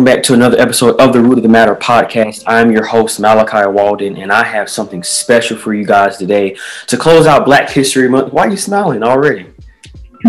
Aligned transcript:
welcome 0.00 0.16
back 0.16 0.22
to 0.22 0.32
another 0.32 0.58
episode 0.58 0.98
of 0.98 1.12
the 1.12 1.20
Root 1.20 1.36
of 1.36 1.42
the 1.42 1.48
Matter 1.50 1.76
podcast. 1.76 2.42
I'm 2.46 2.72
your 2.72 2.86
host, 2.86 3.20
Malachi 3.20 3.68
Walden, 3.68 4.16
and 4.16 4.32
I 4.32 4.42
have 4.44 4.70
something 4.70 5.02
special 5.02 5.58
for 5.58 5.74
you 5.74 5.84
guys 5.84 6.16
today 6.16 6.56
to 6.86 6.96
close 6.96 7.26
out 7.26 7.44
Black 7.44 7.68
History 7.68 8.08
Month. 8.08 8.32
Why 8.32 8.46
are 8.46 8.50
you 8.50 8.56
smiling 8.56 9.02
already? 9.02 9.44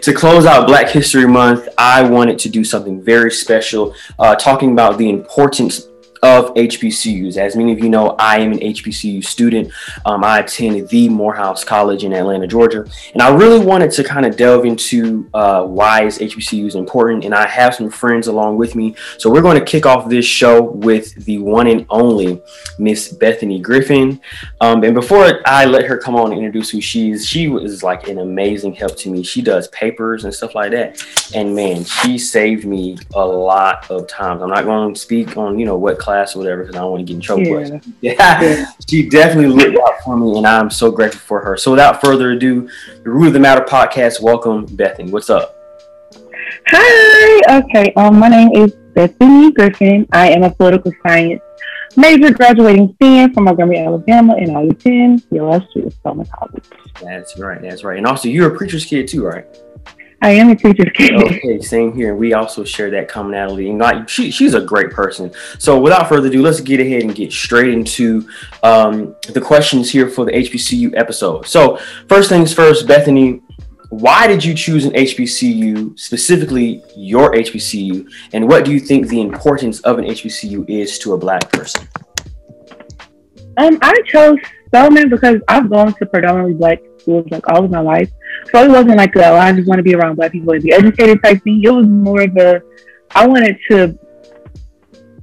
to 0.00 0.12
close 0.14 0.46
out 0.46 0.68
Black 0.68 0.88
History 0.88 1.26
Month, 1.26 1.68
I 1.76 2.08
wanted 2.08 2.38
to 2.38 2.48
do 2.48 2.62
something 2.62 3.02
very 3.02 3.32
special, 3.32 3.96
uh, 4.20 4.36
talking 4.36 4.70
about 4.70 4.96
the 4.96 5.10
importance 5.10 5.88
of 6.22 6.54
HBCUs. 6.54 7.36
As 7.36 7.56
many 7.56 7.72
of 7.72 7.78
you 7.78 7.88
know, 7.88 8.16
I 8.18 8.38
am 8.38 8.52
an 8.52 8.58
HBCU 8.58 9.24
student. 9.24 9.72
Um, 10.04 10.24
I 10.24 10.40
attend 10.40 10.88
the 10.88 11.08
Morehouse 11.08 11.64
College 11.64 12.04
in 12.04 12.12
Atlanta, 12.12 12.46
Georgia, 12.46 12.86
and 13.12 13.22
I 13.22 13.34
really 13.34 13.64
wanted 13.64 13.90
to 13.92 14.04
kind 14.04 14.26
of 14.26 14.36
delve 14.36 14.64
into 14.64 15.28
uh, 15.34 15.64
why 15.64 16.04
is 16.04 16.18
HBCUs 16.18 16.74
important. 16.74 17.24
And 17.24 17.34
I 17.34 17.46
have 17.46 17.74
some 17.74 17.90
friends 17.90 18.26
along 18.26 18.56
with 18.56 18.74
me, 18.74 18.94
so 19.18 19.30
we're 19.30 19.42
going 19.42 19.58
to 19.58 19.64
kick 19.64 19.86
off 19.86 20.08
this 20.08 20.24
show 20.24 20.62
with 20.62 21.14
the 21.24 21.38
one 21.38 21.66
and 21.66 21.86
only 21.90 22.40
Miss 22.78 23.12
Bethany 23.12 23.60
Griffin. 23.60 24.20
Um, 24.60 24.82
and 24.84 24.94
before 24.94 25.40
I 25.46 25.64
let 25.64 25.84
her 25.86 25.98
come 25.98 26.16
on 26.16 26.32
and 26.32 26.38
introduce 26.38 26.70
who 26.70 26.80
she 26.80 27.10
is, 27.10 27.26
she 27.26 27.48
was 27.48 27.82
like 27.82 28.08
an 28.08 28.18
amazing 28.18 28.74
help 28.74 28.96
to 28.98 29.10
me. 29.10 29.22
She 29.22 29.42
does 29.42 29.68
papers 29.68 30.24
and 30.24 30.34
stuff 30.34 30.54
like 30.54 30.72
that, 30.72 31.04
and 31.34 31.54
man, 31.54 31.84
she 31.84 32.18
saved 32.18 32.64
me 32.64 32.98
a 33.14 33.24
lot 33.24 33.90
of 33.90 34.06
times. 34.08 34.42
I'm 34.42 34.50
not 34.50 34.64
going 34.64 34.94
to 34.94 35.00
speak 35.00 35.36
on 35.36 35.58
you 35.58 35.66
know 35.66 35.76
what 35.76 35.98
class 36.06 36.36
or 36.36 36.38
whatever 36.38 36.62
because 36.62 36.76
I 36.76 36.78
don't 36.78 36.92
want 36.92 37.00
to 37.00 37.04
get 37.04 37.14
in 37.16 37.20
trouble. 37.20 37.44
Yeah. 37.44 37.80
yeah. 38.00 38.66
she 38.88 39.08
definitely 39.08 39.48
looked 39.48 39.76
out 39.76 40.00
for 40.04 40.16
me, 40.16 40.38
and 40.38 40.46
I'm 40.46 40.70
so 40.70 40.90
grateful 40.90 41.20
for 41.20 41.40
her. 41.40 41.56
So 41.56 41.72
without 41.72 42.00
further 42.00 42.30
ado, 42.30 42.68
the 43.02 43.10
Root 43.10 43.28
of 43.28 43.32
the 43.32 43.40
Matter 43.40 43.64
podcast. 43.64 44.22
Welcome, 44.22 44.66
Bethany. 44.66 45.10
What's 45.10 45.30
up? 45.30 45.56
Hi. 46.68 47.58
Okay. 47.58 47.92
Um, 47.94 48.20
my 48.20 48.28
name 48.28 48.52
is 48.54 48.72
Bethany 48.94 49.52
Griffin. 49.52 50.06
I 50.12 50.30
am 50.30 50.44
a 50.44 50.50
political 50.54 50.92
science 51.04 51.42
major, 51.96 52.32
graduating 52.32 52.96
senior 53.02 53.28
from 53.32 53.44
Montgomery, 53.44 53.78
Alabama, 53.80 54.36
and 54.36 54.56
I 54.56 54.62
attend 54.62 55.24
USU 55.32 55.90
Spelman 55.90 56.26
College. 56.38 56.64
That's 57.02 57.36
right. 57.36 57.60
That's 57.60 57.82
right. 57.82 57.98
And 57.98 58.06
also, 58.06 58.28
you're 58.28 58.54
a 58.54 58.56
preacher's 58.56 58.84
kid 58.84 59.08
too, 59.08 59.26
right? 59.26 59.44
I 60.22 60.30
am 60.30 60.48
a 60.48 60.56
teacher's 60.56 60.90
kid. 60.94 61.14
Okay, 61.14 61.60
same 61.60 61.94
here. 61.94 62.14
We 62.14 62.32
also 62.32 62.64
share 62.64 62.90
that 62.90 63.08
commonality. 63.08 63.68
And 63.70 63.78
like 63.78 64.08
she, 64.08 64.30
she's 64.30 64.54
a 64.54 64.60
great 64.60 64.90
person. 64.90 65.30
So 65.58 65.78
without 65.78 66.08
further 66.08 66.28
ado, 66.28 66.42
let's 66.42 66.60
get 66.60 66.80
ahead 66.80 67.02
and 67.02 67.14
get 67.14 67.32
straight 67.32 67.68
into 67.68 68.28
um, 68.62 69.14
the 69.28 69.40
questions 69.40 69.90
here 69.90 70.08
for 70.08 70.24
the 70.24 70.32
HBCU 70.32 70.96
episode. 70.96 71.46
So 71.46 71.78
first 72.08 72.30
things 72.30 72.52
first, 72.52 72.88
Bethany, 72.88 73.42
why 73.90 74.26
did 74.26 74.44
you 74.44 74.54
choose 74.54 74.84
an 74.84 74.92
HBCU, 74.92 75.98
specifically 75.98 76.82
your 76.96 77.32
HBCU, 77.32 78.10
and 78.32 78.48
what 78.48 78.64
do 78.64 78.72
you 78.72 78.80
think 78.80 79.08
the 79.08 79.20
importance 79.20 79.80
of 79.80 79.98
an 79.98 80.06
HBCU 80.06 80.68
is 80.68 80.98
to 81.00 81.12
a 81.12 81.18
Black 81.18 81.50
person? 81.52 81.86
Um, 83.58 83.78
I 83.80 83.94
chose 84.06 84.38
Spelman 84.66 85.08
because 85.08 85.36
I've 85.48 85.70
gone 85.70 85.94
to 85.94 86.06
predominantly 86.06 86.54
Black 86.54 86.80
schools 87.06 87.26
like 87.30 87.48
all 87.48 87.64
of 87.64 87.70
my 87.70 87.80
life. 87.80 88.10
So 88.52 88.64
it 88.64 88.68
wasn't 88.68 88.96
like, 88.96 89.16
oh, 89.16 89.36
I 89.36 89.52
just 89.52 89.68
want 89.68 89.78
to 89.78 89.82
be 89.82 89.94
around 89.94 90.16
black 90.16 90.32
people 90.32 90.52
and 90.52 90.62
be 90.62 90.72
educated 90.72 91.22
type 91.22 91.42
thing. 91.42 91.62
It 91.62 91.70
was 91.70 91.86
more 91.86 92.22
of 92.22 92.36
a, 92.36 92.60
I 93.12 93.26
wanted 93.26 93.58
to 93.70 93.98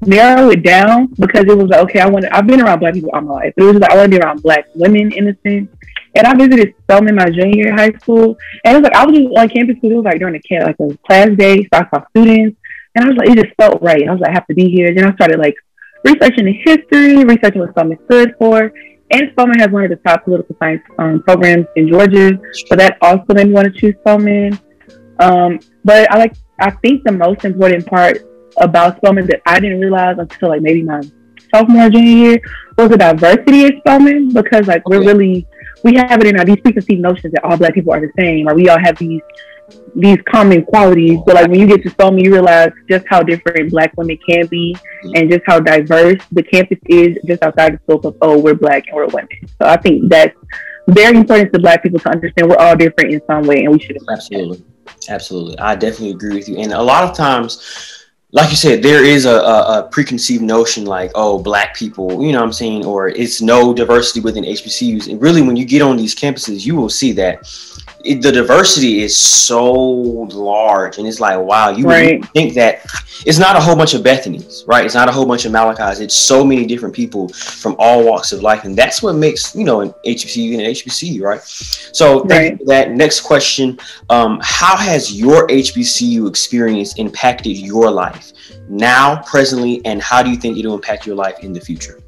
narrow 0.02 0.50
it 0.50 0.64
down 0.64 1.08
because 1.20 1.44
it 1.44 1.58
was 1.58 1.70
like, 1.70 1.82
okay, 1.82 2.00
I 2.00 2.08
want 2.08 2.26
I've 2.32 2.48
been 2.48 2.62
around 2.62 2.80
black 2.80 2.94
people 2.94 3.12
all 3.14 3.22
my 3.22 3.34
life. 3.34 3.54
It 3.58 3.64
was 3.64 3.76
like, 3.76 3.92
I 3.92 3.96
want 3.98 4.12
to 4.12 4.18
be 4.18 4.24
around 4.24 4.42
black 4.42 4.66
women 4.76 5.12
in 5.12 5.28
a 5.28 5.36
sense. 5.46 5.70
And 6.16 6.28
I 6.28 6.36
visited 6.36 6.76
Spelman 6.84 7.16
my 7.16 7.30
junior 7.30 7.66
year 7.66 7.74
high 7.74 7.92
school. 7.94 8.38
And 8.64 8.76
it 8.76 8.82
was 8.82 8.84
like, 8.84 8.96
I 8.96 9.06
was 9.06 9.18
just 9.18 9.38
on 9.38 9.50
campus 9.50 9.76
because 9.76 9.92
it 9.92 9.96
was 9.96 10.06
like 10.06 10.20
during 10.20 10.34
the 10.34 10.42
camp, 10.42 10.66
like 10.66 10.80
a 10.80 10.98
class 11.06 11.30
day, 11.38 11.64
so 11.64 11.70
I 11.74 11.90
saw 11.90 12.06
students. 12.10 12.58
And 12.96 13.06
I 13.06 13.08
was 13.08 13.18
like, 13.18 13.30
it 13.30 13.44
just 13.44 13.56
felt 13.56 13.82
right. 13.82 14.08
I 14.08 14.12
was 14.12 14.22
like, 14.22 14.30
I 14.30 14.34
have 14.34 14.48
to 14.48 14.54
be 14.54 14.70
here. 14.70 14.94
Then 14.94 15.06
I 15.06 15.16
started 15.16 15.40
like 15.40 15.56
researching 16.04 16.46
the 16.46 16.54
history, 16.54 17.24
researching 17.24 17.62
what 17.62 17.72
Spelman 17.72 17.98
stood 18.06 18.36
for 18.38 18.72
and 19.14 19.30
Spelman 19.32 19.60
has 19.60 19.70
one 19.70 19.84
of 19.84 19.92
the 19.92 19.98
top 19.98 20.24
political 20.24 20.56
science 20.58 20.82
um, 20.98 21.22
programs 21.22 21.68
in 21.76 21.88
Georgia, 21.88 22.40
so 22.68 22.76
that 22.76 22.98
also 23.02 23.34
made 23.34 23.48
me 23.48 23.54
want 23.54 23.74
to 23.74 23.80
choose 23.80 23.96
Spelman. 24.02 24.60
Um, 25.20 25.60
but 25.86 26.12
I 26.12 26.18
like, 26.18 26.36
I 26.60 26.72
think 26.72 27.04
the 27.04 27.12
most 27.12 27.46
important 27.46 27.86
part 27.86 28.18
about 28.58 28.98
Spelman 28.98 29.28
that 29.28 29.42
I 29.46 29.60
didn't 29.60 29.80
realize 29.80 30.18
until 30.18 30.50
like 30.50 30.62
maybe 30.62 30.82
my 30.82 31.02
sophomore 31.54 31.90
junior 31.90 32.32
year 32.32 32.42
was 32.78 32.90
the 32.90 32.98
diversity 32.98 33.66
at 33.66 33.78
Spelman 33.78 34.34
because 34.34 34.68
like 34.68 34.88
we're 34.90 35.06
really 35.06 35.46
we 35.84 35.96
have 35.96 36.20
it 36.22 36.28
in 36.28 36.40
our 36.40 36.46
these 36.46 36.60
preconceived 36.62 37.02
notions 37.02 37.34
that 37.34 37.44
all 37.44 37.58
black 37.58 37.74
people 37.74 37.94
are 37.94 38.02
the 38.02 38.12
same, 38.18 38.50
or 38.50 38.56
we 38.56 38.68
all 38.70 38.80
have 38.80 38.98
these 38.98 39.22
these 39.96 40.18
common 40.30 40.66
qualities. 40.66 41.20
But 41.26 41.36
like 41.36 41.48
when 41.48 41.60
you 41.60 41.68
get 41.68 41.84
to 41.84 41.90
Spelman, 41.90 42.24
you 42.24 42.32
realize 42.32 42.72
just 42.90 43.06
how 43.08 43.24
different 43.24 43.72
Black 43.72 43.96
women 43.98 44.18
can 44.28 44.48
be, 44.48 44.76
mm-hmm. 44.76 45.16
and 45.16 45.32
just 45.32 45.44
how 45.46 45.60
diverse 45.60 46.22
the 46.32 46.44
campus 46.44 46.80
is, 46.86 47.18
just 47.26 47.44
outside 47.44 47.74
the 47.74 47.80
scope 47.84 48.06
of 48.06 48.18
oh 48.22 48.38
we're 48.38 48.56
Black 48.56 48.88
and 48.88 48.96
we're 48.96 49.08
women. 49.08 49.30
So 49.62 49.68
I 49.68 49.78
think 49.78 50.10
that's 50.10 50.36
very 50.88 51.18
important 51.18 51.54
to 51.54 51.60
Black 51.60 51.84
people 51.84 52.00
to 52.00 52.10
understand 52.10 52.50
we're 52.50 52.58
all 52.58 52.76
different 52.76 53.14
in 53.14 53.22
some 53.28 53.46
way, 53.46 53.64
and 53.64 53.74
we 53.74 53.80
should 53.80 53.98
absolutely, 54.10 54.64
absolutely. 55.10 55.58
I 55.60 55.76
definitely 55.76 56.12
agree 56.12 56.36
with 56.36 56.50
you. 56.50 56.58
And 56.58 56.74
a 56.74 56.82
lot 56.82 57.04
of 57.04 57.16
times 57.16 58.00
like 58.34 58.50
you 58.50 58.56
said, 58.56 58.82
there 58.82 59.06
is 59.06 59.26
a, 59.26 59.36
a, 59.36 59.80
a, 59.80 59.90
preconceived 59.92 60.42
notion 60.42 60.86
like, 60.86 61.12
oh, 61.14 61.38
black 61.38 61.76
people, 61.76 62.24
you 62.24 62.32
know 62.32 62.40
what 62.40 62.46
I'm 62.46 62.52
saying, 62.52 62.84
or 62.84 63.10
it's 63.10 63.44
no 63.44 63.76
diversity 63.76 64.22
within 64.22 64.44
HBCUs. 64.44 65.08
And 65.08 65.22
really, 65.22 65.44
when 65.44 65.56
you 65.56 65.66
get 65.66 65.84
on 65.84 65.98
these 65.98 66.16
campuses, 66.16 66.66
you 66.66 66.76
will 66.76 66.90
see 66.90 67.12
that 67.12 67.46
it, 68.04 68.22
the 68.22 68.32
diversity 68.32 69.02
is 69.02 69.18
so 69.18 69.72
large, 69.72 70.98
and 70.98 71.08
it's 71.08 71.20
like, 71.20 71.40
wow, 71.40 71.70
you 71.70 71.86
right. 71.86 72.24
think 72.28 72.54
that 72.56 72.82
it's 73.26 73.40
not 73.40 73.56
a 73.56 73.62
whole 73.62 73.76
bunch 73.76 73.94
of 73.94 74.02
Bethanies, 74.02 74.68
right? 74.68 74.86
It's 74.86 74.94
not 74.94 75.08
a 75.08 75.12
whole 75.12 75.26
bunch 75.26 75.46
of 75.46 75.52
Malachis. 75.52 76.02
It's 76.02 76.16
so 76.16 76.44
many 76.44 76.66
different 76.66 76.94
people 76.94 77.30
from 77.30 77.76
all 77.80 78.04
walks 78.04 78.34
of 78.34 78.42
life, 78.42 78.66
and 78.66 78.76
that's 78.76 79.02
what 79.02 79.14
makes 79.14 79.56
you 79.56 79.64
know 79.64 79.82
an 79.82 79.94
HBCU 80.06 80.54
and 80.54 80.62
an 80.62 80.72
HBCU, 80.72 81.22
right? 81.22 81.42
So 81.42 82.24
right. 82.26 82.60
that 82.66 82.92
next 82.92 83.22
question: 83.22 83.80
um, 84.10 84.40
How 84.44 84.76
has 84.76 85.14
your 85.18 85.48
HBCU 85.48 86.28
experience 86.28 86.98
impacted 86.98 87.58
your 87.58 87.90
life 87.90 88.34
now, 88.68 89.22
presently, 89.24 89.84
and 89.86 90.02
how 90.02 90.22
do 90.22 90.30
you 90.30 90.38
think 90.38 90.58
it'll 90.58 90.76
impact 90.76 91.06
your 91.06 91.16
life 91.16 91.40
in 91.40 91.54
the 91.54 91.62
future? 91.62 92.00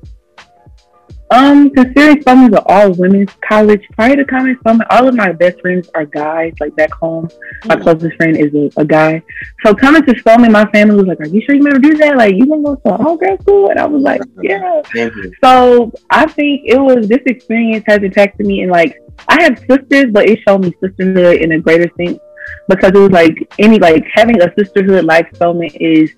Um, 1.32 1.72
considering 1.72 2.22
Spelman 2.22 2.54
is 2.54 2.60
an 2.60 2.64
all 2.68 2.92
women's 2.94 3.32
college, 3.48 3.82
prior 3.94 4.16
to 4.16 4.26
coming 4.26 4.56
Spelman, 4.60 4.86
all 4.92 5.08
of 5.08 5.16
my 5.16 5.32
best 5.32 5.60
friends 5.60 5.90
are 5.96 6.06
guys. 6.06 6.54
Like 6.60 6.76
back 6.76 6.92
home, 6.92 7.30
my 7.66 7.76
mm. 7.76 7.82
closest 7.82 8.16
friend 8.16 8.38
is 8.38 8.54
a, 8.54 8.82
a, 8.82 8.86
guy. 8.86 9.24
So 9.66 9.74
coming 9.74 10.04
to 10.06 10.20
Spelman, 10.20 10.52
my 10.52 10.70
family 10.72 10.96
was 10.96 11.08
like, 11.08 11.20
"Are 11.22 11.28
you 11.28 11.42
sure 11.42 11.56
you 11.56 11.64
never 11.64 11.80
do 11.80 11.98
that? 11.98 12.18
Like, 12.18 12.36
you 12.36 12.46
want 12.46 12.66
to 12.66 12.90
go 12.90 12.98
to 12.98 13.04
all 13.04 13.18
girl 13.18 13.38
school?" 13.40 13.70
And 13.70 13.80
I 13.80 13.88
was 13.88 14.04
like, 14.04 14.22
"Yeah." 14.44 14.82
So 15.44 15.92
I 16.12 16.28
think 16.28 16.62
it 16.66 16.80
was 16.80 17.08
this 17.08 17.24
experience 17.26 17.86
has 17.88 18.04
impacted 18.04 18.46
me, 18.46 18.62
and 18.62 18.72
like 18.72 19.02
I 19.28 19.42
have 19.44 19.58
sisters, 19.60 20.12
but 20.12 20.30
it 20.30 20.40
showed 20.48 20.62
me 20.62 20.74
sisterhood 20.80 21.42
in 21.42 21.54
a 21.54 21.60
greater 21.60 21.92
sense 21.98 22.20
because 22.70 22.92
it 22.92 22.98
was 22.98 23.12
like 23.12 23.36
any 23.58 23.80
like 23.80 24.06
having 24.14 24.42
a 24.42 24.54
sisterhood 24.58 25.06
like 25.06 25.34
Spelman 25.36 25.70
is 25.76 26.12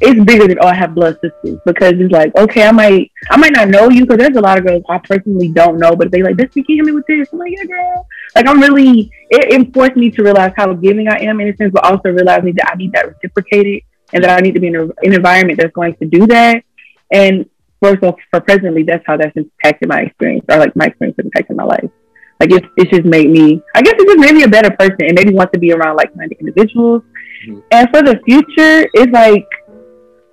it's 0.00 0.24
bigger 0.24 0.46
than 0.46 0.58
oh 0.60 0.66
I 0.66 0.74
have 0.74 0.94
blood 0.94 1.18
sisters. 1.22 1.58
Because 1.64 1.94
it's 1.96 2.12
like 2.12 2.34
okay 2.36 2.64
I 2.64 2.72
might 2.72 3.10
I 3.30 3.36
might 3.36 3.52
not 3.52 3.68
know 3.68 3.88
you 3.88 4.04
because 4.04 4.18
there's 4.18 4.36
a 4.36 4.40
lot 4.40 4.58
of 4.58 4.66
girls 4.66 4.82
I 4.88 4.98
personally 4.98 5.48
don't 5.48 5.78
know 5.78 5.96
but 5.96 6.10
they 6.10 6.22
like 6.22 6.36
this 6.36 6.52
can 6.52 6.64
you 6.68 6.76
help 6.76 6.86
me 6.86 6.92
with 6.92 7.06
this. 7.06 7.28
I'm 7.32 7.38
like 7.38 7.52
yeah 7.56 7.64
girl. 7.64 8.06
Like 8.34 8.46
I'm 8.46 8.60
really 8.60 9.10
it, 9.30 9.60
it 9.60 9.74
forced 9.74 9.96
me 9.96 10.10
to 10.10 10.22
realize 10.22 10.52
how 10.56 10.72
giving 10.74 11.08
I 11.08 11.18
am 11.20 11.40
in 11.40 11.48
a 11.48 11.56
sense 11.56 11.72
but 11.72 11.84
also 11.84 12.10
realizing 12.10 12.54
that 12.56 12.70
I 12.72 12.76
need 12.76 12.92
that 12.92 13.08
reciprocated 13.08 13.82
and 14.12 14.22
that 14.22 14.30
I 14.30 14.40
need 14.40 14.52
to 14.52 14.60
be 14.60 14.68
in 14.68 14.76
a, 14.76 14.84
an 14.84 15.14
environment 15.14 15.58
that's 15.60 15.72
going 15.72 15.94
to 15.96 16.06
do 16.06 16.26
that. 16.26 16.62
And 17.10 17.48
first 17.82 18.02
of 18.02 18.16
for 18.30 18.40
presently 18.40 18.82
that's 18.82 19.04
how 19.06 19.16
that's 19.16 19.36
impacted 19.36 19.88
my 19.88 20.00
experience 20.02 20.44
or 20.50 20.58
like 20.58 20.76
my 20.76 20.86
experience 20.86 21.16
has 21.16 21.24
impacted 21.26 21.56
my 21.56 21.64
life. 21.64 21.90
Like 22.38 22.52
it's, 22.52 22.66
it's 22.76 22.90
just 22.90 23.06
made 23.06 23.30
me 23.30 23.62
I 23.74 23.80
guess 23.80 23.94
it 23.96 24.06
just 24.06 24.18
made 24.18 24.34
me 24.34 24.42
a 24.42 24.48
better 24.48 24.70
person 24.76 25.06
and 25.06 25.14
maybe 25.14 25.32
want 25.32 25.54
to 25.54 25.58
be 25.58 25.72
around 25.72 25.96
like-minded 25.96 26.36
individuals. 26.38 27.02
Mm-hmm. 27.46 27.60
and 27.70 27.88
for 27.90 28.02
the 28.02 28.18
future 28.24 28.88
it's 28.94 29.12
like 29.12 29.46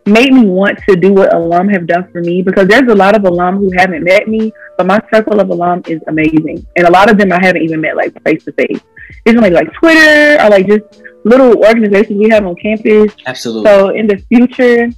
made 0.05 0.33
me 0.33 0.45
want 0.45 0.79
to 0.89 0.95
do 0.95 1.13
what 1.13 1.33
alum 1.33 1.69
have 1.69 1.87
done 1.87 2.09
for 2.11 2.21
me 2.21 2.41
because 2.41 2.67
there's 2.67 2.91
a 2.91 2.95
lot 2.95 3.15
of 3.15 3.23
alum 3.25 3.57
who 3.57 3.71
haven't 3.77 4.03
met 4.03 4.27
me, 4.27 4.51
but 4.77 4.85
my 4.85 5.01
circle 5.13 5.39
of 5.39 5.49
alum 5.49 5.83
is 5.87 6.01
amazing. 6.07 6.65
And 6.75 6.87
a 6.87 6.91
lot 6.91 7.09
of 7.09 7.17
them 7.17 7.31
I 7.31 7.39
haven't 7.41 7.61
even 7.61 7.81
met 7.81 7.95
like 7.95 8.21
face 8.23 8.43
to 8.45 8.51
face. 8.53 8.79
It's 9.25 9.39
like 9.39 9.53
like 9.53 9.71
Twitter 9.73 10.41
or 10.43 10.49
like 10.49 10.67
just 10.67 11.03
little 11.23 11.63
organizations 11.63 12.19
we 12.19 12.29
have 12.29 12.45
on 12.45 12.55
campus. 12.55 13.13
Absolutely. 13.25 13.65
So 13.65 13.89
in 13.89 14.07
the 14.07 14.17
future, 14.17 14.89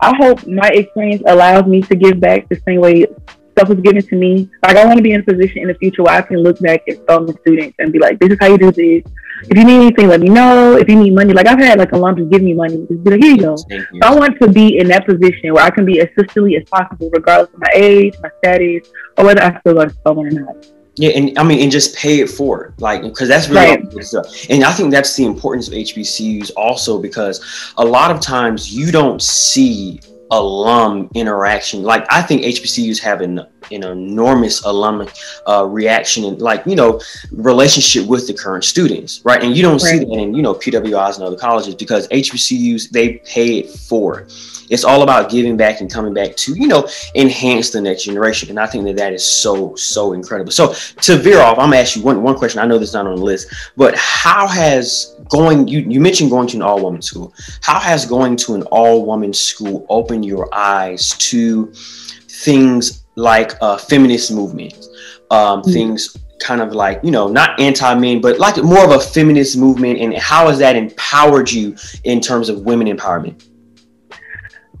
I 0.00 0.14
hope 0.16 0.46
my 0.46 0.68
experience 0.68 1.22
allows 1.26 1.66
me 1.66 1.82
to 1.82 1.96
give 1.96 2.20
back 2.20 2.48
the 2.48 2.60
same 2.66 2.80
way 2.80 3.06
stuff 3.56 3.68
was 3.68 3.80
given 3.80 4.02
to 4.02 4.16
me. 4.16 4.50
Like 4.62 4.76
I 4.76 4.84
want 4.84 4.98
to 4.98 5.02
be 5.02 5.12
in 5.12 5.20
a 5.20 5.24
position 5.24 5.62
in 5.62 5.68
the 5.68 5.74
future 5.74 6.02
where 6.02 6.14
I 6.14 6.22
can 6.22 6.38
look 6.42 6.58
back 6.60 6.82
at 6.88 6.98
um, 7.08 7.26
some 7.28 7.38
students 7.40 7.76
and 7.78 7.92
be 7.92 7.98
like, 7.98 8.18
this 8.18 8.30
is 8.30 8.38
how 8.40 8.48
you 8.48 8.58
do 8.58 8.72
this. 8.72 9.04
If 9.48 9.56
you 9.58 9.64
need 9.64 9.76
anything, 9.76 10.08
let 10.08 10.20
me 10.20 10.28
know. 10.28 10.76
If 10.76 10.88
you 10.88 10.96
need 10.96 11.14
money, 11.14 11.32
like 11.32 11.46
I've 11.46 11.58
had 11.58 11.78
like 11.78 11.90
alums 11.90 12.30
give 12.30 12.42
me 12.42 12.54
money, 12.54 12.86
just 12.88 13.04
be 13.04 13.10
like, 13.10 13.22
here 13.22 13.32
you 13.32 13.40
go. 13.40 13.56
You. 13.68 13.86
So 14.02 14.08
I 14.08 14.14
want 14.14 14.40
to 14.40 14.48
be 14.48 14.78
in 14.78 14.88
that 14.88 15.06
position 15.06 15.54
where 15.54 15.64
I 15.64 15.70
can 15.70 15.84
be 15.84 16.00
as 16.00 16.08
sisterly 16.18 16.56
as 16.56 16.68
possible, 16.68 17.10
regardless 17.12 17.52
of 17.54 17.60
my 17.60 17.70
age, 17.74 18.14
my 18.22 18.30
status, 18.38 18.88
or 19.16 19.24
whether 19.24 19.42
I 19.42 19.60
feel 19.60 19.74
like 19.74 19.90
someone 20.04 20.26
or 20.28 20.40
not. 20.40 20.66
Yeah, 20.96 21.10
and 21.10 21.36
I 21.36 21.42
mean, 21.42 21.60
and 21.60 21.72
just 21.72 21.96
pay 21.96 22.20
it 22.20 22.30
forward, 22.30 22.74
like 22.78 23.02
because 23.02 23.28
that's 23.28 23.48
really 23.48 23.82
right. 23.82 24.04
stuff. 24.04 24.26
And 24.48 24.62
I 24.62 24.72
think 24.72 24.92
that's 24.92 25.16
the 25.16 25.24
importance 25.24 25.66
of 25.66 25.74
HBCUs 25.74 26.52
also 26.56 27.02
because 27.02 27.72
a 27.78 27.84
lot 27.84 28.12
of 28.12 28.20
times 28.20 28.72
you 28.72 28.92
don't 28.92 29.20
see 29.20 30.00
alum 30.30 31.10
interaction. 31.14 31.82
Like 31.82 32.06
I 32.10 32.22
think 32.22 32.42
HBCUs 32.42 32.98
have 33.00 33.20
an, 33.20 33.38
an 33.70 33.84
enormous 33.84 34.64
alum 34.64 35.08
uh, 35.48 35.66
reaction 35.66 36.24
and 36.24 36.40
like 36.40 36.64
you 36.66 36.76
know 36.76 37.00
relationship 37.32 38.06
with 38.06 38.26
the 38.26 38.34
current 38.34 38.64
students, 38.64 39.20
right? 39.24 39.42
And 39.42 39.56
you 39.56 39.62
don't 39.62 39.82
right. 39.82 39.92
see 39.92 39.98
that 39.98 40.10
in 40.10 40.34
you 40.34 40.42
know 40.42 40.54
PWIs 40.54 41.16
and 41.16 41.24
other 41.24 41.36
colleges 41.36 41.74
because 41.74 42.08
HBCUs 42.08 42.90
they 42.90 43.18
pay 43.18 43.58
it 43.58 43.70
forward 43.70 44.30
it's 44.70 44.84
all 44.84 45.02
about 45.02 45.30
giving 45.30 45.56
back 45.56 45.80
and 45.80 45.90
coming 45.90 46.14
back 46.14 46.34
to 46.36 46.54
you 46.54 46.66
know 46.66 46.88
enhance 47.14 47.70
the 47.70 47.80
next 47.80 48.04
generation 48.04 48.48
and 48.50 48.58
i 48.58 48.66
think 48.66 48.84
that 48.84 48.96
that 48.96 49.12
is 49.12 49.24
so 49.24 49.74
so 49.76 50.12
incredible 50.12 50.52
so 50.52 50.72
to 51.00 51.16
veer 51.16 51.40
off 51.40 51.58
i'm 51.58 51.66
gonna 51.66 51.76
ask 51.76 51.96
you 51.96 52.02
one, 52.02 52.22
one 52.22 52.36
question 52.36 52.60
i 52.60 52.66
know 52.66 52.78
this 52.78 52.90
is 52.90 52.94
not 52.94 53.06
on 53.06 53.16
the 53.16 53.22
list 53.22 53.52
but 53.76 53.94
how 53.96 54.46
has 54.46 55.13
going 55.28 55.66
you, 55.66 55.80
you 55.80 56.00
mentioned 56.00 56.30
going 56.30 56.46
to 56.46 56.56
an 56.56 56.62
all-woman 56.62 57.02
school 57.02 57.32
how 57.62 57.78
has 57.78 58.06
going 58.06 58.36
to 58.36 58.54
an 58.54 58.62
all-woman 58.64 59.32
school 59.32 59.86
opened 59.88 60.24
your 60.24 60.48
eyes 60.54 61.10
to 61.18 61.72
things 61.74 63.04
like 63.16 63.52
uh, 63.60 63.76
feminist 63.76 64.32
movements 64.32 64.88
um, 65.30 65.60
mm-hmm. 65.60 65.72
things 65.72 66.16
kind 66.40 66.60
of 66.60 66.72
like 66.72 67.00
you 67.02 67.10
know 67.10 67.28
not 67.28 67.58
anti-men 67.60 68.20
but 68.20 68.38
like 68.38 68.56
more 68.62 68.84
of 68.84 68.90
a 68.90 69.00
feminist 69.00 69.56
movement 69.56 69.98
and 69.98 70.16
how 70.18 70.48
has 70.48 70.58
that 70.58 70.76
empowered 70.76 71.50
you 71.50 71.74
in 72.04 72.20
terms 72.20 72.48
of 72.48 72.62
women 72.62 72.86
empowerment 72.86 73.48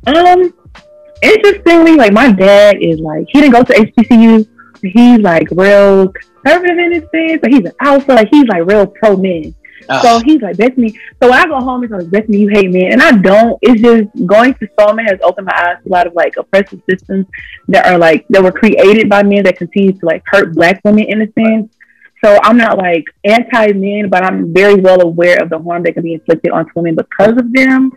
um, 0.06 0.52
interestingly, 1.22 1.96
like 1.96 2.12
my 2.12 2.30
dad 2.30 2.76
is 2.80 3.00
like 3.00 3.26
he 3.30 3.40
didn't 3.40 3.52
go 3.52 3.62
to 3.62 3.72
HBCU. 3.72 4.48
He's 4.82 5.20
like 5.20 5.48
real 5.50 6.08
conservative 6.08 6.78
in 6.78 6.92
his 6.92 7.02
sense, 7.10 7.40
but 7.40 7.50
he's 7.50 7.64
an 7.64 7.72
alpha. 7.80 8.12
Like 8.12 8.28
he's 8.30 8.46
like 8.46 8.66
real 8.66 8.86
pro 8.86 9.16
So 10.02 10.20
he's 10.20 10.40
like, 10.40 10.58
me. 10.76 10.98
So 11.22 11.30
when 11.30 11.38
I 11.38 11.46
go 11.46 11.60
home, 11.60 11.82
he's 11.82 11.90
like, 11.90 12.28
me, 12.28 12.38
you 12.38 12.48
hate 12.48 12.70
men. 12.70 12.92
And 12.92 13.02
I 13.02 13.12
don't. 13.12 13.58
It's 13.62 13.80
just 13.80 14.26
going 14.26 14.54
to 14.54 14.68
Spelman 14.72 15.06
has 15.06 15.18
opened 15.22 15.46
my 15.46 15.56
eyes 15.56 15.82
to 15.82 15.88
a 15.88 15.92
lot 15.92 16.06
of 16.06 16.14
like 16.14 16.36
oppressive 16.36 16.80
systems 16.88 17.26
that 17.68 17.86
are 17.86 17.98
like, 17.98 18.26
that 18.28 18.42
were 18.42 18.52
created 18.52 19.08
by 19.08 19.22
men 19.22 19.44
that 19.44 19.58
continue 19.58 19.92
to 19.92 20.06
like 20.06 20.22
hurt 20.26 20.54
black 20.54 20.80
women 20.84 21.04
in 21.04 21.22
a 21.22 21.32
sense. 21.32 21.72
So 22.24 22.38
I'm 22.42 22.56
not 22.56 22.78
like 22.78 23.04
anti 23.24 23.72
men, 23.72 24.08
but 24.08 24.24
I'm 24.24 24.52
very 24.54 24.76
well 24.76 25.02
aware 25.02 25.42
of 25.42 25.50
the 25.50 25.58
harm 25.58 25.82
that 25.82 25.92
can 25.92 26.02
be 26.02 26.14
inflicted 26.14 26.52
on 26.52 26.66
women 26.74 26.94
because 26.94 27.36
of 27.36 27.52
them. 27.52 27.92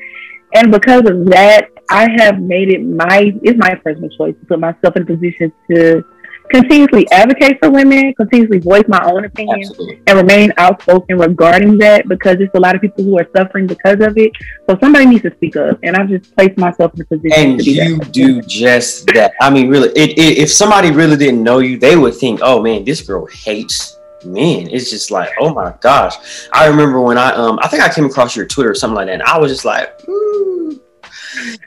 And 0.53 0.71
because 0.71 1.09
of 1.09 1.25
that, 1.27 1.69
I 1.89 2.09
have 2.17 2.41
made 2.41 2.69
it 2.69 2.83
my 2.83 3.33
it's 3.41 3.57
my 3.57 3.75
personal 3.75 4.09
choice 4.09 4.35
to 4.39 4.45
put 4.45 4.59
myself 4.59 4.95
in 4.97 5.03
a 5.03 5.05
position 5.05 5.53
to 5.71 6.03
continuously 6.49 7.09
advocate 7.11 7.59
for 7.59 7.69
women, 7.69 8.13
continuously 8.13 8.59
voice 8.59 8.83
my 8.87 9.03
own 9.05 9.25
opinion, 9.25 9.59
Absolutely. 9.59 10.01
and 10.07 10.17
remain 10.17 10.53
outspoken 10.57 11.17
regarding 11.17 11.77
that 11.79 12.07
because 12.07 12.37
there's 12.37 12.49
a 12.53 12.59
lot 12.59 12.75
of 12.75 12.81
people 12.81 13.03
who 13.03 13.17
are 13.17 13.27
suffering 13.35 13.67
because 13.67 13.99
of 14.01 14.17
it. 14.17 14.31
So 14.69 14.77
somebody 14.81 15.05
needs 15.05 15.23
to 15.23 15.31
speak 15.35 15.55
up, 15.55 15.79
and 15.83 15.95
I've 15.95 16.09
just 16.09 16.35
placed 16.35 16.57
myself 16.57 16.93
in 16.95 17.01
a 17.01 17.05
position. 17.05 17.51
And 17.51 17.65
you 17.65 17.99
do 17.99 18.41
just 18.41 19.07
that. 19.13 19.33
I 19.41 19.49
mean, 19.49 19.69
really, 19.69 19.89
it, 19.89 20.17
it, 20.17 20.37
if 20.37 20.51
somebody 20.51 20.91
really 20.91 21.17
didn't 21.17 21.43
know 21.43 21.59
you, 21.59 21.77
they 21.77 21.95
would 21.95 22.15
think, 22.15 22.39
"Oh 22.43 22.61
man, 22.61 22.83
this 22.83 23.01
girl 23.01 23.25
hates." 23.27 23.95
Men, 24.25 24.67
it's 24.71 24.89
just 24.89 25.11
like, 25.11 25.29
oh 25.39 25.53
my 25.53 25.75
gosh! 25.79 26.15
I 26.51 26.65
remember 26.65 26.99
when 26.99 27.19
I 27.19 27.29
um, 27.33 27.59
I 27.61 27.67
think 27.67 27.83
I 27.83 27.93
came 27.93 28.05
across 28.05 28.35
your 28.35 28.47
Twitter 28.47 28.71
or 28.71 28.75
something 28.75 28.95
like 28.95 29.05
that, 29.05 29.13
and 29.13 29.23
I 29.23 29.37
was 29.37 29.51
just 29.51 29.63
like, 29.63 29.93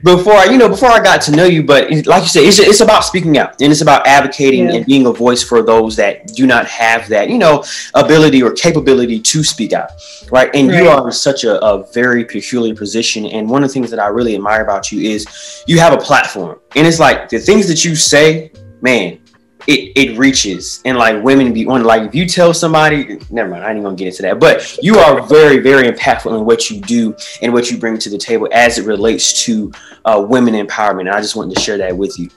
before 0.03 0.35
I, 0.35 0.45
you 0.47 0.59
know, 0.59 0.69
before 0.69 0.91
I 0.91 1.03
got 1.03 1.21
to 1.23 1.33
know 1.33 1.45
you, 1.45 1.63
but 1.63 1.91
like 2.07 2.23
you 2.23 2.29
said, 2.29 2.45
it's, 2.45 2.59
it's 2.59 2.81
about 2.81 3.05
speaking 3.05 3.39
out 3.39 3.61
and 3.61 3.71
it's 3.71 3.81
about 3.81 4.07
advocating 4.07 4.69
yeah. 4.69 4.75
and 4.75 4.87
being 4.87 5.07
a 5.07 5.13
voice 5.13 5.43
for 5.43 5.63
those 5.63 5.97
that 5.97 6.29
do 6.29 6.47
not 6.47 6.67
have 6.67 7.09
that, 7.09 7.31
you 7.31 7.39
know, 7.39 7.65
ability 7.95 8.43
or 8.43 8.53
capability 8.53 9.21
to 9.21 9.45
speak 9.45 9.73
out, 9.73 9.91
right? 10.31 10.51
And 10.55 10.69
right. 10.69 10.83
you 10.83 10.89
are 10.89 11.07
in 11.07 11.13
such 11.13 11.45
a, 11.45 11.63
a 11.65 11.91
very 11.93 12.25
peculiar 12.25 12.75
position. 12.75 13.27
And 13.27 13.49
one 13.49 13.63
of 13.63 13.69
the 13.69 13.73
things 13.73 13.91
that 13.91 14.01
I 14.01 14.09
really 14.09 14.35
admire 14.35 14.63
about 14.63 14.91
you 14.93 15.11
is 15.11 15.65
you 15.67 15.79
have 15.79 15.93
a 15.93 15.99
platform, 15.99 16.61
and 16.77 16.87
it's 16.87 16.99
like 16.99 17.29
the 17.29 17.39
things 17.39 17.69
that 17.69 17.85
you 17.85 17.95
say, 17.95 18.53
man, 18.81 19.21
it, 19.67 19.93
it 19.97 20.19
reaches. 20.19 20.81
And 20.85 20.97
like 20.99 21.23
women 21.23 21.53
be 21.53 21.67
on 21.67 21.85
like 21.85 22.03
if 22.03 22.15
you 22.15 22.27
tell 22.27 22.53
somebody 22.53 23.19
never 23.31 23.49
mind 23.49 23.65
i 23.65 23.73
ain't 23.73 23.83
gonna 23.83 23.97
get 23.97 24.09
into 24.09 24.23
that 24.23 24.39
but 24.39 24.79
you 24.83 24.99
are 24.99 25.23
very 25.27 25.59
very 25.59 25.89
impactful 25.89 26.37
in 26.39 26.45
what 26.45 26.71
you 26.71 26.81
do 26.81 27.15
and 27.43 27.53
what 27.53 27.71
you 27.71 27.79
bring 27.79 27.99
to 27.99 28.11
the 28.11 28.19
table 28.19 28.49
as 28.53 28.79
it 28.79 28.87
relates 28.87 29.45
to 29.45 29.73
uh, 30.05 30.25
women 30.29 30.55
empowerment. 30.55 31.01
And 31.01 31.11
i 31.11 31.21
just 31.21 31.37
wanted 31.37 31.55
to 31.55 31.61
share 31.61 31.79
that 31.79 31.97
with 31.97 32.19
you. 32.19 32.31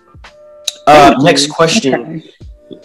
Uh, 0.87 1.15
next 1.21 1.49
question. 1.49 1.93
Okay. 1.93 2.33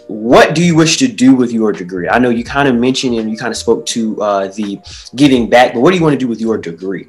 what 0.06 0.54
do 0.54 0.62
you 0.62 0.76
wish 0.76 0.98
to 0.98 1.08
do 1.08 1.34
with 1.34 1.52
your 1.52 1.72
degree? 1.72 2.08
I 2.08 2.18
know 2.18 2.30
you 2.30 2.44
kind 2.44 2.68
of 2.68 2.74
mentioned 2.74 3.14
and 3.16 3.30
you 3.30 3.36
kind 3.36 3.50
of 3.50 3.56
spoke 3.56 3.86
to 3.86 4.20
uh, 4.22 4.48
the 4.48 4.80
giving 5.16 5.48
back 5.48 5.74
but 5.74 5.80
what 5.80 5.90
do 5.90 5.96
you 5.96 6.02
want 6.02 6.12
to 6.14 6.18
do 6.18 6.28
with 6.28 6.40
your 6.40 6.58
degree 6.58 7.08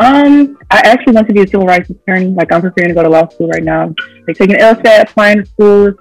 um, 0.00 0.58
I 0.70 0.78
actually 0.84 1.14
want 1.14 1.28
to 1.28 1.34
be 1.34 1.42
a 1.42 1.46
civil 1.46 1.66
rights 1.66 1.90
attorney. 1.90 2.28
Like 2.28 2.52
I'm 2.52 2.62
preparing 2.62 2.88
to 2.88 2.94
go 2.94 3.02
to 3.02 3.08
law 3.08 3.28
school 3.28 3.48
right 3.48 3.62
now. 3.62 3.94
Like 4.26 4.36
taking 4.36 4.56
LSAT, 4.56 5.02
applying 5.02 5.38
to 5.38 5.46
schools, 5.46 5.94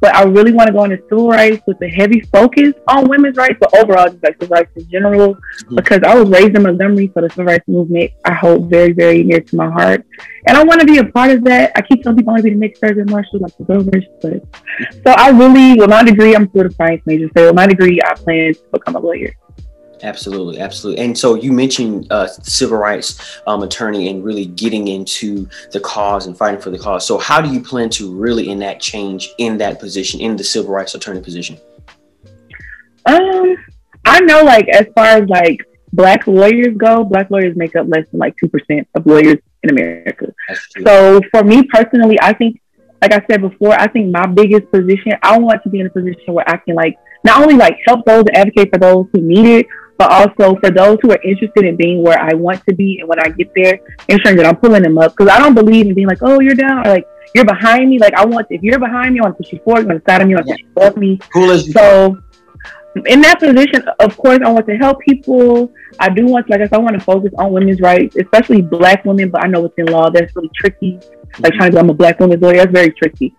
but 0.00 0.14
I 0.14 0.22
really 0.24 0.52
want 0.52 0.68
to 0.68 0.72
go 0.72 0.84
into 0.84 0.98
civil 1.08 1.28
rights 1.28 1.62
with 1.66 1.80
a 1.82 1.88
heavy 1.88 2.20
focus 2.20 2.72
on 2.88 3.08
women's 3.08 3.36
rights, 3.36 3.56
but 3.60 3.76
overall 3.76 4.08
just 4.08 4.22
like 4.22 4.40
civil 4.40 4.56
rights 4.56 4.70
in 4.76 4.88
general. 4.90 5.34
Mm-hmm. 5.34 5.76
Because 5.76 6.00
I 6.04 6.14
was 6.14 6.28
raised 6.28 6.56
in 6.56 6.62
Montgomery, 6.62 7.10
so 7.14 7.20
the 7.20 7.30
civil 7.30 7.44
rights 7.44 7.68
movement 7.68 8.12
I 8.24 8.34
hold 8.34 8.70
very, 8.70 8.92
very 8.92 9.22
near 9.22 9.40
to 9.40 9.56
my 9.56 9.68
heart, 9.68 10.06
and 10.46 10.56
I 10.56 10.64
want 10.64 10.80
to 10.80 10.86
be 10.86 10.98
a 10.98 11.04
part 11.04 11.30
of 11.30 11.44
that. 11.44 11.72
I 11.76 11.82
keep 11.82 12.02
telling 12.02 12.16
people 12.16 12.30
I 12.30 12.34
want 12.34 12.44
to 12.44 12.50
be 12.50 12.54
the 12.54 12.60
next 12.60 12.80
Thurgood 12.80 13.10
Marshall, 13.10 13.40
like 13.40 13.56
the 13.58 13.64
Rovers, 13.64 14.06
but 14.22 14.42
so 15.04 15.12
I 15.12 15.30
really, 15.30 15.78
with 15.78 15.90
my 15.90 16.02
degree, 16.02 16.34
I'm 16.34 16.48
still 16.48 16.66
a 16.66 16.70
science 16.70 17.02
major. 17.04 17.28
So 17.36 17.46
with 17.46 17.56
my 17.56 17.66
degree, 17.66 18.00
I 18.02 18.14
plan 18.14 18.54
to 18.54 18.60
become 18.72 18.96
a 18.96 19.00
lawyer. 19.00 19.34
Absolutely, 20.02 20.60
absolutely. 20.60 21.04
And 21.04 21.16
so 21.16 21.34
you 21.34 21.52
mentioned 21.52 22.10
uh, 22.10 22.26
civil 22.26 22.78
rights 22.78 23.40
um, 23.46 23.62
attorney 23.62 24.08
and 24.08 24.24
really 24.24 24.46
getting 24.46 24.88
into 24.88 25.48
the 25.72 25.80
cause 25.80 26.26
and 26.26 26.36
fighting 26.36 26.60
for 26.60 26.70
the 26.70 26.78
cause. 26.78 27.06
So 27.06 27.18
how 27.18 27.40
do 27.40 27.52
you 27.52 27.60
plan 27.60 27.90
to 27.90 28.14
really 28.14 28.48
enact 28.48 28.80
change 28.80 29.28
in 29.38 29.58
that 29.58 29.78
position, 29.78 30.20
in 30.20 30.36
the 30.36 30.44
civil 30.44 30.72
rights 30.72 30.94
attorney 30.94 31.20
position? 31.20 31.58
Um, 33.06 33.56
I 34.04 34.20
know, 34.20 34.42
like 34.42 34.68
as 34.68 34.86
far 34.94 35.06
as 35.06 35.28
like 35.28 35.58
black 35.92 36.26
lawyers 36.26 36.76
go, 36.76 37.04
black 37.04 37.30
lawyers 37.30 37.56
make 37.56 37.76
up 37.76 37.86
less 37.88 38.06
than 38.10 38.20
like 38.20 38.34
two 38.38 38.48
percent 38.48 38.88
of 38.94 39.06
lawyers 39.06 39.38
in 39.62 39.70
America. 39.70 40.32
So 40.82 41.20
for 41.30 41.44
me 41.44 41.62
personally, 41.64 42.18
I 42.20 42.32
think, 42.32 42.60
like 43.02 43.12
I 43.12 43.24
said 43.30 43.42
before, 43.42 43.78
I 43.78 43.88
think 43.88 44.10
my 44.10 44.26
biggest 44.26 44.70
position, 44.70 45.12
I 45.22 45.38
want 45.38 45.62
to 45.62 45.68
be 45.68 45.80
in 45.80 45.86
a 45.86 45.90
position 45.90 46.32
where 46.32 46.48
I 46.48 46.56
can 46.56 46.74
like 46.74 46.96
not 47.24 47.42
only 47.42 47.54
like 47.54 47.78
help 47.86 48.04
those 48.06 48.24
advocate 48.34 48.70
for 48.72 48.78
those 48.78 49.06
who 49.12 49.20
need 49.20 49.46
it, 49.46 49.66
but 50.00 50.10
also 50.10 50.58
for 50.60 50.70
those 50.70 50.96
who 51.02 51.10
are 51.10 51.20
interested 51.22 51.66
in 51.66 51.76
being 51.76 52.02
where 52.02 52.18
I 52.18 52.32
want 52.32 52.64
to 52.64 52.74
be 52.74 53.00
and 53.00 53.06
when 53.06 53.20
I 53.20 53.28
get 53.28 53.52
there, 53.54 53.78
ensuring 54.08 54.38
that 54.38 54.46
I'm 54.46 54.56
pulling 54.56 54.82
them 54.82 54.96
up. 54.96 55.12
Because 55.14 55.28
I 55.28 55.38
don't 55.38 55.52
believe 55.52 55.88
in 55.88 55.94
being 55.94 56.06
like, 56.06 56.22
oh, 56.22 56.40
you're 56.40 56.54
down, 56.54 56.86
or 56.86 56.92
like 56.92 57.06
you're 57.34 57.44
behind 57.44 57.90
me. 57.90 57.98
Like 57.98 58.14
I 58.14 58.24
want, 58.24 58.46
if 58.48 58.62
you're 58.62 58.78
behind 58.78 59.12
me, 59.12 59.20
I 59.20 59.24
want 59.24 59.36
to 59.36 59.42
push 59.42 59.52
you 59.52 59.58
forward. 59.58 59.82
You 59.82 59.88
want 59.88 60.02
to 60.02 60.10
side 60.10 60.22
of 60.22 60.28
me, 60.28 60.32
I 60.32 60.36
want 60.38 60.46
to 60.46 60.52
push 60.54 60.60
you 60.62 60.68
above 60.70 60.96
me. 60.96 61.20
Cool 61.34 61.50
as 61.50 61.70
so. 61.70 62.18
In 63.04 63.20
that 63.20 63.40
position, 63.40 63.86
of 63.98 64.16
course, 64.16 64.38
I 64.42 64.50
want 64.50 64.66
to 64.68 64.76
help 64.78 65.00
people. 65.00 65.70
I 65.98 66.08
do 66.08 66.24
want, 66.24 66.46
to, 66.46 66.52
like 66.52 66.62
I 66.62 66.64
said, 66.64 66.76
I 66.76 66.78
want 66.78 66.98
to 66.98 67.04
focus 67.04 67.32
on 67.36 67.52
women's 67.52 67.82
rights, 67.82 68.16
especially 68.16 68.62
Black 68.62 69.04
women. 69.04 69.28
But 69.28 69.44
I 69.44 69.48
know 69.48 69.60
within 69.60 69.84
law 69.84 70.08
that's 70.08 70.34
really 70.34 70.50
tricky. 70.54 70.98
Like 71.40 71.52
trying 71.52 71.72
to 71.72 71.78
I'm 71.78 71.90
a 71.90 71.94
Black 71.94 72.20
woman's 72.20 72.40
lawyer, 72.40 72.56
that's 72.56 72.72
very 72.72 72.92
tricky. 72.92 73.34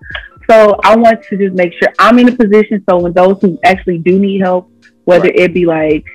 So 0.48 0.78
I 0.84 0.96
want 0.96 1.24
to 1.24 1.38
just 1.38 1.56
make 1.56 1.74
sure 1.74 1.92
I'm 1.98 2.20
in 2.20 2.30
a 2.30 2.36
position 2.36 2.84
so 2.88 3.00
when 3.00 3.14
those 3.14 3.42
who 3.42 3.58
actually 3.64 3.98
do 3.98 4.20
need 4.20 4.42
help, 4.42 4.72
whether 5.06 5.24
right. 5.24 5.40
it 5.40 5.54
be 5.56 5.66
like 5.66 6.06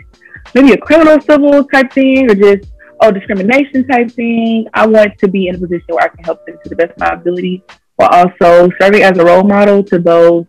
maybe 0.55 0.73
a 0.73 0.77
criminal 0.77 1.21
civil 1.21 1.65
type 1.65 1.93
thing 1.93 2.31
or 2.31 2.35
just 2.35 2.71
oh 3.01 3.11
discrimination 3.11 3.87
type 3.87 4.11
thing. 4.11 4.67
I 4.75 4.87
want 4.87 5.19
to 5.19 5.29
be 5.29 5.49
in 5.49 5.57
a 5.57 5.59
position 5.59 5.87
where 5.89 6.05
I 6.05 6.09
can 6.09 6.25
help 6.25 6.45
them 6.47 6.59
to 6.63 6.69
the 6.69 6.77
best 6.77 6.93
of 6.93 6.99
my 6.99 7.11
ability, 7.11 7.63
while 7.97 8.11
also 8.11 8.71
serving 8.81 9.03
as 9.03 9.19
a 9.19 9.25
role 9.25 9.45
model 9.45 9.83
to 9.85 9.99
those 9.99 10.47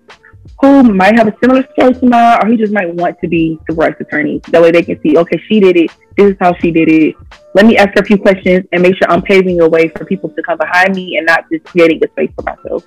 who 0.62 0.82
might 0.82 1.16
have 1.16 1.28
a 1.28 1.36
similar 1.42 1.68
story 1.74 1.94
to 1.94 2.06
mine 2.08 2.40
or 2.42 2.48
who 2.48 2.58
just 2.58 2.74
might 2.74 2.92
want 2.96 3.20
to 3.22 3.28
be 3.28 3.60
rights 3.72 4.00
attorneys. 4.00 4.42
That 4.50 4.62
way 4.62 4.72
they 4.72 4.82
can 4.82 5.00
see, 5.02 5.18
okay, 5.18 5.40
she 5.48 5.60
did 5.60 5.78
it. 5.78 5.92
This 6.18 6.32
is 6.32 6.38
how 6.40 6.56
she 6.56 6.72
did 6.72 6.90
it. 6.90 7.16
Let 7.54 7.68
me 7.68 7.78
ask 7.78 7.90
her 7.90 8.02
a 8.02 8.06
few 8.06 8.18
questions 8.18 8.66
and 8.72 8.82
make 8.82 8.96
sure 8.96 9.10
I'm 9.10 9.22
paving 9.22 9.62
a 9.62 9.70
way 9.70 9.90
for 9.90 10.04
people 10.06 10.30
to 10.32 10.42
come 10.42 10.58
behind 10.58 10.96
me 10.96 11.18
and 11.18 11.28
not 11.28 11.46
just 11.52 11.64
creating 11.66 12.02
a 12.04 12.08
space 12.10 12.32
for 12.36 12.42
myself. 12.42 12.84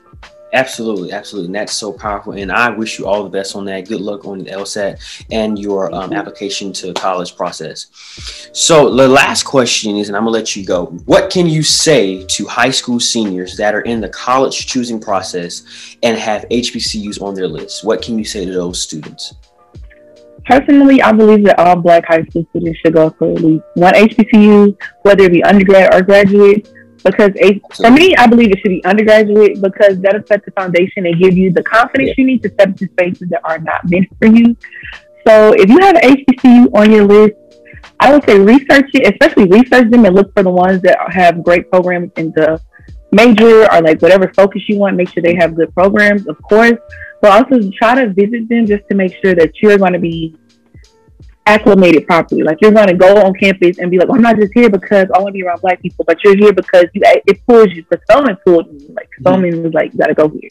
Absolutely, 0.53 1.13
absolutely. 1.13 1.47
And 1.47 1.55
that's 1.55 1.73
so 1.73 1.93
powerful. 1.93 2.33
And 2.33 2.51
I 2.51 2.71
wish 2.71 2.99
you 2.99 3.07
all 3.07 3.23
the 3.23 3.31
best 3.31 3.55
on 3.55 3.65
that. 3.67 3.87
Good 3.89 4.01
luck 4.01 4.25
on 4.25 4.39
the 4.39 4.51
LSAT 4.51 5.25
and 5.31 5.59
your 5.59 5.95
um, 5.95 6.13
application 6.13 6.73
to 6.75 6.93
college 6.95 7.37
process. 7.37 7.87
So 8.53 8.93
the 8.95 9.07
last 9.07 9.45
question 9.45 9.97
is, 9.97 10.09
and 10.09 10.17
I'm 10.17 10.25
gonna 10.25 10.33
let 10.33 10.57
you 10.57 10.65
go. 10.65 10.87
What 11.05 11.31
can 11.31 11.47
you 11.47 11.63
say 11.63 12.25
to 12.25 12.47
high 12.47 12.71
school 12.71 12.99
seniors 12.99 13.57
that 13.59 13.75
are 13.75 13.83
in 13.83 14.01
the 14.01 14.09
college 14.09 14.67
choosing 14.67 15.01
process 15.01 15.97
and 16.03 16.19
have 16.19 16.45
HBCUs 16.51 17.23
on 17.23 17.35
their 17.35 17.49
list? 17.49 17.85
What 17.85 18.03
can 18.03 18.19
you 18.19 18.25
say 18.25 18.45
to 18.45 18.53
those 18.53 18.81
students? 18.81 19.35
Personally, 20.47 21.01
I 21.01 21.13
believe 21.13 21.45
that 21.45 21.61
all 21.61 21.77
Black 21.77 22.07
high 22.07 22.25
school 22.25 22.45
students 22.51 22.81
should 22.81 22.95
go 22.95 23.11
for 23.11 23.31
at 23.31 23.41
least 23.41 23.63
one 23.75 23.95
HBCU, 23.95 24.77
whether 25.03 25.25
it 25.25 25.33
be 25.33 25.45
undergrad 25.45 25.95
or 25.95 26.03
graduate 26.03 26.69
because 27.05 27.33
a, 27.41 27.61
for 27.75 27.91
me, 27.91 28.15
I 28.17 28.27
believe 28.27 28.51
it 28.51 28.59
should 28.61 28.69
be 28.69 28.85
undergraduate 28.85 29.61
because 29.61 30.01
that'll 30.01 30.27
set 30.27 30.45
the 30.45 30.51
foundation 30.53 31.07
and 31.07 31.21
give 31.21 31.37
you 31.37 31.53
the 31.53 31.63
confidence 31.63 32.17
you 32.17 32.25
need 32.25 32.43
to 32.43 32.51
step 32.51 32.69
into 32.69 32.87
spaces 32.87 33.29
that 33.31 33.41
are 33.45 33.59
not 33.59 33.89
meant 33.89 34.09
for 34.19 34.27
you. 34.27 34.57
So 35.27 35.53
if 35.53 35.69
you 35.69 35.79
have 35.81 35.97
HBCU 35.97 36.75
on 36.75 36.91
your 36.91 37.05
list, 37.05 37.35
I 37.99 38.13
would 38.13 38.25
say 38.25 38.39
research 38.39 38.91
it, 38.95 39.13
especially 39.13 39.47
research 39.47 39.91
them 39.91 40.05
and 40.05 40.15
look 40.15 40.33
for 40.35 40.43
the 40.43 40.51
ones 40.51 40.83
that 40.83 40.99
have 41.13 41.43
great 41.43 41.71
programs 41.71 42.11
in 42.17 42.31
the 42.33 42.61
major 43.13 43.71
or 43.73 43.83
like 43.83 44.01
whatever 44.01 44.33
focus 44.35 44.63
you 44.69 44.79
want. 44.79 44.97
Make 44.97 45.11
sure 45.11 45.23
they 45.23 45.35
have 45.37 45.55
good 45.55 45.75
programs, 45.75 46.27
of 46.27 46.41
course, 46.43 46.79
but 47.21 47.31
also 47.31 47.71
try 47.71 48.03
to 48.03 48.13
visit 48.13 48.49
them 48.49 48.67
just 48.67 48.89
to 48.89 48.95
make 48.95 49.15
sure 49.23 49.35
that 49.35 49.61
you're 49.63 49.79
going 49.79 49.93
to 49.93 49.99
be 49.99 50.37
acclimated 51.51 52.07
properly. 52.07 52.43
Like 52.43 52.59
you're 52.61 52.71
going 52.71 52.89
to 52.89 52.95
go 52.95 53.17
on 53.23 53.35
campus 53.35 53.79
and 53.79 53.91
be 53.91 53.99
like, 53.99 54.09
well, 54.09 54.17
I'm 54.17 54.23
not 54.23 54.37
just 54.37 54.53
here 54.55 54.71
because 54.71 55.09
I 55.15 55.19
want 55.19 55.29
to 55.29 55.33
be 55.33 55.43
around 55.43 55.61
black 55.61 55.83
people, 55.83 56.05
but 56.05 56.23
you're 56.23 56.37
here 56.37 56.53
because 56.53 56.85
you 56.95 57.03
it 57.05 57.47
pulls 57.47 57.71
you. 57.73 57.85
Because 57.85 58.03
Spelman 58.05 58.37
pulled 58.45 58.73
me. 58.73 58.87
Like 58.91 59.09
Spelman 59.19 59.53
mm-hmm. 59.53 59.63
was 59.65 59.75
like, 59.75 59.93
you 59.93 59.99
got 59.99 60.07
to 60.07 60.15
go 60.15 60.29
here. 60.29 60.51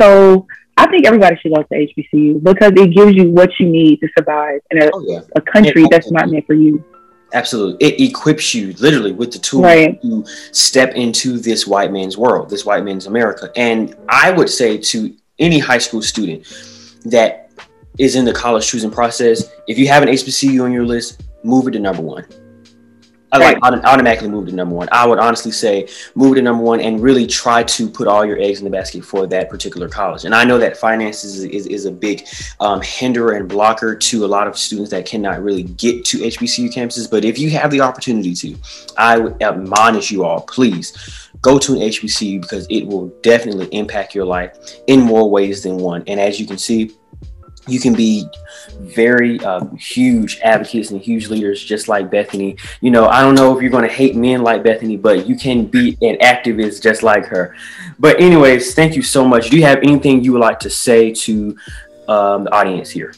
So 0.00 0.46
I 0.76 0.86
think 0.88 1.06
everybody 1.06 1.36
should 1.40 1.54
go 1.54 1.62
to 1.62 1.74
HBCU 1.74 2.42
because 2.42 2.72
it 2.76 2.94
gives 2.94 3.14
you 3.14 3.30
what 3.30 3.50
you 3.58 3.68
need 3.68 4.00
to 4.00 4.08
survive 4.16 4.60
in 4.70 4.82
a, 4.82 4.90
oh, 4.92 5.04
yeah. 5.06 5.20
a 5.34 5.40
country 5.40 5.84
it, 5.84 5.90
that's 5.90 6.10
not 6.10 6.28
meant 6.28 6.46
for 6.46 6.54
you. 6.54 6.84
Absolutely. 7.32 7.86
It 7.86 8.00
equips 8.00 8.54
you 8.54 8.72
literally 8.74 9.12
with 9.12 9.32
the 9.32 9.38
tools 9.38 9.64
right. 9.64 10.00
to 10.02 10.24
step 10.52 10.94
into 10.94 11.38
this 11.38 11.66
white 11.66 11.92
man's 11.92 12.16
world, 12.16 12.50
this 12.50 12.64
white 12.64 12.84
man's 12.84 13.06
America. 13.06 13.50
And 13.56 13.96
I 14.08 14.30
would 14.30 14.48
say 14.48 14.78
to 14.78 15.14
any 15.38 15.58
high 15.58 15.78
school 15.78 16.02
student 16.02 16.46
that 17.04 17.45
is 17.98 18.16
in 18.16 18.24
the 18.24 18.32
college 18.32 18.66
choosing 18.66 18.90
process, 18.90 19.52
if 19.66 19.78
you 19.78 19.88
have 19.88 20.02
an 20.02 20.08
HBCU 20.08 20.62
on 20.64 20.72
your 20.72 20.84
list, 20.84 21.22
move 21.42 21.68
it 21.68 21.72
to 21.72 21.78
number 21.78 22.02
one. 22.02 22.26
I 23.32 23.38
like 23.38 23.58
automatically 23.62 24.28
move 24.28 24.46
to 24.46 24.54
number 24.54 24.74
one. 24.74 24.88
I 24.92 25.06
would 25.06 25.18
honestly 25.18 25.50
say 25.50 25.88
move 26.14 26.36
to 26.36 26.42
number 26.42 26.62
one 26.62 26.80
and 26.80 27.00
really 27.00 27.26
try 27.26 27.64
to 27.64 27.90
put 27.90 28.06
all 28.06 28.24
your 28.24 28.38
eggs 28.40 28.60
in 28.60 28.64
the 28.64 28.70
basket 28.70 29.04
for 29.04 29.26
that 29.26 29.50
particular 29.50 29.88
college. 29.88 30.24
And 30.24 30.34
I 30.34 30.44
know 30.44 30.58
that 30.58 30.76
finances 30.76 31.38
is, 31.38 31.44
is, 31.44 31.66
is 31.66 31.84
a 31.86 31.90
big 31.90 32.26
um, 32.60 32.80
hinderer 32.82 33.32
and 33.32 33.48
blocker 33.48 33.96
to 33.96 34.24
a 34.24 34.28
lot 34.28 34.46
of 34.46 34.56
students 34.56 34.90
that 34.92 35.06
cannot 35.06 35.42
really 35.42 35.64
get 35.64 36.04
to 36.06 36.18
HBCU 36.18 36.72
campuses. 36.72 37.10
But 37.10 37.24
if 37.24 37.38
you 37.38 37.50
have 37.50 37.70
the 37.70 37.80
opportunity 37.80 38.34
to, 38.34 38.56
I 38.96 39.18
would 39.18 39.42
admonish 39.42 40.10
you 40.10 40.24
all, 40.24 40.42
please 40.42 41.28
go 41.42 41.58
to 41.58 41.74
an 41.74 41.80
HBCU 41.80 42.40
because 42.40 42.66
it 42.70 42.86
will 42.86 43.08
definitely 43.22 43.66
impact 43.66 44.14
your 44.14 44.24
life 44.24 44.56
in 44.86 45.00
more 45.00 45.28
ways 45.28 45.62
than 45.62 45.78
one. 45.78 46.04
And 46.06 46.20
as 46.20 46.40
you 46.40 46.46
can 46.46 46.58
see, 46.58 46.95
you 47.66 47.80
can 47.80 47.94
be 47.94 48.26
very 48.80 49.40
um, 49.40 49.76
huge 49.76 50.38
advocates 50.42 50.90
and 50.90 51.00
huge 51.00 51.28
leaders 51.28 51.62
just 51.62 51.88
like 51.88 52.10
Bethany. 52.10 52.56
You 52.80 52.90
know, 52.90 53.08
I 53.08 53.22
don't 53.22 53.34
know 53.34 53.56
if 53.56 53.62
you're 53.62 53.70
going 53.70 53.88
to 53.88 53.94
hate 53.94 54.16
men 54.16 54.42
like 54.42 54.62
Bethany, 54.62 54.96
but 54.96 55.26
you 55.26 55.36
can 55.36 55.66
be 55.66 55.96
an 56.02 56.16
activist 56.18 56.82
just 56.82 57.02
like 57.02 57.26
her. 57.26 57.56
But, 57.98 58.20
anyways, 58.20 58.74
thank 58.74 58.94
you 58.94 59.02
so 59.02 59.26
much. 59.26 59.50
Do 59.50 59.56
you 59.56 59.62
have 59.64 59.78
anything 59.78 60.22
you 60.22 60.32
would 60.32 60.42
like 60.42 60.60
to 60.60 60.70
say 60.70 61.12
to 61.12 61.56
um, 62.08 62.44
the 62.44 62.54
audience 62.54 62.90
here? 62.90 63.14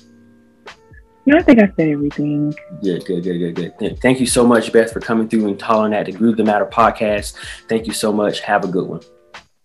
No, 1.26 1.36
I 1.36 1.42
think 1.42 1.58
I 1.60 1.70
said 1.76 1.90
everything. 1.90 2.54
Good, 2.82 3.04
good, 3.04 3.22
good, 3.22 3.54
good, 3.54 3.76
good. 3.76 4.00
Thank 4.00 4.18
you 4.18 4.26
so 4.26 4.46
much, 4.46 4.72
Beth, 4.72 4.90
for 4.90 5.00
coming 5.00 5.28
through 5.28 5.48
and 5.48 5.60
calling 5.60 5.92
at 5.92 6.06
the 6.06 6.12
Groove 6.12 6.38
the 6.38 6.44
Matter 6.44 6.64
podcast. 6.64 7.34
Thank 7.68 7.86
you 7.86 7.92
so 7.92 8.10
much. 8.10 8.40
Have 8.40 8.64
a 8.64 8.68
good 8.68 8.88
one. 8.88 9.02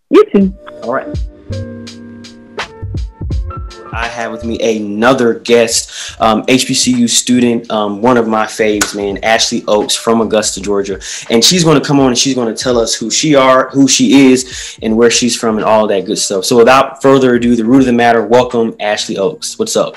You 0.09 0.25
too. 0.31 0.53
All 0.83 0.93
right. 0.93 2.02
I 3.93 4.07
have 4.07 4.31
with 4.31 4.43
me 4.43 4.59
another 4.77 5.35
guest, 5.35 6.19
um, 6.19 6.43
HBCU 6.47 7.07
student, 7.07 7.69
um, 7.69 8.01
one 8.01 8.17
of 8.17 8.27
my 8.27 8.45
faves, 8.45 8.95
man, 8.95 9.23
Ashley 9.23 9.63
Oaks 9.67 9.95
from 9.95 10.19
Augusta, 10.21 10.61
Georgia, 10.61 10.99
and 11.29 11.43
she's 11.43 11.63
going 11.63 11.79
to 11.79 11.85
come 11.85 11.99
on 11.99 12.07
and 12.07 12.17
she's 12.17 12.33
going 12.33 12.53
to 12.53 12.61
tell 12.61 12.79
us 12.79 12.95
who 12.95 13.11
she 13.11 13.35
are, 13.35 13.69
who 13.69 13.87
she 13.87 14.31
is, 14.31 14.79
and 14.81 14.97
where 14.97 15.11
she's 15.11 15.37
from, 15.37 15.57
and 15.57 15.65
all 15.65 15.85
that 15.87 16.05
good 16.05 16.17
stuff. 16.17 16.43
So, 16.43 16.57
without 16.57 17.01
further 17.03 17.35
ado, 17.35 17.55
the 17.55 17.63
root 17.63 17.81
of 17.81 17.85
the 17.85 17.93
matter, 17.93 18.25
welcome 18.25 18.75
Ashley 18.79 19.17
Oaks. 19.17 19.59
What's 19.59 19.75
up? 19.75 19.95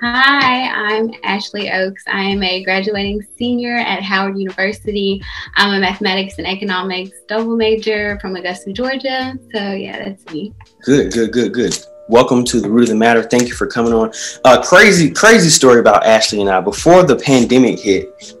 Hi, 0.00 0.68
I'm 0.68 1.10
Ashley 1.24 1.70
Oaks. 1.70 2.04
I 2.06 2.22
am 2.22 2.42
a 2.42 2.62
graduating 2.62 3.20
senior 3.36 3.76
at 3.76 4.02
Howard 4.02 4.38
University. 4.38 5.22
I'm 5.56 5.74
a 5.74 5.80
mathematics 5.80 6.38
and 6.38 6.46
economics 6.46 7.10
double 7.28 7.56
major 7.56 8.18
from 8.20 8.36
Augusta, 8.36 8.72
Georgia. 8.72 9.34
So, 9.52 9.72
yeah, 9.72 10.04
that's 10.04 10.24
me. 10.32 10.54
Good, 10.84 11.12
good, 11.12 11.32
good, 11.32 11.52
good 11.52 11.84
welcome 12.10 12.44
to 12.44 12.60
the 12.60 12.68
root 12.68 12.82
of 12.82 12.88
the 12.88 12.94
matter. 12.96 13.22
Thank 13.22 13.46
you 13.48 13.54
for 13.54 13.68
coming 13.68 13.92
on. 13.92 14.12
Uh, 14.44 14.60
crazy, 14.60 15.10
crazy 15.10 15.48
story 15.48 15.78
about 15.78 16.04
Ashley 16.04 16.40
and 16.40 16.50
I. 16.50 16.60
Before 16.60 17.04
the 17.04 17.14
pandemic 17.14 17.78
hit, 17.78 18.34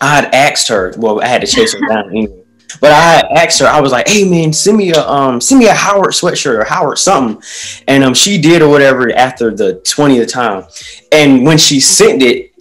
I 0.00 0.16
had 0.16 0.34
asked 0.34 0.68
her. 0.68 0.94
Well, 0.96 1.20
I 1.20 1.26
had 1.26 1.42
to 1.42 1.46
chase 1.46 1.74
her 1.74 1.86
down 1.86 2.08
anyway. 2.10 2.36
But 2.80 2.92
I 2.92 3.20
asked 3.36 3.60
her, 3.60 3.66
I 3.66 3.80
was 3.80 3.92
like, 3.92 4.08
"Hey 4.08 4.28
man, 4.28 4.52
send 4.52 4.78
me 4.78 4.92
a 4.92 5.06
um, 5.06 5.40
send 5.40 5.58
me 5.58 5.66
a 5.66 5.74
Howard 5.74 6.12
sweatshirt 6.12 6.58
or 6.58 6.64
Howard 6.64 6.98
something," 6.98 7.42
and 7.88 8.04
um, 8.04 8.14
she 8.14 8.40
did 8.40 8.62
or 8.62 8.68
whatever 8.68 9.12
after 9.14 9.54
the 9.54 9.74
twentieth 9.80 10.30
time. 10.30 10.64
And 11.12 11.44
when 11.44 11.58
she 11.58 11.80
sent 11.80 12.22
it, 12.22 12.52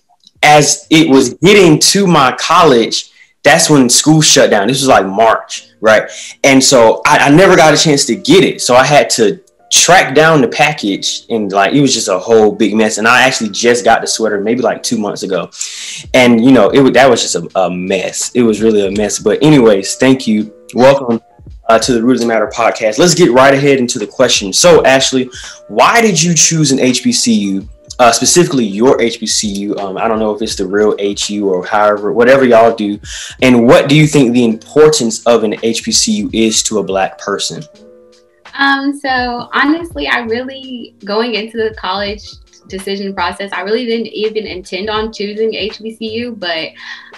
as 0.42 0.88
it 0.90 1.10
was 1.10 1.36
getting 1.36 1.80
to 1.80 2.08
my 2.08 2.36
college, 2.40 3.12
that's 3.44 3.70
when 3.70 3.88
school 3.88 4.22
shut 4.22 4.50
down. 4.50 4.68
This 4.68 4.82
was 4.82 4.88
like 4.88 5.06
March, 5.06 5.70
right? 5.80 6.10
And 6.44 6.62
so 6.62 7.04
I, 7.06 7.28
I 7.28 7.30
never 7.30 7.56
got 7.56 7.74
a 7.74 7.78
chance 7.78 8.06
to 8.06 8.16
get 8.16 8.44
it, 8.44 8.62
so 8.62 8.76
I 8.76 8.86
had 8.86 9.12
to 9.12 9.40
tracked 9.72 10.16
down 10.16 10.42
the 10.42 10.48
package 10.48 11.26
and 11.30 11.52
like 11.52 11.74
it 11.74 11.82
was 11.82 11.94
just 11.94 12.08
a 12.08 12.18
whole 12.18 12.52
big 12.52 12.76
mess. 12.76 12.98
And 12.98 13.08
i 13.08 13.24
actually 13.24 13.50
just 13.50 13.86
got 13.86 14.02
the 14.02 14.08
sweater 14.08 14.42
maybe 14.42 14.62
like 14.62 14.84
two 14.84 14.98
months 14.98 15.24
ago. 15.24 15.50
And 16.14 16.44
you 16.44 16.52
know 16.52 16.70
it 16.70 16.94
that 16.94 17.10
was 17.10 17.22
just 17.22 17.36
a, 17.36 17.50
a 17.60 17.70
mess. 17.70 18.32
It 18.34 18.44
was 18.44 18.62
really 18.62 18.88
a 18.88 18.92
mess. 18.92 19.20
But 19.20 19.42
anyways 19.44 19.96
thank 19.96 20.28
you. 20.28 20.54
Welcome 20.74 21.22
uh, 21.68 21.80
to 21.80 21.94
the 21.94 22.04
root 22.04 22.22
of 22.22 22.28
matter 22.28 22.52
podcast. 22.54 22.98
Let's 22.98 23.14
get 23.14 23.32
right 23.32 23.54
ahead 23.54 23.80
into 23.80 24.00
the 24.00 24.08
question 24.08 24.52
so 24.54 24.84
ashley 24.86 25.30
why 25.68 26.02
did 26.02 26.22
you 26.22 26.34
choose 26.34 26.72
an 26.72 26.80
hbcu 26.80 27.68
uh, 28.00 28.14
specifically 28.14 28.66
your 28.66 28.98
HBCU. 28.98 29.78
Um, 29.78 29.98
I 29.98 30.08
don't 30.08 30.20
know 30.20 30.34
if 30.34 30.42
it's 30.42 30.56
the 30.56 30.66
real 30.66 30.96
HU 30.98 31.50
or 31.50 31.66
however, 31.66 32.14
whatever 32.14 32.46
y'all 32.46 32.74
do. 32.74 32.98
And 33.42 33.68
what 33.68 33.90
do 33.90 33.96
you 33.96 34.08
think 34.08 34.34
the 34.34 34.46
importance 34.46 35.26
of 35.26 35.44
an 35.44 35.54
HBCU 35.54 36.30
is 36.34 36.64
to 36.64 36.80
a 36.80 36.84
Black 36.84 37.18
person? 37.18 37.62
Um, 38.60 38.98
so 39.00 39.50
honestly, 39.54 40.08
I 40.08 40.20
really 40.20 40.94
going 41.06 41.36
into 41.36 41.58
the 41.58 41.74
college 41.76 42.30
decision 42.68 43.14
process, 43.16 43.52
I 43.54 43.62
really 43.62 43.86
didn't 43.86 44.08
even 44.08 44.46
intend 44.46 44.90
on 44.90 45.12
choosing 45.12 45.52
HBCU, 45.54 46.38
but 46.38 46.68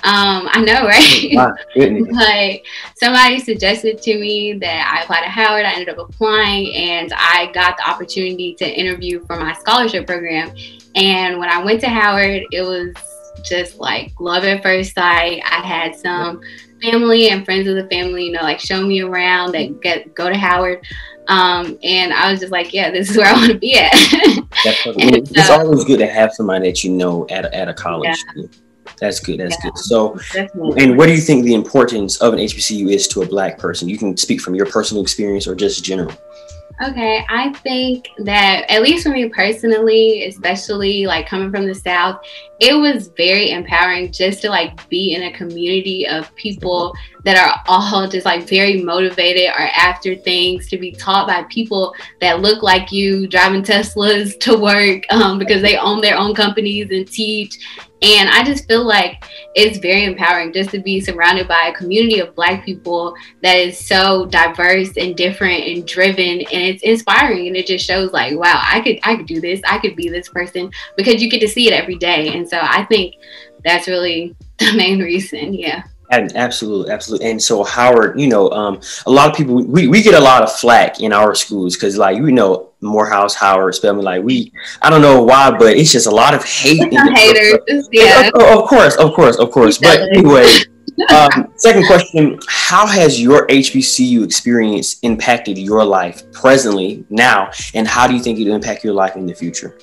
um, 0.04 0.48
I 0.52 0.62
know, 0.62 0.86
right? 1.76 2.12
but 2.14 2.62
somebody 2.96 3.40
suggested 3.40 4.02
to 4.04 4.20
me 4.20 4.54
that 4.54 4.94
I 4.96 5.04
applied 5.04 5.24
to 5.24 5.30
Howard. 5.30 5.66
I 5.66 5.74
ended 5.74 5.90
up 5.90 5.98
applying, 5.98 6.74
and 6.76 7.12
I 7.16 7.52
got 7.54 7.76
the 7.78 7.90
opportunity 7.90 8.56
to 8.56 8.80
interview 8.80 9.26
for 9.26 9.36
my 9.36 9.54
scholarship 9.54 10.08
program. 10.08 10.56
And 10.96 11.40
when 11.40 11.50
I 11.50 11.64
went 11.64 11.82
to 11.82 11.90
Howard, 11.90 12.44
it 12.52 12.62
was 12.62 12.94
just 13.44 13.80
like 13.80 14.12
love 14.20 14.44
at 14.44 14.62
first 14.62 14.94
sight. 14.94 15.42
I 15.46 15.66
had 15.66 15.96
some 15.96 16.42
family 16.82 17.30
and 17.30 17.46
friends 17.46 17.68
of 17.68 17.76
the 17.76 17.88
family, 17.90 18.26
you 18.26 18.32
know, 18.32 18.42
like 18.42 18.60
show 18.60 18.86
me 18.86 19.02
around 19.02 19.54
that 19.54 19.82
get 19.82 20.14
go 20.16 20.30
to 20.30 20.38
Howard. 20.38 20.86
Um, 21.28 21.78
and 21.84 22.14
I 22.14 22.32
was 22.32 22.40
just 22.40 22.52
like, 22.52 22.74
yeah, 22.74 22.92
this 22.92 23.10
is 23.10 23.18
where 23.18 23.28
I 23.28 23.34
want 23.34 23.52
to 23.52 23.58
be 23.58 23.78
at. 23.78 23.92
it's 23.94 25.48
so, 25.48 25.60
always 25.60 25.86
good 25.86 26.00
to 26.00 26.08
have 26.08 26.34
somebody 26.34 26.70
that 26.70 26.84
you 26.84 26.92
know 26.92 27.28
at 27.30 27.46
a, 27.46 27.56
at 27.56 27.68
a 27.70 27.74
college. 27.74 28.18
Yeah. 28.36 28.44
That's 29.00 29.20
good. 29.20 29.40
That's 29.40 29.56
yeah, 29.64 29.70
good. 29.70 29.78
So, 29.78 30.20
definitely. 30.34 30.84
and 30.84 30.98
what 30.98 31.08
do 31.08 31.14
you 31.14 31.22
think 31.22 31.46
the 31.46 31.54
importance 31.54 32.22
of 32.22 32.34
an 32.34 32.40
HBCU 32.40 32.92
is 32.92 33.08
to 33.10 33.22
a 33.22 33.26
Black 33.26 33.58
person? 33.58 33.90
You 33.90 33.98
can 33.98 34.16
speak 34.18 34.42
from 34.42 34.54
your 34.56 34.66
personal 34.66 35.02
experience 35.02 35.48
or 35.48 35.56
just 35.56 35.84
general. 35.84 36.14
Okay, 36.84 37.26
I 37.30 37.54
think 37.54 38.10
that 38.20 38.66
at 38.70 38.82
least 38.82 39.04
for 39.04 39.10
me 39.10 39.30
personally, 39.30 40.26
especially 40.26 41.06
like 41.06 41.28
coming 41.28 41.52
from 41.52 41.68
the 41.68 41.76
South, 41.76 42.22
it 42.60 42.74
was 42.74 43.10
very 43.18 43.52
empowering 43.52 44.12
just 44.12 44.42
to 44.42 44.50
like 44.50 44.88
be 44.90 45.14
in 45.14 45.24
a 45.24 45.32
community 45.32 46.08
of 46.08 46.34
people 46.36 46.96
that 47.24 47.38
are 47.38 47.62
all 47.68 48.08
just 48.10 48.26
like 48.26 48.48
very 48.48 48.82
motivated 48.82 49.50
or 49.50 49.60
after 49.60 50.16
things 50.16 50.70
to 50.70 50.78
be 50.78 50.92
taught 50.92 51.28
by 51.28 51.44
people 51.44 51.94
that 52.20 52.42
look 52.42 52.64
like 52.64 52.92
you 52.92 53.28
driving 53.28 53.64
Teslas 53.64 54.40
to 54.40 54.58
work 54.58 55.04
um, 55.12 55.38
because 55.38 55.62
they 55.62 55.78
own 55.78 56.02
their 56.02 56.18
own 56.18 56.34
companies 56.34 56.90
and 56.90 57.08
teach 57.08 57.60
and 58.02 58.30
I 58.30 58.44
just 58.44 58.68
feel 58.68 58.84
like 58.84 59.24
it's 59.54 59.78
very 59.78 60.06
empowering 60.06 60.54
just 60.54 60.72
to 60.72 60.80
be 60.80 61.00
surrounded 61.00 61.48
by 61.48 61.68
a 61.68 61.74
community 61.74 62.20
of 62.20 62.34
Black 62.34 62.66
people 62.66 63.16
that 63.44 63.58
is 63.58 63.78
so 63.78 64.26
diverse 64.26 64.98
and 64.98 65.16
different 65.16 65.64
and 65.66 65.88
driven, 65.88 66.42
and 66.42 66.48
it's 66.50 66.82
inspiring. 66.82 67.48
And 67.48 67.56
it 67.56 67.68
just 67.68 67.86
shows 67.86 68.12
like, 68.12 68.36
wow, 68.36 68.60
I 68.64 68.82
could 68.82 69.00
I 69.04 69.16
could 69.16 69.28
do 69.28 69.40
this. 69.40 69.62
I 69.68 69.78
could 69.78 69.96
be 69.96 70.10
this 70.10 70.30
person 70.30 70.72
because 70.98 71.22
you 71.22 71.30
get 71.30 71.42
to 71.42 71.48
see 71.48 71.68
it 71.68 71.74
every 71.74 71.98
day. 71.98 72.36
And 72.36 72.50
so 72.50 72.60
I 72.60 72.86
think 72.86 73.16
that's 73.64 73.88
really 73.88 74.36
the 74.58 74.74
main 74.74 75.00
reason. 75.00 75.54
Yeah. 75.54 75.84
And 76.12 76.36
absolutely, 76.36 76.92
absolutely. 76.92 77.32
And 77.32 77.42
so 77.42 77.64
Howard, 77.64 78.20
you 78.20 78.28
know, 78.28 78.52
um, 78.52 78.82
a 79.06 79.12
lot 79.12 79.30
of 79.30 79.36
people 79.36 79.56
we, 79.56 79.88
we 79.88 80.02
get 80.02 80.14
a 80.14 80.20
lot 80.20 80.44
of 80.44 80.52
flack 80.52 81.00
in 81.00 81.14
our 81.14 81.34
schools 81.34 81.76
because 81.76 81.98
like 81.98 82.18
you 82.18 82.34
know 82.34 82.72
Morehouse, 82.82 83.34
Howard, 83.34 83.76
Spelman, 83.76 84.04
like 84.04 84.22
we 84.22 84.52
I 84.82 84.90
don't 84.90 85.02
know 85.02 85.24
why, 85.24 85.52
but 85.52 85.78
it's 85.78 85.92
just 85.92 86.08
a 86.08 86.12
lot 86.12 86.34
of 86.34 86.44
hate. 86.44 86.94
haters, 86.94 87.88
yeah. 87.94 88.30
Of, 88.36 88.60
of, 88.60 88.68
course, 88.68 88.98
of 88.98 89.14
course, 89.14 89.38
of 89.38 89.52
course. 89.52 89.78
But 89.78 90.02
anyway, 90.12 90.48
um, 91.16 91.54
second 91.56 91.86
question: 91.86 92.38
How 92.46 92.86
has 92.86 93.22
your 93.22 93.48
HBCU 93.48 94.26
experience 94.26 95.00
impacted 95.04 95.58
your 95.58 95.86
life 95.86 96.30
presently 96.34 97.06
now, 97.10 97.52
and 97.74 97.88
how 97.88 98.06
do 98.06 98.14
you 98.16 98.22
think 98.22 98.38
it'll 98.38 98.54
impact 98.54 98.84
your 98.84 98.94
life 98.94 99.16
in 99.16 99.26
the 99.26 99.34
future? 99.34 99.80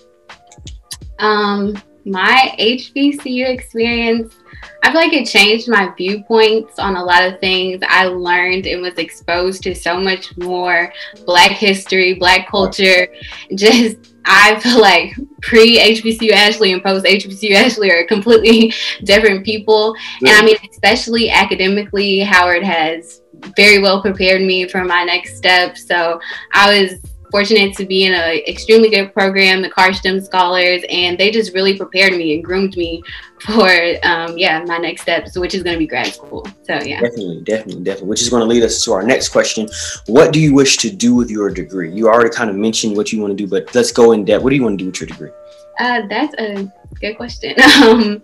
Um, 1.20 1.80
my 2.08 2.54
HBCU 2.58 3.48
experience 3.48 4.34
I 4.82 4.92
feel 4.92 5.00
like 5.00 5.12
it 5.12 5.26
changed 5.26 5.68
my 5.68 5.92
viewpoints 5.96 6.78
on 6.78 6.96
a 6.96 7.04
lot 7.04 7.24
of 7.24 7.40
things. 7.40 7.80
I 7.86 8.06
learned 8.06 8.66
and 8.66 8.82
was 8.82 8.94
exposed 8.94 9.62
to 9.64 9.74
so 9.74 10.00
much 10.00 10.36
more 10.36 10.92
Black 11.26 11.52
history, 11.52 12.14
Black 12.14 12.48
culture. 12.48 13.08
Just, 13.54 13.96
I 14.24 14.58
feel 14.60 14.80
like 14.80 15.14
pre 15.42 15.78
HBCU 15.78 16.30
Ashley 16.32 16.72
and 16.72 16.82
post 16.82 17.04
HBCU 17.04 17.54
Ashley 17.54 17.90
are 17.90 18.06
completely 18.06 18.72
different 19.04 19.44
people. 19.44 19.94
And 20.20 20.30
I 20.30 20.42
mean, 20.42 20.56
especially 20.70 21.30
academically, 21.30 22.20
Howard 22.20 22.62
has 22.62 23.22
very 23.56 23.78
well 23.78 24.00
prepared 24.00 24.42
me 24.42 24.68
for 24.68 24.84
my 24.84 25.04
next 25.04 25.36
step. 25.36 25.76
So 25.76 26.20
I 26.52 26.80
was 26.80 27.00
fortunate 27.30 27.76
to 27.76 27.84
be 27.84 28.04
in 28.04 28.14
an 28.14 28.40
extremely 28.46 28.90
good 28.90 29.12
program, 29.12 29.62
the 29.62 29.70
Karsh 29.70 29.96
STEM 29.96 30.20
Scholars, 30.20 30.82
and 30.88 31.18
they 31.18 31.30
just 31.30 31.54
really 31.54 31.76
prepared 31.76 32.12
me 32.12 32.34
and 32.34 32.44
groomed 32.44 32.76
me 32.76 33.02
for 33.40 33.68
um, 34.02 34.36
yeah 34.36 34.64
my 34.66 34.78
next 34.78 35.02
steps, 35.02 35.38
which 35.38 35.54
is 35.54 35.62
going 35.62 35.74
to 35.74 35.78
be 35.78 35.86
grad 35.86 36.06
school. 36.06 36.46
So 36.64 36.74
yeah, 36.74 37.00
definitely, 37.00 37.42
definitely, 37.42 37.84
definitely. 37.84 38.08
Which 38.08 38.22
is 38.22 38.28
going 38.28 38.40
to 38.40 38.46
lead 38.46 38.62
us 38.62 38.82
to 38.84 38.92
our 38.92 39.02
next 39.02 39.28
question: 39.30 39.68
What 40.06 40.32
do 40.32 40.40
you 40.40 40.54
wish 40.54 40.76
to 40.78 40.90
do 40.90 41.14
with 41.14 41.30
your 41.30 41.50
degree? 41.50 41.92
You 41.92 42.08
already 42.08 42.30
kind 42.30 42.50
of 42.50 42.56
mentioned 42.56 42.96
what 42.96 43.12
you 43.12 43.20
want 43.20 43.36
to 43.36 43.36
do, 43.36 43.48
but 43.48 43.74
let's 43.74 43.92
go 43.92 44.12
in 44.12 44.24
depth. 44.24 44.42
What 44.42 44.50
do 44.50 44.56
you 44.56 44.62
want 44.62 44.78
to 44.78 44.84
do 44.84 44.90
with 44.90 45.00
your 45.00 45.08
degree? 45.08 45.30
Uh, 45.78 46.02
that's 46.08 46.34
a 46.38 46.70
good 47.00 47.16
question. 47.16 47.54
Um, 47.78 48.22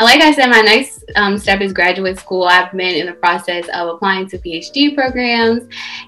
like 0.00 0.20
I 0.20 0.32
said, 0.32 0.48
my 0.48 0.60
next 0.60 1.04
um, 1.14 1.38
step 1.38 1.60
is 1.60 1.72
graduate 1.72 2.18
school. 2.18 2.44
I've 2.44 2.72
been 2.72 2.96
in 2.96 3.06
the 3.06 3.12
process 3.12 3.66
of 3.72 3.88
applying 3.88 4.28
to 4.28 4.38
PhD 4.38 4.94
programs 4.94 5.62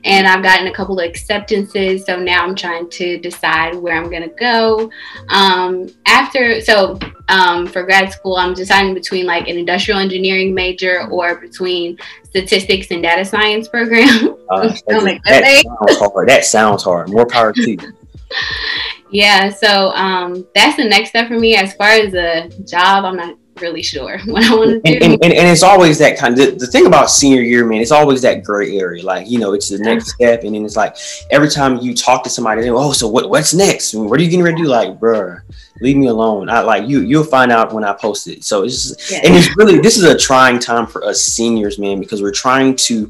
and 0.05 0.27
I've 0.27 0.43
gotten 0.43 0.67
a 0.67 0.73
couple 0.73 0.99
of 0.99 1.09
acceptances. 1.09 2.05
So 2.05 2.19
now 2.19 2.45
I'm 2.45 2.55
trying 2.55 2.91
to 2.91 3.19
decide 3.19 3.77
where 3.77 3.97
I'm 3.97 4.11
going 4.11 4.29
to 4.29 4.35
go. 4.35 4.91
Um, 5.29 5.89
after, 6.07 6.61
so 6.61 6.99
um, 7.29 7.67
for 7.67 7.85
grad 7.85 8.13
school, 8.13 8.37
I'm 8.37 8.53
deciding 8.53 8.95
between 8.95 9.27
like 9.27 9.49
an 9.49 9.57
industrial 9.57 10.01
engineering 10.01 10.55
major 10.55 11.09
or 11.09 11.37
between 11.37 11.99
statistics 12.25 12.91
and 12.91 13.03
data 13.03 13.25
science 13.25 13.69
program. 13.69 14.37
Uh, 14.51 14.69
that, 14.89 15.21
that 15.25 15.63
sounds 15.65 15.99
hard. 15.99 16.29
That 16.29 16.45
sounds 16.45 16.83
hard. 16.83 17.11
More 17.11 17.27
power 17.27 17.53
to 17.53 17.71
you. 17.71 17.79
Yeah, 19.11 19.51
so 19.51 19.91
um, 19.91 20.47
that's 20.55 20.77
the 20.77 20.85
next 20.85 21.11
step 21.11 21.29
for 21.29 21.39
me. 21.39 21.57
As 21.57 21.75
far 21.75 21.89
as 21.89 22.15
a 22.15 22.49
job, 22.65 23.05
I'm 23.05 23.17
not 23.17 23.37
really 23.61 23.83
sure 23.83 24.19
what 24.27 24.45
I 24.45 24.55
want 24.55 24.71
to 24.71 24.81
do. 24.81 25.05
And, 25.05 25.13
and, 25.15 25.33
and, 25.33 25.49
it's 25.49 25.63
always 25.63 25.99
that 25.99 26.19
kind 26.19 26.39
of 26.39 26.39
the, 26.39 26.57
the, 26.57 26.67
thing 26.67 26.87
about 26.87 27.11
senior 27.11 27.43
year, 27.43 27.67
man. 27.67 27.81
It's 27.81 27.91
always 27.91 28.23
that 28.23 28.45
gray 28.45 28.79
area. 28.79 29.05
Like 29.05 29.29
you 29.29 29.39
know, 29.39 29.53
it's 29.53 29.69
the 29.69 29.79
next 29.79 30.15
step, 30.15 30.45
and 30.45 30.55
then 30.55 30.65
it's 30.65 30.77
like 30.77 30.97
every 31.31 31.49
time 31.49 31.79
you 31.79 31.95
talk 31.95 32.23
to 32.25 32.31
somebody, 32.31 32.63
they 32.63 32.69
go, 32.69 32.79
"Oh, 32.79 32.93
so 32.93 33.09
what? 33.09 33.29
What's 33.31 33.55
next? 33.55 33.95
What 33.95 34.19
are 34.19 34.23
you 34.23 34.31
getting 34.31 34.45
ready 34.45 34.57
to 34.59 34.63
do?" 34.63 34.69
Like, 34.69 34.99
bruh, 34.99 35.43
leave 35.81 35.97
me 35.97 36.09
alone. 36.09 36.49
I 36.49 36.61
like 36.61 36.89
you. 36.89 37.01
You'll 37.01 37.25
find 37.25 37.53
out 37.53 37.73
when 37.73 37.85
I 37.85 37.93
post 37.93 38.29
it. 38.29 38.45
So 38.45 38.65
it's 38.65 38.89
just, 38.89 39.11
yeah. 39.11 39.21
and 39.25 39.35
it's 39.35 39.57
really 39.57 39.79
this 39.79 39.97
is 39.97 40.05
a 40.05 40.17
trying 40.17 40.59
time 40.59 40.87
for 40.87 41.05
us 41.05 41.23
seniors, 41.23 41.79
man, 41.79 42.01
because 42.01 42.23
we're 42.23 42.33
trying 42.33 42.77
to, 42.77 43.09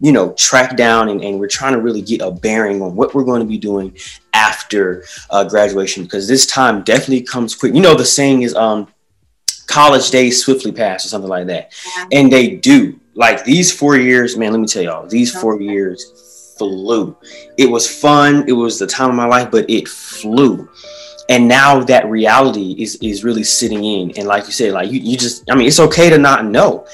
you 0.00 0.12
know, 0.12 0.32
track 0.34 0.76
down 0.76 1.08
and, 1.08 1.22
and 1.22 1.38
we're 1.38 1.48
trying 1.48 1.74
to 1.74 1.80
really 1.80 2.02
get 2.02 2.20
a 2.20 2.30
bearing 2.30 2.82
on 2.82 2.94
what 2.94 3.14
we're 3.14 3.24
going 3.24 3.40
to 3.40 3.46
be 3.46 3.58
doing 3.58 3.96
after 4.36 5.04
uh, 5.30 5.44
graduation 5.44 6.04
because 6.04 6.28
this 6.28 6.46
time 6.46 6.82
definitely 6.82 7.22
comes 7.22 7.54
quick. 7.54 7.74
You 7.74 7.80
know, 7.80 7.94
the 7.94 8.04
saying 8.04 8.42
is, 8.42 8.54
um, 8.54 8.86
college 9.66 10.10
days 10.10 10.44
swiftly 10.44 10.72
pass 10.72 11.04
or 11.04 11.08
something 11.08 11.30
like 11.30 11.46
that, 11.46 11.72
yeah. 11.96 12.06
and 12.12 12.30
they 12.30 12.56
do. 12.56 13.00
Like 13.14 13.44
these 13.44 13.72
four 13.72 13.96
years, 13.96 14.36
man. 14.36 14.52
Let 14.52 14.60
me 14.60 14.66
tell 14.66 14.82
y'all, 14.82 15.06
these 15.06 15.34
four 15.34 15.60
years 15.60 16.54
flew. 16.58 17.16
It 17.56 17.70
was 17.70 17.88
fun. 17.88 18.44
It 18.46 18.52
was 18.52 18.78
the 18.78 18.86
time 18.86 19.08
of 19.08 19.16
my 19.16 19.26
life, 19.26 19.50
but 19.50 19.68
it 19.70 19.88
flew 19.88 20.68
and 21.28 21.48
now 21.48 21.82
that 21.82 22.06
reality 22.08 22.76
is 22.78 22.96
is 22.96 23.24
really 23.24 23.42
sitting 23.42 23.84
in 23.84 24.12
and 24.16 24.26
like 24.28 24.46
you 24.46 24.52
said 24.52 24.72
like 24.72 24.90
you, 24.90 25.00
you 25.00 25.16
just 25.16 25.42
i 25.50 25.54
mean 25.54 25.66
it's 25.66 25.80
okay 25.80 26.08
to 26.08 26.18
not 26.18 26.44
know 26.44 26.86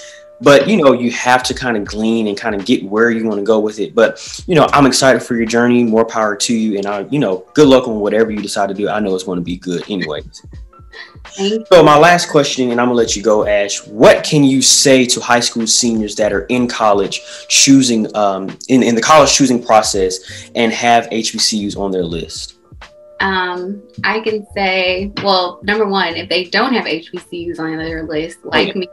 but 0.43 0.69
you 0.69 0.77
know 0.77 0.93
you 0.93 1.11
have 1.13 1.43
to 1.45 1.55
kind 1.55 1.77
of 1.77 1.85
glean 1.85 2.27
and 2.27 2.37
kind 2.37 2.55
of 2.55 2.65
get 2.67 2.85
where 2.85 3.11
you 3.11 3.27
want 3.27 3.39
to 3.39 3.45
go 3.45 3.61
with 3.61 3.79
it. 3.79 3.95
But 3.95 4.43
you 4.47 4.55
know 4.55 4.67
i'm 4.73 4.87
excited 4.87 5.23
for 5.23 5.37
your 5.37 5.47
journey. 5.47 5.85
More 5.85 6.05
power 6.05 6.37
to 6.37 6.55
you. 6.55 6.79
And 6.79 6.87
i 6.87 7.01
you 7.11 7.19
know 7.19 7.47
good 7.55 7.69
luck 7.69 7.89
on 7.89 8.01
whatever 8.01 8.31
you 8.31 8.43
decide 8.43 8.69
to 8.69 8.75
do. 8.75 8.89
I 8.89 9.01
know 9.01 9.15
it's 9.15 9.25
going 9.25 9.39
to 9.39 9.45
be 9.45 9.57
good 9.57 9.89
anyways. 9.91 10.43
So 11.35 11.83
my 11.83 11.97
last 11.97 12.29
question 12.29 12.71
and 12.73 12.81
i'm 12.81 12.89
gonna 12.89 12.97
let 12.97 13.17
you 13.17 13.23
go 13.23 13.47
ash. 13.47 13.87
What 13.87 14.25
can 14.25 14.45
you 14.45 14.61
say 14.61 15.07
to 15.07 15.21
high 15.21 15.41
school 15.41 15.67
seniors 15.67 16.15
that 16.17 16.33
are 16.33 16.43
in 16.47 16.67
college 16.67 17.23
choosing 17.49 18.15
um, 18.17 18.57
in, 18.69 18.83
in 18.83 18.95
the 18.95 19.01
college 19.01 19.33
choosing 19.33 19.63
process 19.63 20.51
and 20.55 20.73
have 20.73 21.07
hbcus 21.07 21.77
on 21.79 21.91
their 21.91 22.05
list 22.05 22.57
um, 23.23 23.81
I 24.03 24.19
can 24.19 24.45
say, 24.53 25.13
well, 25.23 25.61
number 25.63 25.87
one, 25.87 26.17
if 26.17 26.29
they 26.29 26.45
don't 26.45 26.75
have 26.75 26.87
HBCUs 26.87 27.61
on 27.61 27.77
their 27.77 28.03
list, 28.03 28.39
oh, 28.45 28.49
like 28.49 28.75
me, 28.75 28.89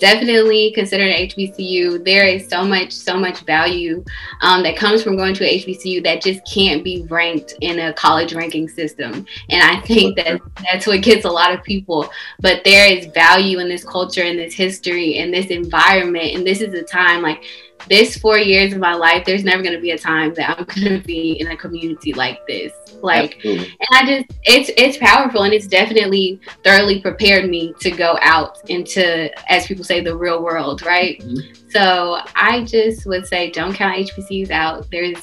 definitely 0.00 0.72
consider 0.74 1.04
an 1.04 1.28
HBCU. 1.28 2.04
There 2.04 2.26
is 2.26 2.48
so 2.48 2.64
much, 2.64 2.92
so 2.92 3.16
much 3.16 3.38
value 3.42 4.04
um, 4.40 4.64
that 4.64 4.76
comes 4.76 5.00
from 5.00 5.16
going 5.16 5.32
to 5.34 5.44
a 5.44 5.60
HBCU 5.60 6.02
that 6.02 6.20
just 6.20 6.40
can't 6.52 6.82
be 6.82 7.06
ranked 7.08 7.54
in 7.60 7.78
a 7.78 7.92
college 7.92 8.34
ranking 8.34 8.68
system. 8.68 9.24
And 9.48 9.62
I 9.62 9.80
think 9.82 10.16
that 10.16 10.40
that's 10.64 10.88
what 10.88 11.00
gets 11.02 11.24
a 11.24 11.30
lot 11.30 11.54
of 11.54 11.62
people. 11.62 12.10
But 12.40 12.64
there 12.64 12.92
is 12.92 13.06
value 13.14 13.60
in 13.60 13.68
this 13.68 13.84
culture, 13.84 14.24
in 14.24 14.36
this 14.36 14.54
history, 14.54 15.18
in 15.18 15.30
this 15.30 15.46
environment. 15.46 16.34
And 16.34 16.44
this 16.44 16.62
is 16.62 16.74
a 16.74 16.82
time 16.82 17.22
like 17.22 17.44
this 17.92 18.16
four 18.16 18.38
years 18.38 18.72
of 18.72 18.78
my 18.78 18.94
life, 18.94 19.24
there's 19.24 19.44
never 19.44 19.62
going 19.62 19.74
to 19.74 19.80
be 19.80 19.90
a 19.90 19.98
time 19.98 20.32
that 20.34 20.58
I'm 20.58 20.64
going 20.64 21.00
to 21.00 21.06
be 21.06 21.32
in 21.32 21.48
a 21.48 21.56
community 21.56 22.12
like 22.14 22.44
this. 22.46 22.72
Like, 23.02 23.36
Absolutely. 23.36 23.64
and 23.64 23.88
I 23.92 24.06
just, 24.06 24.38
it's, 24.44 24.70
it's 24.76 24.96
powerful 24.96 25.42
and 25.42 25.52
it's 25.52 25.66
definitely 25.66 26.40
thoroughly 26.64 27.00
prepared 27.00 27.50
me 27.50 27.74
to 27.80 27.90
go 27.90 28.16
out 28.22 28.58
into, 28.70 29.30
as 29.50 29.66
people 29.66 29.84
say, 29.84 30.00
the 30.00 30.16
real 30.16 30.42
world, 30.42 30.82
right? 30.82 31.18
Mm-hmm. 31.20 31.68
So 31.70 32.18
I 32.34 32.64
just 32.64 33.06
would 33.06 33.26
say, 33.26 33.50
don't 33.50 33.74
count 33.74 33.96
HBCUs 33.96 34.50
out. 34.50 34.90
There's 34.90 35.18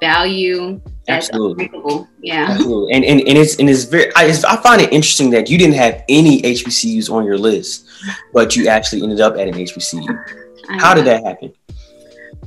value 0.00 0.80
Absolutely. 1.08 1.70
Yeah. 2.20 2.48
Absolutely. 2.50 2.92
And, 2.92 3.02
and 3.02 3.20
and 3.20 3.38
it's 3.38 3.58
and 3.58 3.70
it's 3.70 3.84
very 3.84 4.14
I, 4.14 4.24
it's, 4.24 4.44
I 4.44 4.56
find 4.56 4.82
it 4.82 4.92
interesting 4.92 5.30
that 5.30 5.48
you 5.48 5.56
didn't 5.56 5.76
have 5.76 6.04
any 6.06 6.42
HBCUs 6.42 7.10
on 7.10 7.24
your 7.24 7.38
list, 7.38 7.88
but 8.34 8.54
you 8.54 8.68
actually 8.68 9.02
ended 9.02 9.20
up 9.20 9.38
at 9.38 9.48
an 9.48 9.54
HBCU. 9.54 10.06
How 10.80 10.92
did 10.92 11.06
that 11.06 11.24
happen? 11.24 11.54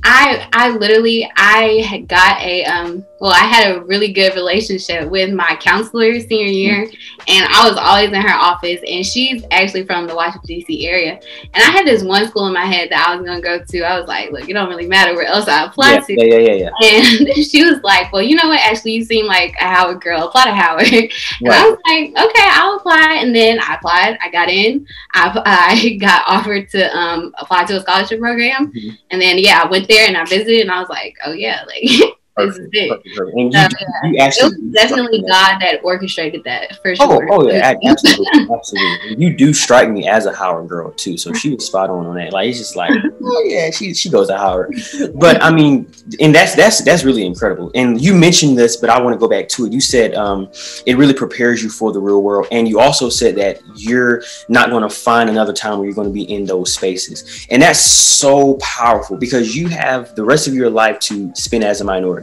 I 0.04 0.48
I 0.52 0.70
literally 0.70 1.30
I 1.36 1.84
had 1.88 2.08
got 2.08 2.40
a 2.42 2.64
um 2.64 3.06
well 3.20 3.30
I 3.30 3.44
had 3.44 3.76
a 3.76 3.84
really 3.84 4.12
good 4.12 4.34
relationship 4.34 5.08
with 5.08 5.32
my 5.32 5.56
counselor 5.60 6.18
senior 6.18 6.46
year 6.46 6.90
and 7.28 7.46
I 7.48 7.68
was 7.68 7.78
always 7.78 8.08
in 8.08 8.20
her 8.20 8.34
office 8.34 8.80
and 8.86 9.06
she's 9.06 9.44
actually 9.52 9.86
from 9.86 10.08
the 10.08 10.14
Washington 10.16 10.56
DC 10.56 10.84
area. 10.84 11.20
And 11.54 11.62
I 11.62 11.70
had 11.70 11.86
this 11.86 12.02
one 12.02 12.26
school 12.26 12.48
in 12.48 12.52
my 12.52 12.64
head 12.64 12.90
that 12.90 13.06
I 13.06 13.14
was 13.14 13.24
gonna 13.24 13.40
go 13.40 13.62
to. 13.62 13.82
I 13.82 14.00
was 14.00 14.08
like 14.08 14.32
look 14.32 14.48
it 14.48 14.52
don't 14.54 14.68
really 14.68 14.88
matter 14.88 15.14
where 15.14 15.26
else 15.26 15.46
I 15.46 15.66
apply 15.66 15.92
yeah, 15.92 16.00
to. 16.00 16.12
yeah, 16.14 16.36
yeah 16.36 16.38
yeah 16.38 16.70
yeah. 16.80 16.98
And 16.98 17.28
she 17.46 17.64
was 17.64 17.80
like 17.82 18.12
well 18.12 18.22
you 18.22 18.34
know 18.34 18.48
what? 18.48 18.60
Actually 18.60 18.92
you 18.92 19.04
seem 19.04 19.26
like 19.26 19.54
a 19.60 19.64
Howard 19.64 20.00
girl. 20.00 20.26
Apply 20.26 20.46
to 20.46 20.52
Howard. 20.52 20.88
And 21.42 21.52
I 21.52 21.68
was 21.68 21.78
like 21.86 22.10
okay 22.10 22.48
I'll 22.50 22.76
apply. 22.76 23.18
And 23.20 23.34
then 23.34 23.60
I 23.60 23.74
applied. 23.74 24.18
I 24.20 24.30
got 24.30 24.48
in. 24.48 24.86
I, 25.14 25.42
I 25.46 25.96
got 25.96 26.24
offered 26.26 26.68
to 26.70 26.96
um 26.96 27.32
apply 27.38 27.64
to 27.66 27.76
a 27.76 27.80
scholarship 27.80 28.18
program. 28.18 28.72
Mm-hmm. 28.72 28.90
and 29.10 29.20
then 29.20 29.38
yeah 29.38 29.62
I 29.62 29.68
went 29.68 29.86
there 29.92 30.08
and 30.08 30.16
I 30.16 30.24
visited 30.24 30.60
and 30.60 30.70
I 30.70 30.80
was 30.80 30.88
like, 30.88 31.16
oh 31.24 31.32
yeah, 31.32 31.64
like 31.66 31.82
Perfect, 32.34 32.72
perfect, 32.72 33.08
perfect. 33.14 33.38
You, 33.38 33.52
so, 33.52 33.58
yeah. 33.58 33.68
you 34.04 34.18
actually 34.18 34.46
it 34.46 34.62
was 34.62 34.72
definitely 34.72 35.20
God 35.20 35.58
that 35.60 35.80
orchestrated 35.84 36.42
that 36.44 36.80
for 36.80 36.92
oh, 36.92 36.94
sure. 36.94 37.28
Oh, 37.30 37.42
oh 37.42 37.50
yeah, 37.50 37.74
absolutely, 37.86 38.48
absolutely. 38.50 39.22
You 39.22 39.36
do 39.36 39.52
strike 39.52 39.90
me 39.90 40.08
as 40.08 40.24
a 40.24 40.34
Howard 40.34 40.66
girl 40.66 40.92
too, 40.92 41.18
so 41.18 41.34
she 41.34 41.54
was 41.54 41.66
spot 41.66 41.90
on 41.90 42.06
on 42.06 42.16
that. 42.16 42.32
Like 42.32 42.48
it's 42.48 42.58
just 42.58 42.74
like, 42.74 42.90
oh 43.22 43.42
yeah, 43.46 43.70
she 43.70 43.92
she 43.92 44.08
goes 44.08 44.28
to 44.28 44.38
Howard. 44.38 44.74
But 45.14 45.42
I 45.42 45.52
mean, 45.52 45.92
and 46.20 46.34
that's 46.34 46.54
that's 46.54 46.82
that's 46.82 47.04
really 47.04 47.26
incredible. 47.26 47.70
And 47.74 48.00
you 48.00 48.14
mentioned 48.14 48.56
this, 48.56 48.78
but 48.78 48.88
I 48.88 48.98
want 48.98 49.12
to 49.12 49.18
go 49.18 49.28
back 49.28 49.48
to 49.48 49.66
it. 49.66 49.72
You 49.74 49.82
said 49.82 50.14
um, 50.14 50.50
it 50.86 50.96
really 50.96 51.14
prepares 51.14 51.62
you 51.62 51.68
for 51.68 51.92
the 51.92 52.00
real 52.00 52.22
world, 52.22 52.46
and 52.50 52.66
you 52.66 52.80
also 52.80 53.10
said 53.10 53.36
that 53.36 53.60
you're 53.76 54.22
not 54.48 54.70
going 54.70 54.82
to 54.82 54.90
find 54.90 55.28
another 55.28 55.52
time 55.52 55.76
where 55.76 55.86
you're 55.86 55.94
going 55.94 56.08
to 56.08 56.14
be 56.14 56.32
in 56.32 56.46
those 56.46 56.72
spaces, 56.72 57.46
and 57.50 57.60
that's 57.60 57.80
so 57.80 58.54
powerful 58.54 59.18
because 59.18 59.54
you 59.54 59.68
have 59.68 60.14
the 60.14 60.24
rest 60.24 60.48
of 60.48 60.54
your 60.54 60.70
life 60.70 60.98
to 61.00 61.30
spend 61.34 61.62
as 61.62 61.82
a 61.82 61.84
minority 61.84 62.21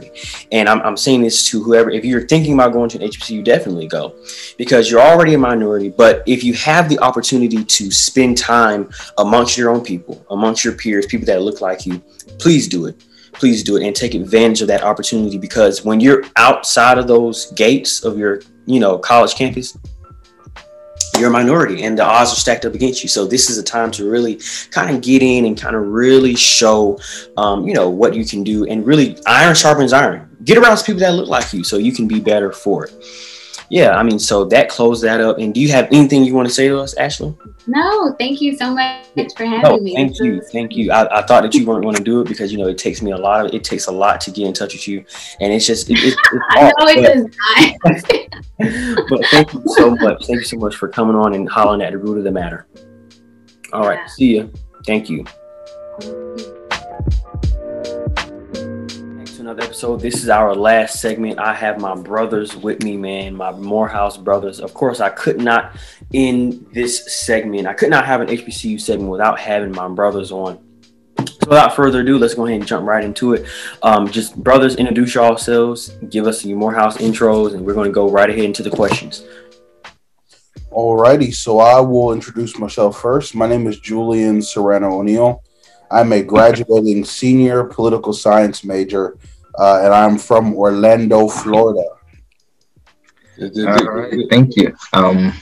And 0.52 0.68
I'm, 0.68 0.80
I'm 0.82 0.96
saying 0.96 1.22
this 1.22 1.48
to 1.50 1.62
whoever, 1.62 1.90
if 1.90 2.04
you're 2.04 2.26
thinking 2.26 2.54
about 2.54 2.72
going 2.72 2.88
to 2.90 3.02
an 3.02 3.08
HBCU, 3.08 3.44
definitely 3.44 3.86
go 3.86 4.14
because 4.58 4.90
you're 4.90 5.00
already 5.00 5.34
a 5.34 5.38
minority. 5.38 5.88
But 5.88 6.22
if 6.26 6.44
you 6.44 6.54
have 6.54 6.88
the 6.88 6.98
opportunity 7.00 7.64
to 7.64 7.90
spend 7.90 8.38
time 8.38 8.90
amongst 9.18 9.56
your 9.56 9.70
own 9.70 9.82
people, 9.82 10.24
amongst 10.30 10.64
your 10.64 10.74
peers, 10.74 11.06
people 11.06 11.26
that 11.26 11.42
look 11.42 11.60
like 11.60 11.86
you, 11.86 11.98
please 12.38 12.68
do 12.68 12.86
it 12.86 13.02
please 13.32 13.62
do 13.62 13.76
it 13.76 13.86
and 13.86 13.94
take 13.94 14.14
advantage 14.14 14.60
of 14.60 14.68
that 14.68 14.82
opportunity 14.82 15.38
because 15.38 15.84
when 15.84 16.00
you're 16.00 16.24
outside 16.36 16.98
of 16.98 17.06
those 17.06 17.52
gates 17.52 18.04
of 18.04 18.18
your 18.18 18.42
you 18.66 18.80
know 18.80 18.98
college 18.98 19.34
campus 19.34 19.78
you're 21.20 21.28
a 21.28 21.32
minority 21.32 21.82
and 21.84 21.98
the 21.98 22.04
odds 22.04 22.32
are 22.32 22.36
stacked 22.36 22.64
up 22.64 22.74
against 22.74 23.02
you. 23.02 23.08
So 23.08 23.26
this 23.26 23.50
is 23.50 23.58
a 23.58 23.62
time 23.62 23.90
to 23.92 24.08
really 24.08 24.40
kind 24.70 24.94
of 24.94 25.02
get 25.02 25.22
in 25.22 25.44
and 25.44 25.60
kind 25.60 25.76
of 25.76 25.86
really 25.86 26.34
show, 26.34 26.98
um, 27.36 27.66
you 27.68 27.74
know, 27.74 27.88
what 27.88 28.14
you 28.14 28.24
can 28.24 28.42
do 28.42 28.66
and 28.66 28.84
really 28.86 29.18
iron 29.26 29.54
sharpens 29.54 29.92
iron. 29.92 30.28
Get 30.44 30.58
around 30.58 30.82
people 30.84 31.00
that 31.00 31.12
look 31.14 31.28
like 31.28 31.52
you 31.52 31.62
so 31.62 31.76
you 31.76 31.92
can 31.92 32.08
be 32.08 32.18
better 32.18 32.50
for 32.50 32.86
it 32.86 32.92
yeah, 33.70 33.96
I 33.96 34.02
mean, 34.02 34.18
so 34.18 34.44
that 34.46 34.68
closed 34.68 35.04
that 35.04 35.20
up. 35.20 35.38
And 35.38 35.54
do 35.54 35.60
you 35.60 35.70
have 35.70 35.86
anything 35.92 36.24
you 36.24 36.34
want 36.34 36.48
to 36.48 36.52
say 36.52 36.66
to 36.66 36.80
us, 36.80 36.92
Ashley? 36.94 37.32
No, 37.68 38.12
thank 38.18 38.40
you 38.40 38.56
so 38.56 38.74
much 38.74 39.06
for 39.36 39.44
having 39.44 39.62
no, 39.62 39.78
me. 39.78 39.94
Thank 39.94 40.18
you, 40.18 40.42
thank 40.42 40.74
you. 40.74 40.90
I, 40.90 41.20
I 41.20 41.22
thought 41.22 41.42
that 41.42 41.54
you 41.54 41.64
weren't 41.64 41.84
going 41.84 41.94
to 41.94 42.02
do 42.02 42.20
it 42.20 42.26
because 42.26 42.50
you 42.50 42.58
know 42.58 42.66
it 42.66 42.78
takes 42.78 43.00
me 43.00 43.12
a 43.12 43.16
lot 43.16 43.46
of 43.46 43.54
it 43.54 43.62
takes 43.62 43.86
a 43.86 43.92
lot 43.92 44.20
to 44.22 44.32
get 44.32 44.48
in 44.48 44.52
touch 44.52 44.74
with 44.74 44.88
you, 44.88 45.04
and 45.40 45.52
it's 45.52 45.66
just 45.66 45.88
it, 45.88 45.98
it, 45.98 46.14
it's 46.32 46.44
I 46.50 46.72
know 46.78 46.86
it 46.88 47.14
does 47.14 48.08
not. 48.58 49.06
but 49.08 49.24
thank 49.26 49.54
you 49.54 49.62
so 49.66 49.90
much. 49.94 50.26
Thank 50.26 50.40
you 50.40 50.44
so 50.44 50.56
much 50.56 50.74
for 50.74 50.88
coming 50.88 51.14
on 51.14 51.32
and 51.34 51.48
hollering 51.48 51.80
at 51.80 51.92
the 51.92 51.98
root 51.98 52.18
of 52.18 52.24
the 52.24 52.32
matter. 52.32 52.66
All 53.72 53.86
right, 53.86 54.00
yeah. 54.00 54.06
see 54.06 54.36
you. 54.36 54.52
Thank 54.84 55.08
you. 55.08 55.24
Another 59.50 59.66
episode. 59.66 60.00
This 60.00 60.22
is 60.22 60.28
our 60.28 60.54
last 60.54 61.00
segment. 61.00 61.40
I 61.40 61.52
have 61.52 61.80
my 61.80 61.96
brothers 61.96 62.54
with 62.54 62.84
me, 62.84 62.96
man, 62.96 63.34
my 63.34 63.50
Morehouse 63.50 64.16
brothers. 64.16 64.60
Of 64.60 64.74
course, 64.74 65.00
I 65.00 65.08
could 65.08 65.40
not 65.40 65.76
in 66.12 66.64
this 66.72 67.12
segment, 67.12 67.66
I 67.66 67.74
could 67.74 67.90
not 67.90 68.06
have 68.06 68.20
an 68.20 68.28
HBCU 68.28 68.80
segment 68.80 69.10
without 69.10 69.40
having 69.40 69.72
my 69.72 69.88
brothers 69.88 70.30
on. 70.30 70.60
So 71.18 71.48
without 71.48 71.74
further 71.74 72.02
ado, 72.02 72.16
let's 72.16 72.34
go 72.34 72.46
ahead 72.46 72.60
and 72.60 72.68
jump 72.68 72.86
right 72.86 73.02
into 73.02 73.32
it. 73.32 73.44
Um, 73.82 74.08
just 74.08 74.36
brothers, 74.36 74.76
introduce 74.76 75.16
yourselves, 75.16 75.88
give 76.10 76.28
us 76.28 76.44
your 76.44 76.56
Morehouse 76.56 76.98
intros, 76.98 77.52
and 77.52 77.66
we're 77.66 77.74
going 77.74 77.88
to 77.88 77.92
go 77.92 78.08
right 78.08 78.30
ahead 78.30 78.44
into 78.44 78.62
the 78.62 78.70
questions. 78.70 79.24
Alrighty, 80.70 81.34
so 81.34 81.58
I 81.58 81.80
will 81.80 82.12
introduce 82.12 82.56
myself 82.56 83.00
first. 83.00 83.34
My 83.34 83.48
name 83.48 83.66
is 83.66 83.80
Julian 83.80 84.42
Serrano 84.42 85.00
O'Neill. 85.00 85.42
I'm 85.90 86.12
a 86.12 86.22
graduating 86.22 87.04
senior 87.04 87.64
political 87.64 88.12
science 88.12 88.62
major 88.62 89.18
uh, 89.58 89.80
and 89.82 89.94
I'm 89.94 90.18
from 90.18 90.54
Orlando, 90.54 91.28
Florida. 91.28 91.84
All 93.40 93.84
right, 93.84 94.26
thank 94.30 94.56
you. 94.56 94.76
Um, 94.92 95.32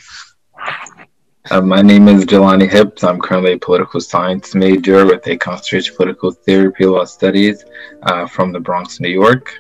uh, 1.51 1.61
my 1.61 1.83
name 1.83 2.09
is 2.09 2.25
Jelani 2.25 2.69
Hibbs. 2.69 3.03
I'm 3.03 3.21
currently 3.21 3.55
a 3.55 3.59
political 3.59 4.01
science 4.01 4.55
major 4.55 5.07
with 5.07 5.27
a 5.27 5.37
concentration 5.37 5.97
political 5.97 6.31
theory, 6.31 6.73
law 6.81 7.05
studies 7.05 7.65
uh, 8.03 8.27
from 8.27 8.53
the 8.53 8.61
Bronx, 8.61 9.01
New 9.01 9.09
York. 9.09 9.59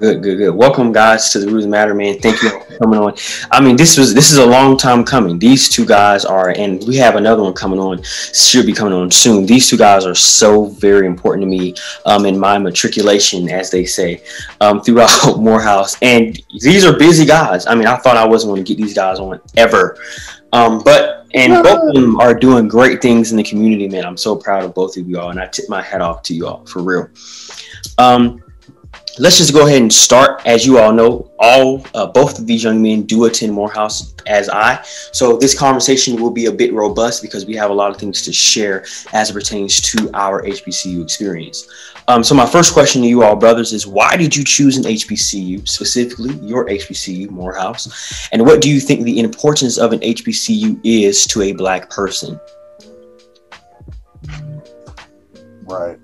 Good, 0.00 0.24
good, 0.24 0.38
good. 0.38 0.50
Welcome, 0.50 0.90
guys, 0.90 1.30
to 1.30 1.38
the 1.38 1.46
Root 1.46 1.68
Matter, 1.68 1.94
man. 1.94 2.18
Thank 2.18 2.42
you 2.42 2.50
for 2.50 2.78
coming 2.78 2.98
on. 2.98 3.14
I 3.52 3.60
mean, 3.60 3.76
this 3.76 3.96
was 3.96 4.12
this 4.12 4.32
is 4.32 4.38
a 4.38 4.46
long 4.46 4.76
time 4.76 5.04
coming. 5.04 5.38
These 5.38 5.68
two 5.68 5.86
guys 5.86 6.24
are, 6.24 6.50
and 6.50 6.82
we 6.88 6.96
have 6.96 7.14
another 7.14 7.44
one 7.44 7.52
coming 7.52 7.78
on. 7.78 8.02
Should 8.02 8.66
be 8.66 8.72
coming 8.72 8.92
on 8.92 9.12
soon. 9.12 9.46
These 9.46 9.70
two 9.70 9.76
guys 9.76 10.04
are 10.04 10.14
so 10.16 10.64
very 10.66 11.06
important 11.06 11.44
to 11.44 11.46
me 11.46 11.76
um, 12.06 12.26
in 12.26 12.36
my 12.36 12.58
matriculation, 12.58 13.48
as 13.48 13.70
they 13.70 13.84
say, 13.84 14.20
um, 14.60 14.82
throughout 14.82 15.36
Morehouse. 15.38 15.96
And 16.02 16.42
these 16.60 16.84
are 16.84 16.98
busy 16.98 17.24
guys. 17.24 17.64
I 17.68 17.76
mean, 17.76 17.86
I 17.86 17.96
thought 17.96 18.16
I 18.16 18.26
wasn't 18.26 18.50
going 18.50 18.64
to 18.64 18.68
get 18.68 18.82
these 18.82 18.94
guys 18.94 19.20
on 19.20 19.40
ever, 19.56 19.96
um, 20.52 20.82
but 20.84 21.28
and 21.34 21.62
both 21.62 21.88
of 21.88 21.94
them 21.94 22.18
are 22.18 22.34
doing 22.34 22.66
great 22.66 23.00
things 23.00 23.30
in 23.30 23.36
the 23.36 23.44
community, 23.44 23.88
man. 23.88 24.04
I'm 24.04 24.16
so 24.16 24.34
proud 24.34 24.64
of 24.64 24.74
both 24.74 24.96
of 24.96 25.08
you 25.08 25.20
all, 25.20 25.30
and 25.30 25.38
I 25.38 25.46
tip 25.46 25.66
my 25.68 25.82
hat 25.82 26.00
off 26.00 26.24
to 26.24 26.34
you 26.34 26.48
all 26.48 26.66
for 26.66 26.82
real. 26.82 27.08
Um, 27.98 28.43
let's 29.18 29.38
just 29.38 29.52
go 29.52 29.66
ahead 29.66 29.80
and 29.80 29.92
start. 29.92 30.42
As 30.46 30.66
you 30.66 30.78
all 30.78 30.92
know, 30.92 31.30
all 31.38 31.86
uh, 31.94 32.06
both 32.06 32.38
of 32.38 32.46
these 32.46 32.64
young 32.64 32.82
men 32.82 33.02
do 33.02 33.24
attend 33.24 33.52
Morehouse 33.52 34.14
as 34.26 34.48
I. 34.48 34.82
So 35.12 35.36
this 35.36 35.56
conversation 35.56 36.20
will 36.20 36.30
be 36.30 36.46
a 36.46 36.52
bit 36.52 36.72
robust 36.72 37.22
because 37.22 37.46
we 37.46 37.54
have 37.56 37.70
a 37.70 37.74
lot 37.74 37.90
of 37.90 37.96
things 37.96 38.22
to 38.22 38.32
share 38.32 38.84
as 39.12 39.30
it 39.30 39.34
pertains 39.34 39.80
to 39.92 40.10
our 40.14 40.42
HBCU 40.42 41.02
experience. 41.02 41.68
Um, 42.08 42.22
so 42.22 42.34
my 42.34 42.46
first 42.46 42.74
question 42.74 43.02
to 43.02 43.08
you 43.08 43.22
all, 43.22 43.36
brothers, 43.36 43.72
is 43.72 43.86
why 43.86 44.16
did 44.16 44.36
you 44.36 44.44
choose 44.44 44.76
an 44.76 44.84
HBCU, 44.84 45.66
specifically 45.66 46.34
your 46.46 46.66
HBCU, 46.66 47.30
Morehouse, 47.30 48.28
and 48.32 48.44
what 48.44 48.60
do 48.60 48.70
you 48.70 48.80
think 48.80 49.04
the 49.04 49.20
importance 49.20 49.78
of 49.78 49.92
an 49.92 50.00
HBCU 50.00 50.80
is 50.84 51.26
to 51.28 51.42
a 51.42 51.52
Black 51.52 51.88
person? 51.88 52.38
Right. 55.62 55.98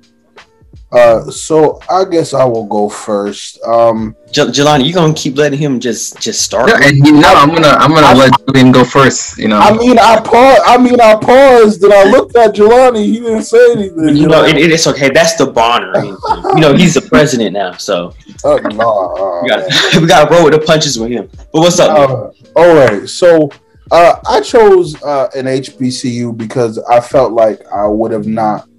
Uh, 0.93 1.31
so 1.31 1.79
I 1.89 2.05
guess 2.05 2.35
I 2.35 2.45
will 2.45 2.67
go 2.67 2.89
first. 2.89 3.63
Um, 3.63 4.17
J- 4.33 4.47
Jelani, 4.47 4.85
you 4.85 4.93
gonna 4.93 5.15
keep 5.15 5.37
letting 5.37 5.59
him 5.59 5.79
just 5.79 6.19
just 6.19 6.43
start? 6.43 6.69
Yeah, 6.69 6.89
and 6.89 7.07
you 7.07 7.13
know, 7.13 7.33
I'm 7.33 7.51
gonna 7.51 7.69
I'm 7.69 7.95
gonna 7.95 8.09
I, 8.09 8.15
let 8.15 8.33
Julian 8.47 8.73
go 8.73 8.83
first. 8.83 9.39
You 9.39 9.47
know, 9.49 9.59
I 9.59 9.77
mean, 9.77 10.01
I 10.01 10.21
paused. 10.21 10.63
I 10.67 10.79
mean, 10.79 11.01
I 11.01 11.15
paused, 11.15 11.85
and 11.85 11.93
I 11.93 12.11
looked 12.11 12.35
at 12.35 12.57
Jelani. 12.57 13.05
He 13.05 13.21
didn't 13.21 13.45
say 13.45 13.73
anything. 13.73 14.17
You, 14.17 14.27
know, 14.27 14.45
it, 14.45 14.57
it's 14.57 14.89
okay. 14.89 15.11
That's 15.11 15.37
the 15.37 15.47
Bonner. 15.47 16.05
You 16.05 16.61
know, 16.61 16.75
he's 16.75 16.95
the 16.95 17.03
president 17.03 17.53
now, 17.53 17.77
so 17.77 18.13
uh, 18.45 18.57
nah, 18.57 19.15
uh, 19.15 19.43
we 19.43 19.49
got 19.49 19.95
we 20.01 20.07
got 20.09 20.29
to 20.29 20.35
roll 20.35 20.45
with 20.45 20.55
the 20.55 20.67
punches 20.67 20.99
with 20.99 21.11
him. 21.11 21.31
But 21.53 21.61
what's 21.61 21.79
up? 21.79 21.97
Uh, 21.97 22.31
all 22.57 22.75
right, 22.75 23.09
so. 23.09 23.51
Uh, 23.93 24.21
I 24.29 24.41
chose 24.41 24.95
uh, 25.03 25.29
an 25.35 25.47
HBCU 25.47 26.37
because 26.37 26.79
I 26.79 27.01
felt 27.01 27.33
like 27.33 27.61
I 27.73 27.89
would 27.89 28.13
have 28.13 28.25
not 28.25 28.70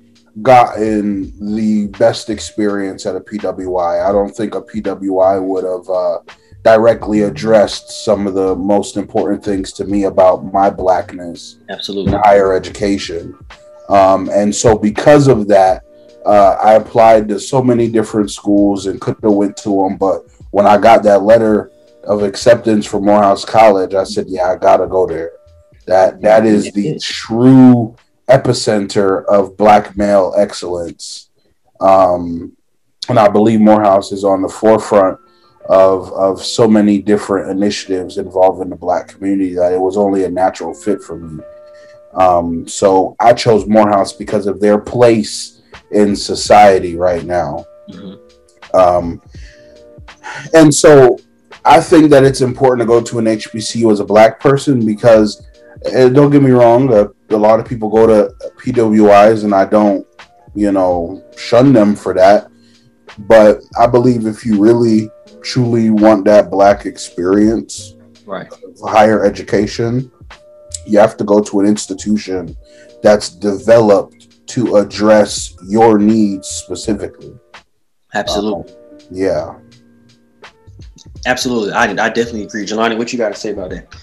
gotten 0.41 1.55
the 1.55 1.87
best 1.99 2.29
experience 2.29 3.05
at 3.05 3.15
a 3.15 3.19
PWI. 3.19 4.07
I 4.07 4.11
don't 4.11 4.35
think 4.35 4.55
a 4.55 4.61
PWI 4.61 5.43
would 5.43 5.63
have 5.63 5.89
uh, 5.89 6.19
directly 6.63 7.21
addressed 7.21 8.05
some 8.05 8.27
of 8.27 8.33
the 8.33 8.55
most 8.55 8.97
important 8.97 9.43
things 9.43 9.73
to 9.73 9.85
me 9.85 10.05
about 10.05 10.53
my 10.53 10.69
blackness 10.69 11.57
absolutely 11.69 12.13
in 12.13 12.19
higher 12.19 12.53
education. 12.53 13.37
Um, 13.89 14.29
and 14.29 14.53
so 14.55 14.77
because 14.77 15.27
of 15.27 15.47
that, 15.49 15.83
uh, 16.25 16.55
I 16.61 16.73
applied 16.73 17.27
to 17.29 17.39
so 17.39 17.61
many 17.61 17.89
different 17.89 18.31
schools 18.31 18.85
and 18.85 19.01
couldn't 19.01 19.23
have 19.23 19.33
went 19.33 19.57
to 19.57 19.69
them. 19.69 19.97
But 19.97 20.23
when 20.51 20.65
I 20.65 20.77
got 20.77 21.03
that 21.03 21.23
letter 21.23 21.71
of 22.03 22.23
acceptance 22.23 22.85
from 22.85 23.05
Morehouse 23.05 23.43
College, 23.43 23.95
I 23.95 24.03
said, 24.03 24.25
yeah, 24.27 24.51
I 24.51 24.55
gotta 24.55 24.87
go 24.87 25.07
there. 25.07 25.31
That 25.87 26.21
that 26.21 26.45
is 26.45 26.71
the 26.71 26.99
true 26.99 27.95
epicenter 28.31 29.25
of 29.25 29.57
black 29.57 29.97
male 29.97 30.33
excellence. 30.37 31.29
Um, 31.79 32.55
and 33.09 33.19
I 33.19 33.27
believe 33.27 33.59
Morehouse 33.59 34.11
is 34.11 34.23
on 34.23 34.41
the 34.41 34.49
forefront 34.49 35.19
of, 35.65 36.11
of 36.13 36.43
so 36.43 36.67
many 36.67 37.01
different 37.01 37.49
initiatives 37.49 38.17
involving 38.17 38.69
the 38.69 38.75
black 38.75 39.07
community 39.09 39.53
that 39.55 39.73
it 39.73 39.79
was 39.79 39.97
only 39.97 40.23
a 40.23 40.29
natural 40.29 40.73
fit 40.73 41.01
for 41.01 41.17
me. 41.17 41.43
Um, 42.13 42.67
so 42.67 43.15
I 43.19 43.33
chose 43.33 43.67
Morehouse 43.67 44.13
because 44.13 44.47
of 44.47 44.59
their 44.59 44.77
place 44.77 45.61
in 45.91 46.15
society 46.15 46.95
right 46.95 47.23
now. 47.23 47.65
Mm-hmm. 47.89 48.75
Um, 48.75 49.21
and 50.53 50.73
so 50.73 51.17
I 51.65 51.79
think 51.79 52.09
that 52.11 52.23
it's 52.23 52.41
important 52.41 52.81
to 52.81 52.85
go 52.85 53.01
to 53.01 53.19
an 53.19 53.25
HBCU 53.25 53.91
as 53.91 53.99
a 53.99 54.05
black 54.05 54.39
person 54.39 54.85
because, 54.85 55.47
don't 55.83 56.31
get 56.31 56.41
me 56.41 56.51
wrong, 56.51 56.93
uh, 56.93 57.07
a 57.31 57.37
lot 57.37 57.59
of 57.59 57.65
people 57.65 57.89
go 57.89 58.07
to 58.07 58.33
PWIs, 58.57 59.43
and 59.43 59.53
I 59.53 59.65
don't, 59.65 60.05
you 60.55 60.71
know, 60.71 61.23
shun 61.37 61.73
them 61.73 61.95
for 61.95 62.13
that. 62.13 62.49
But 63.17 63.61
I 63.79 63.87
believe 63.87 64.25
if 64.25 64.45
you 64.45 64.61
really 64.61 65.09
truly 65.41 65.89
want 65.89 66.25
that 66.25 66.49
black 66.49 66.85
experience, 66.85 67.95
right, 68.25 68.47
higher 68.85 69.25
education, 69.25 70.11
you 70.85 70.99
have 70.99 71.17
to 71.17 71.23
go 71.23 71.41
to 71.41 71.59
an 71.59 71.65
institution 71.65 72.55
that's 73.03 73.29
developed 73.29 74.47
to 74.47 74.77
address 74.77 75.55
your 75.67 75.97
needs 75.97 76.47
specifically. 76.47 77.33
Absolutely. 78.13 78.73
Um, 78.73 78.79
yeah. 79.11 79.55
Absolutely. 81.25 81.71
I, 81.71 81.85
I 81.85 82.09
definitely 82.09 82.43
agree. 82.43 82.65
Jelani, 82.65 82.97
what 82.97 83.11
you 83.13 83.17
got 83.17 83.29
to 83.29 83.39
say 83.39 83.51
about 83.51 83.69
that? 83.69 83.95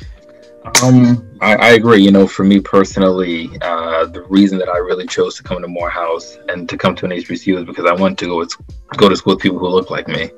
Um, 0.83 1.38
I, 1.40 1.57
I, 1.57 1.68
agree. 1.71 2.03
You 2.03 2.11
know, 2.11 2.27
for 2.27 2.44
me 2.44 2.61
personally, 2.61 3.49
uh, 3.62 4.07
the 4.07 4.23
reason 4.25 4.59
that 4.59 4.68
I 4.68 4.79
really 4.79 5.07
chose 5.07 5.37
to 5.37 5.42
come 5.42 5.62
to 5.62 5.68
Morehouse 5.68 6.38
and 6.49 6.68
to 6.68 6.77
come 6.77 6.94
to 6.97 7.05
an 7.05 7.12
HBCU 7.12 7.59
is 7.59 7.64
because 7.64 7.87
I 7.87 7.94
wanted 7.94 8.18
to 8.18 8.27
go 8.27 8.38
with, 8.38 8.53
go 8.97 9.09
to 9.09 9.16
school 9.16 9.35
with 9.35 9.42
people 9.42 9.59
who 9.59 9.68
look 9.68 9.90
like 9.90 10.09
me. 10.09 10.31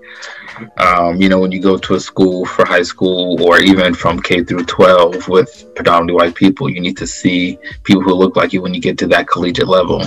Um, 0.79 1.21
you 1.21 1.29
know, 1.29 1.39
when 1.39 1.53
you 1.53 1.61
go 1.61 1.77
to 1.77 1.95
a 1.95 2.01
school 2.01 2.45
for 2.45 2.65
high 2.65 2.83
school 2.83 3.43
or 3.43 3.61
even 3.61 3.95
from 3.95 4.21
K 4.21 4.43
through 4.43 4.65
12 4.65 5.29
with 5.29 5.75
predominantly 5.75 6.15
white 6.15 6.35
people, 6.35 6.69
you 6.69 6.81
need 6.81 6.97
to 6.99 7.07
see 7.07 7.59
people 7.85 8.03
who 8.03 8.15
look 8.15 8.37
like 8.37 8.53
you 8.53 8.63
when 8.63 8.75
you 8.75 8.81
get 8.81 8.99
to 8.99 9.07
that 9.09 9.29
collegiate 9.29 9.69
level 9.69 10.03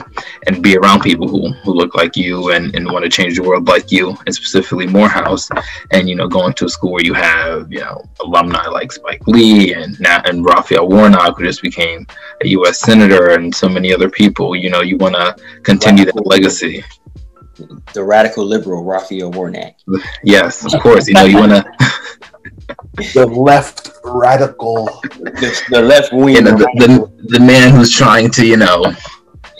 and 0.47 0.61
be 0.61 0.77
around 0.77 1.01
people 1.01 1.27
who, 1.27 1.51
who 1.63 1.73
look 1.73 1.95
like 1.95 2.15
you 2.15 2.51
and, 2.51 2.75
and 2.75 2.85
want 2.85 3.03
to 3.03 3.09
change 3.09 3.35
the 3.35 3.43
world 3.43 3.67
like 3.67 3.91
you, 3.91 4.15
and 4.25 4.35
specifically 4.35 4.87
Morehouse. 4.87 5.49
And, 5.91 6.09
you 6.09 6.15
know, 6.15 6.27
going 6.27 6.53
to 6.53 6.65
a 6.65 6.69
school 6.69 6.91
where 6.91 7.05
you 7.05 7.13
have, 7.13 7.71
you 7.71 7.79
know, 7.79 8.03
alumni 8.21 8.67
like 8.67 8.91
Spike 8.91 9.25
Lee 9.27 9.73
and, 9.73 9.97
and 10.25 10.45
Raphael 10.45 10.87
Warnock, 10.87 11.37
who 11.37 11.45
just 11.45 11.61
became 11.61 12.05
a 12.41 12.47
U.S. 12.49 12.79
Senator, 12.79 13.31
and 13.31 13.53
so 13.53 13.69
many 13.69 13.93
other 13.93 14.09
people, 14.09 14.55
you 14.55 14.69
know, 14.69 14.81
you 14.81 14.97
want 14.97 15.15
to 15.15 15.35
continue 15.63 16.05
that 16.05 16.25
legacy 16.25 16.83
the 17.93 18.03
radical 18.03 18.45
liberal 18.45 18.83
Raphael 18.83 19.31
Warnock. 19.31 19.75
Yes, 20.23 20.73
of 20.73 20.81
course. 20.81 21.07
You 21.07 21.15
know, 21.15 21.25
you 21.25 21.37
want 21.37 21.51
to. 21.51 21.65
the 23.13 23.25
left 23.25 23.91
radical. 24.03 24.85
The, 24.85 25.63
the 25.69 25.81
left 25.81 26.13
wing. 26.13 26.35
You 26.35 26.41
know, 26.41 26.57
the, 26.57 26.67
the, 26.75 27.37
the 27.37 27.39
man 27.39 27.73
who's 27.73 27.91
trying 27.91 28.31
to, 28.31 28.45
you 28.45 28.57
know, 28.57 28.93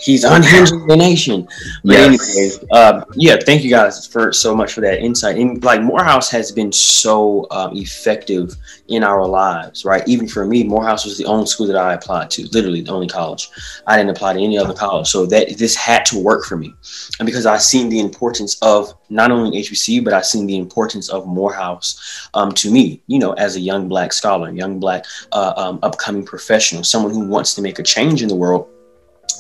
He's 0.03 0.25
unhinging 0.25 0.85
the 0.85 0.97
nation. 0.97 1.47
But 1.83 1.93
yes. 1.93 2.35
anyways, 2.35 2.65
uh, 2.71 3.05
yeah, 3.15 3.37
thank 3.45 3.63
you 3.63 3.69
guys 3.69 4.05
for 4.05 4.33
so 4.33 4.53
much 4.53 4.73
for 4.73 4.81
that 4.81 4.99
insight. 4.99 5.37
And 5.37 5.63
like 5.63 5.81
Morehouse 5.81 6.29
has 6.29 6.51
been 6.51 6.73
so 6.73 7.47
um, 7.51 7.75
effective 7.77 8.53
in 8.89 9.03
our 9.03 9.25
lives, 9.25 9.85
right? 9.85 10.05
Even 10.05 10.27
for 10.27 10.45
me, 10.45 10.65
Morehouse 10.65 11.05
was 11.05 11.17
the 11.17 11.25
only 11.25 11.45
school 11.45 11.67
that 11.67 11.77
I 11.77 11.93
applied 11.93 12.29
to, 12.31 12.45
literally 12.49 12.81
the 12.81 12.91
only 12.91 13.07
college. 13.07 13.49
I 13.87 13.95
didn't 13.95 14.09
apply 14.09 14.33
to 14.33 14.39
any 14.41 14.57
other 14.57 14.73
college, 14.73 15.07
so 15.07 15.25
that 15.27 15.57
this 15.57 15.75
had 15.75 16.05
to 16.07 16.19
work 16.19 16.43
for 16.43 16.57
me, 16.57 16.73
and 17.19 17.25
because 17.25 17.45
I 17.45 17.57
seen 17.57 17.87
the 17.87 17.99
importance 17.99 18.57
of 18.61 18.93
not 19.09 19.31
only 19.31 19.61
HBC, 19.61 20.03
but 20.03 20.13
I 20.13 20.21
seen 20.21 20.47
the 20.47 20.57
importance 20.57 21.09
of 21.09 21.25
Morehouse 21.27 22.27
um, 22.33 22.51
to 22.53 22.71
me, 22.71 23.01
you 23.07 23.19
know, 23.19 23.33
as 23.33 23.55
a 23.55 23.59
young 23.59 23.87
black 23.87 24.11
scholar, 24.11 24.51
young 24.51 24.79
black 24.79 25.05
uh, 25.31 25.53
um, 25.55 25.79
upcoming 25.81 26.25
professional, 26.25 26.83
someone 26.83 27.13
who 27.13 27.25
wants 27.25 27.53
to 27.55 27.61
make 27.61 27.79
a 27.79 27.83
change 27.83 28.21
in 28.21 28.27
the 28.27 28.35
world 28.35 28.67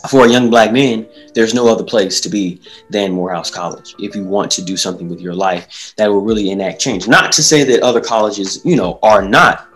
for 0.09 0.25
a 0.25 0.29
young 0.29 0.49
black 0.49 0.73
man, 0.73 1.07
there's 1.33 1.53
no 1.53 1.67
other 1.67 1.83
place 1.83 2.19
to 2.21 2.29
be 2.29 2.61
than 2.89 3.11
Morehouse 3.11 3.49
College. 3.49 3.95
If 3.99 4.15
you 4.15 4.23
want 4.25 4.51
to 4.51 4.63
do 4.63 4.75
something 4.75 5.07
with 5.07 5.21
your 5.21 5.33
life 5.33 5.93
that 5.97 6.07
will 6.07 6.21
really 6.21 6.51
enact 6.51 6.81
change. 6.81 7.07
Not 7.07 7.31
to 7.33 7.43
say 7.43 7.63
that 7.63 7.81
other 7.81 8.01
colleges, 8.01 8.61
you 8.65 8.75
know, 8.75 8.99
are 9.01 9.21
not, 9.21 9.67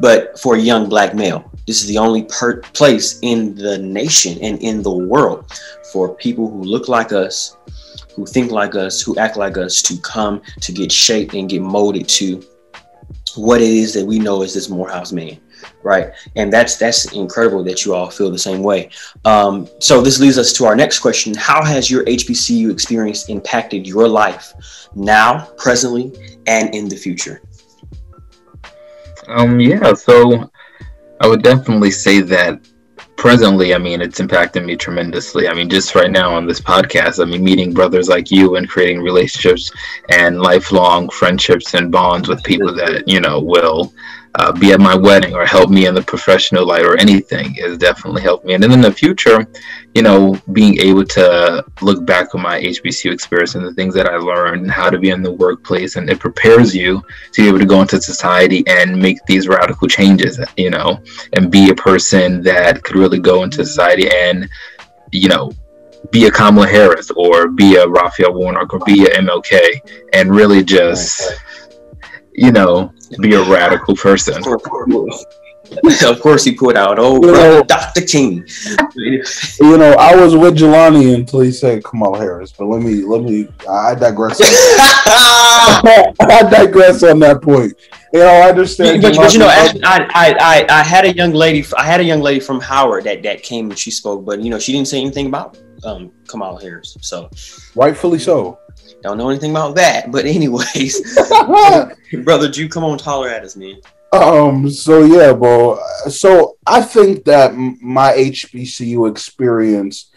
but 0.00 0.38
for 0.40 0.56
a 0.56 0.60
young 0.60 0.88
black 0.88 1.14
male, 1.14 1.50
this 1.66 1.82
is 1.82 1.88
the 1.88 1.98
only 1.98 2.24
per- 2.24 2.60
place 2.60 3.18
in 3.22 3.54
the 3.54 3.78
nation 3.78 4.38
and 4.42 4.60
in 4.60 4.82
the 4.82 4.90
world 4.90 5.52
for 5.92 6.14
people 6.16 6.50
who 6.50 6.62
look 6.62 6.88
like 6.88 7.12
us, 7.12 7.56
who 8.14 8.26
think 8.26 8.50
like 8.50 8.74
us, 8.74 9.00
who 9.00 9.16
act 9.18 9.36
like 9.36 9.56
us 9.56 9.82
to 9.82 9.96
come 10.00 10.42
to 10.60 10.72
get 10.72 10.90
shaped 10.90 11.34
and 11.34 11.48
get 11.48 11.62
molded 11.62 12.08
to 12.08 12.44
what 13.36 13.60
it 13.60 13.68
is 13.68 13.94
that 13.94 14.04
we 14.04 14.18
know 14.18 14.42
as 14.42 14.54
this 14.54 14.68
Morehouse 14.68 15.12
man 15.12 15.38
right? 15.82 16.12
And 16.36 16.52
that's 16.52 16.76
that's 16.76 17.12
incredible 17.12 17.62
that 17.64 17.84
you 17.84 17.94
all 17.94 18.10
feel 18.10 18.30
the 18.30 18.38
same 18.38 18.62
way. 18.62 18.90
Um, 19.24 19.68
so 19.78 20.00
this 20.00 20.20
leads 20.20 20.38
us 20.38 20.52
to 20.54 20.64
our 20.64 20.76
next 20.76 21.00
question: 21.00 21.34
How 21.34 21.64
has 21.64 21.90
your 21.90 22.04
HBCU 22.04 22.70
experience 22.70 23.28
impacted 23.28 23.86
your 23.86 24.08
life 24.08 24.52
now, 24.94 25.48
presently, 25.56 26.12
and 26.46 26.74
in 26.74 26.88
the 26.88 26.96
future? 26.96 27.42
Um, 29.28 29.58
yeah, 29.60 29.92
so 29.94 30.50
I 31.20 31.26
would 31.26 31.42
definitely 31.42 31.90
say 31.90 32.20
that 32.20 32.60
presently, 33.16 33.74
I 33.74 33.78
mean, 33.78 34.00
it's 34.00 34.20
impacted 34.20 34.64
me 34.64 34.76
tremendously. 34.76 35.48
I 35.48 35.54
mean, 35.54 35.68
just 35.68 35.94
right 35.94 36.10
now 36.10 36.34
on 36.34 36.46
this 36.46 36.60
podcast, 36.60 37.20
I 37.20 37.24
mean, 37.24 37.42
meeting 37.42 37.72
brothers 37.72 38.08
like 38.08 38.30
you 38.30 38.56
and 38.56 38.68
creating 38.68 39.02
relationships 39.02 39.72
and 40.10 40.40
lifelong 40.40 41.08
friendships 41.08 41.74
and 41.74 41.90
bonds 41.90 42.28
with 42.28 42.42
people 42.44 42.74
that, 42.74 43.08
you 43.08 43.20
know, 43.20 43.40
will 43.40 43.92
uh, 44.38 44.52
be 44.52 44.72
at 44.72 44.80
my 44.80 44.94
wedding 44.94 45.34
or 45.34 45.46
help 45.46 45.70
me 45.70 45.86
in 45.86 45.94
the 45.94 46.02
professional 46.02 46.66
light 46.66 46.84
or 46.84 46.98
anything 46.98 47.54
has 47.54 47.78
definitely 47.78 48.20
helped 48.20 48.44
me. 48.44 48.52
And 48.52 48.62
then 48.62 48.72
in 48.72 48.82
the 48.82 48.92
future, 48.92 49.46
you 49.94 50.02
know, 50.02 50.38
being 50.52 50.78
able 50.78 51.04
to 51.06 51.64
look 51.80 52.04
back 52.04 52.34
on 52.34 52.42
my 52.42 52.60
HBCU 52.60 53.12
experience 53.12 53.54
and 53.54 53.64
the 53.64 53.72
things 53.72 53.94
that 53.94 54.06
I 54.06 54.16
learned 54.16 54.62
and 54.62 54.70
how 54.70 54.90
to 54.90 54.98
be 54.98 55.08
in 55.08 55.22
the 55.22 55.32
workplace, 55.32 55.96
and 55.96 56.10
it 56.10 56.20
prepares 56.20 56.74
you 56.74 57.02
to 57.32 57.42
be 57.42 57.48
able 57.48 57.58
to 57.58 57.66
go 57.66 57.80
into 57.80 58.00
society 58.00 58.62
and 58.66 59.00
make 59.00 59.24
these 59.26 59.48
radical 59.48 59.88
changes, 59.88 60.38
you 60.58 60.70
know, 60.70 61.00
and 61.32 61.50
be 61.50 61.70
a 61.70 61.74
person 61.74 62.42
that 62.42 62.82
could 62.82 62.96
really 62.96 63.18
go 63.18 63.42
into 63.42 63.64
society 63.64 64.08
and, 64.10 64.48
you 65.12 65.28
know, 65.28 65.50
be 66.10 66.26
a 66.26 66.30
Kamala 66.30 66.68
Harris 66.68 67.10
or 67.12 67.48
be 67.48 67.76
a 67.76 67.88
Raphael 67.88 68.34
Warnock 68.34 68.74
or 68.74 68.80
be 68.80 69.06
a 69.06 69.10
MLK 69.16 69.80
and 70.12 70.30
really 70.30 70.62
just, 70.62 71.32
you 72.36 72.52
know, 72.52 72.92
be 73.20 73.34
a 73.34 73.42
radical 73.42 73.96
person. 73.96 74.42
of 74.46 74.62
course, 76.20 76.44
he 76.44 76.52
put 76.52 76.76
out, 76.76 76.98
"Oh, 76.98 77.14
you 77.16 77.32
know, 77.32 77.62
Dr. 77.62 78.02
King." 78.02 78.46
you 78.94 79.78
know, 79.78 79.94
I 79.98 80.14
was 80.14 80.36
with 80.36 80.56
Jelani 80.58 81.14
until 81.14 81.40
he 81.40 81.50
said 81.50 81.82
Kamala 81.82 82.18
Harris, 82.18 82.52
but 82.52 82.66
let 82.66 82.82
me 82.82 83.02
let 83.02 83.22
me. 83.22 83.48
I 83.68 83.94
digress. 83.94 84.38
I 84.44 86.12
digress 86.50 87.02
on 87.02 87.18
that 87.20 87.40
point. 87.42 87.72
You 88.12 88.20
know, 88.20 88.26
I 88.26 88.50
understand. 88.50 89.00
But, 89.02 89.16
but 89.16 89.32
you 89.32 89.38
know, 89.38 89.48
I, 89.48 89.72
I, 89.82 90.06
I, 90.14 90.66
I 90.68 90.82
had 90.82 91.06
a 91.06 91.14
young 91.14 91.32
lady. 91.32 91.64
I 91.76 91.84
had 91.84 92.00
a 92.00 92.04
young 92.04 92.20
lady 92.20 92.40
from 92.40 92.60
Howard 92.60 93.04
that 93.04 93.22
that 93.22 93.42
came 93.42 93.70
and 93.70 93.78
she 93.78 93.90
spoke, 93.90 94.24
but 94.26 94.42
you 94.42 94.50
know, 94.50 94.58
she 94.58 94.72
didn't 94.72 94.88
say 94.88 95.00
anything 95.00 95.26
about 95.26 95.58
um, 95.84 96.12
Kamala 96.28 96.60
Harris. 96.60 96.96
So, 97.00 97.30
rightfully 97.74 98.18
so. 98.18 98.58
Don't 99.02 99.18
know 99.18 99.30
anything 99.30 99.50
about 99.50 99.76
that, 99.76 100.10
but 100.10 100.24
anyways, 100.36 101.18
brother 102.24 102.50
Jew, 102.50 102.68
come 102.68 102.84
on, 102.84 102.98
holler 102.98 103.28
at 103.28 103.44
us, 103.44 103.56
man. 103.56 103.76
Um. 104.12 104.70
So 104.70 105.04
yeah, 105.04 105.32
bro. 105.32 105.78
So 106.08 106.56
I 106.66 106.80
think 106.80 107.24
that 107.24 107.54
my 107.54 108.12
HBCU 108.12 109.10
experience, 109.10 110.10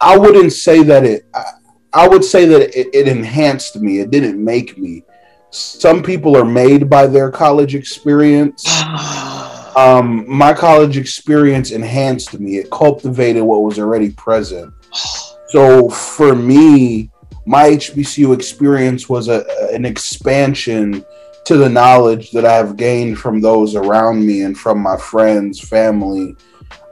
I 0.00 0.16
wouldn't 0.16 0.52
say 0.52 0.82
that 0.82 1.04
it. 1.04 1.26
I, 1.34 1.44
I 1.92 2.08
would 2.08 2.24
say 2.24 2.44
that 2.46 2.78
it, 2.78 2.88
it 2.92 3.08
enhanced 3.08 3.76
me. 3.76 4.00
It 4.00 4.10
didn't 4.10 4.42
make 4.42 4.76
me. 4.78 5.04
Some 5.50 6.02
people 6.02 6.36
are 6.36 6.44
made 6.44 6.90
by 6.90 7.06
their 7.06 7.30
college 7.30 7.74
experience. 7.74 8.66
um, 9.76 10.24
my 10.28 10.52
college 10.52 10.96
experience 10.96 11.70
enhanced 11.70 12.38
me. 12.38 12.58
It 12.58 12.70
cultivated 12.70 13.42
what 13.42 13.62
was 13.62 13.78
already 13.78 14.10
present. 14.10 14.72
So 15.50 15.88
for 15.88 16.34
me, 16.34 17.10
my 17.48 17.70
HBCU 17.70 18.34
experience 18.34 19.08
was 19.08 19.28
a, 19.28 19.42
an 19.72 19.86
expansion 19.86 21.02
to 21.46 21.56
the 21.56 21.68
knowledge 21.68 22.30
that 22.32 22.44
I 22.44 22.52
have 22.52 22.76
gained 22.76 23.18
from 23.18 23.40
those 23.40 23.74
around 23.74 24.26
me 24.26 24.42
and 24.42 24.56
from 24.56 24.80
my 24.80 24.98
friends, 24.98 25.58
family. 25.58 26.36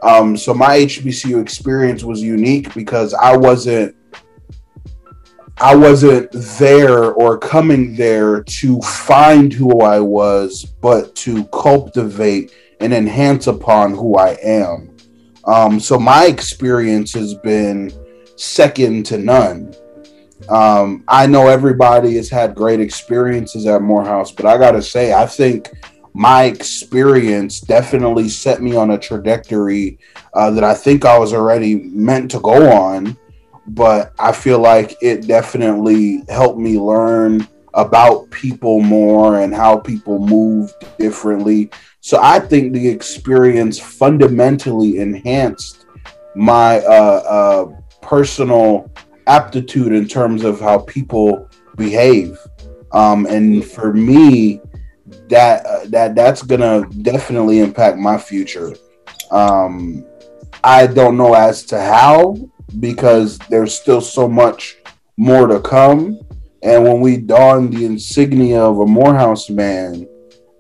Um, 0.02 0.34
so 0.34 0.54
my 0.54 0.78
HBCU 0.78 1.42
experience 1.42 2.04
was 2.04 2.22
unique 2.22 2.72
because 2.72 3.12
I 3.12 3.36
wasn't 3.36 3.94
I 5.58 5.74
wasn't 5.74 6.30
there 6.32 7.12
or 7.12 7.36
coming 7.36 7.94
there 7.94 8.42
to 8.42 8.80
find 8.80 9.52
who 9.52 9.82
I 9.82 10.00
was, 10.00 10.64
but 10.64 11.14
to 11.16 11.44
cultivate 11.48 12.54
and 12.80 12.94
enhance 12.94 13.46
upon 13.46 13.92
who 13.92 14.16
I 14.16 14.38
am. 14.42 14.96
Um, 15.44 15.78
so 15.80 15.98
my 15.98 16.24
experience 16.26 17.12
has 17.12 17.34
been 17.34 17.92
second 18.36 19.04
to 19.06 19.18
none. 19.18 19.74
Um, 20.48 21.04
I 21.08 21.26
know 21.26 21.48
everybody 21.48 22.16
has 22.16 22.28
had 22.28 22.54
great 22.54 22.80
experiences 22.80 23.66
at 23.66 23.82
Morehouse, 23.82 24.30
but 24.32 24.46
I 24.46 24.58
gotta 24.58 24.82
say, 24.82 25.12
I 25.12 25.26
think 25.26 25.70
my 26.14 26.44
experience 26.44 27.60
definitely 27.60 28.28
set 28.28 28.62
me 28.62 28.74
on 28.74 28.92
a 28.92 28.98
trajectory 28.98 29.98
uh, 30.34 30.50
that 30.52 30.64
I 30.64 30.72
think 30.72 31.04
I 31.04 31.18
was 31.18 31.34
already 31.34 31.74
meant 31.74 32.30
to 32.30 32.40
go 32.40 32.72
on. 32.72 33.16
But 33.68 34.12
I 34.18 34.32
feel 34.32 34.60
like 34.60 34.96
it 35.02 35.26
definitely 35.26 36.22
helped 36.28 36.58
me 36.58 36.78
learn 36.78 37.46
about 37.74 38.30
people 38.30 38.80
more 38.80 39.40
and 39.40 39.54
how 39.54 39.76
people 39.76 40.18
move 40.18 40.72
differently. 40.98 41.70
So 42.00 42.18
I 42.22 42.38
think 42.38 42.72
the 42.72 42.88
experience 42.88 43.78
fundamentally 43.78 44.98
enhanced 44.98 45.84
my 46.34 46.78
uh, 46.80 47.22
uh, 47.28 47.66
personal 48.00 48.90
aptitude 49.26 49.92
in 49.92 50.06
terms 50.06 50.44
of 50.44 50.60
how 50.60 50.78
people 50.78 51.48
behave. 51.76 52.38
Um, 52.92 53.26
and 53.26 53.64
for 53.64 53.92
me, 53.92 54.60
that 55.28 55.66
uh, 55.66 55.86
that 55.88 56.14
that's 56.14 56.42
gonna 56.42 56.88
definitely 57.02 57.60
impact 57.60 57.98
my 57.98 58.18
future. 58.18 58.74
Um, 59.30 60.04
I 60.64 60.86
don't 60.86 61.16
know 61.16 61.34
as 61.34 61.64
to 61.66 61.80
how 61.80 62.36
because 62.80 63.38
there's 63.50 63.74
still 63.78 64.00
so 64.00 64.28
much 64.28 64.76
more 65.16 65.46
to 65.46 65.60
come. 65.60 66.20
And 66.62 66.82
when 66.82 67.00
we 67.00 67.18
don 67.18 67.70
the 67.70 67.84
insignia 67.84 68.60
of 68.60 68.80
a 68.80 68.86
Morehouse 68.86 69.48
man, 69.50 70.08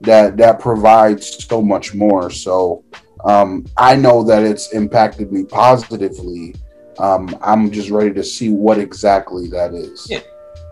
that 0.00 0.36
that 0.36 0.60
provides 0.60 1.44
so 1.44 1.62
much 1.62 1.94
more. 1.94 2.30
So 2.30 2.84
um, 3.24 3.66
I 3.76 3.96
know 3.96 4.22
that 4.24 4.44
it's 4.44 4.72
impacted 4.72 5.32
me 5.32 5.44
positively 5.44 6.54
um, 6.98 7.36
I'm 7.42 7.70
just 7.70 7.90
ready 7.90 8.12
to 8.14 8.24
see 8.24 8.50
what 8.50 8.78
exactly 8.78 9.48
that 9.48 9.74
is. 9.74 10.06
Yeah. 10.10 10.20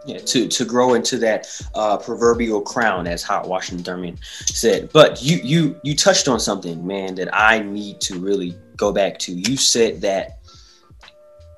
Yeah, 0.07 0.19
to, 0.19 0.49
to 0.49 0.67
grow 0.67 0.93
into 0.93 1.17
that 1.21 1.47
uh, 1.75 1.97
proverbial 1.97 2.61
crown, 2.61 3.07
as 3.07 3.23
Howard 3.23 3.49
Washington 3.49 3.85
Thurman 3.85 4.19
said. 4.45 4.91
But 4.93 5.23
you 5.23 5.39
you 5.39 5.81
you 5.83 5.97
touched 5.97 6.29
on 6.29 6.39
something, 6.39 6.87
man, 6.87 7.15
that 7.15 7.35
I 7.35 7.61
need 7.61 8.03
to 8.03 8.19
really 8.19 8.55
go 8.77 8.93
back 8.93 9.19
to. 9.21 9.33
You 9.33 9.57
said 9.57 10.03
that 10.03 10.41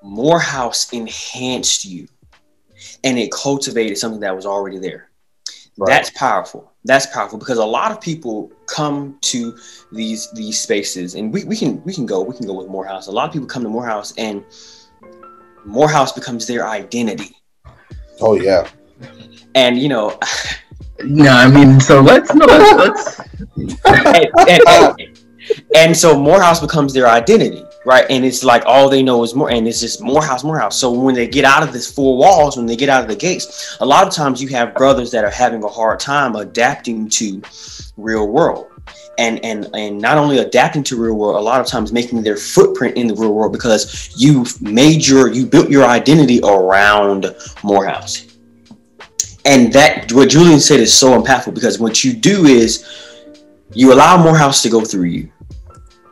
Morehouse 0.00 0.92
enhanced 0.92 1.84
you, 1.84 2.06
and 3.02 3.18
it 3.18 3.32
cultivated 3.32 3.98
something 3.98 4.20
that 4.20 4.36
was 4.36 4.46
already 4.46 4.78
there. 4.78 5.10
Right. 5.76 5.88
That's 5.88 6.10
powerful. 6.10 6.72
That's 6.86 7.06
powerful 7.06 7.38
because 7.38 7.58
a 7.58 7.64
lot 7.64 7.90
of 7.90 8.00
people 8.00 8.50
come 8.66 9.18
to 9.22 9.56
these 9.92 10.30
these 10.32 10.60
spaces, 10.60 11.14
and 11.14 11.32
we, 11.32 11.44
we 11.44 11.56
can 11.56 11.82
we 11.84 11.92
can 11.92 12.06
go 12.06 12.22
we 12.22 12.36
can 12.36 12.46
go 12.46 12.54
with 12.54 12.68
Morehouse. 12.68 13.08
A 13.08 13.12
lot 13.12 13.26
of 13.26 13.32
people 13.32 13.48
come 13.48 13.62
to 13.64 13.68
Morehouse, 13.68 14.14
and 14.16 14.44
Morehouse 15.64 16.12
becomes 16.12 16.46
their 16.46 16.66
identity 16.66 17.36
Oh 18.20 18.34
yeah. 18.34 18.68
And 19.54 19.78
you 19.78 19.88
know. 19.88 20.18
no, 21.04 21.30
I 21.30 21.48
mean, 21.48 21.80
so 21.80 22.00
let's 22.00 22.34
no, 22.34 22.46
let's. 22.46 23.18
let's... 23.18 23.20
and, 23.84 24.26
and, 24.48 24.62
and, 24.68 25.18
and, 25.74 25.96
so 25.96 26.18
Morehouse 26.18 26.60
becomes 26.60 26.92
their 26.92 27.06
identity, 27.06 27.64
right? 27.86 28.04
And 28.10 28.24
it's 28.24 28.42
like 28.42 28.64
all 28.66 28.90
they 28.90 29.02
know 29.02 29.22
is 29.22 29.34
more, 29.34 29.50
and 29.50 29.66
it's 29.66 29.80
just 29.80 30.02
Morehouse, 30.02 30.42
Morehouse. 30.42 30.76
So 30.76 30.90
when 30.90 31.14
they 31.14 31.28
get 31.28 31.44
out 31.44 31.62
of 31.62 31.72
this 31.72 31.90
four 31.90 32.18
walls, 32.18 32.56
when 32.56 32.66
they 32.66 32.74
get 32.74 32.88
out 32.88 33.00
of 33.00 33.08
the 33.08 33.14
gates, 33.14 33.76
a 33.80 33.86
lot 33.86 34.06
of 34.06 34.12
times 34.12 34.42
you 34.42 34.48
have 34.48 34.74
brothers 34.74 35.12
that 35.12 35.24
are 35.24 35.30
having 35.30 35.62
a 35.62 35.68
hard 35.68 36.00
time 36.00 36.34
adapting 36.34 37.08
to 37.10 37.40
real 37.96 38.26
world 38.26 38.66
and 39.18 39.42
and 39.44 39.68
and 39.74 39.98
not 39.98 40.18
only 40.18 40.38
adapting 40.38 40.82
to 40.82 41.00
real 41.00 41.14
world 41.14 41.36
a 41.36 41.40
lot 41.40 41.60
of 41.60 41.66
times 41.66 41.92
making 41.92 42.22
their 42.22 42.36
footprint 42.36 42.96
in 42.96 43.06
the 43.06 43.14
real 43.14 43.32
world 43.32 43.52
because 43.52 44.12
you've 44.18 44.60
made 44.60 45.04
your 45.06 45.32
you 45.32 45.46
built 45.46 45.70
your 45.70 45.84
identity 45.84 46.40
around 46.44 47.34
morehouse 47.62 48.36
and 49.46 49.72
that 49.72 50.12
what 50.12 50.28
julian 50.28 50.60
said 50.60 50.78
is 50.78 50.92
so 50.92 51.20
impactful 51.20 51.54
because 51.54 51.80
what 51.80 52.04
you 52.04 52.12
do 52.12 52.44
is 52.44 52.84
you 53.72 53.94
allow 53.94 54.22
morehouse 54.22 54.62
to 54.62 54.68
go 54.68 54.84
through 54.84 55.04
you 55.04 55.32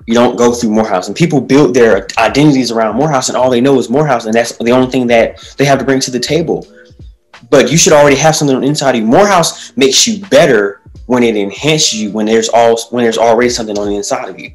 you 0.07 0.14
don't 0.14 0.37
go 0.37 0.53
through 0.53 0.71
morehouse. 0.71 1.09
And 1.09 1.17
people 1.17 1.40
build 1.40 1.75
their 1.75 2.07
identities 2.19 2.71
around 2.71 2.97
morehouse 2.97 3.29
and 3.29 3.37
all 3.37 3.51
they 3.51 3.61
know 3.61 3.79
is 3.79 3.88
morehouse 3.88 4.27
and 4.27 4.35
that's 4.35 4.57
the 4.59 4.71
only 4.71 4.90
thing 4.90 5.07
that 5.09 5.55
they 5.57 5.64
have 5.64 5.79
to 5.79 5.85
bring 5.85 6.01
to 6.01 6.11
the 6.11 6.21
table. 6.21 6.67
But 7.51 7.71
you 7.71 7.77
should 7.77 7.93
already 7.93 8.17
have 8.17 8.37
something 8.37 8.57
on 8.57 8.64
inside 8.64 8.90
of 8.90 9.01
you. 9.01 9.07
Morehouse 9.07 9.77
makes 9.77 10.07
you 10.07 10.25
better 10.27 10.81
when 11.07 11.23
it 11.23 11.37
enhances 11.37 12.01
you 12.01 12.11
when 12.11 12.27
there's 12.27 12.49
all 12.49 12.79
when 12.90 13.05
there's 13.05 13.19
already 13.19 13.51
something 13.51 13.79
on 13.79 13.88
the 13.88 13.97
inside 13.97 14.29
of 14.29 14.38
you. 14.38 14.53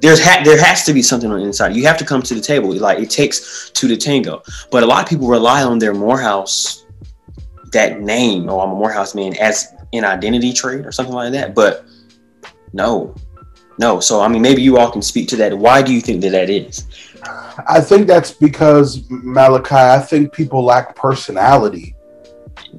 There's 0.00 0.22
ha- 0.22 0.40
there 0.44 0.58
has 0.62 0.84
to 0.84 0.94
be 0.94 1.02
something 1.02 1.30
on 1.30 1.40
the 1.40 1.46
inside. 1.46 1.76
You 1.76 1.84
have 1.86 1.98
to 1.98 2.04
come 2.04 2.22
to 2.22 2.34
the 2.34 2.40
table. 2.40 2.72
Like 2.74 2.98
it 2.98 3.10
takes 3.10 3.70
two 3.70 3.88
to 3.88 3.96
tango. 3.96 4.42
But 4.70 4.82
a 4.82 4.86
lot 4.86 5.02
of 5.02 5.08
people 5.08 5.28
rely 5.28 5.62
on 5.62 5.78
their 5.78 5.94
morehouse 5.94 6.86
that 7.72 8.00
name. 8.00 8.48
Oh 8.48 8.60
i'm 8.60 8.70
a 8.70 8.74
morehouse 8.74 9.14
man 9.14 9.36
as 9.36 9.74
an 9.92 10.04
identity 10.04 10.52
trait 10.52 10.86
or 10.86 10.92
something 10.92 11.14
like 11.14 11.32
that. 11.32 11.54
But 11.54 11.84
no 12.72 13.14
no 13.78 14.00
so 14.00 14.20
i 14.20 14.28
mean 14.28 14.42
maybe 14.42 14.62
you 14.62 14.78
all 14.78 14.90
can 14.90 15.02
speak 15.02 15.28
to 15.28 15.36
that 15.36 15.56
why 15.56 15.82
do 15.82 15.92
you 15.92 16.00
think 16.00 16.20
that 16.20 16.30
that 16.30 16.50
is 16.50 16.86
i 17.68 17.80
think 17.80 18.06
that's 18.06 18.32
because 18.32 19.08
malachi 19.10 19.74
i 19.74 19.98
think 19.98 20.32
people 20.32 20.64
lack 20.64 20.94
personality 20.96 21.94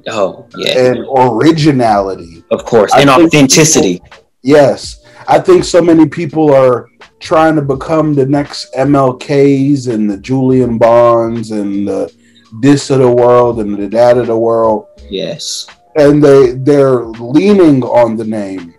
Oh, 0.08 0.48
yeah. 0.56 0.78
And 0.78 1.06
originality. 1.16 2.44
Of 2.50 2.64
course. 2.64 2.92
And 2.94 3.10
authenticity. 3.10 4.00
People, 4.00 4.18
yes. 4.42 5.04
I 5.28 5.38
think 5.38 5.64
so 5.64 5.80
many 5.80 6.08
people 6.08 6.52
are 6.54 6.88
trying 7.20 7.54
to 7.56 7.62
become 7.62 8.14
the 8.14 8.26
next 8.26 8.72
MLKs 8.74 9.92
and 9.92 10.10
the 10.10 10.18
Julian 10.18 10.78
Bonds 10.78 11.50
and 11.52 11.86
the 11.86 12.12
this 12.60 12.90
of 12.90 12.98
the 12.98 13.10
world 13.10 13.60
and 13.60 13.78
the 13.78 13.88
that 13.88 14.18
of 14.18 14.26
the 14.26 14.36
world. 14.36 14.86
Yes. 15.08 15.66
And 15.96 16.22
they 16.22 16.52
they're 16.52 17.04
leaning 17.04 17.82
on 17.82 18.16
the 18.16 18.24
name 18.24 18.74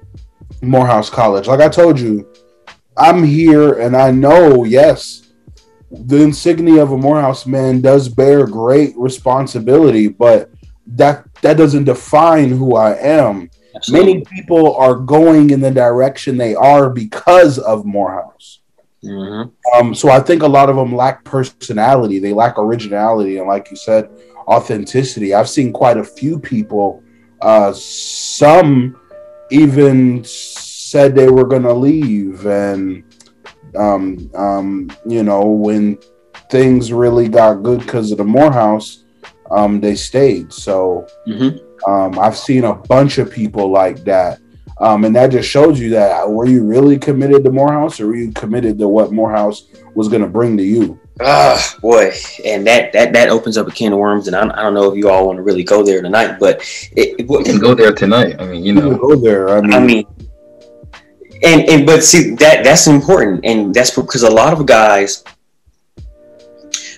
Morehouse 0.64 1.10
College. 1.10 1.48
Like 1.48 1.62
I 1.62 1.70
told 1.70 2.00
you, 2.00 2.32
I'm 2.98 3.24
here 3.24 3.80
and 3.80 3.96
I 3.96 4.12
know, 4.12 4.64
yes, 4.64 5.32
the 5.92 6.22
insignia 6.22 6.82
of 6.82 6.92
a 6.92 6.98
Morehouse 6.98 7.46
man 7.46 7.82
does 7.82 8.10
bear 8.10 8.48
great 8.48 8.96
responsibility, 8.98 10.08
but 10.08 10.50
that 10.88 11.26
that 11.42 11.58
doesn't 11.58 11.86
define 11.86 12.50
who 12.50 12.76
I 12.76 12.96
am. 12.98 13.50
Absolutely. 13.76 14.14
Many 14.14 14.26
people 14.26 14.76
are 14.76 14.96
going 14.96 15.50
in 15.50 15.62
the 15.62 15.72
direction 15.72 16.38
they 16.38 16.56
are 16.56 16.90
because 16.90 17.58
of 17.60 17.86
Morehouse. 17.86 18.60
Mm-hmm. 19.04 19.50
Um, 19.78 19.96
so 19.96 20.10
I 20.10 20.20
think 20.20 20.44
a 20.44 20.48
lot 20.48 20.70
of 20.70 20.76
them 20.76 20.96
lack 20.96 21.24
personality. 21.24 22.20
They 22.20 22.34
lack 22.34 22.58
originality, 22.58 23.38
and 23.38 23.48
like 23.48 23.70
you 23.70 23.78
said, 23.78 24.10
authenticity. 24.48 25.34
I've 25.34 25.50
seen 25.50 25.74
quite 25.74 25.98
a 25.98 26.04
few 26.04 26.40
people. 26.40 27.04
Uh, 27.42 27.74
some 27.74 28.98
even 29.54 30.24
said 30.26 31.14
they 31.14 31.30
were 31.30 31.46
going 31.46 31.64
to 31.64 31.74
leave, 31.74 32.46
and 32.46 33.04
um, 33.78 34.30
um, 34.36 34.92
you 35.06 35.24
know 35.24 35.46
when 35.46 36.00
things 36.50 36.92
really 36.92 37.30
got 37.30 37.64
good 37.64 37.80
because 37.82 38.12
of 38.12 38.18
the 38.18 38.24
Morehouse, 38.24 39.06
um, 39.52 39.80
they 39.80 39.96
stayed. 39.96 40.52
So 40.52 41.08
mm-hmm. 41.28 41.90
um, 41.90 42.20
I've 42.20 42.38
seen 42.38 42.64
a 42.64 42.74
bunch 42.74 43.18
of 43.20 43.32
people 43.32 43.72
like 43.72 44.04
that. 44.04 44.40
Um, 44.80 45.06
and 45.06 45.16
that 45.16 45.32
just 45.32 45.48
shows 45.48 45.80
you 45.80 45.92
that 45.92 46.28
were 46.28 46.48
you 46.48 46.66
really 46.66 46.98
committed 46.98 47.44
to 47.44 47.52
Morehouse 47.52 48.00
or 48.00 48.08
were 48.08 48.16
you 48.16 48.32
committed 48.32 48.80
to 48.80 48.88
what 48.88 49.12
Morehouse 49.12 49.68
was 49.94 50.10
going 50.10 50.24
to 50.24 50.28
bring 50.28 50.58
to 50.58 50.64
you? 50.64 51.00
Ah, 51.22 51.76
boy, 51.80 52.12
and 52.44 52.66
that 52.66 52.92
that 52.94 53.14
that 53.14 53.30
opens 53.30 53.58
up 53.58 53.68
a 53.68 53.72
can 53.72 53.94
of 53.94 54.00
worms, 54.00 54.28
and 54.28 54.36
I, 54.36 54.42
I 54.42 54.64
don't 54.64 54.74
know 54.74 54.92
if 54.92 54.98
you 54.98 55.10
all 55.10 55.28
want 55.28 55.38
to 55.38 55.44
really 55.44 55.64
go 55.64 55.84
there 55.84 56.02
tonight, 56.02 56.38
but 56.40 56.62
it, 56.96 57.20
it, 57.20 57.28
we 57.28 57.44
can 57.44 57.60
go 57.60 57.76
there 57.76 57.94
tonight. 57.94 58.36
I 58.40 58.48
mean, 58.48 58.64
you 58.64 58.74
know, 58.74 58.98
go 58.98 59.16
there. 59.16 59.50
I 59.50 59.62
mean, 59.62 59.74
I 59.74 59.80
mean, 59.80 60.06
and 61.44 61.70
and 61.70 61.86
but 61.86 62.04
see 62.04 62.34
that 62.36 62.64
that's 62.64 62.88
important, 62.88 63.46
and 63.46 63.74
that's 63.74 63.96
because 63.96 64.24
a 64.24 64.30
lot 64.30 64.54
of 64.54 64.66
guys 64.66 65.24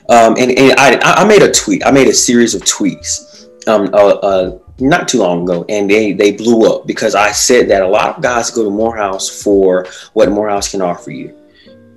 um, 0.09 0.35
and, 0.37 0.51
and 0.51 0.79
I, 0.79 0.99
I 1.01 1.25
made 1.25 1.41
a 1.41 1.51
tweet. 1.51 1.85
I 1.85 1.91
made 1.91 2.07
a 2.07 2.13
series 2.13 2.53
of 2.53 2.61
tweets 2.61 3.47
um, 3.67 3.89
uh, 3.93 4.15
uh, 4.15 4.59
not 4.79 5.07
too 5.07 5.19
long 5.19 5.43
ago, 5.43 5.65
and 5.67 5.89
they, 5.89 6.13
they 6.13 6.31
blew 6.31 6.71
up 6.71 6.85
because 6.85 7.15
I 7.15 7.31
said 7.31 7.69
that 7.69 7.81
a 7.81 7.87
lot 7.87 8.15
of 8.15 8.21
guys 8.21 8.51
go 8.51 8.63
to 8.63 8.69
Morehouse 8.69 9.43
for 9.43 9.87
what 10.13 10.31
Morehouse 10.31 10.69
can 10.69 10.81
offer 10.81 11.11
you. 11.11 11.35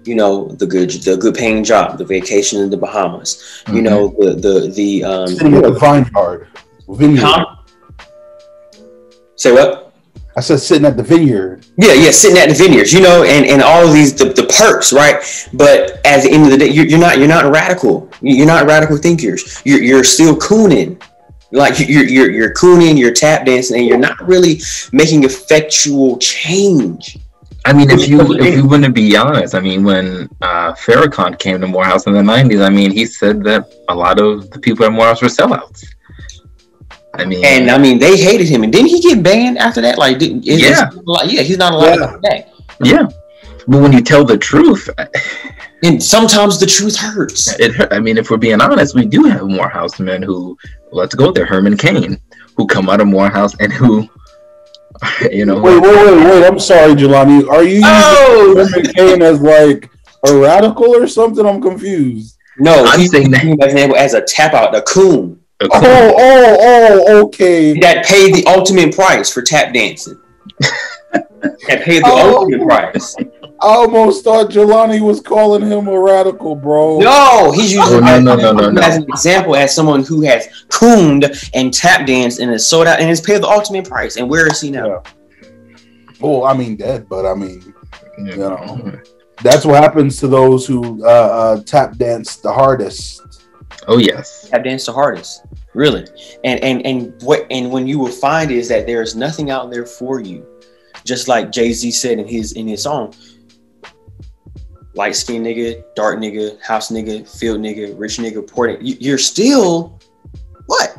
You 0.09 0.15
know, 0.15 0.49
the 0.49 0.67
good 0.67 0.91
the 0.91 1.17
good 1.17 1.35
paying 1.35 1.63
job, 1.63 1.99
the 1.99 2.05
vacation 2.05 2.63
in 2.63 2.71
the 2.71 2.77
Bahamas. 2.77 3.31
Mm-hmm. 3.67 3.77
You 3.77 3.83
know, 3.83 4.01
the 4.19 4.31
the 4.35 4.55
the 4.79 5.05
um, 5.05 5.27
the 5.35 5.77
vineyard. 5.79 6.49
Vineyard. 6.89 7.23
Huh? 7.23 7.57
Say 9.37 9.53
what? 9.53 9.93
I 10.39 10.41
said 10.41 10.61
sitting 10.61 10.87
at 10.87 10.97
the 10.97 11.03
vineyard. 11.03 11.67
Yeah, 11.77 11.95
yeah, 11.95 12.13
sitting 12.13 12.39
at 12.39 12.49
the 12.49 12.55
vineyards, 12.55 12.93
you 12.93 13.01
know, 13.01 13.25
and, 13.25 13.45
and 13.45 13.61
all 13.61 13.91
these 13.91 14.15
the, 14.15 14.27
the 14.27 14.45
perks, 14.57 14.93
right? 14.93 15.17
But 15.53 16.01
at 16.07 16.23
the 16.23 16.31
end 16.31 16.45
of 16.45 16.51
the 16.53 16.59
day, 16.59 16.69
you're, 16.69 16.87
you're 16.87 17.01
not 17.01 17.19
you're 17.19 17.27
not 17.27 17.53
radical. 17.53 18.09
You're 18.21 18.47
not 18.47 18.65
radical 18.65 18.97
thinkers. 18.97 19.61
You're 19.65 19.83
you're 19.83 20.05
still 20.05 20.37
cooning. 20.37 21.03
Like 21.51 21.81
you're 21.81 22.05
you're 22.05 22.31
you're 22.31 22.55
cooning, 22.55 22.97
you're 22.97 23.13
tap 23.13 23.47
dancing, 23.47 23.79
and 23.79 23.87
you're 23.87 23.99
not 23.99 24.17
really 24.27 24.61
making 24.93 25.25
effectual 25.25 26.19
change. 26.19 27.19
I 27.65 27.73
mean, 27.73 27.91
if 27.91 28.09
you 28.09 28.21
if 28.39 28.55
you 28.57 28.67
want 28.67 28.85
to 28.85 28.91
be 28.91 29.17
honest, 29.17 29.55
I 29.55 29.61
mean, 29.61 29.85
when 29.85 30.29
uh, 30.41 30.73
Farrakhan 30.75 31.39
came 31.39 31.61
to 31.61 31.67
Morehouse 31.67 32.07
in 32.07 32.15
the 32.15 32.21
'90s, 32.21 32.65
I 32.65 32.71
mean, 32.71 32.91
he 32.91 33.05
said 33.05 33.43
that 33.45 33.73
a 33.89 33.95
lot 33.95 34.21
of 34.21 34.51
the 34.51 34.59
people 34.59 34.87
at 34.87 34.93
Morehouse 34.93 35.21
were 35.21 35.29
sellouts. 35.29 35.85
I 37.15 37.25
mean, 37.25 37.45
and 37.45 37.71
I 37.71 37.79
mean, 37.79 37.99
they 37.99 38.17
hated 38.17 38.49
him, 38.49 38.63
and 38.63 38.73
didn't 38.73 38.89
he 38.89 39.01
get 39.01 39.23
banned 39.23 39.59
after 39.59 39.81
that? 39.83 39.99
Like, 39.99 40.19
did, 40.19 40.45
yeah, 40.45 40.91
yeah, 41.25 41.43
he's 41.43 41.59
not 41.59 41.73
allowed 41.73 41.89
yeah. 41.89 41.97
to 41.97 42.13
come 42.13 42.21
back. 42.21 42.49
Yeah, 42.83 43.09
but 43.67 43.83
when 43.83 43.93
you 43.93 44.03
tell 44.03 44.25
the 44.25 44.39
truth, 44.39 44.89
and 45.83 46.03
sometimes 46.03 46.59
the 46.59 46.67
truth 46.67 46.97
hurts. 46.97 47.59
It, 47.61 47.93
I 47.93 48.01
mean, 48.01 48.17
if 48.19 48.31
we're 48.31 48.39
being 48.39 48.61
honest, 48.61 48.95
we 48.95 49.05
do 49.05 49.25
have 49.25 49.47
Morehouse 49.47 50.01
men 50.01 50.23
who, 50.23 50.57
let's 50.91 51.15
go 51.15 51.33
there, 51.33 51.45
Herman 51.45 51.77
Cain, 51.77 52.19
who 52.57 52.67
come 52.67 52.89
out 52.89 53.01
of 53.01 53.09
Morehouse 53.09 53.55
and 53.61 53.73
who, 53.73 54.09
you 55.31 55.47
know. 55.47 55.61
Wait, 55.61 55.81
wait, 55.81 55.95
wait, 55.95 56.25
wait! 56.25 56.47
I'm 56.47 56.59
sorry, 56.59 56.95
Jelani. 56.95 57.49
Are 57.49 57.63
you 57.63 57.81
oh! 57.85 58.55
Herman 58.57 58.93
Cain 58.95 59.23
as 59.23 59.41
like 59.41 59.91
a 60.27 60.37
radical 60.37 60.95
or 60.95 61.07
something? 61.07 61.47
I'm 61.47 61.61
confused. 61.61 62.37
No, 62.59 62.85
I'm 62.85 63.07
saying 63.07 63.31
that 63.31 63.95
as 63.97 64.15
a 64.15 64.23
tap 64.23 64.55
out, 64.55 64.75
a 64.75 64.79
oh, 64.79 64.83
coon. 64.83 65.41
Oh, 65.61 65.69
oh, 65.73 66.57
oh, 66.61 67.25
okay. 67.27 67.79
That 67.81 68.05
paid 68.05 68.35
the 68.35 68.45
ultimate 68.47 68.95
price 68.95 69.33
for 69.33 69.43
tap 69.43 69.73
dancing. 69.73 70.21
that 71.11 71.83
paid 71.83 72.03
the 72.03 72.09
oh, 72.09 72.39
ultimate 72.39 72.67
price. 72.67 73.17
I 73.61 73.67
almost 73.67 74.25
thought 74.25 74.51
Jelani 74.51 75.01
was 75.01 75.21
calling 75.21 75.63
him 75.69 75.89
a 75.89 75.99
radical, 75.99 76.55
bro. 76.55 76.99
No, 77.01 77.51
he's 77.53 77.73
using 77.73 77.97
oh, 77.97 78.01
no, 78.01 78.21
no, 78.21 78.37
no, 78.37 78.53
no, 78.53 78.71
no, 78.71 78.81
as 78.81 78.97
an 78.97 79.05
example 79.05 79.57
as 79.57 79.75
someone 79.75 80.05
who 80.05 80.23
has 80.23 80.47
cooned 80.69 81.31
and 81.55 81.75
tap 81.75 82.07
danced 82.07 82.39
and 82.39 82.53
is 82.53 82.67
sold 82.67 82.87
out 82.87 83.01
and 83.01 83.09
has 83.09 83.21
paid 83.21 83.43
the 83.43 83.49
ultimate 83.49 83.89
price. 83.89 84.17
And 84.17 84.31
where 84.31 84.47
is 84.47 84.61
he 84.61 84.71
now? 84.71 85.03
Yeah. 85.43 85.49
Well, 86.21 86.45
I 86.45 86.55
mean, 86.57 86.77
dead, 86.77 87.09
but 87.09 87.27
I 87.27 87.35
mean, 87.35 87.75
you 88.19 88.37
know, 88.37 89.01
that's 89.43 89.65
what 89.65 89.83
happens 89.83 90.19
to 90.21 90.29
those 90.29 90.67
who 90.67 91.05
uh, 91.05 91.09
uh, 91.09 91.63
tap 91.65 91.97
dance 91.97 92.37
the 92.37 92.53
hardest 92.53 93.23
Oh 93.87 93.99
yes, 93.99 94.49
tap 94.51 94.65
dance 94.65 94.87
the 94.87 94.93
hardest. 94.93 95.47
really. 95.75 96.07
And 96.45 96.63
and 96.63 96.85
and 96.85 97.23
what 97.23 97.47
and 97.51 97.71
when 97.71 97.87
you 97.87 97.99
will 97.99 98.13
find 98.13 98.51
is 98.51 98.69
that 98.69 98.87
there 98.87 99.03
is 99.03 99.15
nothing 99.15 99.51
out 99.51 99.71
there 99.71 99.87
for 99.87 100.21
you. 100.21 100.47
Just 101.05 101.29
like 101.29 101.53
Jay 101.53 101.73
Z 101.73 101.91
said 101.93 102.19
in 102.19 102.27
his 102.27 102.53
in 102.53 102.67
his 102.67 102.83
song, 102.83 103.15
light 104.99 105.15
skinned 105.15 105.47
nigga, 105.47 105.83
dark 105.95 106.19
nigga, 106.19 106.61
house 106.61 106.91
nigga, 106.91 107.27
field 107.39 107.61
nigga, 107.61 107.97
rich 107.97 108.19
nigga, 108.19 108.47
poor 108.47 108.69
nigga. 108.69 108.97
You're 109.01 109.17
still 109.17 109.99
what? 110.67 110.97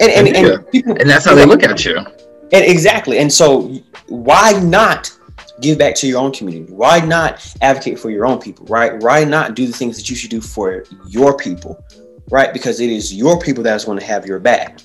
And 0.00 0.10
and, 0.10 0.36
and, 0.36 0.46
and, 0.46 0.70
people, 0.70 0.96
and 0.98 1.08
that's 1.08 1.26
how 1.26 1.34
they 1.34 1.44
look 1.44 1.62
at 1.62 1.84
you. 1.84 1.98
And 1.98 2.64
exactly. 2.64 3.18
And 3.18 3.30
so 3.32 3.68
why 4.08 4.58
not 4.60 5.12
give 5.60 5.78
back 5.78 5.94
to 5.96 6.08
your 6.08 6.18
own 6.18 6.32
community? 6.32 6.72
Why 6.72 7.00
not 7.00 7.54
advocate 7.60 7.98
for 7.98 8.10
your 8.10 8.26
own 8.26 8.40
people? 8.40 8.66
Right? 8.66 9.00
Why 9.00 9.22
not 9.22 9.54
do 9.54 9.66
the 9.66 9.72
things 9.72 9.96
that 9.98 10.08
you 10.08 10.16
should 10.16 10.30
do 10.30 10.40
for 10.40 10.84
your 11.06 11.36
people? 11.36 11.84
Right? 12.30 12.52
Because 12.52 12.80
it 12.80 12.88
is 12.88 13.14
your 13.14 13.38
people 13.38 13.62
that's 13.62 13.84
going 13.84 13.98
to 13.98 14.04
have 14.04 14.26
your 14.26 14.40
back. 14.40 14.80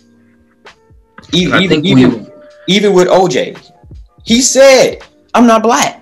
Even 1.33 1.61
even, 1.63 1.85
even, 1.85 2.31
even 2.67 2.93
with 2.93 3.07
OJ, 3.07 3.71
he 4.23 4.41
said, 4.41 4.99
"I'm 5.33 5.47
not 5.47 5.63
black." 5.63 5.96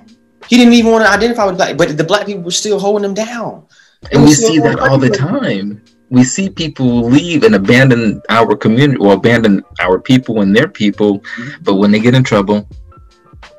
He 0.49 0.57
didn't 0.57 0.73
even 0.73 0.91
want 0.91 1.05
to 1.05 1.11
identify 1.11 1.45
with 1.45 1.57
black, 1.57 1.77
but 1.77 1.97
the 1.97 2.03
black 2.03 2.25
people 2.25 2.43
were 2.43 2.51
still 2.51 2.79
holding 2.79 3.05
him 3.05 3.13
down. 3.13 3.65
And 4.11 4.23
we 4.23 4.31
see 4.31 4.59
that 4.59 4.79
all 4.79 4.97
the 4.97 5.09
time. 5.09 5.83
We 6.09 6.23
see 6.23 6.49
people 6.49 7.09
leave 7.09 7.43
and 7.43 7.55
abandon 7.55 8.21
our 8.29 8.55
community 8.55 8.99
or 8.99 9.13
abandon 9.13 9.63
our 9.79 9.99
people 9.99 10.41
and 10.41 10.55
their 10.55 10.67
people, 10.67 11.19
mm-hmm. 11.19 11.63
but 11.63 11.75
when 11.75 11.91
they 11.91 11.99
get 11.99 12.13
in 12.13 12.23
trouble, 12.23 12.67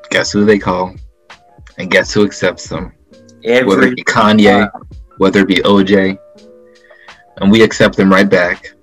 guess 0.09 0.31
who 0.31 0.45
they 0.45 0.57
call? 0.57 0.95
And 1.77 1.91
guess 1.91 2.13
who 2.13 2.23
accepts 2.23 2.69
them? 2.69 2.93
Every 3.43 3.67
whether 3.67 3.83
it 3.83 3.95
be 3.95 4.03
Kanye, 4.03 4.69
whether 5.17 5.41
it 5.41 5.47
be 5.47 5.55
OJ, 5.57 6.17
and 7.37 7.51
we 7.51 7.61
accept 7.61 7.97
them 7.97 8.11
right 8.11 8.29
back, 8.29 8.73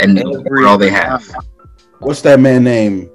and 0.00 0.22
we're 0.44 0.66
all 0.66 0.78
they 0.78 0.90
have. 0.90 1.24
What's 1.98 2.20
that 2.22 2.38
man 2.38 2.64
name? 2.64 3.10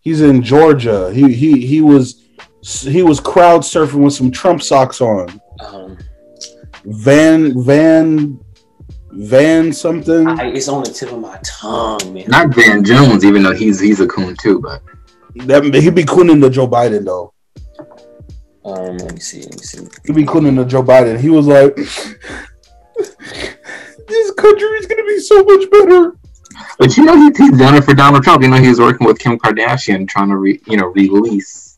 He's 0.00 0.22
in 0.22 0.42
Georgia. 0.42 1.12
He 1.12 1.34
he 1.34 1.66
he 1.66 1.80
was 1.80 2.24
he 2.62 3.02
was 3.02 3.20
crowd 3.20 3.62
surfing 3.62 4.04
with 4.04 4.14
some 4.14 4.30
Trump 4.30 4.62
socks 4.62 5.00
on. 5.00 5.40
Um, 5.64 5.98
Van 6.84 7.62
Van 7.62 8.38
Van 9.12 9.72
something. 9.72 10.28
I, 10.28 10.46
it's 10.48 10.68
on 10.68 10.84
the 10.84 10.90
tip 10.90 11.10
of 11.12 11.20
my 11.20 11.38
tongue, 11.42 12.14
man. 12.14 12.26
Not 12.28 12.54
Van 12.54 12.84
Jones, 12.84 13.24
even 13.24 13.42
though 13.42 13.54
he's 13.54 13.80
he's 13.80 14.00
a 14.00 14.06
coon 14.06 14.36
too, 14.40 14.60
but 14.60 14.82
that 15.46 15.64
he'd 15.64 15.94
be 15.94 16.04
cooning 16.04 16.40
to 16.42 16.50
Joe 16.50 16.68
Biden 16.68 17.04
though. 17.04 17.32
Um, 18.64 18.98
let 18.98 19.14
me 19.14 19.20
see. 19.20 19.42
Let 19.42 19.52
me 19.52 19.62
see. 19.62 19.88
He'd 20.04 20.16
be 20.16 20.24
cooning 20.24 20.56
to 20.56 20.64
Joe 20.64 20.82
Biden. 20.82 21.18
He 21.18 21.30
was 21.30 21.46
like, 21.46 21.74
"This 24.06 24.30
country 24.32 24.68
is 24.78 24.86
gonna 24.86 25.04
be 25.04 25.18
so 25.20 25.42
much 25.44 25.70
better." 25.70 26.16
But 26.78 26.96
you 26.96 27.04
know, 27.04 27.16
he, 27.16 27.30
he's 27.36 27.58
done 27.58 27.74
it 27.74 27.84
for 27.84 27.94
Donald 27.94 28.22
Trump. 28.22 28.42
You 28.42 28.48
know, 28.48 28.58
he's 28.58 28.78
working 28.78 29.06
with 29.06 29.18
Kim 29.18 29.38
Kardashian, 29.38 30.06
trying 30.08 30.28
to 30.28 30.36
re, 30.36 30.60
you 30.66 30.76
know 30.76 30.86
release 30.86 31.69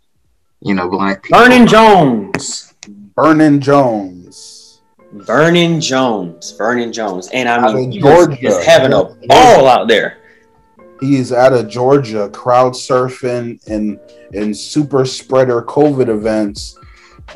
you 0.65 0.75
know, 0.75 0.89
black 0.89 1.23
people. 1.23 1.41
Vernon 1.41 1.67
Jones. 1.67 2.75
Vernon 3.17 3.61
Jones. 3.61 4.81
Vernon 5.13 5.81
Jones. 5.81 6.53
Vernon 6.53 6.93
Jones. 6.93 7.29
And 7.33 7.49
I 7.49 7.73
mean, 7.73 7.93
Georgia. 8.01 8.35
he's 8.37 8.65
having 8.65 8.93
a 8.93 9.05
ball 9.27 9.67
out 9.67 9.89
there. 9.89 10.19
He's 11.01 11.33
out 11.33 11.53
of 11.53 11.69
Georgia, 11.69 12.29
crowd 12.31 12.75
surfing 12.75 13.61
and 13.69 13.99
in 14.33 14.55
super 14.55 15.05
spreader 15.05 15.61
COVID 15.63 16.09
events 16.09 16.79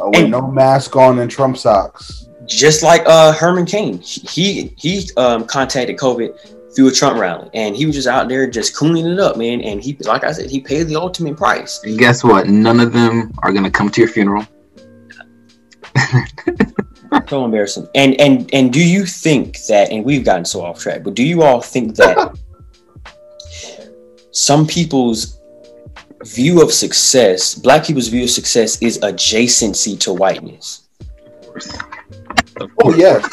uh, 0.00 0.08
with 0.08 0.20
and, 0.20 0.30
no 0.30 0.48
mask 0.48 0.94
on 0.94 1.18
and 1.18 1.30
Trump 1.30 1.56
socks. 1.56 2.28
Just 2.46 2.84
like 2.84 3.02
uh, 3.06 3.32
Herman 3.32 3.66
Cain, 3.66 3.98
he 3.98 4.72
he 4.76 5.10
um, 5.16 5.46
contacted 5.46 5.96
COVID 5.96 6.55
through 6.76 6.88
a 6.88 6.92
Trump 6.92 7.18
rally, 7.18 7.48
and 7.54 7.74
he 7.74 7.86
was 7.86 7.94
just 7.94 8.06
out 8.06 8.28
there 8.28 8.48
just 8.48 8.76
cooning 8.76 9.10
it 9.10 9.18
up, 9.18 9.38
man. 9.38 9.62
And 9.62 9.82
he, 9.82 9.96
like 10.00 10.24
I 10.24 10.32
said, 10.32 10.50
he 10.50 10.60
paid 10.60 10.84
the 10.84 10.96
ultimate 10.96 11.36
price. 11.36 11.82
And 11.82 11.98
guess 11.98 12.22
what? 12.22 12.48
None 12.48 12.78
of 12.80 12.92
them 12.92 13.32
are 13.38 13.50
gonna 13.50 13.70
come 13.70 13.88
to 13.90 14.00
your 14.00 14.10
funeral. 14.10 14.46
so 17.28 17.44
embarrassing. 17.44 17.88
And 17.94 18.20
and 18.20 18.50
and 18.52 18.70
do 18.72 18.86
you 18.86 19.06
think 19.06 19.64
that? 19.64 19.90
And 19.90 20.04
we've 20.04 20.24
gotten 20.24 20.44
so 20.44 20.62
off 20.62 20.78
track, 20.78 21.02
but 21.02 21.14
do 21.14 21.24
you 21.24 21.42
all 21.42 21.62
think 21.62 21.96
that 21.96 22.38
some 24.30 24.66
people's 24.66 25.40
view 26.24 26.62
of 26.62 26.70
success, 26.72 27.54
black 27.54 27.86
people's 27.86 28.08
view 28.08 28.24
of 28.24 28.30
success, 28.30 28.80
is 28.82 28.98
adjacency 28.98 29.98
to 30.00 30.12
whiteness? 30.12 30.88
Of 31.00 31.46
course. 31.46 31.74
Of 32.60 32.76
course. 32.76 32.94
Oh 32.94 32.94
yes. 32.94 33.26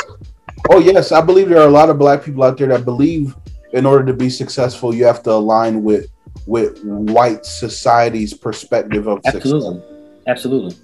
Oh 0.69 0.79
yes, 0.79 1.11
I 1.11 1.21
believe 1.21 1.49
there 1.49 1.59
are 1.59 1.67
a 1.67 1.71
lot 1.71 1.89
of 1.89 1.99
black 1.99 2.23
people 2.23 2.43
out 2.43 2.57
there 2.57 2.67
that 2.67 2.85
believe 2.85 3.35
in 3.73 3.85
order 3.85 4.05
to 4.05 4.13
be 4.13 4.29
successful, 4.29 4.93
you 4.93 5.05
have 5.05 5.21
to 5.23 5.31
align 5.31 5.83
with 5.83 6.09
with 6.45 6.83
white 6.83 7.45
society's 7.45 8.33
perspective 8.33 9.07
of 9.07 9.19
absolutely, 9.25 9.79
success. 9.79 10.23
absolutely. 10.27 10.75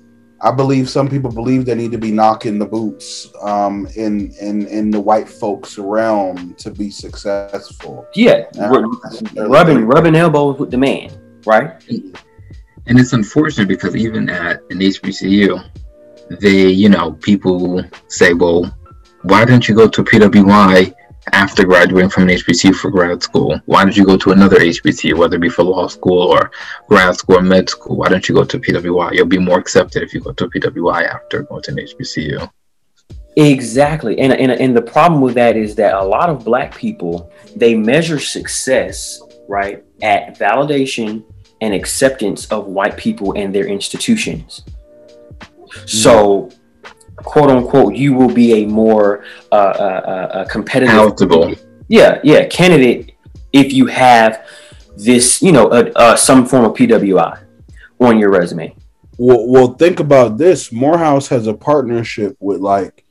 I 0.42 0.52
believe 0.52 0.90
some 0.90 1.10
people 1.10 1.32
believe 1.32 1.66
they 1.66 1.76
need 1.76 1.92
to 1.92 1.98
be 1.98 2.12
knocking 2.12 2.60
the 2.60 2.66
boots 2.66 3.28
um, 3.42 3.88
in 3.96 4.32
in 4.42 4.68
in 4.68 4.90
the 4.90 5.00
white 5.00 5.28
folks 5.28 5.78
realm 5.78 6.56
to 6.56 6.72
be 6.72 6.90
successful. 6.90 8.08
Yeah, 8.16 8.46
rubbing 9.36 9.86
rubbing 9.86 10.16
elbows 10.16 10.60
with 10.60 10.72
the 10.72 10.78
man, 10.78 11.12
right? 11.46 11.84
And 12.88 13.00
it's 13.00 13.14
unfortunate 13.14 13.68
because 13.68 13.96
even 13.96 14.30
at 14.30 14.62
an 14.70 14.80
HBCU, 14.80 15.64
they 16.40 16.70
you 16.70 16.90
know 16.90 17.12
people 17.14 17.84
say, 18.08 18.34
well, 18.34 18.74
why 19.24 19.46
didn't 19.46 19.68
you 19.68 19.76
go 19.76 19.88
to 19.88 20.04
PWI 20.04 20.94
after 21.34 21.66
graduating 21.66 22.10
from 22.10 22.24
an 22.24 22.30
HBCU 22.30 22.76
for 22.76 22.90
grad 22.90 23.22
school? 23.22 23.60
Why 23.66 23.86
did 23.86 23.98
you 23.98 24.06
go 24.06 24.18
to 24.18 24.32
another 24.32 24.58
HBCU, 24.58 25.18
whether 25.18 25.36
it 25.36 25.42
be 25.42 25.50
for 25.50 25.64
law 25.64 25.88
school 25.88 26.32
or 26.32 26.52
grad 26.88 27.16
school 27.16 27.38
or 27.38 27.42
med 27.42 27.70
school? 27.70 27.98
Why 27.98 28.10
don't 28.10 28.28
you 28.28 28.36
go 28.36 28.44
to 28.44 28.60
PWI? 28.60 29.14
You'll 29.14 29.26
be 29.26 29.38
more 29.38 29.60
accepted 29.60 30.04
if 30.04 30.14
you 30.14 30.22
go 30.22 30.32
to 30.34 30.48
PWI 30.48 31.08
after 31.08 31.44
going 31.44 31.62
to 31.64 31.72
an 31.72 31.78
HBCU. 31.78 32.50
Exactly. 33.36 34.20
And, 34.20 34.34
and, 34.34 34.52
and 34.52 34.76
the 34.76 34.82
problem 34.82 35.22
with 35.22 35.36
that 35.36 35.56
is 35.56 35.76
that 35.76 35.94
a 35.94 36.04
lot 36.04 36.30
of 36.30 36.44
black 36.44 36.76
people, 36.76 37.32
they 37.56 37.76
measure 37.76 38.20
success, 38.20 39.22
right, 39.48 39.84
at 40.02 40.38
validation 40.38 41.24
and 41.62 41.74
acceptance 41.74 42.48
of 42.52 42.68
white 42.68 42.98
people 42.98 43.34
and 43.38 43.54
their 43.54 43.66
institutions. 43.66 44.64
So 45.86 46.50
quote 47.24 47.50
unquote, 47.50 47.96
you 47.96 48.14
will 48.14 48.34
be 48.34 48.64
a 48.64 48.66
more 48.66 49.24
uh, 49.52 49.56
uh, 49.56 50.30
uh, 50.34 50.46
competitive, 50.46 50.96
palatable, 50.96 51.54
yeah, 51.88 52.20
yeah, 52.24 52.46
candidate 52.48 53.16
if 53.54 53.74
you 53.74 53.86
have 53.88 54.46
this, 54.96 55.42
you 55.42 55.52
know, 55.52 55.68
uh, 55.68 56.16
some 56.16 56.46
form 56.46 56.66
of 56.66 56.74
PWI 56.74 57.40
on 58.00 58.20
your 58.20 58.30
resume. 58.30 58.76
Well, 59.18 59.48
well, 59.48 59.74
think 59.74 60.00
about 60.00 60.38
this. 60.38 60.72
Morehouse 60.72 61.28
has 61.28 61.48
a 61.48 61.54
partnership 61.54 62.38
with 62.40 62.62
like 62.62 63.04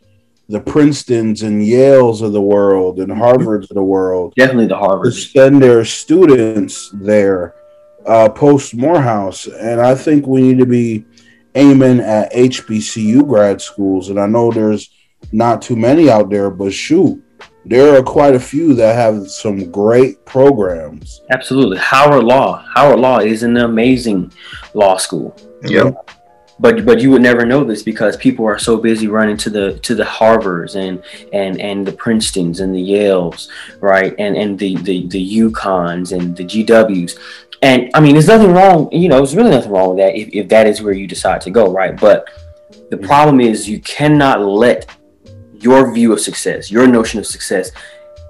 the 0.48 0.60
Princetons 0.60 1.42
and 1.42 1.60
Yales 1.60 2.22
of 2.22 2.32
the 2.32 2.40
world 2.40 3.00
and 3.00 3.12
Harvards 3.12 3.64
of 3.64 3.74
the 3.74 3.82
world. 3.82 4.32
Definitely 4.36 4.68
the 4.68 4.76
Harvards. 4.76 5.14
To 5.14 5.40
send 5.40 5.62
their 5.62 5.84
students 5.84 6.90
there 6.94 7.54
uh, 8.06 8.30
post 8.30 8.74
Morehouse, 8.74 9.46
and 9.46 9.80
I 9.80 9.94
think 9.94 10.26
we 10.26 10.40
need 10.40 10.58
to 10.58 10.66
be 10.66 11.04
aiming 11.54 12.00
at 12.00 12.32
HBCU 12.32 13.26
grad 13.26 13.60
schools, 13.60 14.08
and 14.08 14.18
I 14.18 14.26
know 14.26 14.50
there's 14.50 14.90
not 15.32 15.62
too 15.62 15.76
many 15.76 16.10
out 16.10 16.30
there, 16.30 16.50
but 16.50 16.72
shoot, 16.72 17.22
there 17.64 17.98
are 17.98 18.02
quite 18.02 18.34
a 18.34 18.40
few 18.40 18.74
that 18.74 18.94
have 18.94 19.28
some 19.30 19.70
great 19.70 20.24
programs. 20.24 21.20
Absolutely, 21.30 21.78
Howard 21.78 22.24
Law. 22.24 22.64
Howard 22.74 23.00
Law 23.00 23.18
is 23.18 23.42
an 23.42 23.56
amazing 23.58 24.32
law 24.74 24.96
school. 24.96 25.36
Yep. 25.64 26.10
But 26.60 26.84
but 26.84 27.00
you 27.00 27.10
would 27.10 27.22
never 27.22 27.46
know 27.46 27.62
this 27.62 27.82
because 27.82 28.16
people 28.16 28.44
are 28.44 28.58
so 28.58 28.78
busy 28.78 29.06
running 29.06 29.36
to 29.38 29.50
the 29.50 29.78
to 29.80 29.94
the 29.94 30.04
Harvards 30.04 30.74
and 30.74 31.02
and 31.32 31.60
and 31.60 31.86
the 31.86 31.92
Princetons 31.92 32.60
and 32.60 32.74
the 32.74 32.82
Yales, 32.82 33.48
right? 33.80 34.14
And 34.18 34.36
and 34.36 34.58
the 34.58 34.76
the 34.78 35.06
the 35.06 35.38
UConns 35.38 36.18
and 36.18 36.36
the 36.36 36.44
GWs 36.44 37.16
and 37.62 37.90
I 37.94 38.00
mean, 38.00 38.12
there's 38.12 38.28
nothing 38.28 38.52
wrong, 38.52 38.90
you 38.92 39.08
know, 39.08 39.16
there's 39.16 39.34
really 39.34 39.50
nothing 39.50 39.72
wrong 39.72 39.90
with 39.90 39.98
that 39.98 40.14
if, 40.14 40.28
if 40.32 40.48
that 40.48 40.66
is 40.66 40.80
where 40.80 40.92
you 40.92 41.06
decide 41.06 41.40
to 41.42 41.50
go, 41.50 41.72
right? 41.72 41.98
But 41.98 42.28
the 42.90 42.96
mm-hmm. 42.96 43.06
problem 43.06 43.40
is 43.40 43.68
you 43.68 43.80
cannot 43.80 44.40
let 44.40 44.94
your 45.54 45.92
view 45.92 46.12
of 46.12 46.20
success, 46.20 46.70
your 46.70 46.86
notion 46.86 47.18
of 47.18 47.26
success, 47.26 47.72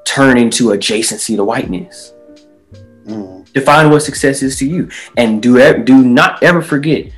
turn 0.04 0.38
into 0.38 0.68
adjacency 0.68 1.36
to 1.36 1.44
whiteness. 1.44 2.14
Mm. 3.04 3.50
Define 3.52 3.90
what 3.90 4.02
success 4.02 4.42
is 4.42 4.58
to 4.58 4.66
you, 4.66 4.90
and 5.16 5.42
do 5.42 5.82
do 5.84 6.02
not 6.02 6.42
ever 6.42 6.62
forget 6.62 7.10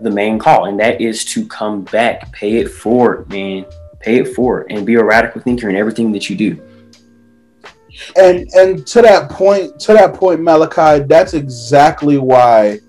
the 0.00 0.10
main 0.10 0.38
call, 0.38 0.66
and 0.66 0.78
that 0.80 1.00
is 1.00 1.24
to 1.26 1.46
come 1.48 1.84
back, 1.84 2.32
pay 2.32 2.56
it 2.56 2.68
forward, 2.68 3.28
man, 3.30 3.64
pay 4.00 4.16
it 4.16 4.34
forward, 4.34 4.66
and 4.70 4.86
be 4.86 4.94
a 4.94 5.04
radical 5.04 5.40
thinker 5.40 5.70
in 5.70 5.76
everything 5.76 6.12
that 6.12 6.28
you 6.28 6.36
do 6.36 6.60
and 8.16 8.48
and 8.54 8.86
to 8.88 9.02
that 9.02 9.30
point, 9.30 9.78
to 9.80 9.92
that 9.92 10.14
point, 10.14 10.40
Malachi, 10.40 11.04
that's 11.04 11.34
exactly 11.34 12.18
why 12.18 12.80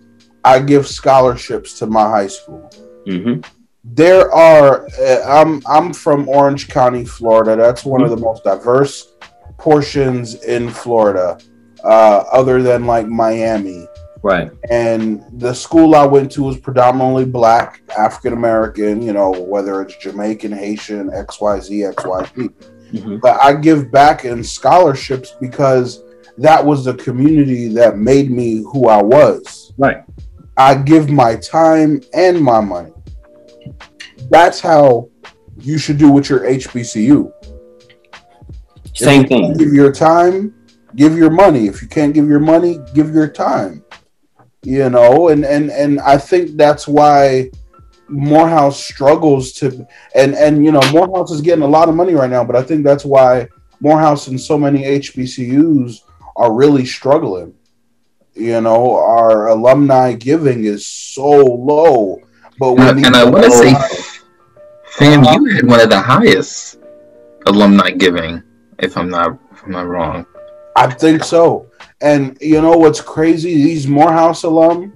I 0.44 0.60
give 0.60 0.88
scholarships 0.88 1.78
to 1.80 1.88
my 1.88 2.10
high 2.10 2.28
school. 2.28 2.70
Mm-hmm. 3.06 3.42
There 3.84 4.32
are, 4.32 4.88
uh, 5.00 5.24
I'm 5.26 5.62
I'm 5.68 5.94
from 5.94 6.28
Orange 6.30 6.68
County, 6.68 7.06
Florida. 7.06 7.56
That's 7.56 7.86
one 7.86 8.02
mm-hmm. 8.02 8.12
of 8.12 8.20
the 8.20 8.26
most 8.26 8.44
diverse 8.44 9.14
portions 9.58 10.44
in 10.44 10.70
Florida, 10.70 11.40
uh, 11.84 12.24
other 12.32 12.62
than 12.62 12.86
like 12.86 13.08
Miami. 13.08 13.88
Right. 14.24 14.52
And 14.70 15.24
the 15.40 15.54
school 15.54 15.96
I 15.96 16.06
went 16.06 16.32
to 16.34 16.44
was 16.44 16.58
predominantly 16.58 17.26
black, 17.26 17.82
African 17.98 18.34
American, 18.34 19.02
you 19.02 19.14
know, 19.14 19.32
whether 19.32 19.82
it's 19.82 19.96
Jamaican, 19.98 20.52
Haitian, 20.52 21.10
XYZ, 21.10 21.94
XYZ. 21.94 22.54
Mm-hmm. 22.92 23.18
But 23.18 23.42
I 23.42 23.54
give 23.54 23.92
back 23.92 24.26
in 24.26 24.44
scholarships 24.44 25.34
because 25.40 26.04
that 26.38 26.64
was 26.64 26.86
the 26.86 26.94
community 26.94 27.68
that 27.70 27.98
made 27.98 28.32
me 28.32 28.64
who 28.72 28.88
I 28.88 29.02
was. 29.02 29.74
Right. 29.78 30.04
I 30.56 30.76
give 30.76 31.10
my 31.10 31.36
time 31.36 32.02
and 32.14 32.42
my 32.42 32.62
money. 32.62 32.94
That's 34.30 34.60
how 34.60 35.10
you 35.60 35.78
should 35.78 35.98
do 35.98 36.12
with 36.12 36.30
your 36.30 36.42
HBCU. 36.42 37.32
Same 38.96 39.28
thing. 39.28 39.54
Give 39.54 39.74
your 39.74 39.92
time, 39.92 40.56
give 40.96 41.16
your 41.16 41.30
money. 41.30 41.68
If 41.68 41.82
you 41.82 41.88
can't 41.88 42.14
give 42.14 42.28
your 42.28 42.40
money, 42.40 42.80
give 42.94 43.14
your 43.14 43.28
time. 43.28 43.84
You 44.64 44.90
know, 44.90 45.30
and 45.30 45.46
and 45.46 45.70
and 45.70 46.00
I 46.02 46.18
think 46.18 46.58
that's 46.58 46.88
why 46.88 47.52
Morehouse 48.10 48.84
struggles 48.84 49.52
to 49.54 49.86
and 50.16 50.36
and 50.36 50.64
you 50.64 50.72
know 50.72 50.82
Morehouse 50.92 51.32
is 51.32 51.42
getting 51.42 51.64
a 51.64 51.68
lot 51.68 51.90
of 51.90 51.96
money 51.96 52.14
right 52.14 52.30
now, 52.30 52.44
but 52.44 52.56
I 52.56 52.64
think 52.64 52.84
that's 52.84 53.06
why 53.06 53.48
Morehouse 53.80 54.28
and 54.28 54.40
so 54.40 54.58
many 54.58 54.84
HBCUs 54.84 56.02
are 56.36 56.54
really 56.54 56.86
struggling. 56.86 57.54
You 58.34 58.62
know, 58.62 58.96
our 58.96 59.48
alumni 59.48 60.14
giving 60.14 60.66
is 60.66 60.86
so 60.86 61.30
low. 61.30 62.22
But 62.60 62.80
and, 62.80 63.06
and 63.06 63.16
I 63.16 63.24
want 63.24 63.46
to 63.46 63.52
say, 63.52 63.74
fam, 64.86 65.24
you 65.24 65.30
uh-huh. 65.30 65.56
had 65.56 65.68
one 65.68 65.80
of 65.80 65.90
the 65.90 66.00
highest 66.00 66.80
alumni 67.46 67.92
giving, 67.92 68.44
if 68.80 68.98
I'm 68.98 69.10
not 69.10 69.40
if 69.52 69.64
I'm 69.64 69.72
not 69.72 69.88
wrong. 69.88 70.26
I 70.76 70.88
think 70.88 71.24
so. 71.24 71.72
And 72.02 72.38
you 72.40 72.62
know 72.62 72.78
what's 72.78 73.02
crazy? 73.02 73.56
These 73.56 73.88
Morehouse 73.88 74.44
alum 74.44 74.96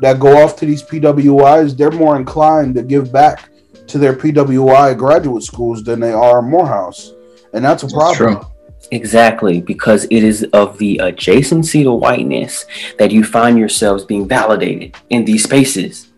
that 0.00 0.18
go 0.18 0.42
off 0.42 0.56
to 0.56 0.66
these 0.66 0.82
PWIs, 0.82 1.76
they're 1.76 1.90
more 1.90 2.16
inclined 2.16 2.74
to 2.74 2.82
give 2.82 3.12
back 3.12 3.50
to 3.86 3.98
their 3.98 4.14
PWI 4.14 4.96
graduate 4.96 5.42
schools 5.42 5.82
than 5.82 6.00
they 6.00 6.12
are 6.12 6.42
Morehouse. 6.42 7.12
And 7.52 7.64
that's 7.64 7.82
a 7.82 7.88
problem. 7.88 8.34
That's 8.34 8.46
Exactly, 8.92 9.60
because 9.60 10.04
it 10.04 10.24
is 10.24 10.42
of 10.52 10.78
the 10.78 11.00
adjacency 11.02 11.84
to 11.84 11.92
whiteness 11.92 12.66
that 12.98 13.12
you 13.12 13.22
find 13.22 13.58
yourselves 13.58 14.04
being 14.04 14.26
validated 14.26 14.96
in 15.10 15.24
these 15.24 15.44
spaces. 15.44 16.08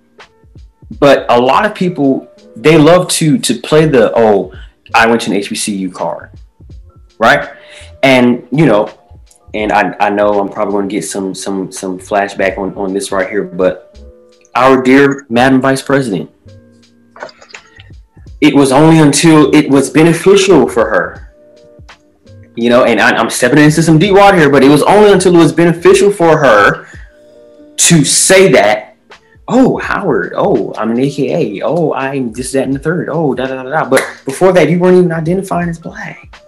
But 0.99 1.27
a 1.31 1.39
lot 1.39 1.67
of 1.67 1.75
people 1.75 2.29
they 2.57 2.79
love 2.79 3.09
to 3.09 3.39
to 3.39 3.61
play 3.61 3.87
the 3.87 4.13
oh, 4.17 4.55
I 4.95 5.07
went 5.07 5.23
to 5.23 5.33
an 5.33 5.37
HBCU 5.39 5.93
card, 5.93 6.31
right? 7.19 7.51
And 8.03 8.47
you 8.51 8.67
know, 8.67 8.89
and 9.55 9.73
I, 9.73 9.95
I 10.01 10.11
know 10.11 10.41
I'm 10.41 10.49
probably 10.49 10.73
going 10.73 10.89
to 10.89 10.95
get 10.95 11.05
some 11.05 11.35
some 11.35 11.71
some 11.73 11.99
flashback 11.99 12.59
on 12.59 12.75
on 12.75 12.93
this 12.93 13.13
right 13.13 13.29
here, 13.29 13.45
but 13.45 13.99
our 14.55 14.83
dear 14.83 15.27
Madam 15.29 15.61
Vice 15.61 15.83
President, 15.83 16.31
it 18.41 18.55
was 18.55 18.73
only 18.73 18.99
until 18.99 19.55
it 19.55 19.71
was 19.71 19.91
beneficial 19.91 20.69
for 20.69 20.89
her 20.89 21.33
you 22.57 22.69
know, 22.69 22.85
and 22.85 23.01
I, 23.01 23.19
am 23.19 23.31
stepping 23.31 23.59
into 23.59 23.83
some 23.83 23.99
deep 23.99 24.15
water 24.15 24.37
here, 24.37 24.51
but 24.51 24.63
it 24.63 24.69
was 24.69 24.83
only 24.83 25.13
until 25.13 25.35
it 25.35 25.39
was 25.39 25.53
beneficial 25.53 26.11
for 26.11 26.37
her 26.39 26.87
to 27.77 28.05
say 28.05 28.53
that, 28.53 28.97
oh, 29.49 29.79
Howard, 29.79 30.35
oh, 30.37 30.75
I'm 30.77 30.91
an 30.91 31.01
AKA, 31.01 31.63
oh, 31.63 31.95
I'm 31.95 32.33
this, 32.33 32.53
that, 32.53 32.65
and 32.65 32.75
the 32.75 32.79
third, 32.79 33.09
oh, 33.11 33.35
da 33.35 33.47
da 33.47 33.63
da 33.63 33.71
da. 33.71 33.89
But 33.89 34.03
before 34.25 34.53
that, 34.53 34.69
you 34.69 34.79
weren't 34.79 34.99
even 34.99 35.13
identifying 35.13 35.69
as 35.69 35.79
black. 35.79 36.43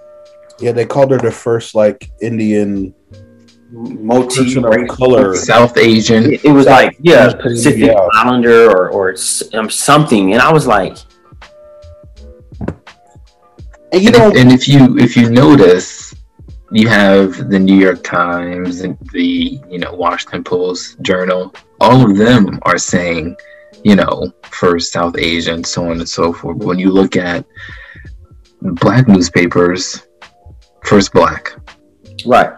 Yeah, 0.60 0.72
they 0.72 0.86
called 0.86 1.10
her 1.10 1.18
the 1.18 1.30
first 1.30 1.74
like 1.74 2.10
Indian 2.20 2.94
multi 3.74 4.54
color 4.86 5.34
South 5.34 5.76
Asian. 5.76 6.32
It, 6.32 6.44
it 6.44 6.52
was 6.52 6.66
South 6.66 6.84
like 6.84 6.96
yeah, 7.00 7.32
Pacific 7.34 7.80
yeah. 7.80 8.08
Islander 8.14 8.70
or 8.70 8.90
or 8.90 9.14
um, 9.54 9.68
something, 9.68 10.32
and 10.32 10.42
I 10.42 10.52
was 10.52 10.66
like, 10.66 10.96
and 13.92 14.02
you 14.02 14.10
know, 14.10 14.32
and 14.34 14.52
if 14.52 14.68
you 14.68 14.98
if 14.98 15.16
you 15.16 15.30
notice, 15.30 16.14
you 16.70 16.88
have 16.88 17.50
the 17.50 17.58
New 17.58 17.76
York 17.76 18.02
Times 18.02 18.80
and 18.80 18.98
the 19.12 19.60
you 19.68 19.78
know 19.78 19.92
Washington 19.94 20.44
Post 20.44 21.00
Journal. 21.02 21.54
All 21.80 22.08
of 22.08 22.16
them 22.16 22.58
are 22.62 22.78
saying, 22.78 23.36
you 23.82 23.96
know, 23.96 24.32
for 24.44 24.78
South 24.78 25.18
Asian, 25.18 25.64
so 25.64 25.90
on 25.90 25.98
and 25.98 26.08
so 26.08 26.32
forth. 26.32 26.58
When 26.58 26.78
you 26.78 26.90
look 26.90 27.16
at 27.16 27.44
black 28.62 29.06
newspapers, 29.08 30.06
first 30.84 31.12
black. 31.12 31.52
Right, 32.26 32.52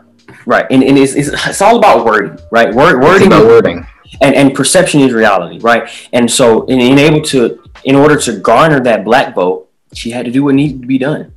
right, 0.47 0.66
and, 0.70 0.83
and 0.83 0.99
it's, 0.99 1.14
it's, 1.14 1.29
it's 1.47 1.62
all 1.62 1.79
about 1.79 2.05
wording, 2.05 2.39
right? 2.51 2.74
Word, 2.74 3.01
wording, 3.01 3.29
about 3.29 3.47
wording, 3.47 3.87
and 4.20 4.35
and 4.35 4.55
perception 4.55 5.01
is 5.01 5.12
reality, 5.12 5.59
right? 5.59 5.89
And 6.12 6.31
so, 6.31 6.64
in, 6.66 6.81
in 6.81 6.99
able 6.99 7.22
to, 7.22 7.62
in 7.85 7.97
order 7.97 8.16
to 8.20 8.39
garner 8.39 8.81
that 8.81 9.05
black 9.05 9.35
vote, 9.35 9.70
she 9.93 10.11
had 10.11 10.24
to 10.27 10.31
do 10.31 10.45
what 10.45 10.55
needed 10.55 10.83
to 10.83 10.87
be 10.87 10.99
done, 10.99 11.33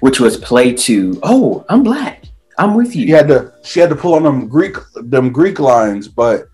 which 0.00 0.20
was 0.20 0.36
play 0.36 0.74
to, 0.74 1.18
oh, 1.22 1.64
I'm 1.68 1.82
black. 1.82 2.24
I'm 2.58 2.74
with 2.74 2.94
you. 2.94 3.06
She 3.06 3.12
had 3.12 3.28
to 3.28 3.52
she 3.64 3.80
had 3.80 3.90
to 3.90 3.96
pull 3.96 4.14
on 4.14 4.22
them 4.22 4.48
Greek 4.48 4.76
them 4.94 5.32
Greek 5.32 5.58
lines, 5.58 6.08
but 6.08 6.48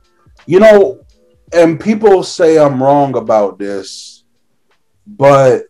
you 0.47 0.61
know, 0.61 1.05
and 1.53 1.79
people 1.79 2.23
say 2.23 2.59
I'm 2.59 2.83
wrong 2.83 3.17
about 3.17 3.59
this, 3.59 4.25
but 5.07 5.65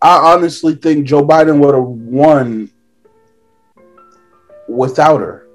I 0.00 0.32
honestly 0.32 0.74
think 0.74 1.06
Joe 1.06 1.26
Biden 1.26 1.58
would 1.58 1.74
have 1.74 1.84
won 1.84 2.70
without 4.70 5.20
her. 5.20 5.46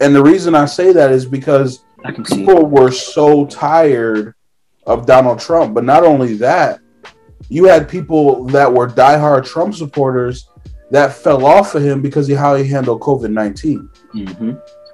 And 0.00 0.14
the 0.14 0.22
reason 0.22 0.54
I 0.54 0.64
say 0.64 0.92
that 0.92 1.12
is 1.12 1.24
because 1.24 1.84
people 2.26 2.66
were 2.66 2.90
so 2.90 3.46
tired 3.46 4.34
of 4.86 5.06
Donald 5.06 5.38
Trump. 5.38 5.74
But 5.74 5.84
not 5.84 6.02
only 6.02 6.34
that, 6.34 6.80
you 7.48 7.64
had 7.64 7.88
people 7.88 8.44
that 8.46 8.72
were 8.72 8.88
diehard 8.88 9.46
Trump 9.46 9.74
supporters 9.74 10.48
that 10.90 11.12
fell 11.12 11.46
off 11.46 11.74
of 11.74 11.82
him 11.82 12.02
because 12.02 12.28
of 12.28 12.38
how 12.38 12.54
he 12.54 12.68
handled 12.68 13.00
COVID 13.00 13.30
19. 13.30 13.88
Mm-hmm. 14.14 14.52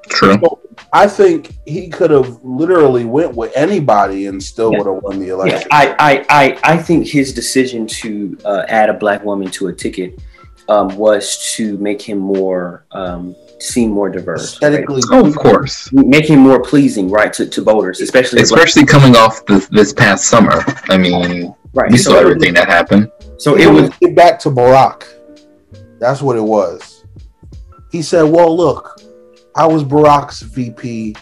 True. 0.08 0.38
So 0.40 0.60
I 0.92 1.06
think 1.06 1.56
he 1.66 1.88
could 1.88 2.10
have 2.10 2.38
literally 2.42 3.04
went 3.04 3.34
with 3.34 3.52
anybody 3.56 4.26
and 4.26 4.42
still 4.42 4.72
yeah. 4.72 4.78
would 4.78 4.94
have 4.94 5.02
won 5.02 5.18
the 5.18 5.28
election. 5.28 5.68
Yeah. 5.70 5.76
I, 5.76 5.96
I, 5.98 6.26
I, 6.28 6.58
I 6.64 6.76
think 6.76 7.06
his 7.06 7.32
decision 7.32 7.86
to 7.86 8.38
uh, 8.44 8.64
add 8.68 8.88
a 8.88 8.94
black 8.94 9.24
woman 9.24 9.50
to 9.52 9.68
a 9.68 9.72
ticket 9.72 10.20
um, 10.68 10.96
was 10.96 11.54
to 11.56 11.76
make 11.78 12.00
him 12.02 12.18
more 12.18 12.84
um, 12.92 13.34
seem 13.58 13.90
more 13.90 14.08
diverse. 14.08 14.54
Aesthetically, 14.54 15.02
right? 15.10 15.24
oh, 15.24 15.26
of 15.26 15.36
course, 15.36 15.92
make 15.92 16.26
him 16.26 16.40
more 16.40 16.62
pleasing, 16.62 17.10
right, 17.10 17.32
to, 17.32 17.46
to 17.46 17.62
voters, 17.62 18.00
especially 18.00 18.42
especially 18.42 18.84
black- 18.84 18.92
coming 18.92 19.16
off 19.16 19.44
this, 19.46 19.66
this 19.68 19.92
past 19.92 20.26
summer. 20.26 20.64
I 20.88 20.96
mean, 20.96 21.54
Right. 21.78 21.92
We 21.92 21.98
so 21.98 22.10
saw 22.10 22.18
everything 22.18 22.54
was, 22.54 22.60
that 22.60 22.68
happened. 22.68 23.10
So 23.36 23.56
it 23.56 23.66
was 23.66 23.90
get 23.98 24.14
back 24.14 24.38
to 24.40 24.50
Barack. 24.50 25.06
That's 26.00 26.22
what 26.22 26.36
it 26.36 26.42
was. 26.42 27.04
He 27.92 28.02
said, 28.02 28.22
"Well, 28.22 28.56
look, 28.56 29.00
I 29.54 29.66
was 29.66 29.84
Barack's 29.84 30.42
VP. 30.42 31.14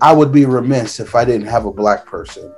I 0.00 0.12
would 0.12 0.32
be 0.32 0.44
remiss 0.44 1.00
if 1.00 1.14
I 1.14 1.24
didn't 1.24 1.46
have 1.46 1.64
a 1.64 1.72
black 1.72 2.06
person." 2.06 2.52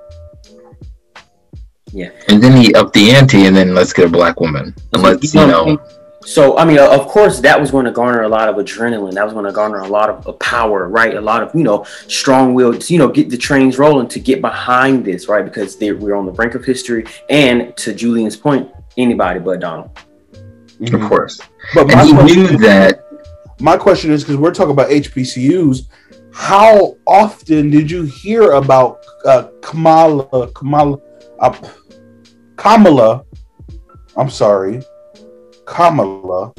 Yeah. 1.93 2.11
And 2.29 2.43
then 2.43 2.57
he 2.61 2.75
upped 2.75 2.95
the 2.95 3.13
ante, 3.13 3.47
and 3.47 3.55
then 3.55 3.75
let's 3.75 3.93
get 3.93 4.07
a 4.07 4.09
black 4.09 4.41
woman, 4.41 4.75
and 4.93 5.03
let's 5.03 5.35
you 5.35 5.47
know 5.47 5.79
so, 6.27 6.59
I 6.59 6.65
mean, 6.65 6.81
of 6.81 7.07
course, 7.07 7.39
that 7.41 7.61
was 7.61 7.71
going 7.71 7.85
to 7.85 7.93
garner 7.93 8.23
a 8.23 8.29
lot 8.29 8.49
of 8.49 8.57
adrenaline. 8.57 9.13
That 9.15 9.25
was 9.25 9.33
going 9.33 9.45
to 9.45 9.53
garner 9.53 9.79
a 9.79 9.87
lot 9.87 10.11
of, 10.11 10.39
power, 10.41 10.89
right? 10.89 11.15
A 11.15 11.21
lot 11.21 11.41
of, 11.41 11.55
you 11.55 11.63
know, 11.63 11.85
strong 12.09 12.53
will, 12.53 12.77
to, 12.77 12.93
you 12.93 12.99
know, 12.99 13.09
get 13.09 13.31
the 13.31 13.37
trains 13.37 13.79
rolling 13.79 14.09
to 14.09 14.19
get 14.19 14.41
behind 14.41 15.05
this, 15.05 15.29
right? 15.29 15.45
Because 15.45 15.77
we're 15.81 16.17
on 16.17 16.27
the 16.27 16.33
brink 16.33 16.57
of 16.57 16.65
history. 16.65 17.07
And 17.31 17.77
to 17.77 17.95
Julian's 17.95 18.37
point, 18.37 18.69
anybody 18.97 19.39
but 19.39 19.61
Donald. 19.61 19.95
Mm-hmm. 20.81 20.97
Of 20.97 21.09
course. 21.09 21.41
But 21.75 21.93
and 21.93 22.29
he 22.29 22.35
knew 22.35 22.59
that. 22.59 23.07
My 23.61 23.77
question 23.77 24.11
is 24.11 24.25
because 24.25 24.37
we're 24.37 24.53
talking 24.53 24.73
about 24.73 24.91
HBCUs. 24.91 25.87
How 26.33 26.97
often 27.07 27.71
did 27.71 27.89
you 27.89 28.03
hear 28.03 28.51
about 28.53 28.99
uh, 29.25 29.49
Kamala, 29.63 30.51
Kamala, 30.53 30.99
uh, 31.39 31.57
Kamala? 32.57 33.25
I'm 34.17 34.29
sorry 34.29 34.83
Kamala, 35.67 36.53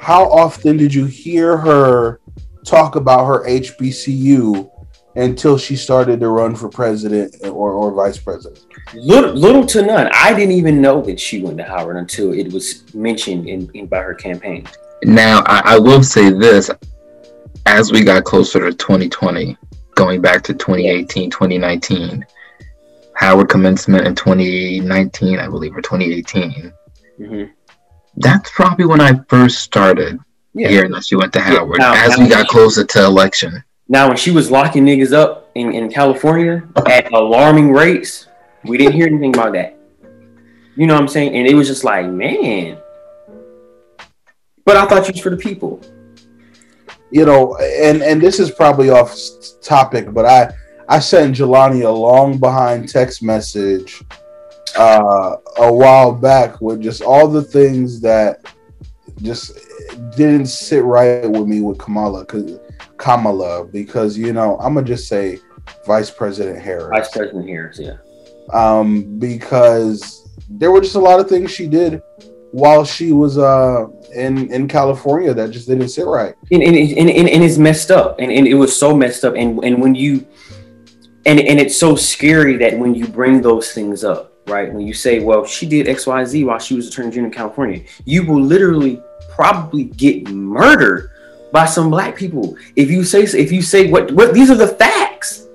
how 0.00 0.30
often 0.30 0.76
did 0.76 0.92
you 0.92 1.04
hear 1.04 1.56
her 1.56 2.20
talk 2.64 2.96
about 2.96 3.26
her 3.26 3.46
HBCU 3.46 4.70
until 5.14 5.56
she 5.56 5.76
started 5.76 6.20
to 6.20 6.28
run 6.28 6.54
for 6.54 6.68
president 6.68 7.36
or, 7.44 7.72
or 7.72 7.92
vice 7.92 8.18
president? 8.18 8.64
Little, 8.94 9.32
little 9.32 9.64
to 9.66 9.82
none. 9.82 10.10
I 10.12 10.34
didn't 10.34 10.54
even 10.54 10.80
know 10.80 11.00
that 11.02 11.20
she 11.20 11.42
went 11.42 11.58
to 11.58 11.64
Howard 11.64 11.96
until 11.96 12.32
it 12.32 12.52
was 12.52 12.92
mentioned 12.94 13.48
in, 13.48 13.70
in 13.74 13.86
by 13.86 14.00
her 14.00 14.14
campaign. 14.14 14.66
Now, 15.04 15.42
I, 15.46 15.74
I 15.74 15.78
will 15.78 16.02
say 16.02 16.30
this: 16.30 16.70
as 17.66 17.92
we 17.92 18.02
got 18.02 18.24
closer 18.24 18.60
to 18.60 18.76
2020, 18.76 19.56
going 19.94 20.20
back 20.20 20.42
to 20.44 20.54
2018, 20.54 21.30
2019, 21.30 22.24
Howard 23.14 23.48
commencement 23.48 24.06
in 24.06 24.14
2019, 24.14 25.38
I 25.38 25.48
believe, 25.48 25.76
or 25.76 25.82
2018. 25.82 26.72
Mm-hmm 27.18 27.55
That's 28.16 28.50
probably 28.50 28.86
when 28.86 29.00
I 29.00 29.20
first 29.28 29.58
started 29.58 30.18
yeah. 30.54 30.68
hearing 30.68 30.92
that 30.92 31.04
she 31.04 31.16
went 31.16 31.32
to 31.34 31.40
Howard. 31.40 31.78
Yeah, 31.80 31.92
now, 31.92 32.04
as 32.04 32.16
now, 32.16 32.24
we 32.24 32.30
got 32.30 32.48
closer 32.48 32.84
to 32.84 33.04
election. 33.04 33.62
Now, 33.88 34.08
when 34.08 34.16
she 34.16 34.30
was 34.30 34.50
locking 34.50 34.84
niggas 34.84 35.12
up 35.12 35.50
in, 35.54 35.72
in 35.72 35.90
California 35.90 36.66
at 36.86 37.12
alarming 37.12 37.72
rates, 37.72 38.26
we 38.64 38.78
didn't 38.78 38.94
hear 38.94 39.06
anything 39.06 39.34
about 39.34 39.52
that. 39.52 39.78
You 40.76 40.86
know 40.86 40.94
what 40.94 41.02
I'm 41.02 41.08
saying? 41.08 41.34
And 41.34 41.46
it 41.46 41.54
was 41.54 41.68
just 41.68 41.84
like, 41.84 42.06
man. 42.06 42.78
But 44.64 44.76
I 44.76 44.86
thought 44.86 45.06
you 45.06 45.12
was 45.12 45.20
for 45.20 45.30
the 45.30 45.36
people. 45.36 45.80
You 47.10 47.24
know, 47.24 47.56
and 47.56 48.02
and 48.02 48.20
this 48.20 48.40
is 48.40 48.50
probably 48.50 48.90
off 48.90 49.16
topic, 49.62 50.12
but 50.12 50.26
I 50.26 50.52
I 50.88 50.98
sent 50.98 51.36
Jelani 51.36 51.84
a 51.84 51.90
long 51.90 52.38
behind 52.38 52.88
text 52.88 53.22
message 53.22 54.02
uh, 54.76 55.36
a 55.58 55.72
while 55.72 56.12
back 56.12 56.60
with 56.60 56.82
just 56.82 57.02
all 57.02 57.28
the 57.28 57.42
things 57.42 58.00
that 58.00 58.44
just 59.22 59.58
didn't 60.16 60.46
sit 60.46 60.84
right 60.84 61.28
with 61.28 61.46
me 61.46 61.60
with 61.60 61.78
Kamala 61.78 62.20
because 62.20 62.58
Kamala 62.96 63.64
because 63.64 64.16
you 64.16 64.32
know 64.32 64.58
I'm 64.58 64.74
gonna 64.74 64.86
just 64.86 65.08
say 65.08 65.38
Vice 65.86 66.10
President 66.10 66.60
Harris. 66.60 66.88
Vice 66.90 67.10
President 67.10 67.48
Harris, 67.48 67.78
yeah. 67.80 67.96
Um, 68.52 69.18
because 69.18 70.28
there 70.48 70.70
were 70.70 70.80
just 70.80 70.94
a 70.94 71.00
lot 71.00 71.18
of 71.20 71.28
things 71.28 71.50
she 71.50 71.66
did 71.66 72.00
while 72.52 72.84
she 72.84 73.12
was 73.12 73.38
uh 73.38 73.86
in 74.14 74.50
in 74.52 74.68
California 74.68 75.34
that 75.34 75.50
just 75.50 75.68
didn't 75.68 75.88
sit 75.88 76.06
right. 76.06 76.34
And 76.50 76.62
and, 76.62 76.76
and, 76.76 77.10
and, 77.10 77.28
and 77.28 77.44
it's 77.44 77.58
messed 77.58 77.90
up, 77.90 78.18
and, 78.18 78.30
and 78.30 78.46
it 78.46 78.54
was 78.54 78.76
so 78.76 78.96
messed 78.96 79.24
up, 79.24 79.34
and 79.34 79.62
and 79.64 79.80
when 79.80 79.94
you 79.94 80.26
and 81.26 81.40
and 81.40 81.58
it's 81.58 81.76
so 81.76 81.96
scary 81.96 82.56
that 82.58 82.78
when 82.78 82.94
you 82.94 83.06
bring 83.06 83.42
those 83.42 83.72
things 83.72 84.04
up, 84.04 84.32
right? 84.46 84.72
When 84.72 84.86
you 84.86 84.94
say, 84.94 85.20
well, 85.20 85.44
she 85.44 85.66
did 85.66 85.88
X 85.88 86.06
Y 86.06 86.24
Z 86.24 86.44
while 86.44 86.58
she 86.58 86.74
was 86.74 86.88
attorney 86.88 87.10
general 87.10 87.26
in 87.26 87.36
California, 87.36 87.82
you 88.04 88.26
will 88.26 88.40
literally 88.40 89.00
probably 89.30 89.84
get 89.84 90.28
murdered 90.28 91.10
by 91.52 91.64
some 91.66 91.90
black 91.90 92.16
people 92.16 92.56
if 92.74 92.90
you 92.90 93.04
say 93.04 93.22
if 93.22 93.52
you 93.52 93.62
say 93.62 93.90
what 93.90 94.10
what 94.12 94.34
these 94.34 94.50
are 94.50 94.56
the 94.56 94.68
facts. 94.68 95.46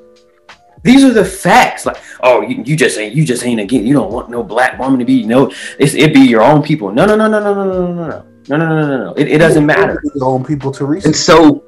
These 0.84 1.04
are 1.04 1.14
the 1.14 1.24
facts. 1.26 1.86
Like, 1.86 1.98
oh, 2.24 2.42
you, 2.42 2.64
you 2.66 2.76
just 2.76 2.98
ain't 2.98 3.14
you 3.14 3.24
just 3.24 3.46
ain't 3.46 3.62
again. 3.62 3.86
You 3.86 3.94
don't 3.94 4.12
want 4.12 4.32
no 4.32 4.42
black 4.42 4.80
woman 4.80 4.98
to 4.98 5.06
be 5.06 5.24
no. 5.24 5.52
It's 5.78 5.94
it 5.94 6.12
be 6.12 6.22
your 6.22 6.42
own 6.42 6.64
people. 6.64 6.92
No, 6.92 7.06
no, 7.06 7.16
no, 7.16 7.28
no, 7.28 7.40
no, 7.40 7.54
no, 7.54 7.64
no, 7.64 7.74
no, 7.74 7.94
no, 7.94 8.24
no, 8.48 8.58
no, 8.58 8.68
no, 8.68 8.88
no, 8.88 9.06
no. 9.06 9.14
It, 9.14 9.28
it 9.28 9.38
doesn't 9.38 9.64
matter. 9.64 10.02
Your 10.16 10.26
own 10.26 10.44
people 10.44 10.72
to 10.72 10.86
reach. 10.86 11.06
And 11.06 11.16
so 11.16 11.64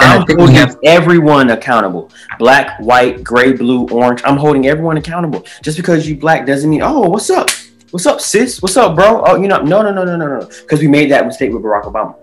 I'm 0.00 0.26
holding 0.26 0.54
have- 0.54 0.76
everyone 0.84 1.50
accountable. 1.50 2.10
Black, 2.38 2.78
white, 2.80 3.22
gray, 3.22 3.52
blue, 3.52 3.88
orange. 3.88 4.22
I'm 4.24 4.36
holding 4.36 4.66
everyone 4.66 4.96
accountable. 4.96 5.44
Just 5.62 5.76
because 5.76 6.08
you 6.08 6.16
black 6.16 6.46
doesn't 6.46 6.68
mean, 6.68 6.82
oh, 6.82 7.08
what's 7.08 7.30
up? 7.30 7.50
What's 7.90 8.06
up, 8.06 8.20
sis? 8.20 8.62
What's 8.62 8.76
up, 8.76 8.94
bro? 8.94 9.22
Oh, 9.26 9.36
you 9.36 9.48
know, 9.48 9.58
no, 9.58 9.82
no, 9.82 9.92
no, 9.92 10.04
no, 10.04 10.16
no, 10.16 10.40
no. 10.40 10.46
Because 10.46 10.80
we 10.80 10.88
made 10.88 11.10
that 11.10 11.26
mistake 11.26 11.52
with 11.52 11.62
Barack 11.62 11.84
Obama. 11.84 12.14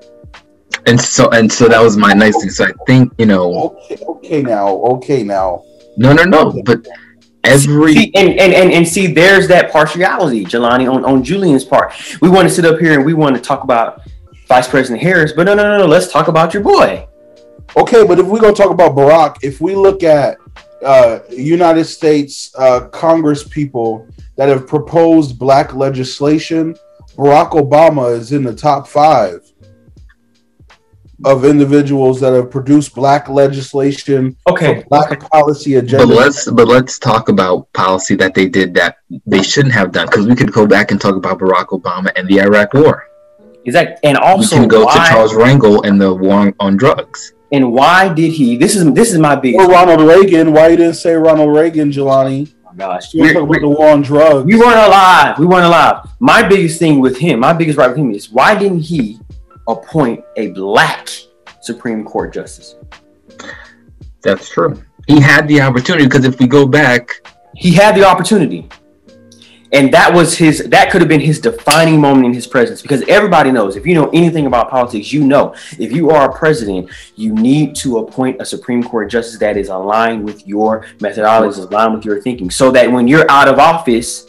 And 0.86 1.00
so 1.00 1.30
and 1.32 1.52
so 1.52 1.68
that 1.68 1.82
was 1.82 1.98
my 1.98 2.14
nice 2.14 2.40
thing. 2.40 2.50
So 2.50 2.66
I 2.66 2.72
think, 2.86 3.12
you 3.18 3.26
know 3.26 3.76
Okay, 3.92 3.98
okay 4.08 4.42
now, 4.42 4.68
okay 4.68 5.24
now. 5.24 5.64
No, 5.98 6.14
no, 6.14 6.24
no. 6.24 6.62
But 6.64 6.88
every 7.44 7.94
see, 7.94 8.12
and, 8.16 8.40
and, 8.40 8.54
and 8.54 8.72
and 8.72 8.88
see 8.88 9.08
there's 9.08 9.50
that 9.50 9.72
partiality, 9.72 10.46
Jelani, 10.46 10.90
on, 10.90 11.04
on 11.04 11.24
Julian's 11.24 11.66
part. 11.66 11.94
We 12.22 12.30
want 12.30 12.48
to 12.48 12.54
sit 12.54 12.64
up 12.64 12.80
here 12.80 12.94
and 12.94 13.04
we 13.06 13.14
want 13.14 13.36
to 13.36 13.42
talk 13.42 13.64
about 13.64 14.02
Vice 14.48 14.68
President 14.70 15.02
Harris, 15.04 15.34
but 15.34 15.44
no, 15.44 15.54
no, 15.54 15.64
no, 15.64 15.80
no. 15.80 15.86
Let's 15.86 16.10
talk 16.10 16.30
about 16.30 16.54
your 16.54 16.64
boy. 16.64 17.06
Okay, 17.76 18.06
but 18.06 18.20
if 18.20 18.26
we're 18.26 18.40
gonna 18.40 18.54
talk 18.54 18.72
about 18.72 18.96
Barack, 18.96 19.38
if 19.42 19.62
we 19.62 19.76
look 19.76 20.04
at 20.04 20.38
uh, 20.84 21.20
United 21.30 21.86
States 21.86 22.52
uh, 22.58 22.88
Congress 22.90 23.44
people 23.48 24.08
that 24.36 24.50
have 24.50 24.68
proposed 24.68 25.38
black 25.38 25.74
legislation, 25.74 26.76
Barack 27.16 27.52
Obama 27.52 28.16
is 28.16 28.32
in 28.32 28.44
the 28.44 28.56
top 28.56 28.88
five 28.88 29.42
of 31.26 31.46
individuals 31.46 32.20
that 32.20 32.34
have 32.34 32.52
produced 32.52 32.94
black 32.94 33.28
legislation, 33.28 34.38
okay, 34.48 34.86
black 34.90 35.12
okay. 35.12 35.28
policy 35.32 35.76
agenda. 35.76 36.06
But 36.06 36.16
let's 36.16 36.50
but 36.52 36.68
let's 36.68 37.00
talk 37.00 37.30
about 37.30 37.72
policy 37.74 38.16
that 38.16 38.36
they 38.36 38.48
did 38.48 38.74
that 38.76 38.98
they 39.26 39.42
shouldn't 39.42 39.74
have 39.74 39.92
done 39.92 40.06
because 40.08 40.28
we 40.28 40.36
could 40.36 40.52
go 40.52 40.68
back 40.68 40.92
and 40.92 41.02
talk 41.02 41.16
about 41.16 41.40
Barack 41.40 41.68
Obama 41.70 42.12
and 42.16 42.28
the 42.28 42.40
Iraq 42.40 42.74
War. 42.74 43.08
Exactly, 43.68 43.98
and 44.10 44.18
also 44.18 44.56
you 44.56 44.62
can 44.62 44.70
go 44.70 44.86
why, 44.86 44.94
to 44.94 45.12
Charles 45.12 45.34
Rangel 45.34 45.86
and 45.86 46.00
the 46.00 46.14
war 46.14 46.54
on 46.62 46.78
drugs. 46.78 47.34
And 47.52 47.74
why 47.74 48.14
did 48.14 48.32
he? 48.32 48.56
This 48.56 48.78
is 48.78 48.90
this 48.94 49.12
is 49.12 49.20
my 49.20 49.36
big. 49.36 49.56
Or 49.56 49.68
Ronald 49.68 50.08
Reagan. 50.08 50.54
Why 50.54 50.70
you 50.70 50.78
didn't 50.78 50.96
say 50.96 51.14
Ronald 51.16 51.54
Reagan, 51.54 51.92
Jelani? 51.92 52.54
Oh 52.66 52.72
gosh, 52.78 53.14
we 53.14 53.34
talking 53.34 53.42
about 53.42 53.60
the 53.60 53.68
war 53.68 53.90
on 53.90 54.04
drugs. 54.04 54.46
We 54.46 54.56
weren't 54.56 54.80
alive. 54.80 55.38
We 55.38 55.46
weren't 55.46 55.66
alive. 55.66 56.08
My 56.22 56.48
biggest 56.48 56.80
thing 56.80 57.02
with 57.02 57.18
him, 57.18 57.42
my 57.42 57.52
biggest 57.52 57.78
right 57.78 57.90
with 57.90 57.98
him 57.98 58.12
is 58.12 58.30
why 58.30 58.58
didn't 58.58 58.80
he 58.80 59.20
appoint 59.68 60.24
a 60.38 60.52
black 60.52 61.10
Supreme 61.60 62.06
Court 62.06 62.34
justice? 62.34 62.76
That's 64.22 64.48
true. 64.48 64.82
He 65.08 65.20
had 65.20 65.46
the 65.50 65.60
opportunity 65.60 66.06
because 66.06 66.24
if 66.24 66.40
we 66.40 66.48
go 66.48 66.66
back, 66.66 67.12
he 67.54 67.74
had 67.74 67.96
the 67.96 68.06
opportunity 68.06 68.70
and 69.72 69.94
that 69.94 70.14
was 70.14 70.38
his 70.38 70.64
that 70.70 70.92
could 70.92 71.02
have 71.02 71.10
been 71.10 71.20
his 71.20 71.40
defining 71.40 72.00
moment 72.00 72.26
in 72.26 72.34
his 72.34 72.48
presence 72.48 72.82
because 72.82 73.02
everybody 73.08 73.52
knows 73.52 73.76
if 73.76 73.86
you 73.86 73.94
know 73.94 74.10
anything 74.10 74.46
about 74.46 74.70
politics 74.70 75.12
you 75.12 75.24
know 75.24 75.54
if 75.80 75.92
you 75.92 76.10
are 76.10 76.30
a 76.30 76.38
president 76.38 76.90
you 77.16 77.34
need 77.34 77.76
to 77.76 78.00
appoint 78.00 78.40
a 78.42 78.46
supreme 78.46 78.84
court 78.84 79.10
justice 79.10 79.40
that 79.40 79.58
is 79.58 79.70
aligned 79.70 80.24
with 80.24 80.46
your 80.48 80.86
methodologies 81.00 81.58
aligned 81.58 81.94
with 81.94 82.06
your 82.06 82.22
thinking 82.22 82.50
so 82.50 82.72
that 82.72 82.92
when 82.92 83.08
you're 83.08 83.30
out 83.30 83.48
of 83.48 83.60
office 83.60 84.28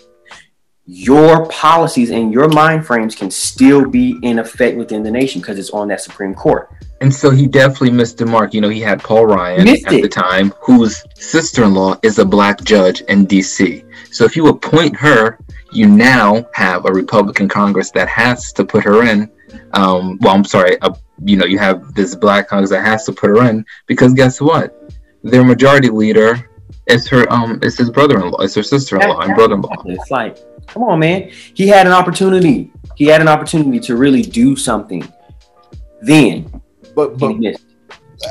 your 0.90 1.46
policies 1.48 2.10
and 2.10 2.32
your 2.32 2.48
mind 2.48 2.86
frames 2.86 3.14
can 3.14 3.30
still 3.30 3.88
be 3.88 4.18
in 4.22 4.38
effect 4.38 4.76
within 4.76 5.02
the 5.02 5.10
nation 5.10 5.40
because 5.40 5.58
it's 5.58 5.70
on 5.70 5.88
that 5.88 6.00
supreme 6.00 6.34
court 6.34 6.70
and 7.00 7.14
so 7.14 7.30
he 7.30 7.46
definitely 7.46 7.92
missed 7.92 8.18
the 8.18 8.26
mark. 8.26 8.52
You 8.52 8.60
know, 8.60 8.68
he 8.68 8.80
had 8.80 9.00
Paul 9.00 9.26
Ryan 9.26 9.64
missed 9.64 9.86
at 9.86 9.92
it. 9.92 10.02
the 10.02 10.08
time, 10.08 10.52
whose 10.60 11.04
sister-in-law 11.14 12.00
is 12.02 12.18
a 12.18 12.24
black 12.24 12.62
judge 12.64 13.02
in 13.02 13.24
D.C. 13.24 13.84
So 14.18 14.24
if 14.24 14.34
you 14.34 14.48
appoint 14.48 14.96
her, 14.96 15.38
you 15.70 15.86
now 15.86 16.44
have 16.52 16.86
a 16.86 16.90
Republican 16.90 17.48
Congress 17.48 17.92
that 17.92 18.08
has 18.08 18.52
to 18.54 18.64
put 18.64 18.82
her 18.82 19.04
in. 19.04 19.30
Um, 19.74 20.18
well, 20.20 20.34
I'm 20.34 20.42
sorry, 20.42 20.76
a, 20.82 20.92
you 21.24 21.36
know, 21.36 21.46
you 21.46 21.56
have 21.60 21.94
this 21.94 22.16
black 22.16 22.48
Congress 22.48 22.70
that 22.70 22.84
has 22.84 23.04
to 23.04 23.12
put 23.12 23.30
her 23.30 23.48
in 23.48 23.64
because 23.86 24.14
guess 24.14 24.40
what? 24.40 24.76
Their 25.22 25.44
majority 25.44 25.88
leader 25.88 26.50
is 26.86 27.06
her 27.06 27.32
um 27.32 27.60
is 27.62 27.78
his 27.78 27.90
brother-in-law, 27.90 28.40
it's 28.40 28.56
her 28.56 28.64
sister-in-law 28.64 29.20
and 29.20 29.36
brother-in-law. 29.36 29.84
It's 29.86 30.10
like, 30.10 30.36
come 30.66 30.82
on, 30.82 30.98
man. 30.98 31.30
He 31.54 31.68
had 31.68 31.86
an 31.86 31.92
opportunity. 31.92 32.72
He 32.96 33.04
had 33.04 33.20
an 33.20 33.28
opportunity 33.28 33.78
to 33.78 33.94
really 33.94 34.22
do 34.22 34.56
something. 34.56 35.06
Then, 36.02 36.60
but 36.96 37.18
but 37.18 37.36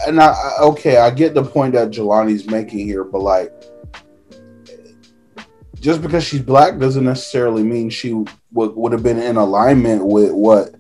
and 0.05 0.19
I 0.19 0.35
okay, 0.59 0.97
I 0.97 1.11
get 1.11 1.33
the 1.33 1.43
point 1.43 1.75
that 1.75 1.91
Jelani's 1.91 2.45
making 2.45 2.85
here, 2.85 3.05
but 3.05 3.21
like 3.21 3.53
just 5.80 6.01
because 6.01 6.23
she's 6.23 6.41
black 6.41 6.80
doesn't 6.80 7.05
necessarily 7.05 7.63
mean 7.63 7.89
she 7.89 8.13
would, 8.51 8.75
would 8.75 8.91
have 8.91 9.03
been 9.03 9.19
in 9.19 9.38
alignment 9.38 10.05
with 10.05 10.32
what 10.32 10.75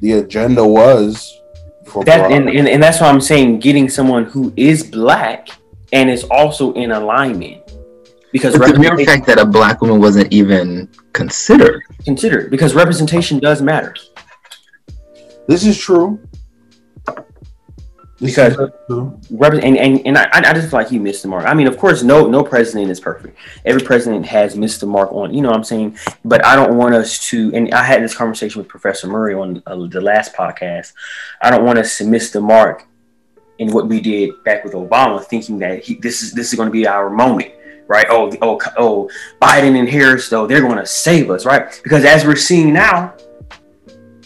the 0.00 0.12
agenda 0.12 0.66
was 0.66 1.38
for 1.86 2.04
that 2.04 2.30
and, 2.30 2.48
and, 2.48 2.68
and 2.68 2.82
that's 2.82 3.00
why 3.00 3.08
i'm 3.08 3.20
saying 3.20 3.58
getting 3.60 3.88
someone 3.88 4.24
who 4.24 4.52
is 4.56 4.82
black 4.82 5.48
and 5.92 6.10
is 6.10 6.24
also 6.24 6.72
in 6.72 6.90
alignment. 6.90 7.60
Because 8.32 8.54
the 8.54 8.78
mere 8.78 8.96
fact 9.04 9.26
that 9.26 9.38
a 9.38 9.44
black 9.44 9.82
woman 9.82 10.00
wasn't 10.00 10.32
even 10.32 10.88
considered. 11.12 11.82
Considered 12.04 12.50
because 12.50 12.74
representation 12.74 13.38
does 13.38 13.60
matter. 13.60 13.94
This 15.46 15.66
is 15.66 15.78
true 15.78 16.18
because 18.22 18.56
and, 18.56 19.76
and, 19.76 20.06
and 20.06 20.18
I, 20.18 20.28
I 20.32 20.52
just 20.52 20.70
feel 20.70 20.78
like 20.78 20.88
he 20.88 20.98
missed 20.98 21.22
the 21.22 21.28
mark. 21.28 21.44
I 21.44 21.54
mean, 21.54 21.66
of 21.66 21.76
course, 21.76 22.02
no 22.02 22.28
no 22.28 22.44
president 22.44 22.90
is 22.90 23.00
perfect. 23.00 23.36
Every 23.64 23.82
president 23.82 24.24
has 24.26 24.56
missed 24.56 24.80
the 24.80 24.86
mark 24.86 25.12
on, 25.12 25.34
you 25.34 25.42
know 25.42 25.48
what 25.48 25.56
I'm 25.56 25.64
saying? 25.64 25.98
But 26.24 26.44
I 26.44 26.54
don't 26.54 26.76
want 26.76 26.94
us 26.94 27.18
to, 27.30 27.52
and 27.54 27.72
I 27.74 27.82
had 27.82 28.02
this 28.02 28.14
conversation 28.14 28.60
with 28.60 28.68
Professor 28.68 29.08
Murray 29.08 29.34
on 29.34 29.62
uh, 29.66 29.86
the 29.86 30.00
last 30.00 30.34
podcast. 30.34 30.92
I 31.40 31.50
don't 31.50 31.64
want 31.64 31.78
us 31.78 31.98
to 31.98 32.04
miss 32.04 32.30
the 32.30 32.40
mark 32.40 32.86
in 33.58 33.72
what 33.72 33.88
we 33.88 34.00
did 34.00 34.30
back 34.44 34.64
with 34.64 34.74
Obama, 34.74 35.22
thinking 35.24 35.58
that 35.58 35.82
he, 35.82 35.96
this 35.96 36.22
is 36.22 36.32
this 36.32 36.52
is 36.52 36.54
going 36.54 36.68
to 36.68 36.72
be 36.72 36.86
our 36.86 37.10
moment, 37.10 37.52
right? 37.88 38.06
Oh, 38.08 38.32
oh, 38.40 38.60
oh, 38.78 39.10
Biden 39.40 39.78
and 39.78 39.88
Harris, 39.88 40.28
though, 40.28 40.46
they're 40.46 40.60
going 40.62 40.78
to 40.78 40.86
save 40.86 41.30
us, 41.30 41.44
right? 41.44 41.80
Because 41.82 42.04
as 42.04 42.24
we're 42.24 42.36
seeing 42.36 42.72
now, 42.72 43.14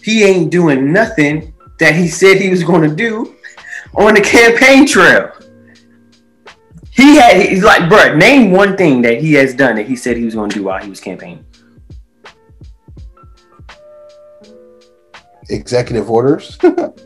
he 0.03 0.25
ain't 0.25 0.51
doing 0.51 0.93
nothing 0.93 1.55
that 1.79 1.95
he 1.95 2.09
said 2.09 2.39
he 2.39 2.51
was 2.51 2.63
going 2.63 2.89
to 2.89 2.95
do 2.95 3.36
on 3.97 4.15
the 4.15 4.21
campaign 4.21 4.87
trail. 4.87 5.33
He 6.91 7.17
had 7.17 7.41
he's 7.41 7.63
like, 7.63 7.89
bro, 7.89 8.15
name 8.15 8.53
one 8.53 8.77
thing 8.77 9.03
that 9.03 9.21
he 9.21 9.35
has 9.35 9.55
done 9.55 9.77
that 9.77 9.87
he 9.87 9.97
said 9.97 10.17
he 10.17 10.25
was 10.25 10.35
going 10.35 10.51
to 10.51 10.57
do 10.57 10.65
while 10.65 10.83
he 10.83 10.89
was 10.89 11.01
campaigning. 11.01 11.45
Executive 15.49 16.11
orders. 16.11 16.59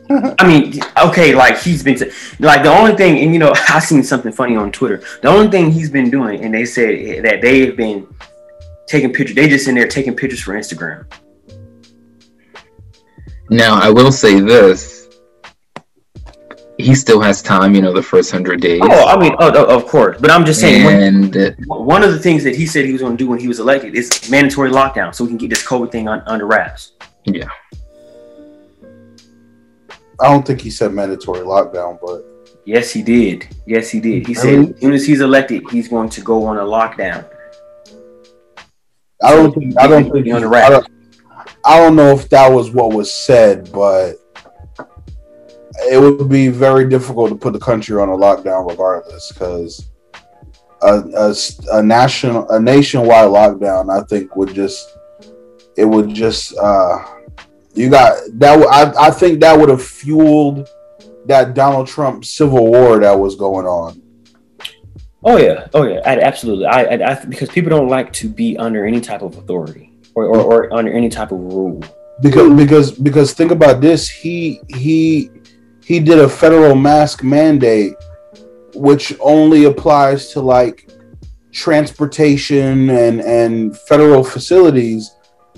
I 0.09 0.47
mean, 0.47 0.79
okay, 1.03 1.35
like 1.35 1.59
he's 1.59 1.83
been 1.83 1.99
like 2.39 2.63
the 2.63 2.71
only 2.71 2.95
thing, 2.95 3.19
and 3.19 3.33
you 3.33 3.39
know, 3.39 3.53
I 3.69 3.79
seen 3.79 4.03
something 4.03 4.31
funny 4.31 4.55
on 4.55 4.71
Twitter. 4.71 5.03
The 5.21 5.27
only 5.27 5.49
thing 5.49 5.71
he's 5.71 5.89
been 5.89 6.09
doing, 6.09 6.43
and 6.43 6.53
they 6.53 6.65
said 6.65 7.23
that 7.25 7.41
they've 7.41 7.75
been 7.75 8.07
taking 8.87 9.13
pictures. 9.13 9.35
They 9.35 9.47
just 9.47 9.67
in 9.67 9.75
there 9.75 9.87
taking 9.87 10.15
pictures 10.15 10.41
for 10.41 10.53
Instagram. 10.53 11.05
Now, 13.49 13.79
I 13.79 13.89
will 13.89 14.11
say 14.13 14.39
this. 14.39 15.00
He 16.81 16.95
still 16.95 17.21
has 17.21 17.41
time, 17.41 17.75
you 17.75 17.81
know, 17.81 17.93
the 17.93 18.03
first 18.03 18.31
hundred 18.31 18.61
days. 18.61 18.81
Oh, 18.83 19.07
I 19.07 19.19
mean, 19.19 19.33
oh, 19.39 19.51
oh, 19.53 19.77
of 19.77 19.85
course. 19.87 20.17
But 20.19 20.31
I'm 20.31 20.45
just 20.45 20.59
saying, 20.59 20.85
and 20.85 21.65
one, 21.67 21.85
one 21.85 22.03
of 22.03 22.11
the 22.11 22.19
things 22.19 22.43
that 22.43 22.55
he 22.55 22.65
said 22.65 22.85
he 22.85 22.91
was 22.91 23.01
going 23.01 23.17
to 23.17 23.23
do 23.23 23.29
when 23.29 23.39
he 23.39 23.47
was 23.47 23.59
elected 23.59 23.95
is 23.95 24.29
mandatory 24.29 24.69
lockdown, 24.69 25.13
so 25.13 25.23
we 25.23 25.29
can 25.29 25.37
get 25.37 25.49
this 25.49 25.65
COVID 25.65 25.91
thing 25.91 26.07
on, 26.07 26.21
under 26.25 26.45
wraps. 26.45 26.93
Yeah. 27.25 27.49
I 30.21 30.27
don't 30.29 30.45
think 30.45 30.61
he 30.61 30.69
said 30.69 30.93
mandatory 30.93 31.39
lockdown, 31.39 31.99
but 31.99 32.23
yes, 32.65 32.91
he 32.91 33.01
did. 33.01 33.47
Yes, 33.65 33.89
he 33.89 33.99
did. 33.99 34.27
He 34.27 34.33
said 34.35 34.69
as 34.69 34.79
soon 34.79 34.93
as 34.93 35.05
he's 35.05 35.21
elected, 35.21 35.63
he's 35.71 35.87
going 35.87 36.09
to 36.09 36.21
go 36.21 36.45
on 36.45 36.57
a 36.57 36.63
lockdown. 36.63 37.25
I 39.23 39.31
don't 39.31 39.53
think. 39.53 39.79
I 39.79 39.87
don't 39.87 40.11
think. 40.11 40.27
On 40.33 40.41
the 40.41 40.49
I, 40.49 40.69
don't, 40.69 40.87
I 41.65 41.79
don't 41.79 41.95
know 41.95 42.11
if 42.11 42.29
that 42.29 42.51
was 42.51 42.71
what 42.71 42.93
was 42.93 43.11
said, 43.11 43.71
but 43.71 44.15
it 45.79 45.99
would 45.99 46.29
be 46.29 46.49
very 46.49 46.87
difficult 46.87 47.29
to 47.29 47.35
put 47.35 47.53
the 47.53 47.59
country 47.59 47.99
on 47.99 48.09
a 48.09 48.17
lockdown 48.17 48.69
regardless, 48.69 49.31
because 49.31 49.89
a, 50.81 51.03
a, 51.15 51.35
a 51.79 51.83
national 51.83 52.49
a 52.49 52.59
nationwide 52.59 53.29
lockdown, 53.29 53.89
I 53.89 54.03
think, 54.05 54.35
would 54.35 54.53
just 54.53 54.97
it 55.77 55.85
would 55.85 56.13
just 56.13 56.57
uh, 56.57 56.99
you 57.73 57.89
got 57.89 58.17
that. 58.33 58.59
I 58.69 59.07
I 59.07 59.11
think 59.11 59.39
that 59.41 59.57
would 59.57 59.69
have 59.69 59.83
fueled 59.83 60.67
that 61.25 61.53
Donald 61.53 61.87
Trump 61.87 62.25
civil 62.25 62.67
war 62.71 62.99
that 62.99 63.17
was 63.17 63.35
going 63.35 63.65
on. 63.65 64.01
Oh 65.23 65.37
yeah, 65.37 65.67
oh 65.73 65.83
yeah, 65.83 66.01
I, 66.03 66.19
absolutely. 66.19 66.65
I, 66.65 66.83
I, 66.83 67.11
I, 67.11 67.25
because 67.25 67.49
people 67.49 67.69
don't 67.69 67.89
like 67.89 68.11
to 68.13 68.27
be 68.27 68.57
under 68.57 68.85
any 68.85 68.99
type 68.99 69.21
of 69.21 69.37
authority 69.37 69.93
or, 70.15 70.25
or, 70.25 70.39
or 70.39 70.73
under 70.73 70.91
any 70.91 71.09
type 71.09 71.31
of 71.31 71.37
rule. 71.39 71.83
Because 72.21 72.55
because 72.55 72.91
because 72.91 73.33
think 73.33 73.51
about 73.51 73.81
this. 73.81 74.09
He 74.09 74.61
he 74.67 75.29
he 75.91 75.99
did 75.99 76.19
a 76.19 76.29
federal 76.29 76.73
mask 76.73 77.21
mandate, 77.21 77.95
which 78.73 79.13
only 79.19 79.65
applies 79.65 80.31
to 80.31 80.39
like 80.39 80.89
transportation 81.51 82.89
and 82.89 83.19
and 83.19 83.77
federal 83.77 84.23
facilities, 84.23 85.13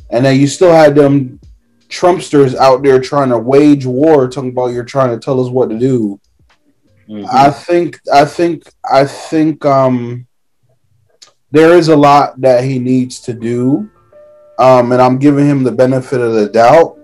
and 0.10 0.26
then 0.26 0.40
you 0.40 0.48
still 0.48 0.74
had 0.74 0.96
them 0.96 1.40
Trumpsters 1.88 2.56
out 2.56 2.82
there 2.82 3.00
trying 3.00 3.30
to 3.30 3.38
wage 3.38 3.86
war, 3.86 4.28
talking 4.28 4.50
about 4.50 4.74
you're 4.74 4.84
trying 4.84 5.12
to 5.12 5.24
tell 5.24 5.40
us 5.40 5.52
what 5.52 5.70
to 5.70 5.78
do. 5.78 6.20
Mm-hmm. 7.08 7.28
I 7.32 7.52
think 7.52 8.00
I 8.12 8.26
think 8.26 8.64
I 8.92 9.06
think 9.06 9.64
um 9.64 10.26
there 11.52 11.78
is 11.78 11.90
a 11.90 11.96
lot 11.96 12.42
that 12.42 12.64
he 12.64 12.80
needs 12.80 13.20
to 13.28 13.34
do. 13.34 13.88
Um, 14.58 14.92
and 14.94 15.00
I'm 15.00 15.20
giving 15.20 15.46
him 15.46 15.62
the 15.62 15.72
benefit 15.72 16.20
of 16.20 16.34
the 16.34 16.50
doubt. 16.50 16.98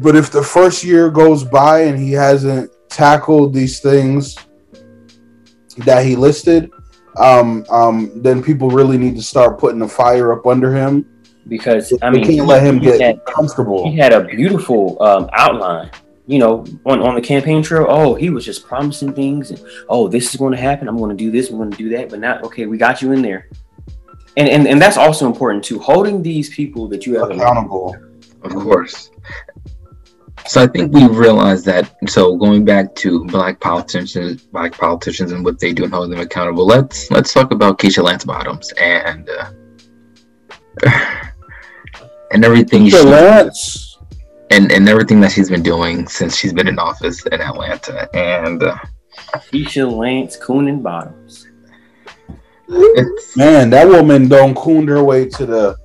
But 0.00 0.14
if 0.14 0.30
the 0.30 0.42
first 0.42 0.84
year 0.84 1.10
goes 1.10 1.42
by 1.42 1.82
and 1.82 1.98
he 1.98 2.12
hasn't 2.12 2.70
tackled 2.88 3.52
these 3.52 3.80
things 3.80 4.36
that 5.78 6.04
he 6.04 6.14
listed, 6.14 6.70
um, 7.18 7.66
um, 7.68 8.12
then 8.22 8.42
people 8.42 8.70
really 8.70 8.96
need 8.96 9.16
to 9.16 9.22
start 9.22 9.58
putting 9.58 9.80
the 9.80 9.88
fire 9.88 10.32
up 10.32 10.46
under 10.46 10.72
him 10.72 11.04
because 11.48 11.92
I 12.00 12.10
mean, 12.10 12.24
can't 12.24 12.46
let 12.46 12.62
him 12.62 12.78
get 12.78 13.00
had, 13.00 13.24
comfortable. 13.24 13.90
He 13.90 13.96
had 13.96 14.12
a 14.12 14.22
beautiful 14.22 15.02
um, 15.02 15.28
outline, 15.32 15.90
you 16.26 16.38
know, 16.38 16.64
on, 16.86 17.00
on 17.02 17.14
the 17.16 17.20
campaign 17.20 17.62
trail. 17.62 17.86
Oh, 17.88 18.14
he 18.14 18.30
was 18.30 18.44
just 18.44 18.66
promising 18.66 19.12
things, 19.14 19.50
and 19.50 19.60
oh, 19.88 20.06
this 20.06 20.30
is 20.30 20.36
going 20.36 20.52
to 20.52 20.60
happen. 20.60 20.86
I'm 20.86 20.96
going 20.96 21.10
to 21.10 21.16
do 21.16 21.30
this. 21.32 21.50
I'm 21.50 21.56
going 21.56 21.72
to 21.72 21.76
do 21.76 21.88
that. 21.90 22.10
But 22.10 22.20
not 22.20 22.44
okay. 22.44 22.66
We 22.66 22.78
got 22.78 23.02
you 23.02 23.12
in 23.12 23.22
there, 23.22 23.48
and 24.36 24.48
and 24.48 24.68
and 24.68 24.80
that's 24.80 24.96
also 24.96 25.26
important 25.26 25.64
too. 25.64 25.80
Holding 25.80 26.22
these 26.22 26.54
people 26.54 26.86
that 26.88 27.04
you 27.04 27.18
have 27.18 27.30
accountable, 27.30 27.96
of 28.42 28.52
course. 28.54 29.10
So 30.48 30.62
I 30.62 30.66
think 30.66 30.94
we 30.94 31.06
realized 31.06 31.66
that. 31.66 31.94
So 32.08 32.36
going 32.36 32.64
back 32.64 32.94
to 32.96 33.24
black 33.26 33.60
politicians, 33.60 34.42
black 34.42 34.72
politicians, 34.72 35.32
and 35.32 35.44
what 35.44 35.60
they 35.60 35.74
do 35.74 35.84
and 35.84 35.92
hold 35.92 36.10
them 36.10 36.20
accountable. 36.20 36.66
Let's 36.66 37.10
let's 37.10 37.34
talk 37.34 37.52
about 37.52 37.78
Keisha 37.78 38.02
Lance 38.02 38.24
Bottoms 38.24 38.72
and. 38.80 39.28
Uh, 39.28 39.50
and 42.32 42.44
everything 42.44 42.88
she, 42.88 42.98
Lance. 43.02 43.98
and 44.50 44.72
and 44.72 44.88
everything 44.88 45.20
that 45.20 45.32
she's 45.32 45.50
been 45.50 45.62
doing 45.62 46.06
since 46.08 46.36
she's 46.36 46.52
been 46.52 46.68
in 46.68 46.78
office 46.78 47.24
in 47.26 47.40
Atlanta 47.40 48.08
and 48.14 48.62
uh, 48.62 48.78
Keisha 49.52 49.90
Lance 49.90 50.38
Coonan 50.38 50.82
Bottoms. 50.82 51.46
Man, 53.36 53.70
that 53.70 53.86
woman 53.86 54.28
don't 54.28 54.54
coon 54.54 54.88
her 54.88 55.02
way 55.02 55.28
to 55.28 55.46
the 55.46 55.76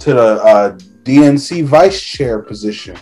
to 0.00 0.14
the 0.14 0.42
uh, 0.42 0.76
DNC 1.04 1.64
vice 1.64 2.00
chair 2.00 2.40
position. 2.40 2.96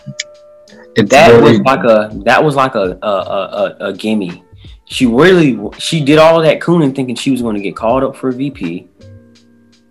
It's 0.95 1.09
that 1.09 1.31
very, 1.31 1.41
was 1.41 1.59
like 1.61 1.83
a 1.83 2.11
that 2.25 2.43
was 2.43 2.55
like 2.55 2.75
a 2.75 2.97
a, 3.01 3.07
a, 3.07 3.75
a 3.87 3.93
gimme. 3.93 4.43
She 4.85 5.05
really 5.05 5.59
she 5.79 6.03
did 6.03 6.19
all 6.19 6.41
that 6.41 6.59
cooning 6.59 6.95
thinking 6.95 7.15
she 7.15 7.31
was 7.31 7.41
going 7.41 7.55
to 7.55 7.61
get 7.61 7.75
called 7.75 8.03
up 8.03 8.15
for 8.15 8.29
a 8.29 8.33
VP. 8.33 8.89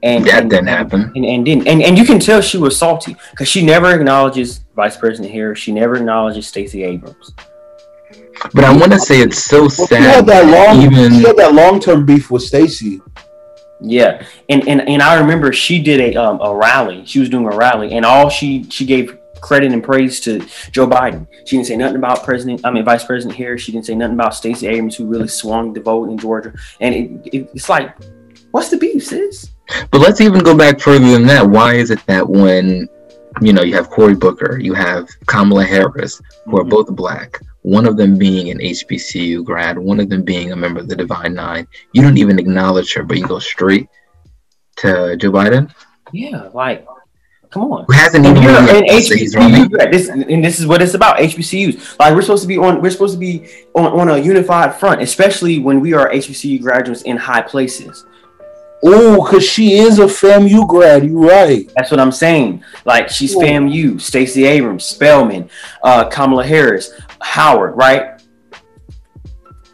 And 0.05 0.24
that 0.26 0.42
and, 0.42 0.50
didn't 0.50 0.66
happen. 0.66 1.12
And, 1.14 1.24
and 1.24 1.44
didn't. 1.44 1.68
And, 1.68 1.80
and 1.80 1.96
you 1.96 2.05
can 2.05 2.18
tell 2.18 2.40
she 2.40 2.59
was 2.59 2.76
salty 2.76 3.16
because 3.30 3.46
she 3.46 3.64
never 3.64 3.94
acknowledges 3.94 4.64
Vice 4.74 4.96
President 4.96 5.32
Harris. 5.32 5.61
She 5.61 5.70
never 5.70 5.94
acknowledges 5.96 6.48
Stacey 6.48 6.82
Abrams. 6.82 7.32
But 8.53 8.64
I 8.64 8.76
want 8.76 8.92
to 8.92 8.98
say 8.98 9.20
it's 9.20 9.44
so 9.44 9.62
well, 9.62 9.70
sad. 9.70 9.88
She 9.88 9.94
had 9.94 10.26
that 10.26 10.46
long, 10.46 10.82
even... 10.82 11.12
she 11.12 11.22
had 11.24 11.36
that 11.36 11.55
long 11.55 11.78
term 11.78 12.05
beef 12.05 12.30
with 12.30 12.42
Stacey. 12.42 13.00
Yeah, 13.80 14.24
and, 14.48 14.66
and 14.68 14.88
and 14.88 15.03
I 15.03 15.18
remember 15.18 15.53
she 15.53 15.82
did 15.82 16.00
a 16.00 16.16
um, 16.16 16.40
a 16.40 16.55
rally. 16.55 17.05
She 17.07 17.18
was 17.18 17.28
doing 17.28 17.46
a 17.46 17.57
rally, 17.57 17.92
and 17.92 18.05
all 18.05 18.28
she 18.28 18.64
she 18.70 18.84
gave 18.84 19.18
credit 19.43 19.72
and 19.72 19.84
praise 19.84 20.20
to 20.20 20.38
Joe 20.70 20.86
Biden. 20.86 21.26
She 21.45 21.57
didn't 21.57 21.66
say 21.66 21.76
nothing 21.76 21.97
about 21.97 22.24
President, 22.24 22.64
I 22.64 22.70
mean 22.70 22.84
Vice 22.84 23.05
President 23.05 23.36
Harris. 23.36 23.61
She 23.61 23.72
didn't 23.72 23.84
say 23.84 23.95
nothing 23.95 24.14
about 24.14 24.34
Stacey 24.34 24.68
Abrams, 24.68 24.97
who 24.97 25.07
really 25.07 25.28
swung 25.28 25.74
the 25.74 25.80
vote 25.80 26.09
in 26.09 26.16
Georgia. 26.16 26.55
And 26.80 26.95
it, 26.95 27.34
it, 27.34 27.51
it's 27.53 27.68
like, 27.68 27.95
what's 28.53 28.70
the 28.70 28.78
beef, 28.78 29.05
sis? 29.05 29.51
But 29.90 30.01
let's 30.01 30.20
even 30.20 30.43
go 30.43 30.57
back 30.57 30.80
further 30.80 31.11
than 31.11 31.26
that. 31.26 31.47
Why 31.47 31.74
is 31.74 31.90
it 31.90 32.05
that 32.07 32.26
when 32.26 32.88
you 33.40 33.53
know 33.53 33.62
you 33.62 33.74
have 33.74 33.90
Cory 33.90 34.14
Booker, 34.14 34.59
you 34.59 34.74
have 34.74 35.09
Kamala 35.26 35.64
Harris, 35.64 36.20
who 36.45 36.59
are 36.59 36.61
mm-hmm. 36.61 36.70
both 36.70 36.95
black, 36.95 37.40
one 37.62 37.86
of 37.86 37.97
them 37.97 38.16
being 38.16 38.51
an 38.51 38.59
HBCU 38.59 39.45
grad, 39.45 39.78
one 39.78 40.01
of 40.01 40.09
them 40.09 40.22
being 40.22 40.53
a 40.53 40.57
member 40.57 40.80
of 40.80 40.88
the 40.88 40.97
Divine 40.97 41.34
Nine, 41.34 41.66
you 41.93 42.03
don't 42.03 42.18
even 42.18 42.38
acknowledge 42.38 42.95
her, 42.95 43.03
but 43.03 43.18
you 43.18 43.26
go 43.26 43.38
straight 43.38 43.88
to 44.76 45.16
Joe 45.16 45.32
Biden? 45.32 45.72
Yeah, 46.12 46.49
like 46.53 46.86
Come 47.53 47.70
on. 47.70 47.84
Who 47.84 47.92
hasn't 47.92 48.24
even 48.24 48.38
and, 48.38 48.68
and 48.70 48.86
HBCU, 48.86 49.90
this, 49.90 50.09
and 50.09 50.42
this 50.42 50.59
is 50.59 50.66
what 50.66 50.80
it's 50.80 50.94
about. 50.94 51.18
HBCUs. 51.18 51.98
Like 51.98 52.14
we're 52.14 52.22
supposed 52.22 52.42
to 52.42 52.48
be 52.48 52.57
on. 52.57 52.80
We're 52.80 52.90
supposed 52.90 53.12
to 53.12 53.20
be 53.20 53.46
on, 53.74 53.84
on 53.86 54.09
a 54.09 54.16
unified 54.16 54.74
front, 54.74 55.03
especially 55.03 55.59
when 55.59 55.80
we 55.80 55.92
are 55.92 56.11
HBCU 56.11 56.62
graduates 56.62 57.03
in 57.03 57.18
high 57.18 57.42
places. 57.42 58.07
Oh, 58.82 59.22
cause 59.30 59.44
she 59.44 59.74
is 59.74 59.98
a 59.98 60.07
FAMU 60.07 60.66
grad. 60.66 61.05
You 61.05 61.28
right. 61.28 61.70
That's 61.76 61.90
what 61.90 62.00
I'm 62.00 62.11
saying. 62.11 62.64
Like 62.86 63.11
she's 63.11 63.36
Ooh. 63.36 63.40
FAMU, 63.40 64.00
Stacey 64.00 64.46
Abrams, 64.46 64.86
Spelman, 64.86 65.50
uh, 65.82 66.09
Kamala 66.09 66.44
Harris, 66.44 66.98
Howard. 67.20 67.76
Right. 67.76 68.18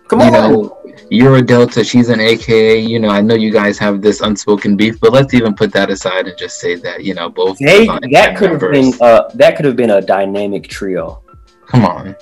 Come 0.08 0.20
you 0.20 0.26
on. 0.26 0.32
Know, 0.32 0.77
you're 1.10 1.36
a 1.36 1.42
Delta. 1.42 1.82
She's 1.84 2.08
an 2.08 2.20
AKA. 2.20 2.78
You 2.78 2.98
know, 2.98 3.08
I 3.08 3.20
know 3.20 3.34
you 3.34 3.52
guys 3.52 3.78
have 3.78 4.02
this 4.02 4.20
unspoken 4.20 4.76
beef, 4.76 5.00
but 5.00 5.12
let's 5.12 5.34
even 5.34 5.54
put 5.54 5.72
that 5.72 5.90
aside 5.90 6.26
and 6.28 6.36
just 6.36 6.60
say 6.60 6.74
that 6.76 7.04
you 7.04 7.14
know 7.14 7.28
both. 7.28 7.58
Hey, 7.58 7.86
that 7.86 8.36
could 8.36 8.50
have 8.50 8.60
been. 8.60 8.92
Uh, 9.00 9.28
that 9.34 9.56
could 9.56 9.64
have 9.64 9.76
been 9.76 9.90
a 9.90 10.00
dynamic 10.00 10.68
trio. 10.68 11.22
Come 11.66 11.84
on. 11.84 12.16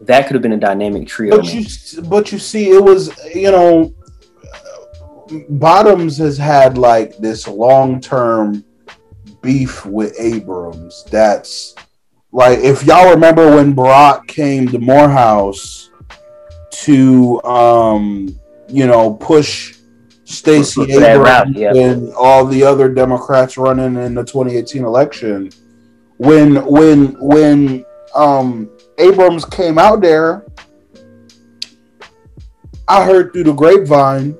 That 0.00 0.26
could 0.26 0.34
have 0.34 0.42
been 0.42 0.52
a 0.52 0.58
dynamic 0.58 1.06
trio. 1.06 1.36
But 1.36 1.54
you, 1.54 2.02
but 2.02 2.32
you 2.32 2.38
see, 2.38 2.70
it 2.70 2.82
was 2.82 3.10
you 3.34 3.50
know 3.50 3.94
Bottoms 5.48 6.18
has 6.18 6.36
had 6.36 6.76
like 6.76 7.16
this 7.18 7.48
long 7.48 8.00
term 8.00 8.64
beef 9.40 9.84
with 9.86 10.14
Abrams. 10.18 11.04
That's 11.10 11.74
like 12.32 12.58
if 12.58 12.84
y'all 12.84 13.10
remember 13.10 13.54
when 13.56 13.74
Barack 13.74 14.26
came 14.26 14.68
to 14.68 14.78
Morehouse 14.78 15.90
to 16.82 17.42
um 17.44 18.38
you 18.68 18.86
know 18.86 19.14
push 19.14 19.78
Stacey 20.24 20.92
Abrams 20.92 21.56
yeah. 21.56 21.74
and 21.74 22.12
all 22.14 22.44
the 22.46 22.62
other 22.62 22.88
Democrats 22.88 23.56
running 23.56 23.96
in 23.96 24.14
the 24.14 24.24
2018 24.24 24.84
election. 24.84 25.50
When 26.16 26.64
when 26.66 27.18
when 27.20 27.84
um 28.14 28.70
Abrams 28.98 29.44
came 29.44 29.78
out 29.78 30.00
there, 30.00 30.46
I 32.88 33.04
heard 33.04 33.32
through 33.32 33.44
the 33.44 33.52
grapevine 33.52 34.36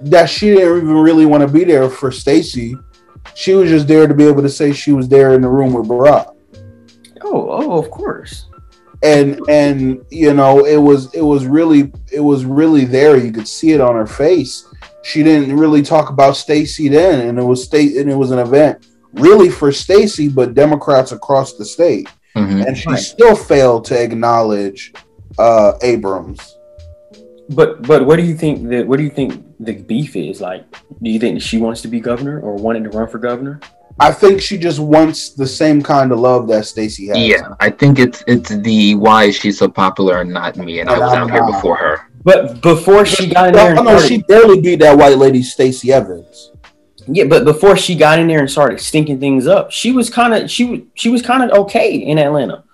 that 0.00 0.28
she 0.28 0.54
didn't 0.54 0.78
even 0.78 0.96
really 0.96 1.26
want 1.26 1.42
to 1.42 1.48
be 1.48 1.64
there 1.64 1.88
for 1.88 2.10
Stacey. 2.10 2.76
She 3.34 3.54
was 3.54 3.70
just 3.70 3.86
there 3.88 4.06
to 4.06 4.14
be 4.14 4.24
able 4.24 4.42
to 4.42 4.48
say 4.48 4.72
she 4.72 4.92
was 4.92 5.08
there 5.08 5.34
in 5.34 5.40
the 5.40 5.48
room 5.48 5.72
with 5.72 5.86
Barack. 5.86 6.34
Oh, 7.22 7.50
oh, 7.50 7.78
of 7.78 7.90
course. 7.90 8.46
And 9.02 9.40
and 9.48 10.04
you 10.10 10.32
know, 10.34 10.64
it 10.64 10.76
was 10.76 11.12
it 11.14 11.22
was 11.22 11.46
really 11.46 11.92
it 12.12 12.20
was 12.20 12.44
really 12.44 12.84
there. 12.84 13.16
You 13.16 13.32
could 13.32 13.48
see 13.48 13.72
it 13.72 13.80
on 13.80 13.94
her 13.94 14.06
face. 14.06 14.66
She 15.02 15.22
didn't 15.22 15.56
really 15.56 15.82
talk 15.82 16.10
about 16.10 16.36
Stacey 16.36 16.88
then, 16.88 17.28
and 17.28 17.38
it 17.38 17.42
was 17.42 17.62
state 17.62 17.96
and 17.96 18.10
it 18.10 18.16
was 18.16 18.30
an 18.30 18.38
event 18.38 18.86
really 19.16 19.50
for 19.50 19.72
Stacey, 19.72 20.28
but 20.28 20.54
Democrats 20.54 21.12
across 21.12 21.54
the 21.54 21.64
state. 21.64 22.08
Mm-hmm. 22.34 22.62
And 22.62 22.76
she 22.76 22.90
right. 22.90 22.98
still 22.98 23.34
failed 23.34 23.86
to 23.86 24.02
acknowledge 24.02 24.92
uh, 25.38 25.72
Abrams. 25.82 26.54
But 27.48 27.82
but 27.82 28.04
what 28.04 28.16
do 28.16 28.24
you 28.24 28.36
think 28.36 28.68
that 28.70 28.86
what 28.86 28.96
do 28.96 29.04
you 29.04 29.10
think 29.10 29.44
the 29.60 29.74
beef 29.74 30.16
is 30.16 30.40
like? 30.40 30.64
Do 31.00 31.10
you 31.10 31.18
think 31.18 31.40
she 31.40 31.58
wants 31.58 31.80
to 31.82 31.88
be 31.88 32.00
governor 32.00 32.40
or 32.40 32.56
wanted 32.56 32.84
to 32.84 32.90
run 32.90 33.08
for 33.08 33.18
governor? 33.18 33.60
I 33.98 34.12
think 34.12 34.42
she 34.42 34.58
just 34.58 34.78
wants 34.78 35.30
the 35.30 35.46
same 35.46 35.82
kind 35.82 36.12
of 36.12 36.18
love 36.18 36.48
that 36.48 36.66
Stacey 36.66 37.06
has. 37.08 37.18
Yeah, 37.18 37.54
I 37.60 37.70
think 37.70 37.98
it's 37.98 38.22
it's 38.26 38.50
the 38.50 38.94
why 38.94 39.24
is 39.24 39.36
she 39.36 39.50
so 39.52 39.68
popular 39.68 40.20
and 40.20 40.30
not 40.30 40.56
me, 40.56 40.80
and, 40.80 40.90
and 40.90 41.02
I 41.02 41.04
was 41.04 41.12
I'm 41.14 41.22
out 41.22 41.28
not. 41.28 41.34
here 41.34 41.46
before 41.46 41.76
her. 41.76 42.10
But 42.22 42.60
before 42.60 43.06
she 43.06 43.28
got 43.28 43.48
in 43.48 43.54
there, 43.54 43.74
no, 43.74 43.82
no, 43.82 44.00
she 44.00 44.22
barely 44.22 44.60
beat 44.60 44.80
that 44.80 44.98
white 44.98 45.16
lady, 45.16 45.42
Stacey 45.42 45.92
Evans. 45.92 46.50
Yeah, 47.06 47.24
but 47.24 47.44
before 47.44 47.76
she 47.76 47.94
got 47.94 48.18
in 48.18 48.26
there 48.26 48.40
and 48.40 48.50
started 48.50 48.80
stinking 48.80 49.20
things 49.20 49.46
up, 49.46 49.70
she 49.70 49.92
was 49.92 50.10
kind 50.10 50.34
of 50.34 50.50
she 50.50 50.64
was 50.64 50.80
she 50.94 51.08
was 51.08 51.22
kind 51.22 51.42
of 51.48 51.56
okay 51.60 51.94
in 51.94 52.18
Atlanta. 52.18 52.64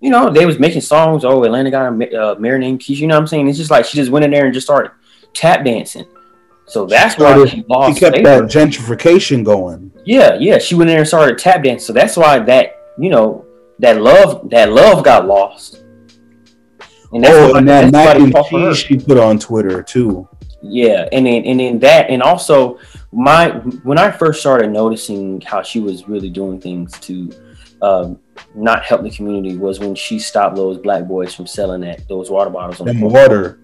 You 0.00 0.10
know, 0.10 0.30
they 0.30 0.46
was 0.46 0.58
making 0.58 0.80
songs. 0.80 1.24
Oh, 1.24 1.44
Atlanta 1.44 1.70
got 1.70 1.92
a 1.92 2.22
uh, 2.22 2.34
mayor 2.36 2.58
named 2.58 2.80
Keisha. 2.80 2.98
You 2.98 3.08
know 3.08 3.16
what 3.16 3.22
I'm 3.22 3.26
saying? 3.26 3.48
It's 3.48 3.58
just 3.58 3.70
like 3.70 3.84
she 3.84 3.96
just 3.96 4.10
went 4.10 4.24
in 4.24 4.30
there 4.30 4.44
and 4.44 4.54
just 4.54 4.66
started 4.66 4.90
tap 5.34 5.64
dancing. 5.64 6.06
So 6.68 6.86
that's 6.86 7.14
she 7.14 7.20
started, 7.20 7.40
why 7.40 7.46
she 7.46 7.64
lost. 7.68 7.94
She 7.94 8.00
kept 8.00 8.22
that 8.22 8.42
gentrification 8.44 9.44
going. 9.44 9.90
Yeah, 10.04 10.36
yeah. 10.38 10.58
She 10.58 10.74
went 10.74 10.90
in 10.90 10.94
there 10.94 11.00
and 11.00 11.08
started 11.08 11.38
tap 11.38 11.64
dancing. 11.64 11.86
So 11.86 11.92
that's 11.92 12.16
why 12.16 12.38
that 12.40 12.76
you 12.98 13.10
know 13.10 13.46
that 13.78 14.00
love 14.00 14.48
that 14.50 14.72
love 14.72 15.04
got 15.04 15.26
lost. 15.26 15.82
And 17.12 17.24
that's 17.24 17.34
oh, 17.34 17.56
and 17.56 17.66
that 17.68 17.90
mac 17.90 18.16
and 18.16 18.34
cheese 18.50 18.78
she 18.78 18.98
put 18.98 19.16
on 19.16 19.38
Twitter 19.38 19.82
too. 19.82 20.28
Yeah, 20.60 21.08
and 21.12 21.26
then 21.26 21.44
and 21.44 21.58
then 21.58 21.78
that, 21.80 22.10
and 22.10 22.22
also 22.22 22.78
my 23.12 23.50
when 23.84 23.96
I 23.96 24.10
first 24.10 24.40
started 24.40 24.70
noticing 24.70 25.40
how 25.40 25.62
she 25.62 25.80
was 25.80 26.06
really 26.06 26.28
doing 26.28 26.60
things 26.60 26.98
to 27.00 27.32
um, 27.80 28.18
not 28.54 28.84
help 28.84 29.02
the 29.02 29.10
community 29.10 29.56
was 29.56 29.78
when 29.78 29.94
she 29.94 30.18
stopped 30.18 30.56
those 30.56 30.76
black 30.78 31.06
boys 31.06 31.34
from 31.34 31.46
selling 31.46 31.80
that 31.82 32.06
those 32.08 32.30
water 32.30 32.50
bottles. 32.50 32.80
On 32.80 32.86
the 32.86 33.06
water. 33.06 33.60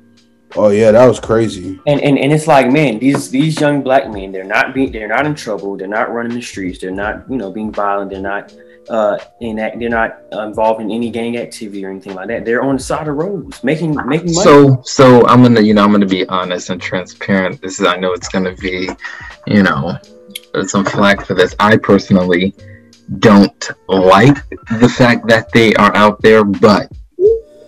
Oh 0.56 0.70
yeah, 0.70 0.92
that 0.92 1.06
was 1.06 1.18
crazy. 1.18 1.80
And, 1.86 2.00
and 2.00 2.18
and 2.18 2.32
it's 2.32 2.46
like, 2.46 2.70
man, 2.70 2.98
these 2.98 3.30
these 3.30 3.60
young 3.60 3.82
black 3.82 4.08
men, 4.10 4.30
they're 4.30 4.44
not 4.44 4.72
being, 4.72 4.92
they're 4.92 5.08
not 5.08 5.26
in 5.26 5.34
trouble. 5.34 5.76
They're 5.76 5.88
not 5.88 6.12
running 6.12 6.34
the 6.34 6.42
streets. 6.42 6.78
They're 6.78 6.92
not, 6.92 7.28
you 7.28 7.36
know, 7.36 7.50
being 7.50 7.72
violent. 7.72 8.10
They're 8.10 8.20
not 8.20 8.54
uh 8.88 9.18
in 9.40 9.56
that. 9.56 9.78
They're 9.78 9.88
not 9.88 10.20
involved 10.32 10.80
in 10.80 10.90
any 10.92 11.10
gang 11.10 11.36
activity 11.38 11.84
or 11.84 11.90
anything 11.90 12.14
like 12.14 12.28
that. 12.28 12.44
They're 12.44 12.62
on 12.62 12.76
the 12.76 12.82
side 12.82 13.08
of 13.08 13.16
roads 13.16 13.64
making 13.64 13.96
making 14.06 14.32
money. 14.32 14.44
So 14.44 14.80
so 14.84 15.26
I'm 15.26 15.42
gonna 15.42 15.60
you 15.60 15.74
know 15.74 15.82
I'm 15.82 15.90
gonna 15.90 16.06
be 16.06 16.26
honest 16.28 16.70
and 16.70 16.80
transparent. 16.80 17.60
This 17.60 17.80
is 17.80 17.86
I 17.86 17.96
know 17.96 18.12
it's 18.12 18.28
gonna 18.28 18.54
be, 18.54 18.90
you 19.46 19.62
know, 19.64 19.98
some 20.66 20.84
flack 20.84 21.26
for 21.26 21.34
this. 21.34 21.56
I 21.58 21.76
personally 21.76 22.54
don't 23.18 23.70
like 23.88 24.48
the 24.78 24.88
fact 24.88 25.26
that 25.26 25.50
they 25.52 25.74
are 25.74 25.94
out 25.96 26.22
there, 26.22 26.44
but 26.44 26.92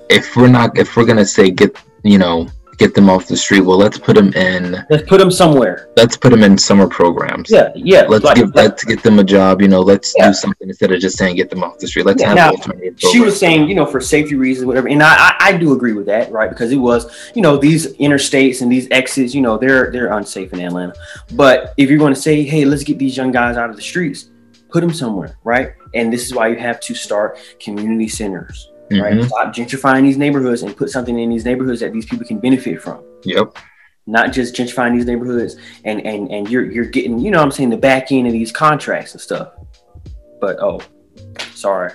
if 0.09 0.37
we're 0.37 0.49
not 0.49 0.79
if 0.79 0.97
we're 0.97 1.05
gonna 1.05 1.27
say 1.27 1.51
get 1.51 1.77
you 2.05 2.19
know 2.19 2.47
get 2.77 2.95
them 2.95 3.09
off 3.09 3.27
the 3.27 3.37
street. 3.37 3.61
Well, 3.61 3.79
let's 3.79 3.99
put 3.99 4.17
them 4.17 4.33
in. 4.35 4.85
Let's 4.91 5.09
put 5.09 5.19
them 5.19 5.31
somewhere. 5.31 5.89
Let's 5.97 6.17
put 6.17 6.31
them 6.31 6.43
in 6.43 6.59
summer 6.59 6.87
programs. 6.87 7.51
Yeah, 7.51 7.71
yeah. 7.75 8.03
Let's 8.03 8.25
like, 8.25 8.37
give 8.37 8.55
let's 8.55 8.85
get 8.85 9.03
them 9.03 9.19
a 9.19 9.25
job. 9.25 9.63
You 9.63 9.69
know, 9.69 9.81
let's 9.81 10.15
yeah. 10.17 10.29
do 10.29 10.35
something 10.35 10.69
instead 10.69 10.93
of 10.93 11.01
just 11.01 11.17
saying 11.17 11.37
get 11.37 11.51
them 11.51 11.63
off 11.63 11.79
the 11.79 11.87
street. 11.87 12.07
Let's 12.07 12.23
yeah, 12.23 12.35
have 12.35 12.67
now, 12.67 12.91
She 12.97 13.21
was 13.21 13.39
saying, 13.39 13.69
you 13.69 13.75
know, 13.75 13.87
for 13.87 14.01
safety 14.01 14.35
reasons, 14.35 14.67
whatever, 14.67 14.89
and 14.89 15.03
I, 15.03 15.15
I, 15.15 15.37
I 15.41 15.57
do 15.57 15.73
agree 15.73 15.93
with 15.93 16.07
that, 16.07 16.31
right? 16.31 16.51
Because 16.51 16.73
it 16.73 16.77
was, 16.77 17.31
you 17.35 17.43
know, 17.43 17.57
these 17.57 17.95
interstates 17.95 18.63
and 18.63 18.71
these 18.71 18.89
exits, 18.91 19.35
you 19.35 19.41
know, 19.41 19.59
they're 19.59 19.91
they're 19.91 20.13
unsafe 20.13 20.53
in 20.53 20.61
Atlanta. 20.61 20.95
But 21.33 21.75
if 21.77 21.89
you're 21.89 21.99
going 21.99 22.15
to 22.15 22.21
say, 22.21 22.43
hey, 22.43 22.65
let's 22.65 22.85
get 22.85 22.99
these 22.99 23.17
young 23.17 23.33
guys 23.33 23.57
out 23.57 23.71
of 23.71 23.77
the 23.77 23.83
streets, 23.83 24.31
put 24.69 24.81
them 24.81 24.93
somewhere, 24.93 25.39
right? 25.45 25.75
And 25.95 26.13
this 26.13 26.27
is 26.27 26.35
why 26.35 26.49
you 26.49 26.57
have 26.57 26.81
to 26.81 26.95
start 26.95 27.39
community 27.59 28.09
centers 28.09 28.71
mm-hmm. 28.91 29.01
right? 29.01 29.25
Stop 29.25 29.55
gentrifying 29.55 30.03
these 30.03 30.17
neighborhoods 30.17 30.63
and 30.63 30.77
put 30.77 30.91
something 30.91 31.19
in 31.19 31.31
these 31.31 31.45
neighborhoods 31.45 31.81
that 31.81 31.93
these 31.93 32.07
people 32.07 32.27
can 32.27 32.39
benefit 32.39 32.81
from. 32.83 33.05
Yep. 33.25 33.57
Not 34.07 34.33
just 34.33 34.55
gentrifying 34.55 34.95
these 34.95 35.07
neighborhoods 35.07 35.57
and 35.85 36.01
and 36.07 36.31
and 36.31 36.49
you're 36.49 36.71
you're 36.71 36.85
getting, 36.85 37.19
you 37.19 37.31
know 37.31 37.43
I'm 37.43 37.51
saying, 37.51 37.71
the 37.71 37.77
back 37.77 38.13
end 38.13 38.27
of 38.27 38.33
these 38.33 38.53
contracts 38.53 39.13
and 39.13 39.21
stuff. 39.21 39.53
But 40.41 40.59
oh, 40.61 40.81
sorry. 41.55 41.93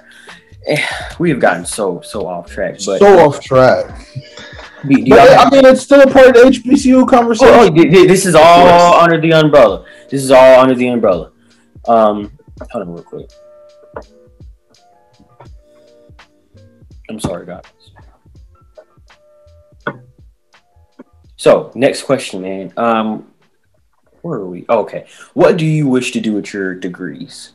Eh, 0.67 0.85
we 1.19 1.29
have 1.29 1.39
gotten 1.39 1.65
so 1.65 2.01
so 2.01 2.27
off 2.27 2.51
track. 2.51 2.73
But 2.85 2.99
so 2.99 3.19
off 3.19 3.39
track. 3.39 3.85
but, 4.83 5.29
I 5.29 5.49
mean, 5.49 5.65
it's 5.65 5.81
still 5.81 6.01
a 6.01 6.11
part 6.11 6.27
of 6.27 6.33
the 6.33 6.39
HBCU 6.41 7.07
conversation. 7.07 7.53
Oh, 7.53 7.67
oh, 7.67 8.07
this 8.07 8.25
is 8.25 8.35
all 8.35 8.99
under 8.99 9.19
the 9.19 9.31
umbrella. 9.33 9.85
This 10.09 10.23
is 10.23 10.31
all 10.31 10.59
under 10.59 10.75
the 10.75 10.87
umbrella. 10.87 11.31
Um, 11.87 12.37
hold 12.71 12.87
on 12.87 12.93
real 12.93 13.03
quick. 13.03 13.31
I'm 17.11 17.19
sorry, 17.19 17.45
guys. 17.45 17.63
So, 21.35 21.71
next 21.75 22.03
question, 22.03 22.41
man. 22.41 22.71
Um, 22.77 23.33
where 24.21 24.39
are 24.39 24.45
we? 24.45 24.65
Oh, 24.69 24.79
okay. 24.83 25.07
What 25.33 25.57
do 25.57 25.65
you 25.65 25.89
wish 25.89 26.11
to 26.11 26.21
do 26.21 26.33
with 26.33 26.53
your 26.53 26.73
degrees 26.73 27.51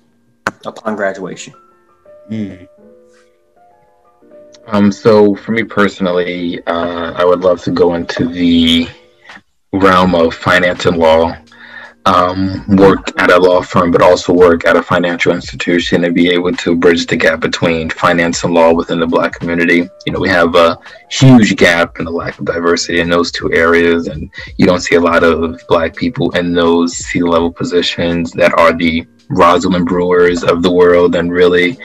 upon 0.67 0.95
graduation? 0.97 1.55
Mm. 2.29 2.69
Um, 4.67 4.93
so 4.93 5.35
for 5.37 5.53
me 5.53 5.63
personally, 5.63 6.61
uh, 6.67 7.13
I 7.17 7.25
would 7.25 7.41
love 7.41 7.63
to 7.63 7.71
go 7.71 7.95
into 7.95 8.29
the 8.29 8.89
realm 9.73 10.15
of 10.15 10.35
finance 10.35 10.85
and 10.85 10.99
law 10.99 11.35
um, 12.07 12.65
work 12.77 13.13
at 13.21 13.31
a 13.31 13.39
law 13.39 13.61
firm, 13.61 13.91
but 13.91 14.01
also 14.01 14.33
work 14.33 14.65
at 14.65 14.77
a 14.77 14.83
financial 14.83 15.33
institution 15.33 16.05
and 16.05 16.15
be 16.15 16.29
able 16.31 16.53
to 16.53 16.77
bridge 16.77 17.07
the 17.07 17.17
gap 17.17 17.41
between 17.41 17.91
finance 17.91 18.45
and 18.45 18.55
law 18.55 18.73
within 18.73 19.01
the 19.01 19.07
Black 19.07 19.33
community. 19.39 19.89
You 20.07 20.13
know, 20.13 20.21
we 20.21 20.29
have 20.29 20.55
a 20.55 20.79
huge 21.11 21.57
gap 21.57 21.99
in 21.99 22.05
the 22.05 22.11
lack 22.11 22.39
of 22.39 22.45
diversity 22.45 23.01
in 23.01 23.11
those 23.11 23.33
two 23.33 23.53
areas, 23.53 24.07
and 24.07 24.31
you 24.57 24.67
don't 24.67 24.81
see 24.81 24.95
a 24.95 25.01
lot 25.01 25.25
of 25.25 25.61
Black 25.69 25.97
people 25.97 26.31
in 26.37 26.55
those 26.55 26.97
C 26.97 27.23
level 27.23 27.53
positions 27.53 28.31
that 28.33 28.55
are 28.55 28.73
the 28.73 29.07
Rosalind 29.29 29.87
Brewers 29.87 30.43
of 30.45 30.62
the 30.62 30.70
world 30.70 31.14
and 31.16 31.33
really, 31.33 31.77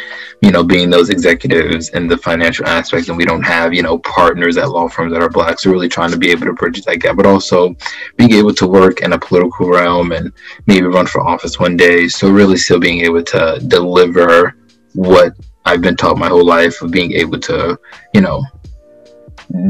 you 0.42 0.52
know, 0.52 0.64
being 0.64 0.90
those 0.90 1.10
executives 1.10 1.90
in 1.90 2.08
the 2.08 2.18
financial 2.18 2.68
aspects. 2.68 3.10
And 3.10 3.18
we 3.18 3.26
don't 3.26 3.44
have, 3.44 3.74
you 3.74 3.84
know, 3.84 4.00
partners 4.00 4.58
at 4.58 4.70
law 4.70 4.88
firms 4.88 5.14
that 5.14 5.22
are 5.22 5.30
black. 5.30 5.60
So 5.60 5.72
really 5.72 5.90
trying 5.90 6.12
to 6.12 6.18
be 6.18 6.32
able 6.32 6.46
to 6.46 6.54
bridge 6.54 6.82
that 6.84 6.98
gap, 6.98 7.16
but 7.16 7.26
also 7.26 7.76
being 8.18 8.34
able 8.34 8.54
to 8.56 8.68
work 8.68 9.02
in 9.02 9.14
a 9.14 9.20
political 9.20 9.70
realm 9.70 10.12
and 10.12 10.32
maybe 10.68 10.88
run 10.88 11.08
for 11.08 11.22
office 11.22 11.60
one 11.60 11.78
day. 11.78 12.08
So 12.08 12.30
really 12.30 12.58
still 12.58 12.80
being 12.80 13.02
able 13.02 13.24
to 13.24 13.62
deliver 13.68 14.56
what 14.94 15.34
I've 15.66 15.82
been 15.82 15.96
taught 15.96 16.18
my 16.18 16.28
whole 16.28 16.46
life 16.46 16.82
of 16.82 16.92
being 16.92 17.14
able 17.14 17.40
to, 17.40 17.80
you 18.14 18.22
know, 18.22 18.44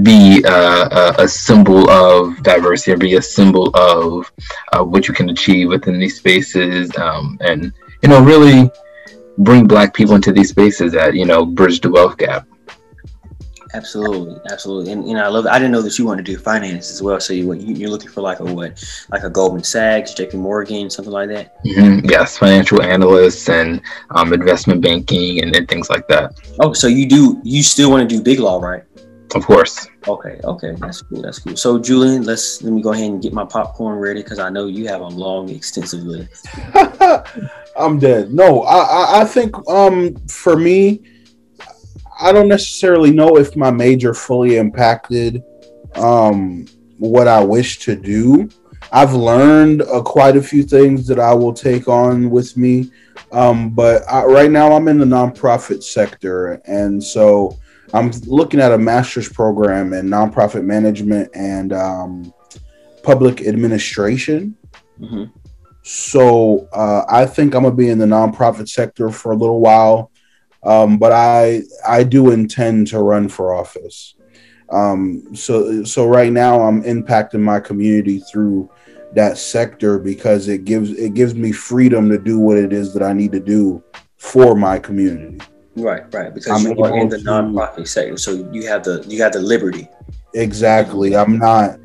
be 0.03 0.43
uh, 0.45 1.13
a, 1.17 1.23
a, 1.23 1.27
symbol 1.27 1.89
of 1.89 2.41
diversity 2.43 2.91
or 2.91 2.97
be 2.97 3.15
a 3.15 3.21
symbol 3.21 3.71
of 3.75 4.31
uh, 4.73 4.83
what 4.83 5.07
you 5.07 5.13
can 5.13 5.29
achieve 5.29 5.69
within 5.69 5.99
these 5.99 6.17
spaces 6.17 6.95
um, 6.97 7.37
and 7.41 7.73
you 8.03 8.09
know 8.09 8.21
really 8.21 8.69
bring 9.39 9.65
black 9.65 9.93
people 9.93 10.15
into 10.15 10.31
these 10.31 10.49
spaces 10.49 10.91
that 10.91 11.15
you 11.15 11.25
know 11.25 11.45
bridge 11.45 11.81
the 11.81 11.89
wealth 11.89 12.17
gap. 12.17 12.47
Absolutely 13.73 14.37
absolutely. 14.51 14.91
And 14.91 15.07
you 15.07 15.13
know 15.13 15.23
i 15.23 15.27
love 15.27 15.47
i 15.47 15.57
didn't 15.57 15.71
know 15.71 15.81
that 15.81 15.97
you 15.97 16.05
wanted 16.05 16.25
to 16.25 16.33
do 16.33 16.37
finance 16.37 16.91
as 16.91 17.01
well. 17.01 17.19
So 17.19 17.33
you, 17.33 17.53
you're 17.53 17.89
looking 17.89 18.09
for 18.09 18.21
like 18.21 18.39
a 18.39 18.43
what? 18.43 18.83
Like 19.09 19.23
a 19.23 19.29
goldman 19.29 19.63
sachs 19.63 20.13
jp 20.13 20.33
morgan 20.33 20.89
something 20.89 21.13
like 21.13 21.29
that? 21.29 21.63
Mm-hmm. 21.63 22.09
yes 22.09 22.37
financial 22.37 22.81
analysts 22.81 23.49
and 23.49 23.81
um, 24.11 24.33
investment 24.33 24.81
banking 24.81 25.41
and, 25.41 25.55
and 25.55 25.67
things 25.67 25.89
like 25.89 26.07
that. 26.09 26.33
Oh 26.59 26.73
so 26.73 26.87
you 26.87 27.07
do 27.07 27.39
you 27.43 27.63
still 27.63 27.89
want 27.89 28.07
to 28.07 28.15
do 28.15 28.21
big 28.21 28.39
law 28.39 28.59
right 28.59 28.83
of 29.35 29.45
course. 29.45 29.87
Okay, 30.07 30.39
okay, 30.43 30.73
that's 30.77 31.01
cool. 31.01 31.21
That's 31.21 31.39
cool. 31.39 31.55
So, 31.55 31.79
Julian, 31.79 32.23
let's 32.23 32.61
let 32.61 32.73
me 32.73 32.81
go 32.81 32.91
ahead 32.91 33.09
and 33.11 33.21
get 33.21 33.33
my 33.33 33.45
popcorn 33.45 33.97
ready 33.99 34.23
because 34.23 34.39
I 34.39 34.49
know 34.49 34.67
you 34.67 34.87
have 34.87 35.01
a 35.01 35.07
long, 35.07 35.49
extensive 35.49 36.03
list. 36.03 36.47
I'm 37.77 37.99
dead. 37.99 38.33
No, 38.33 38.63
I, 38.63 39.21
I 39.21 39.25
think 39.25 39.55
um 39.69 40.15
for 40.27 40.55
me, 40.57 41.03
I 42.19 42.31
don't 42.31 42.47
necessarily 42.47 43.11
know 43.11 43.37
if 43.37 43.55
my 43.55 43.71
major 43.71 44.13
fully 44.13 44.57
impacted 44.57 45.43
um 45.95 46.65
what 46.97 47.27
I 47.27 47.43
wish 47.43 47.79
to 47.79 47.95
do. 47.95 48.49
I've 48.91 49.13
learned 49.13 49.83
uh, 49.83 50.01
quite 50.01 50.35
a 50.35 50.41
few 50.41 50.63
things 50.63 51.07
that 51.07 51.19
I 51.19 51.33
will 51.33 51.53
take 51.53 51.87
on 51.87 52.29
with 52.29 52.57
me, 52.57 52.91
um, 53.31 53.69
but 53.69 54.03
I, 54.09 54.25
right 54.25 54.51
now 54.51 54.73
I'm 54.73 54.89
in 54.89 54.99
the 54.99 55.05
nonprofit 55.05 55.81
sector, 55.81 56.61
and 56.65 57.01
so 57.01 57.57
I'm 57.93 58.11
looking 58.25 58.59
at 58.59 58.71
a 58.71 58.77
master's 58.77 59.29
program 59.29 59.93
in 59.93 60.07
nonprofit 60.07 60.63
management 60.63 61.29
and 61.35 61.73
um, 61.73 62.33
public 63.03 63.41
administration. 63.41 64.55
Mm-hmm. 64.99 65.25
So 65.83 66.67
uh, 66.73 67.03
I 67.09 67.25
think 67.25 67.53
I'm 67.53 67.63
gonna 67.63 67.75
be 67.75 67.89
in 67.89 67.97
the 67.97 68.05
nonprofit 68.05 68.69
sector 68.69 69.09
for 69.09 69.31
a 69.31 69.35
little 69.35 69.59
while, 69.59 70.11
um, 70.63 70.97
but 70.97 71.11
I 71.11 71.63
I 71.85 72.03
do 72.03 72.31
intend 72.31 72.87
to 72.87 72.99
run 72.99 73.27
for 73.27 73.53
office. 73.53 74.15
Um, 74.69 75.35
so 75.35 75.83
so 75.83 76.07
right 76.07 76.31
now 76.31 76.61
I'm 76.61 76.83
impacting 76.83 77.41
my 77.41 77.59
community 77.59 78.19
through 78.19 78.69
that 79.13 79.37
sector 79.37 79.99
because 79.99 80.47
it 80.47 80.65
gives 80.65 80.91
it 80.91 81.13
gives 81.13 81.35
me 81.35 81.51
freedom 81.51 82.09
to 82.09 82.17
do 82.17 82.39
what 82.39 82.57
it 82.57 82.71
is 82.71 82.93
that 82.93 83.03
I 83.03 83.13
need 83.13 83.31
to 83.33 83.39
do 83.39 83.83
for 84.17 84.55
my 84.55 84.79
community. 84.79 85.39
Right, 85.81 86.03
right. 86.13 86.33
Because 86.33 86.65
I'm 86.65 86.77
you 86.77 86.83
are 86.83 86.97
in 86.97 87.09
the 87.09 87.17
nonprofit 87.17 87.87
sector, 87.87 88.17
so 88.17 88.47
you 88.51 88.67
have 88.67 88.83
the 88.83 89.03
you 89.07 89.21
have 89.23 89.33
the 89.33 89.41
liberty. 89.41 89.87
Exactly. 90.33 91.15
I'm 91.15 91.37
not 91.37 91.79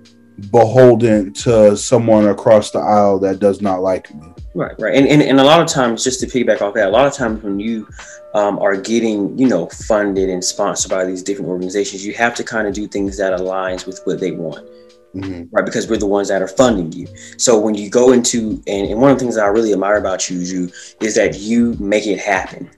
beholden 0.50 1.32
to 1.32 1.76
someone 1.76 2.28
across 2.28 2.70
the 2.70 2.78
aisle 2.78 3.18
that 3.20 3.38
does 3.38 3.62
not 3.62 3.80
like 3.80 4.14
me. 4.14 4.32
Right, 4.54 4.74
right. 4.78 4.94
And, 4.94 5.06
and, 5.06 5.22
and 5.22 5.40
a 5.40 5.44
lot 5.44 5.60
of 5.60 5.66
times, 5.66 6.04
just 6.04 6.20
to 6.20 6.26
piggyback 6.26 6.60
off 6.60 6.74
that, 6.74 6.88
a 6.88 6.90
lot 6.90 7.06
of 7.06 7.12
times 7.12 7.42
when 7.42 7.58
you 7.58 7.88
um, 8.34 8.58
are 8.58 8.76
getting, 8.76 9.38
you 9.38 9.48
know, 9.48 9.66
funded 9.66 10.28
and 10.28 10.44
sponsored 10.44 10.90
by 10.90 11.04
these 11.04 11.22
different 11.22 11.50
organizations, 11.50 12.06
you 12.06 12.14
have 12.14 12.34
to 12.36 12.44
kind 12.44 12.66
of 12.66 12.74
do 12.74 12.86
things 12.86 13.16
that 13.18 13.38
aligns 13.38 13.86
with 13.86 14.00
what 14.04 14.20
they 14.20 14.32
want. 14.32 14.66
Mm-hmm. 15.14 15.44
Right, 15.50 15.64
because 15.64 15.88
we're 15.88 15.96
the 15.96 16.06
ones 16.06 16.28
that 16.28 16.42
are 16.42 16.48
funding 16.48 16.92
you. 16.92 17.06
So 17.38 17.58
when 17.58 17.74
you 17.74 17.88
go 17.88 18.12
into 18.12 18.62
and, 18.66 18.90
and 18.90 19.00
one 19.00 19.10
of 19.10 19.18
the 19.18 19.24
things 19.24 19.36
that 19.36 19.44
I 19.44 19.48
really 19.48 19.72
admire 19.72 19.96
about 19.96 20.28
you, 20.28 20.38
you 20.38 20.70
is 21.00 21.14
that 21.14 21.38
you 21.38 21.74
make 21.80 22.06
it 22.06 22.18
happen. 22.18 22.70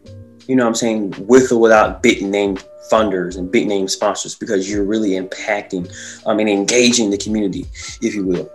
You 0.48 0.56
know 0.56 0.64
what 0.64 0.70
I'm 0.70 0.74
saying? 0.74 1.14
With 1.28 1.52
or 1.52 1.60
without 1.60 2.02
big 2.02 2.22
name 2.22 2.56
funders 2.90 3.36
and 3.36 3.52
big 3.52 3.68
name 3.68 3.86
sponsors, 3.86 4.34
because 4.34 4.68
you're 4.68 4.84
really 4.84 5.10
impacting 5.10 5.92
um, 6.26 6.40
and 6.40 6.48
engaging 6.48 7.10
the 7.10 7.18
community, 7.18 7.66
if 8.00 8.14
you 8.14 8.24
will. 8.24 8.50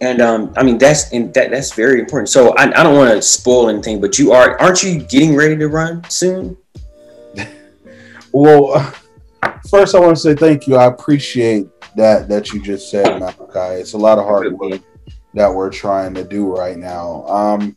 And 0.00 0.20
um, 0.20 0.52
I 0.56 0.62
mean 0.62 0.78
that's 0.78 1.12
and 1.12 1.32
that 1.34 1.50
that's 1.50 1.74
very 1.74 2.00
important. 2.00 2.28
So 2.28 2.54
I, 2.56 2.64
I 2.78 2.82
don't 2.82 2.96
want 2.96 3.10
to 3.10 3.22
spoil 3.22 3.68
anything, 3.68 4.00
but 4.00 4.18
you 4.18 4.32
are 4.32 4.60
aren't 4.60 4.82
you 4.82 5.00
getting 5.00 5.34
ready 5.34 5.56
to 5.56 5.68
run 5.68 6.08
soon? 6.08 6.56
well, 8.32 8.80
first 9.70 9.94
I 9.94 10.00
want 10.00 10.16
to 10.16 10.22
say 10.22 10.34
thank 10.34 10.66
you. 10.66 10.76
I 10.76 10.86
appreciate 10.86 11.68
that 11.96 12.28
that 12.28 12.52
you 12.52 12.62
just 12.62 12.90
said, 12.90 13.18
Malachi. 13.18 13.80
It's 13.80 13.94
a 13.94 13.98
lot 13.98 14.18
of 14.18 14.24
hard 14.24 14.52
work 14.52 14.80
that 15.34 15.52
we're 15.52 15.70
trying 15.70 16.14
to 16.14 16.24
do 16.24 16.54
right 16.54 16.76
now. 16.76 17.26
Um, 17.26 17.76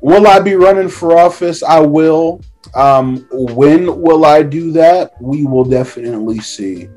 will 0.00 0.26
I 0.26 0.40
be 0.40 0.54
running 0.54 0.88
for 0.88 1.18
office? 1.18 1.62
I 1.62 1.80
will. 1.80 2.40
Um, 2.74 3.26
when 3.30 4.00
will 4.00 4.24
I 4.24 4.42
do 4.42 4.72
that? 4.72 5.12
We 5.20 5.44
will 5.44 5.64
definitely 5.64 6.40
see. 6.40 6.88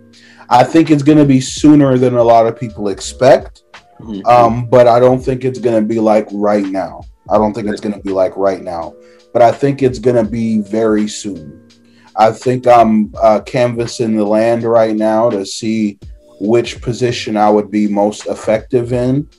I 0.50 0.64
think 0.64 0.92
it's 0.92 1.04
going 1.04 1.18
to 1.18 1.26
be 1.26 1.40
sooner 1.40 1.98
than 1.98 2.16
a 2.16 2.24
lot 2.24 2.46
of 2.46 2.60
people 2.60 2.90
expect, 2.90 3.64
mm-hmm. 4.00 4.26
um, 4.28 4.66
but 4.66 4.86
I 4.88 5.00
don't 5.00 5.22
think 5.22 5.46
it's 5.46 5.60
going 5.60 5.82
to 5.82 5.88
be 5.88 6.00
like 6.00 6.28
right 6.32 6.66
now. 6.66 7.04
I 7.30 7.38
don't 7.38 7.54
think 7.54 7.70
it's 7.70 7.80
going 7.80 7.96
to 7.96 8.02
be 8.02 8.12
like 8.12 8.36
right 8.36 8.62
now, 8.62 8.94
but 9.32 9.42
I 9.42 9.52
think 9.52 9.82
it's 9.82 10.00
going 10.00 10.18
to 10.18 10.30
be 10.30 10.60
very 10.60 11.08
soon. 11.08 11.70
I 12.18 12.32
think 12.32 12.68
I'm 12.68 13.14
uh, 13.22 13.40
canvassing 13.46 14.18
the 14.18 14.26
land 14.26 14.64
right 14.64 14.96
now 14.96 15.30
to 15.30 15.46
see 15.46 15.98
which 16.42 16.82
position 16.82 17.38
I 17.38 17.50
would 17.50 17.72
be 17.72 17.88
most 17.88 18.26
effective 18.26 18.92
in. 18.92 19.30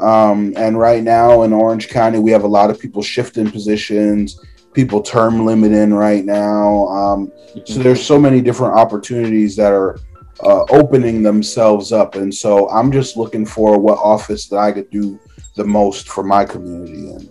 Um, 0.00 0.52
and 0.56 0.78
right 0.78 1.02
now 1.02 1.42
in 1.42 1.52
Orange 1.52 1.88
County, 1.88 2.18
we 2.18 2.30
have 2.30 2.44
a 2.44 2.48
lot 2.48 2.70
of 2.70 2.78
people 2.78 3.02
shifting 3.02 3.50
positions, 3.50 4.40
people 4.72 5.02
term 5.02 5.44
limiting 5.44 5.92
right 5.92 6.24
now. 6.24 6.86
Um, 6.88 7.32
so 7.64 7.80
there's 7.80 8.04
so 8.04 8.18
many 8.18 8.40
different 8.40 8.74
opportunities 8.74 9.56
that 9.56 9.72
are 9.72 9.98
uh, 10.44 10.64
opening 10.70 11.22
themselves 11.22 11.92
up. 11.92 12.14
And 12.14 12.32
so 12.32 12.68
I'm 12.70 12.92
just 12.92 13.16
looking 13.16 13.44
for 13.44 13.78
what 13.78 13.98
office 13.98 14.46
that 14.48 14.58
I 14.58 14.72
could 14.72 14.90
do 14.90 15.18
the 15.56 15.64
most 15.64 16.08
for 16.08 16.22
my 16.22 16.44
community 16.44 17.10
in. 17.10 17.30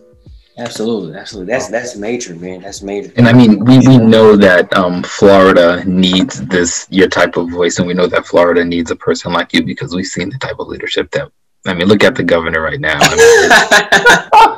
Absolutely, 0.59 1.15
absolutely. 1.15 1.53
That's 1.53 1.70
that's 1.70 1.95
major, 1.95 2.34
man. 2.36 2.61
That's 2.61 2.82
major. 2.82 3.13
And 3.15 3.28
I 3.28 3.34
mean, 3.34 3.63
we, 3.63 3.78
we 3.88 3.97
know 3.99 4.36
that 4.36 4.76
um, 4.76 5.03
Florida 5.03 5.84
needs 5.86 6.43
this 6.47 6.88
your 6.89 7.07
type 7.07 7.38
of 7.38 7.49
voice, 7.51 7.78
and 7.78 7.88
we 7.88 7.93
know 7.93 8.07
that 8.07 8.26
Florida 8.26 8.65
needs 8.65 8.89
a 8.89 8.95
person 8.95 9.34
like 9.34 9.53
you 9.53 9.63
because 9.63 9.93
we've 9.93 10.07
seen 10.07 10.30
the 10.30 10.38
type 10.39 10.55
of 10.59 10.68
leadership 10.68 11.11
that. 11.11 11.32
I 11.68 11.74
mean, 11.74 11.88
look 11.88 12.03
at 12.03 12.15
the 12.15 12.24
governor 12.24 12.61
right 12.61 12.80
now. 12.80 12.97
I 12.99 13.15
mean, 13.15 14.57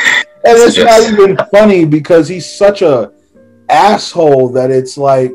and 0.44 0.56
it's 0.58 0.78
not 0.78 1.12
even 1.12 1.36
funny 1.50 1.84
because 1.84 2.28
he's 2.28 2.50
such 2.50 2.82
a 2.82 3.12
asshole 3.68 4.48
that 4.50 4.70
it's 4.70 4.96
like, 4.96 5.34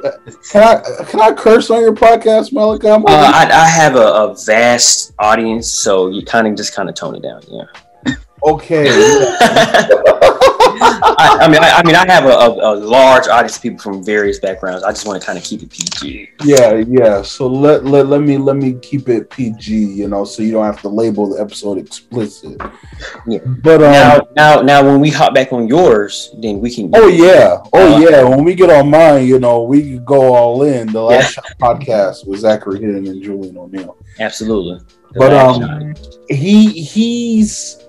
can 0.51 0.63
I 0.63 1.03
can 1.05 1.21
I 1.21 1.33
curse 1.33 1.69
on 1.69 1.81
your 1.81 1.93
podcast, 1.93 2.51
Malachi? 2.51 2.87
Uh, 2.87 3.03
I, 3.07 3.49
I 3.51 3.67
have 3.67 3.95
a, 3.95 3.99
a 3.99 4.35
vast 4.45 5.13
audience, 5.19 5.71
so 5.71 6.09
you 6.09 6.25
kind 6.25 6.47
of 6.47 6.55
just 6.55 6.75
kind 6.75 6.89
of 6.89 6.95
tone 6.95 7.15
it 7.15 7.21
down, 7.21 7.41
yeah. 7.47 7.65
Okay. 8.45 8.85
I, 10.83 11.37
I, 11.41 11.47
mean, 11.47 11.63
I, 11.63 11.69
I, 11.69 11.83
mean, 11.83 11.95
I 11.95 12.05
have 12.11 12.25
a, 12.25 12.29
a, 12.29 12.49
a, 12.49 12.73
large 12.75 13.27
audience 13.27 13.55
of 13.57 13.61
people 13.61 13.79
from 13.79 14.03
various 14.03 14.39
backgrounds. 14.39 14.83
I 14.83 14.91
just 14.91 15.07
want 15.07 15.21
to 15.21 15.25
kind 15.25 15.37
of 15.37 15.43
keep 15.43 15.63
it 15.63 15.69
PG. 15.69 16.29
Yeah, 16.43 16.83
yeah. 16.87 17.21
So 17.21 17.47
let, 17.47 17.85
let 17.85 18.07
let 18.07 18.21
me 18.21 18.37
let 18.37 18.55
me 18.55 18.73
keep 18.81 19.09
it 19.09 19.29
PG. 19.29 19.73
You 19.73 20.07
know, 20.07 20.25
so 20.25 20.43
you 20.43 20.51
don't 20.51 20.65
have 20.65 20.81
to 20.81 20.89
label 20.89 21.29
the 21.29 21.41
episode 21.41 21.77
explicit. 21.77 22.61
Yeah. 23.27 23.39
But 23.45 23.83
um, 23.83 23.91
now, 23.91 24.27
now, 24.35 24.61
now, 24.61 24.83
when 24.83 24.99
we 24.99 25.09
hop 25.09 25.33
back 25.33 25.53
on 25.53 25.67
yours, 25.67 26.33
then 26.39 26.59
we 26.59 26.73
can. 26.73 26.91
Oh 26.93 27.07
yeah, 27.07 27.61
oh 27.73 27.95
uh, 27.95 27.99
yeah. 27.99 28.23
When 28.23 28.43
we 28.43 28.55
get 28.55 28.69
on 28.69 28.89
mine, 28.89 29.25
you 29.25 29.39
know, 29.39 29.63
we 29.63 29.99
go 29.99 30.33
all 30.33 30.63
in. 30.63 30.91
The 30.91 31.01
last 31.01 31.37
yeah. 31.37 31.53
podcast 31.61 32.27
was 32.27 32.41
Zachary 32.41 32.79
Hidden 32.79 33.07
and 33.07 33.23
Julian 33.23 33.57
O'Neill. 33.57 33.97
Absolutely. 34.19 34.85
The 35.13 35.19
but 35.19 35.33
um, 35.33 35.95
shot. 35.95 36.15
he 36.29 36.81
he's 36.81 37.83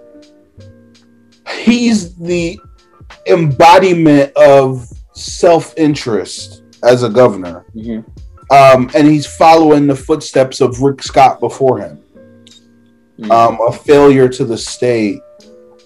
he's 1.65 2.15
the 2.17 2.59
embodiment 3.27 4.33
of 4.37 4.89
self-interest 5.13 6.63
as 6.83 7.03
a 7.03 7.09
governor 7.09 7.65
mm-hmm. 7.75 8.01
um, 8.53 8.91
and 8.95 9.07
he's 9.07 9.27
following 9.27 9.87
the 9.87 9.95
footsteps 9.95 10.61
of 10.61 10.83
rick 10.83 11.03
scott 11.03 11.41
before 11.41 11.79
him 11.79 12.03
mm-hmm. 13.19 13.31
um, 13.31 13.59
a 13.67 13.73
failure 13.73 14.29
to 14.29 14.45
the 14.45 14.59
state 14.59 15.21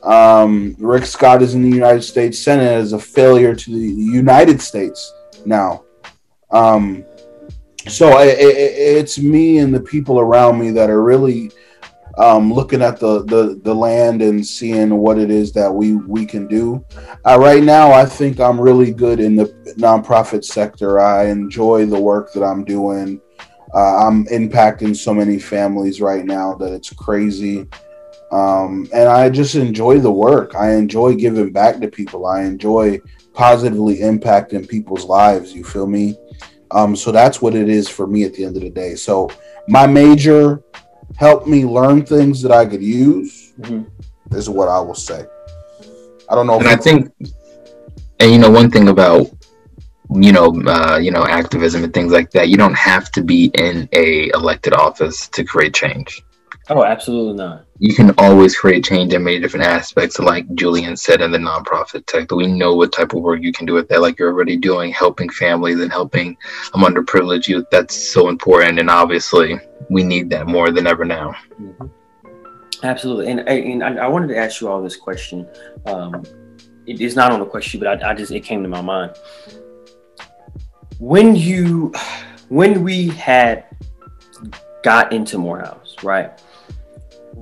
um, 0.02 0.74
rick 0.78 1.04
scott 1.04 1.42
is 1.42 1.54
in 1.54 1.62
the 1.62 1.74
united 1.76 2.02
states 2.02 2.38
senate 2.38 2.72
as 2.72 2.92
a 2.92 2.98
failure 2.98 3.54
to 3.54 3.70
the 3.70 4.02
united 4.02 4.60
states 4.60 5.12
now 5.44 5.84
um, 6.50 7.04
so 7.86 8.18
it, 8.20 8.38
it, 8.38 8.96
it's 8.98 9.18
me 9.18 9.58
and 9.58 9.74
the 9.74 9.80
people 9.80 10.18
around 10.18 10.58
me 10.58 10.70
that 10.70 10.90
are 10.90 11.02
really 11.02 11.50
um, 12.18 12.52
looking 12.52 12.82
at 12.82 12.98
the, 12.98 13.24
the 13.24 13.60
the 13.62 13.74
land 13.74 14.22
and 14.22 14.44
seeing 14.44 14.96
what 14.96 15.18
it 15.18 15.30
is 15.30 15.52
that 15.52 15.72
we 15.72 15.94
we 15.94 16.26
can 16.26 16.48
do. 16.48 16.84
Uh, 17.24 17.38
right 17.38 17.62
now, 17.62 17.92
I 17.92 18.04
think 18.04 18.40
I'm 18.40 18.60
really 18.60 18.92
good 18.92 19.20
in 19.20 19.36
the 19.36 19.46
nonprofit 19.78 20.44
sector. 20.44 20.98
I 20.98 21.26
enjoy 21.26 21.86
the 21.86 22.00
work 22.00 22.32
that 22.32 22.42
I'm 22.42 22.64
doing. 22.64 23.20
Uh, 23.72 24.06
I'm 24.06 24.24
impacting 24.26 24.96
so 24.96 25.14
many 25.14 25.38
families 25.38 26.00
right 26.00 26.24
now 26.24 26.54
that 26.54 26.72
it's 26.72 26.92
crazy. 26.92 27.68
Um, 28.32 28.88
and 28.92 29.08
I 29.08 29.30
just 29.30 29.54
enjoy 29.54 30.00
the 30.00 30.10
work. 30.10 30.54
I 30.54 30.74
enjoy 30.74 31.14
giving 31.14 31.52
back 31.52 31.80
to 31.80 31.88
people. 31.88 32.26
I 32.26 32.42
enjoy 32.42 33.00
positively 33.32 33.98
impacting 33.98 34.68
people's 34.68 35.04
lives. 35.04 35.52
You 35.52 35.64
feel 35.64 35.86
me? 35.86 36.16
Um, 36.70 36.96
so 36.96 37.12
that's 37.12 37.40
what 37.40 37.54
it 37.54 37.68
is 37.68 37.88
for 37.88 38.06
me 38.06 38.24
at 38.24 38.34
the 38.34 38.44
end 38.44 38.56
of 38.56 38.62
the 38.62 38.70
day. 38.70 38.96
So 38.96 39.30
my 39.68 39.86
major 39.86 40.62
helped 41.16 41.46
me 41.46 41.64
learn 41.64 42.04
things 42.04 42.42
that 42.42 42.52
I 42.52 42.66
could 42.66 42.82
use. 42.82 43.52
Mm-hmm. 43.60 44.36
Is 44.36 44.50
what 44.50 44.68
I 44.68 44.78
will 44.80 44.94
say. 44.94 45.24
I 46.28 46.34
don't 46.34 46.46
know. 46.46 46.58
And 46.58 46.68
I 46.68 46.76
think, 46.76 47.10
and 48.20 48.30
you 48.30 48.38
know, 48.38 48.50
one 48.50 48.70
thing 48.70 48.88
about 48.88 49.30
you 50.14 50.32
know, 50.32 50.60
uh, 50.66 50.98
you 50.98 51.10
know, 51.10 51.26
activism 51.26 51.84
and 51.84 51.92
things 51.92 52.12
like 52.12 52.30
that, 52.30 52.48
you 52.48 52.56
don't 52.56 52.76
have 52.76 53.10
to 53.12 53.22
be 53.22 53.50
in 53.54 53.88
a 53.92 54.30
elected 54.34 54.72
office 54.72 55.28
to 55.28 55.44
create 55.44 55.74
change. 55.74 56.22
Oh, 56.70 56.84
absolutely 56.84 57.34
not. 57.34 57.64
You 57.78 57.94
can 57.94 58.12
always 58.18 58.56
create 58.56 58.84
change 58.84 59.14
in 59.14 59.24
many 59.24 59.40
different 59.40 59.64
aspects. 59.64 60.18
Like 60.18 60.52
Julian 60.54 60.96
said 60.96 61.22
in 61.22 61.32
the 61.32 61.38
nonprofit 61.38 62.10
sector, 62.10 62.36
we 62.36 62.46
know 62.46 62.74
what 62.74 62.92
type 62.92 63.14
of 63.14 63.22
work 63.22 63.40
you 63.40 63.52
can 63.52 63.64
do 63.64 63.72
with 63.72 63.88
that. 63.88 64.02
Like 64.02 64.18
you're 64.18 64.30
already 64.30 64.56
doing, 64.56 64.92
helping 64.92 65.30
families 65.30 65.80
and 65.80 65.90
helping 65.90 66.36
um, 66.74 66.82
underprivileged 66.82 67.48
youth. 67.48 67.64
That's 67.70 67.94
so 67.94 68.28
important, 68.28 68.78
and 68.78 68.90
obviously, 68.90 69.58
we 69.88 70.04
need 70.04 70.28
that 70.30 70.46
more 70.46 70.70
than 70.70 70.86
ever 70.86 71.06
now. 71.06 71.34
Mm-hmm. 71.58 71.86
Absolutely, 72.82 73.30
and, 73.30 73.40
and 73.40 73.82
I, 73.82 74.04
I, 74.04 74.06
wanted 74.06 74.28
to 74.28 74.36
ask 74.36 74.60
you 74.60 74.68
all 74.68 74.82
this 74.82 74.96
question. 74.96 75.48
Um, 75.86 76.22
it 76.86 77.00
is 77.00 77.16
not 77.16 77.32
on 77.32 77.40
the 77.40 77.46
question, 77.46 77.80
but 77.80 78.02
I, 78.02 78.10
I 78.10 78.14
just 78.14 78.30
it 78.30 78.40
came 78.40 78.62
to 78.62 78.68
my 78.68 78.82
mind. 78.82 79.16
When 80.98 81.34
you, 81.34 81.94
when 82.48 82.84
we 82.84 83.08
had 83.08 83.64
got 84.82 85.12
into 85.12 85.38
Morehouse, 85.38 85.96
right? 86.02 86.40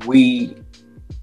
We 0.07 0.57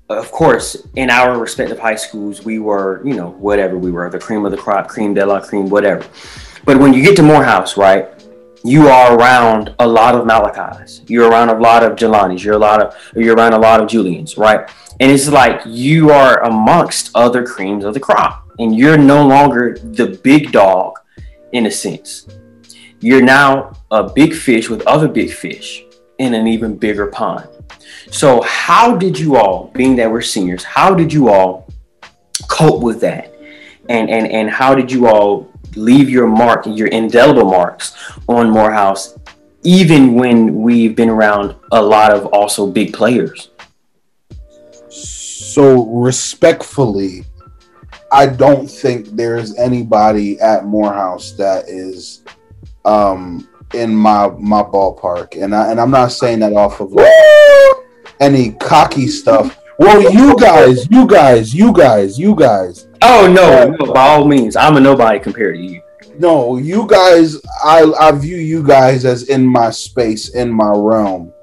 of 0.10 0.32
course, 0.32 0.88
in 0.96 1.10
our 1.10 1.40
respective 1.40 1.80
high 1.80 1.96
schools, 1.96 2.44
we 2.44 2.60
were, 2.60 3.02
you 3.06 3.14
know, 3.14 3.32
whatever 3.32 3.78
we 3.78 3.92
were, 3.92 4.10
the 4.10 4.20
cream 4.20 4.46
of 4.46 4.52
the 4.52 4.58
crop, 4.58 4.88
cream 4.88 5.14
de 5.14 5.26
la 5.26 5.40
cream, 5.40 5.70
whatever. 5.70 6.06
But 6.66 6.78
when 6.78 6.94
you 6.94 7.02
get 7.02 7.16
to 7.18 7.24
Morehouse, 7.24 7.78
right, 7.78 8.10
you 8.64 8.88
are 8.88 9.18
around 9.18 9.76
a 9.80 9.88
lot 9.88 10.16
of 10.16 10.26
Malachis. 10.26 11.10
You're 11.10 11.30
around 11.30 11.50
a 11.50 11.60
lot 11.60 11.84
of 11.84 11.98
Jelanis. 11.98 12.44
You're 12.44 12.56
a 12.56 12.60
lot 12.60 12.82
of 12.82 12.96
you're 13.16 13.36
around 13.36 13.54
a 13.54 13.60
lot 13.60 13.82
of 13.82 13.90
Julians, 13.90 14.38
right? 14.38 14.70
And 15.00 15.12
it's 15.12 15.28
like 15.28 15.62
you 15.66 16.12
are 16.12 16.42
amongst 16.44 17.12
other 17.16 17.46
creams 17.46 17.84
of 17.84 17.94
the 17.94 18.00
crop, 18.00 18.48
and 18.60 18.76
you're 18.76 18.98
no 18.98 19.26
longer 19.26 19.78
the 19.78 20.20
big 20.24 20.52
dog, 20.52 21.00
in 21.52 21.66
a 21.66 21.72
sense. 21.72 22.28
You're 23.00 23.22
now 23.22 23.74
a 23.92 24.10
big 24.10 24.34
fish 24.34 24.70
with 24.70 24.82
other 24.88 25.10
big 25.10 25.32
fish 25.32 25.84
in 26.20 26.34
an 26.34 26.48
even 26.48 26.78
bigger 26.78 27.08
pond. 27.08 27.50
So, 28.12 28.42
how 28.42 28.96
did 28.96 29.18
you 29.18 29.36
all, 29.36 29.72
being 29.74 29.96
that 29.98 30.12
we're 30.12 30.22
seniors, 30.22 30.64
how 30.64 30.94
did 30.94 31.12
you 31.12 31.30
all 31.30 31.68
cope 32.48 32.82
with 32.82 33.02
that? 33.02 33.34
And 33.90 34.10
and 34.10 34.28
and 34.28 34.50
how 34.50 34.76
did 34.76 34.92
you 34.92 35.08
all 35.08 35.52
leave 35.76 36.10
your 36.10 36.28
mark, 36.28 36.66
your 36.66 36.88
indelible 36.88 37.46
marks 37.46 37.96
on 38.28 38.50
Morehouse, 38.50 39.18
even 39.64 40.14
when 40.14 40.62
we've 40.62 40.96
been 40.96 41.10
around 41.10 41.56
a 41.72 41.82
lot 41.82 42.14
of 42.14 42.26
also 42.28 42.68
big 42.68 42.94
players? 42.94 43.50
So 44.90 45.86
respectfully, 45.88 47.26
I 48.12 48.28
don't 48.28 48.68
think 48.68 49.08
there's 49.08 49.56
anybody 49.56 50.40
at 50.40 50.66
Morehouse 50.66 51.32
that 51.34 51.68
is 51.68 52.24
um, 52.86 53.48
in 53.74 53.96
my 53.96 54.30
my 54.40 54.64
ballpark, 54.64 55.42
and 55.42 55.56
I 55.56 55.72
and 55.72 55.80
I'm 55.80 55.92
not 55.92 56.12
saying 56.12 56.40
that 56.40 56.54
off 56.54 56.80
of 56.80 56.92
like 56.92 57.12
any 58.20 58.52
cocky 58.54 59.08
stuff. 59.08 59.60
Well, 59.80 60.14
you 60.14 60.38
guys, 60.38 60.88
you 60.90 61.08
guys, 61.08 61.54
you 61.54 61.74
guys, 61.74 62.18
you 62.20 62.36
guys. 62.36 62.88
Oh 63.02 63.32
no, 63.32 63.70
no, 63.70 63.94
by 63.94 64.08
all 64.08 64.26
means, 64.26 64.56
I'm 64.56 64.78
a 64.78 64.80
nobody 64.80 65.20
compared 65.20 65.56
to 65.56 65.62
you. 65.62 65.82
No, 66.20 66.58
you 66.58 66.88
guys, 66.88 67.42
I 67.64 67.92
I 68.00 68.12
view 68.12 68.38
you 68.38 68.66
guys 68.66 69.04
as 69.06 69.30
in 69.30 69.46
my 69.46 69.72
space, 69.72 70.36
in 70.36 70.52
my 70.52 70.72
realm, 70.72 71.34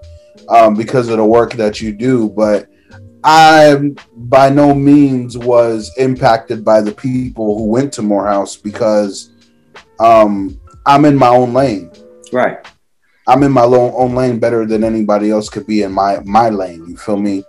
um, 0.48 0.74
because 0.74 1.08
of 1.08 1.18
the 1.18 1.24
work 1.24 1.54
that 1.54 1.80
you 1.80 1.92
do. 1.92 2.30
But 2.30 2.68
I 3.24 3.92
by 4.16 4.48
no 4.48 4.74
means 4.74 5.36
was 5.36 5.90
impacted 5.98 6.64
by 6.64 6.80
the 6.80 6.92
people 6.92 7.58
who 7.58 7.64
went 7.64 7.92
to 7.94 8.02
Morehouse 8.02 8.56
because 8.56 9.32
um, 9.98 10.58
I'm 10.86 11.04
in 11.04 11.16
my 11.16 11.28
own 11.28 11.52
lane. 11.52 11.90
Right. 12.32 12.58
I'm 13.26 13.42
in 13.42 13.52
my 13.52 13.62
own 13.62 14.14
lane 14.14 14.38
better 14.38 14.66
than 14.66 14.82
anybody 14.82 15.30
else 15.30 15.48
could 15.48 15.66
be 15.66 15.82
in 15.82 15.92
my 15.92 16.20
my 16.24 16.48
lane. 16.48 16.84
You 16.86 16.96
feel 16.96 17.16
me? 17.16 17.44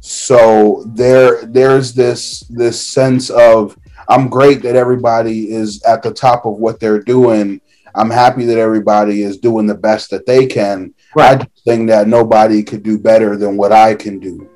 So 0.00 0.84
there 0.94 1.44
there's 1.44 1.92
this 1.92 2.40
this 2.48 2.84
sense 2.84 3.30
of 3.30 3.76
I'm 4.08 4.28
great 4.28 4.62
that 4.62 4.76
everybody 4.76 5.52
is 5.52 5.82
at 5.84 6.02
the 6.02 6.12
top 6.12 6.44
of 6.46 6.54
what 6.54 6.80
they're 6.80 7.02
doing. 7.02 7.60
I'm 7.94 8.10
happy 8.10 8.46
that 8.46 8.58
everybody 8.58 9.22
is 9.22 9.36
doing 9.36 9.66
the 9.66 9.74
best 9.74 10.10
that 10.10 10.26
they 10.26 10.46
can. 10.46 10.94
Right. 11.14 11.32
I 11.32 11.44
just 11.44 11.64
think 11.64 11.88
that 11.88 12.08
nobody 12.08 12.62
could 12.62 12.82
do 12.82 12.98
better 12.98 13.36
than 13.36 13.56
what 13.56 13.70
I 13.70 13.94
can 13.94 14.18
do. 14.18 14.48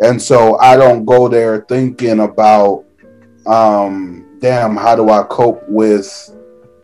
And 0.00 0.20
so 0.20 0.58
I 0.58 0.76
don't 0.76 1.04
go 1.04 1.28
there 1.28 1.64
thinking 1.68 2.20
about 2.20 2.84
um 3.46 4.38
damn 4.40 4.76
how 4.76 4.96
do 4.96 5.10
I 5.10 5.22
cope 5.24 5.62
with 5.68 6.34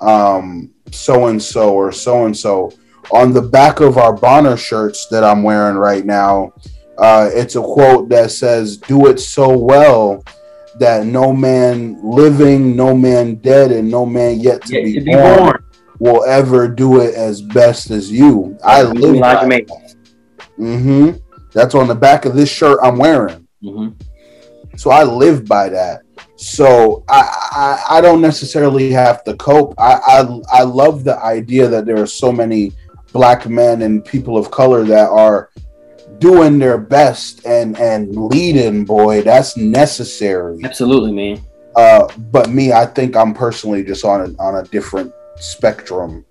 um 0.01 0.73
so 0.93 1.27
and 1.27 1.43
so 1.43 1.75
or 1.75 1.93
so 1.93 2.27
and 2.27 2.37
so. 2.37 2.73
On 3.13 3.33
the 3.33 3.43
back 3.43 3.81
of 3.81 3.99
our 3.99 4.13
Bonner 4.13 4.57
shirts 4.57 5.07
that 5.09 5.25
I'm 5.25 5.43
wearing 5.43 5.77
right 5.77 6.05
now, 6.05 6.53
uh, 6.99 7.29
it's 7.33 7.57
a 7.57 7.61
quote 7.61 8.09
that 8.11 8.31
says, 8.31 8.77
Do 8.77 9.07
it 9.09 9.19
so 9.19 9.57
well 9.57 10.25
that 10.79 11.07
no 11.07 11.33
man 11.33 11.99
living, 12.03 12.77
no 12.77 12.97
man 12.97 13.37
dead, 13.37 13.73
and 13.73 13.91
no 13.91 14.07
man 14.07 14.41
yet 14.41 14.63
to, 14.63 14.75
yet 14.75 14.85
be, 14.85 14.95
to 14.95 15.01
be 15.01 15.13
born, 15.13 15.39
born, 15.39 15.65
will 15.99 16.25
ever 16.25 16.69
do 16.69 17.01
it 17.01 17.15
as 17.15 17.43
best 17.43 17.91
as 17.91 18.11
you. 18.11 18.57
I 18.65 18.83
live 18.83 19.17
like 19.17 19.47
me. 19.47 19.67
Mm-hmm. 20.59 21.19
That's 21.53 21.75
on 21.75 21.89
the 21.89 21.95
back 21.95 22.25
of 22.25 22.35
this 22.35 22.51
shirt 22.51 22.79
I'm 22.83 22.97
wearing. 22.97 23.47
Mm-hmm. 23.63 24.77
So 24.77 24.91
I 24.91 25.05
live 25.05 25.47
by 25.47 25.69
that. 25.69 26.03
So 26.43 27.05
I, 27.09 27.21
I, 27.53 27.99
I 27.99 28.01
don't 28.01 28.21
necessarily 28.21 28.91
have 28.91 29.23
to 29.25 29.37
cope. 29.37 29.75
I, 29.79 30.01
I 30.05 30.41
I 30.53 30.63
love 30.65 31.05
the 31.05 31.17
idea 31.23 31.69
that 31.69 31.87
there 31.87 32.03
are 32.03 32.07
so 32.07 32.33
many 32.33 32.73
black 33.13 33.49
men 33.49 33.83
and 33.83 34.05
people 34.05 34.37
of 34.37 34.51
color 34.51 34.83
that 34.87 35.09
are 35.09 35.51
doing 36.19 36.59
their 36.59 36.79
best 36.79 37.47
and 37.47 37.79
and 37.79 38.17
leading. 38.17 38.85
Boy, 38.85 39.23
that's 39.23 39.57
necessary. 39.57 40.59
Absolutely, 40.65 41.13
man. 41.13 41.41
Uh, 41.77 42.09
but 42.33 42.51
me, 42.51 42.73
I 42.73 42.87
think 42.87 43.15
I'm 43.15 43.35
personally 43.35 43.85
just 43.85 44.05
on 44.05 44.21
a, 44.21 44.43
on 44.43 44.57
a 44.57 44.69
different 44.69 45.13
spectrum. 45.37 46.25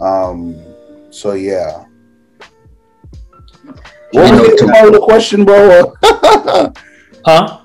Um, 0.00 0.56
so 1.10 1.34
yeah. 1.34 1.84
What 4.12 4.32
was 4.32 4.60
the 4.60 4.70
part 4.72 4.86
of 4.86 4.94
the 4.94 5.00
question, 5.00 5.44
bro? 5.44 5.94
huh? 7.26 7.61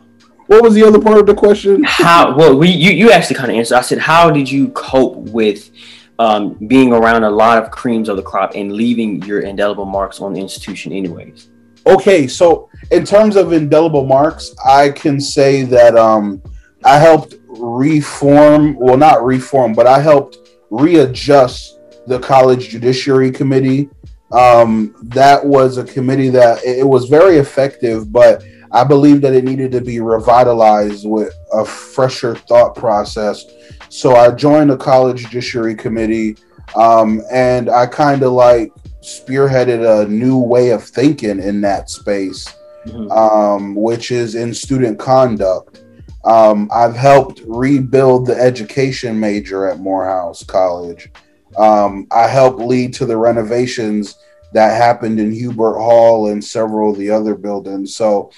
What 0.48 0.64
was 0.64 0.74
the 0.74 0.84
other 0.84 1.00
part 1.00 1.20
of 1.20 1.26
the 1.26 1.36
question? 1.36 1.84
How? 1.84 2.36
Well, 2.36 2.58
we 2.58 2.70
you 2.70 2.92
you 2.92 3.12
actually 3.12 3.36
kind 3.36 3.52
of 3.52 3.58
answered. 3.58 3.76
I 3.76 3.82
said, 3.82 4.00
how 4.00 4.32
did 4.32 4.50
you 4.50 4.70
cope 4.70 5.18
with 5.18 5.72
um, 6.20 6.54
being 6.68 6.94
around 6.94 7.24
a 7.24 7.30
lot 7.30 7.62
of 7.62 7.70
creams 7.70 8.10
of 8.10 8.16
the 8.16 8.24
crop 8.24 8.54
and 8.56 8.72
leaving 8.72 9.22
your 9.24 9.42
indelible 9.42 9.86
marks 9.86 10.22
on 10.22 10.34
the 10.34 10.40
institution, 10.40 10.94
anyways? 10.94 11.50
Okay, 11.86 12.28
so 12.28 12.70
in 12.92 13.06
terms 13.06 13.36
of 13.36 13.54
indelible 13.54 14.06
marks, 14.06 14.56
I 14.66 14.90
can 14.90 15.20
say 15.20 15.64
that 15.64 15.98
um, 15.98 16.42
I 16.84 16.98
helped 16.98 17.36
reform. 17.48 18.78
Well, 18.80 18.98
not 18.98 19.24
reform, 19.24 19.74
but 19.74 19.86
I 19.86 20.00
helped 20.00 20.38
readjust 20.70 21.80
the 22.08 22.20
college 22.20 22.70
judiciary 22.70 23.32
committee. 23.32 23.90
Um, 24.32 24.96
that 25.04 25.46
was 25.46 25.78
a 25.78 25.84
committee 25.84 26.30
that 26.30 26.64
it 26.64 26.86
was 26.86 27.10
very 27.10 27.38
effective, 27.38 28.12
but 28.12 28.44
I 28.78 28.84
believe 28.84 29.22
that 29.22 29.34
it 29.34 29.44
needed 29.44 29.72
to 29.72 29.82
be 29.82 30.02
revitalized 30.02 31.10
with 31.10 31.34
a 31.52 31.66
fresher 31.66 32.36
thought 32.36 32.76
process. 32.76 33.44
So 33.90 34.16
I 34.16 34.30
joined 34.30 34.70
the 34.70 34.78
college 34.78 35.24
judiciary 35.24 35.74
committee, 35.74 36.38
um, 36.76 37.24
and 37.32 37.72
I 37.72 37.88
kind 37.88 38.22
of 38.22 38.34
like 38.34 38.72
spearheaded 39.02 39.82
a 39.84 40.08
new 40.08 40.38
way 40.38 40.70
of 40.70 40.84
thinking 40.84 41.40
in 41.40 41.60
that 41.62 41.90
space, 41.90 42.46
mm-hmm. 42.86 43.10
um, 43.10 43.74
which 43.74 44.12
is 44.12 44.36
in 44.36 44.54
student 44.54 45.00
conduct. 45.00 45.84
Um, 46.24 46.70
I've 46.72 46.96
helped 46.96 47.42
rebuild 47.48 48.28
the 48.28 48.40
education 48.40 49.20
major 49.20 49.68
at 49.68 49.80
Morehouse 49.80 50.44
College. 50.44 51.10
Um, 51.58 52.06
I 52.12 52.28
helped 52.28 52.60
lead 52.60 52.94
to 52.96 53.08
the 53.08 53.18
renovations 53.18 54.20
that 54.54 54.78
happened 54.78 55.20
in 55.20 55.32
Hubert 55.32 55.80
Hall 55.80 56.28
and 56.28 56.44
several 56.44 56.92
of 56.92 57.00
the 57.00 57.10
other 57.10 57.34
buildings. 57.34 57.96
So 57.96 58.32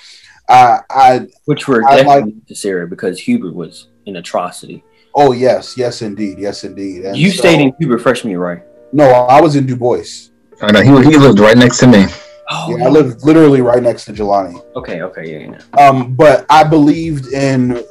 I, 0.49 0.79
I 0.89 1.27
which 1.45 1.67
were 1.67 1.87
I 1.87 1.97
definitely 1.97 2.31
like, 2.31 2.49
necessary 2.49 2.87
because 2.87 3.19
Hubert 3.19 3.53
was 3.53 3.87
an 4.07 4.15
atrocity. 4.15 4.83
Oh 5.15 5.31
yes, 5.31 5.77
yes 5.77 6.01
indeed, 6.01 6.39
yes 6.39 6.63
indeed. 6.63 7.05
And 7.05 7.17
you 7.17 7.31
so, 7.31 7.39
stayed 7.39 7.61
in 7.61 7.73
Hubert 7.79 7.99
freshman 7.99 8.31
year, 8.31 8.39
right? 8.39 8.63
No, 8.91 9.05
I 9.05 9.39
was 9.39 9.55
in 9.55 9.65
Du 9.65 9.75
Bois. 9.75 10.29
I 10.61 10.71
know 10.71 10.81
he 10.81 11.11
he 11.11 11.17
lived 11.17 11.39
right 11.39 11.57
next 11.57 11.77
to 11.79 11.87
me. 11.87 12.05
Oh, 12.51 12.75
yeah, 12.75 12.85
I 12.85 12.89
lived 12.89 13.23
literally 13.23 13.61
right 13.61 13.81
next 13.83 14.05
to 14.05 14.11
Jelani. 14.11 14.59
Okay, 14.75 15.03
okay, 15.03 15.31
yeah, 15.31 15.51
yeah. 15.51 15.87
Um, 15.87 16.15
but 16.15 16.47
I 16.49 16.63
believed 16.63 17.31
in 17.31 17.83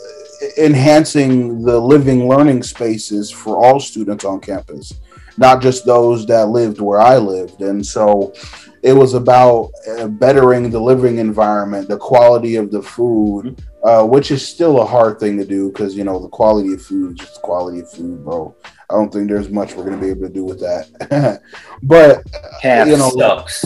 enhancing 0.56 1.62
the 1.62 1.78
living 1.78 2.28
learning 2.28 2.64
spaces 2.64 3.30
for 3.30 3.64
all 3.64 3.78
students 3.78 4.24
on 4.24 4.40
campus, 4.40 4.94
not 5.38 5.62
just 5.62 5.86
those 5.86 6.26
that 6.26 6.48
lived 6.48 6.80
where 6.80 7.00
I 7.00 7.16
lived. 7.16 7.62
And 7.62 7.84
so 7.84 8.34
it 8.82 8.92
was 8.92 9.14
about 9.14 9.70
uh, 9.88 10.08
bettering 10.08 10.70
the 10.70 10.80
living 10.80 11.18
environment, 11.18 11.88
the 11.88 11.96
quality 11.96 12.56
of 12.56 12.70
the 12.70 12.82
food, 12.82 13.62
uh, 13.84 14.04
which 14.04 14.30
is 14.30 14.46
still 14.46 14.80
a 14.80 14.86
hard 14.86 15.18
thing 15.18 15.36
to 15.38 15.44
do 15.44 15.68
because 15.68 15.96
you 15.96 16.04
know 16.04 16.18
the 16.20 16.28
quality 16.28 16.72
of 16.74 16.82
food 16.82 17.12
is 17.12 17.26
just 17.26 17.42
quality 17.42 17.80
of 17.80 17.90
food, 17.90 18.24
bro. 18.24 18.54
I 18.90 18.94
don't 18.94 19.12
think 19.12 19.28
there's 19.28 19.50
much 19.50 19.74
we're 19.74 19.84
gonna 19.84 19.98
be 19.98 20.08
able 20.08 20.22
to 20.22 20.32
do 20.32 20.44
with 20.44 20.60
that. 20.60 21.40
but 21.82 22.22
Half 22.62 22.88
you 22.88 22.96
know, 22.96 23.10
sucks. 23.10 23.64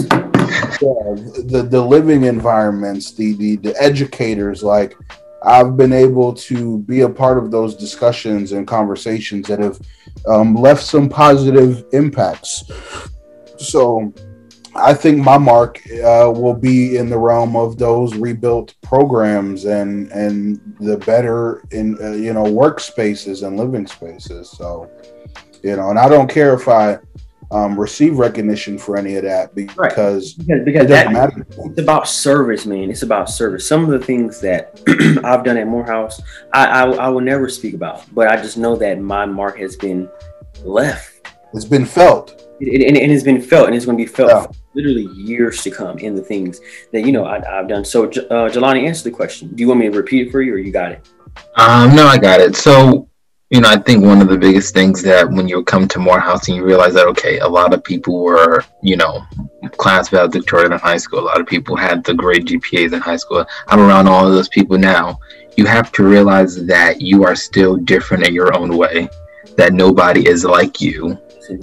Yeah, 0.81 1.14
the 1.47 1.66
the 1.70 1.81
living 1.81 2.25
environments, 2.25 3.12
the 3.12 3.35
the 3.35 3.57
the 3.57 3.83
educators, 3.83 4.62
like 4.62 4.97
I've 5.45 5.76
been 5.76 5.93
able 5.93 6.32
to 6.34 6.78
be 6.78 7.01
a 7.01 7.09
part 7.09 7.38
of 7.38 7.51
those 7.51 7.74
discussions 7.74 8.53
and 8.53 8.66
conversations 8.66 9.49
that 9.49 9.59
have 9.59 9.80
um, 10.28 10.55
left 10.55 10.84
some 10.84 11.09
positive 11.09 11.84
impacts. 11.93 12.64
So 13.59 14.12
I 14.74 14.95
think 14.95 15.18
my 15.18 15.36
mark 15.38 15.80
uh, 15.90 16.32
will 16.34 16.55
be 16.55 16.97
in 16.97 17.11
the 17.11 17.18
realm 17.18 17.57
of 17.57 17.76
those 17.76 18.16
rebuilt 18.16 18.74
programs 18.82 19.66
and 19.66 20.11
and 20.12 20.61
the 20.80 20.97
better 20.97 21.62
in 21.70 21.98
uh, 22.02 22.12
you 22.12 22.32
know 22.32 22.44
workspaces 22.44 23.47
and 23.47 23.56
living 23.56 23.86
spaces. 23.86 24.51
So 24.51 24.90
you 25.62 25.77
know, 25.77 25.90
and 25.90 25.98
I 25.98 26.09
don't 26.09 26.28
care 26.28 26.55
if 26.55 26.69
I 26.69 26.98
um, 27.53 27.79
receive 27.79 28.19
recognition 28.19 28.79
for 28.79 28.97
any 28.97 29.16
of 29.16 29.23
that 29.24 29.55
because 29.55 29.77
right. 29.77 29.91
because, 29.91 30.35
because 30.35 30.85
it 30.85 30.89
doesn't 30.89 31.12
matter. 31.12 31.47
It's 31.51 31.81
about 31.81 32.09
service, 32.09 32.66
man. 32.66 32.91
It's 32.91 33.03
about 33.03 33.31
service. 33.31 33.66
Some 33.66 33.85
of 33.85 33.91
the 33.91 34.05
things 34.05 34.41
that 34.41 34.81
I've 35.24 35.45
done 35.45 35.57
at 35.57 35.66
Morehouse, 35.66 36.20
I, 36.53 36.66
I 36.66 36.91
I 36.93 37.09
will 37.09 37.20
never 37.20 37.49
speak 37.49 37.74
about, 37.74 38.03
but 38.15 38.29
I 38.29 38.37
just 38.37 38.57
know 38.57 38.74
that 38.77 39.01
my 39.01 39.27
mark 39.27 39.59
has 39.59 39.77
been 39.77 40.09
left. 40.65 41.29
It's 41.55 41.65
been 41.65 41.87
felt. 41.87 42.31
It, 42.61 42.81
it, 42.81 42.97
it 42.97 43.11
has 43.11 43.23
been 43.23 43.41
felt, 43.41 43.66
and 43.66 43.77
it's 43.77 43.85
going 43.85 43.99
to 43.99 44.05
be 44.05 44.09
felt 44.09 44.31
yeah 44.31 44.59
literally 44.74 45.09
years 45.15 45.62
to 45.62 45.70
come 45.70 45.99
in 45.99 46.15
the 46.15 46.23
things 46.23 46.61
that 46.93 47.03
you 47.03 47.12
know 47.12 47.24
I, 47.24 47.41
have 47.45 47.69
done. 47.69 47.85
So, 47.85 48.05
uh, 48.05 48.49
Jelani, 48.49 48.87
answer 48.87 49.05
the 49.05 49.11
question. 49.11 49.49
Do 49.55 49.62
you 49.62 49.69
want 49.69 49.81
me 49.81 49.91
to 49.91 49.97
repeat 49.97 50.29
it 50.29 50.31
for 50.31 50.43
you, 50.43 50.55
or 50.55 50.59
you 50.59 50.73
got 50.73 50.93
it? 50.93 51.09
Um, 51.57 51.95
no, 51.95 52.07
I 52.07 52.19
got 52.19 52.41
it. 52.41 52.57
So, 52.57 53.09
you 53.53 53.61
know, 53.61 53.69
I 53.69 53.77
think 53.77 54.03
one 54.03 54.23
of 54.23 54.31
the 54.31 54.39
biggest 54.39 54.73
things 54.73 55.03
that 55.03 55.31
when 55.31 55.47
you 55.47 55.62
come 55.62 55.87
to 55.89 55.99
Morehouse 55.99 56.49
and 56.49 56.57
you 56.57 56.65
realize 56.65 56.95
that, 56.95 57.07
okay, 57.09 57.39
a 57.41 57.47
lot 57.47 57.74
of 57.74 57.85
people 57.85 58.23
were, 58.23 58.65
you 58.83 58.97
know, 58.97 59.20
class 59.77 60.09
valedictorian 60.09 60.73
in 60.73 60.79
high 60.79 60.97
school. 60.97 61.20
A 61.20 61.29
lot 61.29 61.39
of 61.39 61.47
people 61.47 61.77
had 61.77 62.03
the 62.03 62.15
great 62.15 62.47
GPAs 62.47 62.95
in 62.95 63.01
high 63.03 63.19
school. 63.19 63.45
I'm 63.69 63.81
around 63.81 64.09
all 64.09 64.27
of 64.27 64.33
those 64.33 64.49
people 64.49 64.79
now. 64.79 65.19
You 65.59 65.66
have 65.66 65.93
to 65.93 66.03
realize 66.03 66.65
that 66.65 67.03
you 67.03 67.24
are 67.24 67.37
still 67.37 67.77
different 67.77 68.27
in 68.27 68.33
your 68.33 68.57
own 68.57 68.74
way, 68.74 69.11
that 69.59 69.74
nobody 69.74 70.27
is 70.27 70.47
like 70.47 70.81
you. 70.81 71.19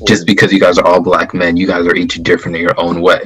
Just 0.05 0.27
because 0.27 0.53
you 0.53 0.59
guys 0.59 0.77
are 0.77 0.85
all 0.85 1.01
black 1.01 1.33
men, 1.33 1.57
you 1.57 1.65
guys 1.65 1.87
are 1.87 1.95
each 1.95 2.21
different 2.21 2.55
in 2.55 2.61
your 2.61 2.79
own 2.79 3.01
way. 3.01 3.21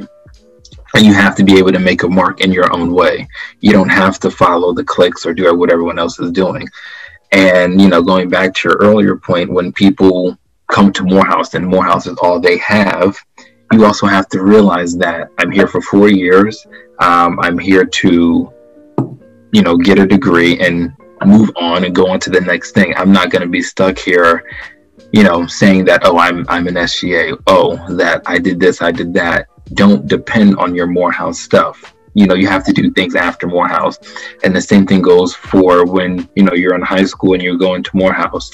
And 0.96 1.06
you 1.06 1.14
have 1.14 1.36
to 1.36 1.44
be 1.44 1.58
able 1.58 1.74
to 1.74 1.80
make 1.80 2.04
a 2.04 2.08
mark 2.08 2.40
in 2.40 2.54
your 2.54 2.74
own 2.74 2.94
way. 2.94 3.28
You 3.60 3.74
don't 3.74 3.90
have 3.90 4.20
to 4.20 4.32
follow 4.32 4.74
the 4.74 4.86
clicks 4.86 5.26
or 5.26 5.34
do 5.34 5.54
what 5.54 5.70
everyone 5.70 6.00
else 6.00 6.18
is 6.18 6.32
doing 6.32 6.66
and, 7.34 7.82
you 7.82 7.90
know, 7.90 8.04
going 8.04 8.30
back 8.30 8.54
to 8.54 8.70
your 8.70 8.78
earlier 8.80 9.18
point, 9.18 9.52
when 9.52 9.74
people 9.74 10.38
come 10.72 10.94
to 10.94 11.04
Morehouse 11.04 11.56
and 11.56 11.68
Morehouse 11.68 12.06
is 12.06 12.18
all 12.22 12.40
they 12.40 12.58
have, 12.60 13.18
you 13.72 13.84
also 13.86 14.06
have 14.06 14.30
to 14.30 14.44
realize 14.44 14.96
that 14.98 15.30
I'm 15.40 15.50
here 15.50 15.66
for 15.66 15.82
four 15.82 16.10
years. 16.10 16.66
Um, 17.00 17.40
I'm 17.40 17.58
here 17.58 17.86
to, 17.86 18.54
you 19.52 19.62
know, 19.64 19.76
get 19.78 19.98
a 19.98 20.06
degree 20.06 20.60
and 20.60 20.94
move 21.26 21.50
on 21.56 21.86
and 21.86 21.96
go 21.96 22.08
on 22.08 22.20
to 22.20 22.30
the 22.30 22.42
next 22.42 22.74
thing. 22.74 22.94
I'm 22.96 23.12
not 23.12 23.32
going 23.32 23.42
to 23.42 23.48
be 23.48 23.64
stuck 23.64 23.98
here, 23.98 24.44
you 25.12 25.24
know, 25.24 25.48
saying 25.48 25.86
that, 25.86 26.02
oh, 26.06 26.20
I'm, 26.20 26.46
I'm 26.50 26.68
an 26.68 26.76
SGA. 26.76 27.42
Oh, 27.48 27.96
that 27.96 28.22
I 28.28 28.38
did 28.38 28.60
this, 28.60 28.84
I 28.84 28.92
did 28.92 29.12
that. 29.16 29.48
Don't 29.74 30.06
depend 30.06 30.58
on 30.58 30.76
your 30.76 30.88
Morehouse 30.88 31.40
stuff 31.40 31.96
you 32.14 32.28
know 32.28 32.36
you 32.36 32.48
have 32.48 32.64
to 32.66 32.74
do 32.74 32.92
things 32.92 33.16
after 33.16 33.48
morehouse. 33.48 34.00
And 34.44 34.56
the 34.56 34.62
same 34.62 34.86
thing 34.86 35.02
goes 35.02 35.34
for 35.34 35.86
when 35.86 36.28
you 36.36 36.44
know 36.44 36.54
you're 36.54 36.76
in 36.76 36.82
high 36.82 37.06
school 37.06 37.34
and 37.34 37.42
you're 37.42 37.58
going 37.58 37.84
to 37.84 37.92
morehouse. 37.94 38.52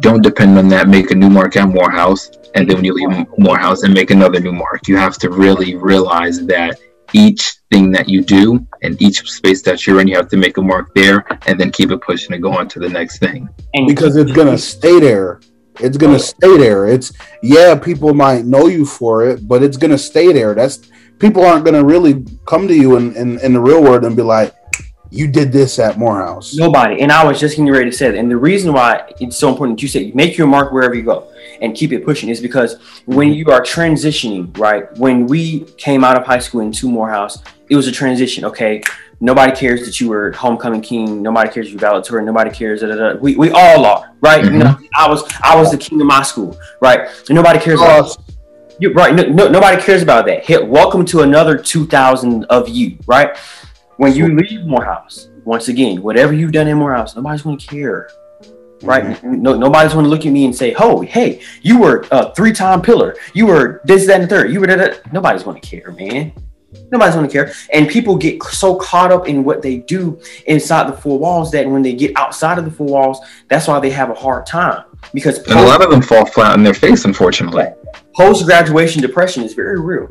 Don't 0.00 0.22
depend 0.22 0.58
on 0.58 0.68
that 0.68 0.88
make 0.88 1.10
a 1.10 1.14
new 1.14 1.30
mark 1.30 1.56
at 1.56 1.68
morehouse 1.68 2.30
and 2.54 2.68
then 2.68 2.76
when 2.76 2.84
you 2.84 2.94
leave 2.94 3.26
morehouse 3.38 3.82
and 3.82 3.94
make 3.94 4.10
another 4.10 4.40
new 4.40 4.52
mark. 4.52 4.86
You 4.88 4.96
have 4.96 5.18
to 5.18 5.30
really 5.30 5.74
realize 5.74 6.44
that 6.46 6.78
each 7.14 7.56
thing 7.70 7.90
that 7.92 8.08
you 8.08 8.22
do 8.22 8.66
and 8.82 9.00
each 9.02 9.30
space 9.30 9.62
that 9.62 9.86
you're 9.86 10.00
in 10.00 10.08
you 10.08 10.16
have 10.16 10.28
to 10.28 10.36
make 10.36 10.56
a 10.56 10.62
mark 10.62 10.94
there 10.94 11.26
and 11.46 11.60
then 11.60 11.70
keep 11.70 11.90
it 11.90 12.00
pushing 12.00 12.32
and 12.32 12.42
go 12.42 12.52
on 12.52 12.68
to 12.68 12.78
the 12.78 12.88
next 12.88 13.18
thing. 13.18 13.48
Because 13.86 14.16
it's 14.16 14.32
gonna 14.32 14.58
stay 14.58 15.00
there. 15.00 15.40
It's 15.80 15.96
gonna 15.96 16.14
oh. 16.14 16.18
stay 16.18 16.56
there. 16.58 16.86
It's 16.86 17.12
yeah 17.42 17.74
people 17.74 18.14
might 18.14 18.44
know 18.44 18.66
you 18.66 18.84
for 18.84 19.26
it 19.26 19.46
but 19.46 19.62
it's 19.62 19.76
gonna 19.76 19.98
stay 19.98 20.32
there. 20.32 20.54
That's 20.54 20.90
people 21.22 21.46
aren't 21.46 21.64
going 21.64 21.74
to 21.74 21.84
really 21.84 22.24
come 22.46 22.66
to 22.66 22.74
you 22.74 22.96
in, 22.96 23.16
in, 23.16 23.38
in 23.40 23.52
the 23.54 23.60
real 23.60 23.80
world 23.80 24.04
and 24.04 24.16
be 24.16 24.22
like, 24.22 24.52
you 25.08 25.28
did 25.28 25.52
this 25.52 25.78
at 25.78 25.96
Morehouse. 25.96 26.54
Nobody. 26.54 27.00
And 27.00 27.12
I 27.12 27.24
was 27.24 27.38
just 27.38 27.56
getting 27.56 27.70
ready 27.70 27.90
to 27.90 27.96
say 27.96 28.10
that. 28.10 28.18
And 28.18 28.30
the 28.30 28.36
reason 28.36 28.72
why 28.72 29.12
it's 29.20 29.36
so 29.36 29.50
important 29.50 29.78
that 29.78 29.82
you 29.82 29.88
say 29.88 30.10
make 30.14 30.36
your 30.36 30.46
mark 30.48 30.72
wherever 30.72 30.94
you 30.94 31.02
go 31.02 31.30
and 31.60 31.76
keep 31.76 31.92
it 31.92 32.04
pushing 32.04 32.28
is 32.28 32.40
because 32.40 32.80
when 33.04 33.32
you 33.32 33.46
are 33.50 33.60
transitioning, 33.60 34.56
right? 34.58 34.92
When 34.98 35.26
we 35.26 35.60
came 35.76 36.02
out 36.02 36.16
of 36.16 36.26
high 36.26 36.40
school 36.40 36.62
into 36.62 36.90
Morehouse, 36.90 37.38
it 37.68 37.76
was 37.76 37.86
a 37.86 37.92
transition. 37.92 38.44
Okay. 38.46 38.82
Nobody 39.20 39.54
cares 39.54 39.84
that 39.84 40.00
you 40.00 40.08
were 40.08 40.32
homecoming 40.32 40.80
king. 40.80 41.22
Nobody 41.22 41.48
cares 41.50 41.70
you 41.70 41.78
valedictorian. 41.78 42.26
Nobody 42.26 42.50
cares. 42.50 42.80
Da, 42.80 42.88
da, 42.88 42.96
da. 42.96 43.14
We, 43.20 43.36
we 43.36 43.50
all 43.50 43.84
are, 43.84 44.12
right? 44.20 44.42
Mm-hmm. 44.42 44.54
You 44.54 44.64
know, 44.64 44.78
I 44.96 45.08
was 45.08 45.22
I 45.44 45.54
was 45.54 45.70
the 45.70 45.78
king 45.78 46.00
of 46.00 46.06
my 46.08 46.22
school, 46.22 46.58
right? 46.80 47.08
And 47.28 47.36
nobody 47.36 47.60
cares. 47.60 47.80
about 47.80 48.16
you're 48.82 48.92
right. 48.94 49.14
No, 49.14 49.22
no, 49.22 49.48
nobody 49.48 49.80
cares 49.80 50.02
about 50.02 50.26
that. 50.26 50.44
Hit 50.44 50.66
welcome 50.66 51.04
to 51.04 51.20
another 51.20 51.56
2000 51.56 52.42
of 52.46 52.68
you, 52.68 52.98
right? 53.06 53.36
When 53.96 54.12
you 54.12 54.34
leave 54.34 54.64
Morehouse, 54.66 55.28
once 55.44 55.68
again, 55.68 56.02
whatever 56.02 56.32
you've 56.32 56.50
done 56.50 56.66
in 56.66 56.78
Morehouse, 56.78 57.14
nobody's 57.14 57.42
going 57.42 57.58
to 57.58 57.64
care, 57.64 58.10
right? 58.82 59.04
Mm-hmm. 59.04 59.40
No, 59.40 59.56
nobody's 59.56 59.92
going 59.92 60.02
to 60.02 60.10
look 60.10 60.26
at 60.26 60.32
me 60.32 60.46
and 60.46 60.56
say, 60.56 60.74
"Oh, 60.80 61.00
hey, 61.00 61.40
you 61.60 61.78
were 61.78 62.08
a 62.10 62.34
three-time 62.34 62.82
pillar. 62.82 63.14
You 63.34 63.46
were 63.46 63.82
this, 63.84 64.04
that, 64.08 64.20
and 64.20 64.28
third. 64.28 64.52
You 64.52 64.58
were 64.58 64.66
that." 64.66 65.12
Nobody's 65.12 65.44
going 65.44 65.60
to 65.60 65.64
care, 65.64 65.92
man. 65.92 66.32
Nobody's 66.90 67.14
going 67.14 67.28
to 67.28 67.32
care. 67.32 67.52
And 67.72 67.88
people 67.88 68.16
get 68.16 68.42
so 68.42 68.74
caught 68.74 69.12
up 69.12 69.28
in 69.28 69.44
what 69.44 69.62
they 69.62 69.76
do 69.76 70.20
inside 70.48 70.88
the 70.88 70.96
four 70.96 71.20
walls 71.20 71.52
that 71.52 71.68
when 71.68 71.82
they 71.82 71.92
get 71.92 72.16
outside 72.16 72.58
of 72.58 72.64
the 72.64 72.70
four 72.72 72.88
walls, 72.88 73.20
that's 73.46 73.68
why 73.68 73.78
they 73.78 73.90
have 73.90 74.10
a 74.10 74.14
hard 74.14 74.44
time 74.44 74.82
because 75.14 75.38
and 75.38 75.58
a 75.58 75.62
lot 75.62 75.82
of 75.82 75.90
them 75.90 76.02
fall 76.02 76.24
flat 76.26 76.52
on 76.52 76.62
their 76.62 76.74
face, 76.74 77.04
unfortunately. 77.04 77.66
Post 78.14 78.44
graduation 78.44 79.00
depression 79.00 79.42
is 79.42 79.54
very 79.54 79.80
real. 79.80 80.08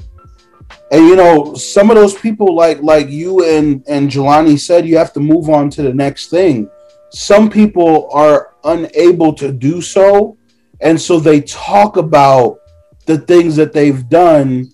And 0.91 1.05
you 1.07 1.15
know, 1.15 1.53
some 1.53 1.89
of 1.89 1.95
those 1.95 2.13
people, 2.17 2.55
like 2.55 2.81
like 2.81 3.09
you 3.09 3.45
and 3.45 3.83
and 3.87 4.09
Jelani 4.09 4.59
said, 4.59 4.85
you 4.85 4.97
have 4.97 5.13
to 5.13 5.19
move 5.19 5.49
on 5.49 5.69
to 5.71 5.81
the 5.81 5.93
next 5.93 6.29
thing. 6.29 6.69
Some 7.11 7.49
people 7.49 8.09
are 8.11 8.55
unable 8.63 9.33
to 9.33 9.51
do 9.51 9.81
so, 9.81 10.37
and 10.81 10.99
so 10.99 11.19
they 11.19 11.41
talk 11.41 11.97
about 11.97 12.59
the 13.05 13.17
things 13.17 13.55
that 13.55 13.73
they've 13.73 14.07
done 14.09 14.71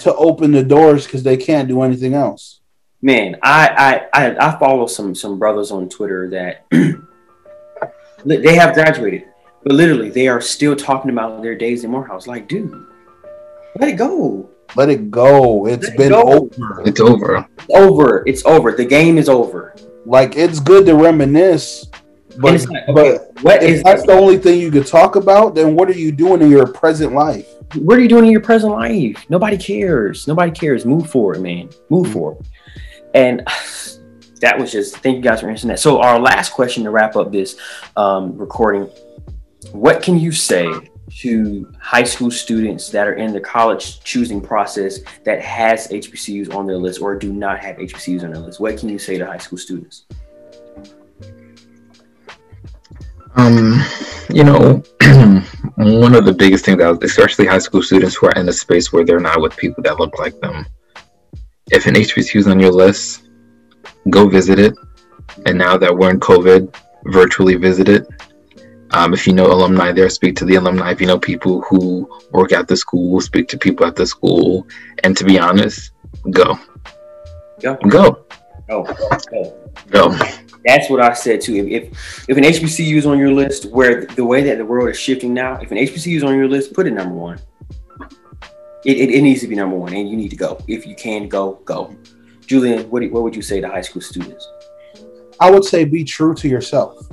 to 0.00 0.14
open 0.16 0.52
the 0.52 0.62
doors 0.62 1.06
because 1.06 1.22
they 1.22 1.36
can't 1.36 1.68
do 1.68 1.82
anything 1.82 2.14
else. 2.14 2.60
Man, 3.02 3.36
I 3.42 4.08
I 4.12 4.26
I, 4.26 4.48
I 4.48 4.58
follow 4.58 4.86
some 4.86 5.14
some 5.14 5.38
brothers 5.38 5.70
on 5.70 5.88
Twitter 5.88 6.28
that 6.30 6.66
they 8.24 8.54
have 8.56 8.74
graduated 8.74 9.24
but 9.66 9.74
literally, 9.74 10.10
they 10.10 10.28
are 10.28 10.40
still 10.40 10.76
talking 10.76 11.10
about 11.10 11.42
their 11.42 11.56
days 11.56 11.82
in 11.82 11.90
Morehouse. 11.90 12.28
Like, 12.28 12.46
dude, 12.46 12.86
let 13.80 13.88
it 13.88 13.96
go. 13.96 14.48
Let 14.76 14.90
it 14.90 15.10
go. 15.10 15.66
It's 15.66 15.88
let 15.88 15.96
been 15.96 16.06
it 16.06 16.10
go. 16.10 16.22
over. 16.22 16.82
It's 16.86 17.00
over. 17.00 17.48
It's 17.58 17.66
over. 17.74 18.22
It's 18.28 18.46
over. 18.46 18.72
The 18.72 18.84
game 18.84 19.18
is 19.18 19.28
over. 19.28 19.74
Like 20.04 20.36
it's 20.36 20.60
good 20.60 20.86
to 20.86 20.94
reminisce, 20.94 21.86
but, 22.38 22.64
like, 22.68 22.88
okay, 22.88 22.92
but 22.92 23.42
what 23.42 23.60
if 23.64 23.82
that's 23.82 24.06
the 24.06 24.12
only 24.12 24.38
thing 24.38 24.60
you 24.60 24.70
could 24.70 24.86
talk 24.86 25.16
about, 25.16 25.56
then 25.56 25.74
what 25.74 25.88
are 25.88 25.98
you 25.98 26.12
doing 26.12 26.42
in 26.42 26.50
your 26.50 26.68
present 26.68 27.12
life? 27.12 27.48
What 27.74 27.98
are 27.98 28.00
you 28.02 28.08
doing 28.08 28.26
in 28.26 28.30
your 28.30 28.42
present 28.42 28.72
life? 28.72 29.26
Nobody 29.28 29.58
cares. 29.58 30.28
Nobody 30.28 30.52
cares. 30.52 30.86
Move 30.86 31.10
forward, 31.10 31.42
man. 31.42 31.70
Move 31.90 32.04
mm-hmm. 32.04 32.12
forward. 32.12 32.46
And 33.14 33.40
that 34.40 34.56
was 34.60 34.70
just 34.70 34.98
thank 34.98 35.16
you 35.16 35.22
guys 35.22 35.40
for 35.40 35.50
answering 35.50 35.70
that. 35.70 35.80
So 35.80 36.00
our 36.00 36.20
last 36.20 36.52
question 36.52 36.84
to 36.84 36.90
wrap 36.90 37.16
up 37.16 37.32
this 37.32 37.58
um, 37.96 38.38
recording 38.38 38.88
what 39.72 40.02
can 40.02 40.18
you 40.18 40.32
say 40.32 40.68
to 41.18 41.72
high 41.80 42.04
school 42.04 42.30
students 42.30 42.90
that 42.90 43.06
are 43.06 43.14
in 43.14 43.32
the 43.32 43.40
college 43.40 44.00
choosing 44.00 44.40
process 44.40 45.00
that 45.24 45.40
has 45.40 45.88
HBCUs 45.88 46.54
on 46.54 46.66
their 46.66 46.76
list 46.76 47.00
or 47.00 47.16
do 47.16 47.32
not 47.32 47.58
have 47.60 47.76
HBCUs 47.76 48.24
on 48.24 48.32
their 48.32 48.40
list? 48.40 48.60
What 48.60 48.76
can 48.78 48.88
you 48.88 48.98
say 48.98 49.16
to 49.18 49.26
high 49.26 49.38
school 49.38 49.58
students? 49.58 50.04
Um, 53.36 53.82
you 54.30 54.44
know, 54.44 54.82
one 55.76 56.14
of 56.14 56.24
the 56.24 56.34
biggest 56.36 56.64
things 56.64 56.78
that, 56.78 56.98
especially 57.02 57.46
high 57.46 57.58
school 57.58 57.82
students 57.82 58.16
who 58.16 58.26
are 58.26 58.32
in 58.32 58.48
a 58.48 58.52
space 58.52 58.92
where 58.92 59.04
they're 59.04 59.20
not 59.20 59.40
with 59.40 59.56
people 59.56 59.82
that 59.84 59.98
look 59.98 60.18
like 60.18 60.38
them. 60.40 60.66
If 61.70 61.86
an 61.86 61.94
HBCU 61.94 62.36
is 62.36 62.46
on 62.46 62.60
your 62.60 62.72
list, 62.72 63.28
go 64.10 64.28
visit 64.28 64.58
it. 64.58 64.74
And 65.44 65.58
now 65.58 65.76
that 65.76 65.94
we're 65.94 66.10
in 66.10 66.20
COVID, 66.20 66.74
virtually 67.06 67.56
visit 67.56 67.88
it 67.88 68.06
um, 68.92 69.12
if 69.12 69.26
you 69.26 69.32
know 69.32 69.46
alumni 69.46 69.92
there, 69.92 70.08
speak 70.08 70.36
to 70.36 70.44
the 70.44 70.56
alumni. 70.56 70.92
If 70.92 71.00
you 71.00 71.06
know 71.06 71.18
people 71.18 71.62
who 71.62 72.08
work 72.30 72.52
at 72.52 72.68
the 72.68 72.76
school, 72.76 73.20
speak 73.20 73.48
to 73.48 73.58
people 73.58 73.86
at 73.86 73.96
the 73.96 74.06
school. 74.06 74.66
And 75.02 75.16
to 75.16 75.24
be 75.24 75.38
honest, 75.38 75.92
go. 76.30 76.58
Go. 77.60 77.76
Go. 77.88 78.24
Go. 78.68 78.84
Go. 78.84 79.70
Go. 79.90 80.18
That's 80.64 80.90
what 80.90 81.00
I 81.00 81.12
said 81.12 81.40
too. 81.40 81.54
If, 81.54 81.66
if 81.66 82.28
if 82.28 82.36
an 82.36 82.44
HBCU 82.44 82.96
is 82.96 83.06
on 83.06 83.18
your 83.18 83.32
list, 83.32 83.66
where 83.70 84.06
the 84.06 84.24
way 84.24 84.42
that 84.44 84.58
the 84.58 84.64
world 84.64 84.88
is 84.88 84.98
shifting 84.98 85.32
now, 85.32 85.58
if 85.60 85.70
an 85.70 85.78
HBCU 85.78 86.16
is 86.16 86.24
on 86.24 86.36
your 86.36 86.48
list, 86.48 86.72
put 86.72 86.86
it 86.86 86.92
number 86.92 87.14
one. 87.14 87.38
It, 88.84 88.98
it, 88.98 89.10
it 89.10 89.22
needs 89.22 89.40
to 89.40 89.48
be 89.48 89.56
number 89.56 89.76
one, 89.76 89.92
and 89.94 90.08
you 90.08 90.16
need 90.16 90.28
to 90.30 90.36
go. 90.36 90.62
If 90.68 90.86
you 90.86 90.94
can 90.94 91.28
go, 91.28 91.60
go. 91.64 91.96
Julian, 92.46 92.88
what, 92.88 93.02
what 93.10 93.24
would 93.24 93.34
you 93.34 93.42
say 93.42 93.60
to 93.60 93.68
high 93.68 93.80
school 93.80 94.00
students? 94.00 94.48
I 95.40 95.50
would 95.50 95.64
say 95.64 95.84
be 95.84 96.04
true 96.04 96.34
to 96.34 96.48
yourself. 96.48 97.05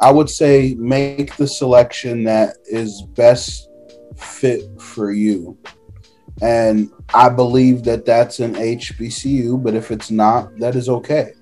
I 0.00 0.10
would 0.10 0.30
say 0.30 0.74
make 0.78 1.36
the 1.36 1.46
selection 1.46 2.24
that 2.24 2.56
is 2.66 3.02
best 3.02 3.68
fit 4.16 4.62
for 4.80 5.12
you. 5.12 5.58
And 6.40 6.90
I 7.14 7.28
believe 7.28 7.82
that 7.84 8.04
that's 8.04 8.38
an 8.40 8.54
HBCU, 8.54 9.62
but 9.62 9.74
if 9.74 9.90
it's 9.90 10.10
not, 10.10 10.56
that 10.58 10.76
is 10.76 10.88
okay. 10.88 11.32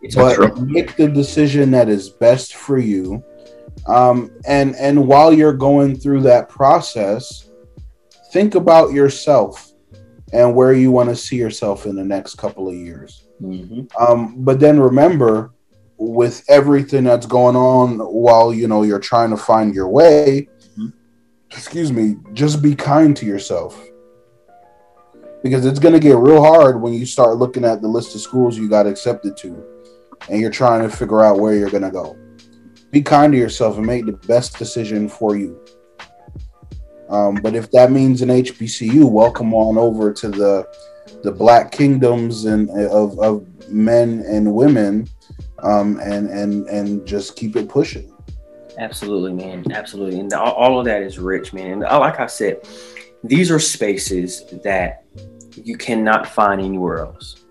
It's 0.00 0.14
but 0.14 0.58
make 0.58 0.96
the 0.96 1.08
decision 1.08 1.72
that 1.72 1.88
is 1.88 2.08
best 2.08 2.54
for 2.54 2.78
you. 2.78 3.24
Um, 3.86 4.30
and 4.46 4.76
and 4.76 5.06
while 5.08 5.32
you're 5.32 5.52
going 5.52 5.98
through 5.98 6.22
that 6.22 6.48
process, 6.48 7.50
think 8.32 8.54
about 8.54 8.92
yourself 8.92 9.72
and 10.32 10.54
where 10.54 10.72
you 10.72 10.90
want 10.90 11.08
to 11.08 11.16
see 11.16 11.36
yourself 11.36 11.86
in 11.86 11.96
the 11.96 12.04
next 12.04 12.36
couple 12.36 12.68
of 12.68 12.74
years. 12.74 13.26
Mm-hmm. 13.40 13.84
Um, 14.00 14.36
but 14.44 14.60
then 14.60 14.78
remember, 14.78 15.52
with 15.98 16.44
everything 16.48 17.04
that's 17.04 17.26
going 17.26 17.56
on 17.56 17.98
while 17.98 18.52
you 18.52 18.68
know 18.68 18.82
you're 18.82 18.98
trying 18.98 19.30
to 19.30 19.36
find 19.36 19.74
your 19.74 19.88
way 19.88 20.48
mm-hmm. 20.70 20.88
excuse 21.50 21.92
me 21.92 22.16
just 22.32 22.62
be 22.62 22.74
kind 22.74 23.16
to 23.16 23.26
yourself 23.26 23.84
because 25.42 25.66
it's 25.66 25.78
going 25.78 25.94
to 25.94 26.00
get 26.00 26.16
real 26.16 26.42
hard 26.42 26.80
when 26.80 26.92
you 26.92 27.04
start 27.04 27.36
looking 27.36 27.64
at 27.64 27.80
the 27.82 27.88
list 27.88 28.14
of 28.14 28.20
schools 28.20 28.56
you 28.56 28.68
got 28.68 28.86
accepted 28.86 29.36
to 29.36 29.64
and 30.30 30.40
you're 30.40 30.50
trying 30.50 30.88
to 30.88 30.94
figure 30.94 31.22
out 31.22 31.38
where 31.38 31.54
you're 31.54 31.70
going 31.70 31.82
to 31.82 31.90
go 31.90 32.16
be 32.90 33.02
kind 33.02 33.32
to 33.32 33.38
yourself 33.38 33.76
and 33.76 33.86
make 33.86 34.06
the 34.06 34.12
best 34.12 34.58
decision 34.58 35.08
for 35.08 35.36
you. 35.36 35.60
Um, 37.10 37.36
but 37.36 37.54
if 37.54 37.70
that 37.72 37.90
means 37.90 38.22
an 38.22 38.28
HBCU, 38.28 39.10
welcome 39.10 39.54
on 39.54 39.78
over 39.78 40.12
to 40.12 40.28
the 40.28 40.68
the 41.22 41.32
Black 41.32 41.72
Kingdoms 41.72 42.44
and 42.44 42.68
of, 42.70 43.18
of 43.18 43.46
men 43.70 44.22
and 44.26 44.54
women, 44.54 45.08
um, 45.62 45.98
and 46.00 46.28
and 46.30 46.66
and 46.68 47.06
just 47.06 47.36
keep 47.36 47.56
it 47.56 47.68
pushing. 47.68 48.12
Absolutely, 48.78 49.32
man. 49.32 49.64
Absolutely, 49.72 50.20
and 50.20 50.32
all, 50.32 50.78
of 50.78 50.84
that 50.84 51.02
is 51.02 51.18
rich, 51.18 51.52
man. 51.52 51.72
And 51.72 51.84
uh, 51.84 51.98
like 51.98 52.20
I 52.20 52.26
said, 52.26 52.68
these 53.24 53.50
are 53.50 53.58
spaces 53.58 54.44
that 54.62 55.04
you 55.56 55.76
cannot 55.76 56.28
find 56.28 56.60
anywhere 56.60 57.00
else. 57.00 57.44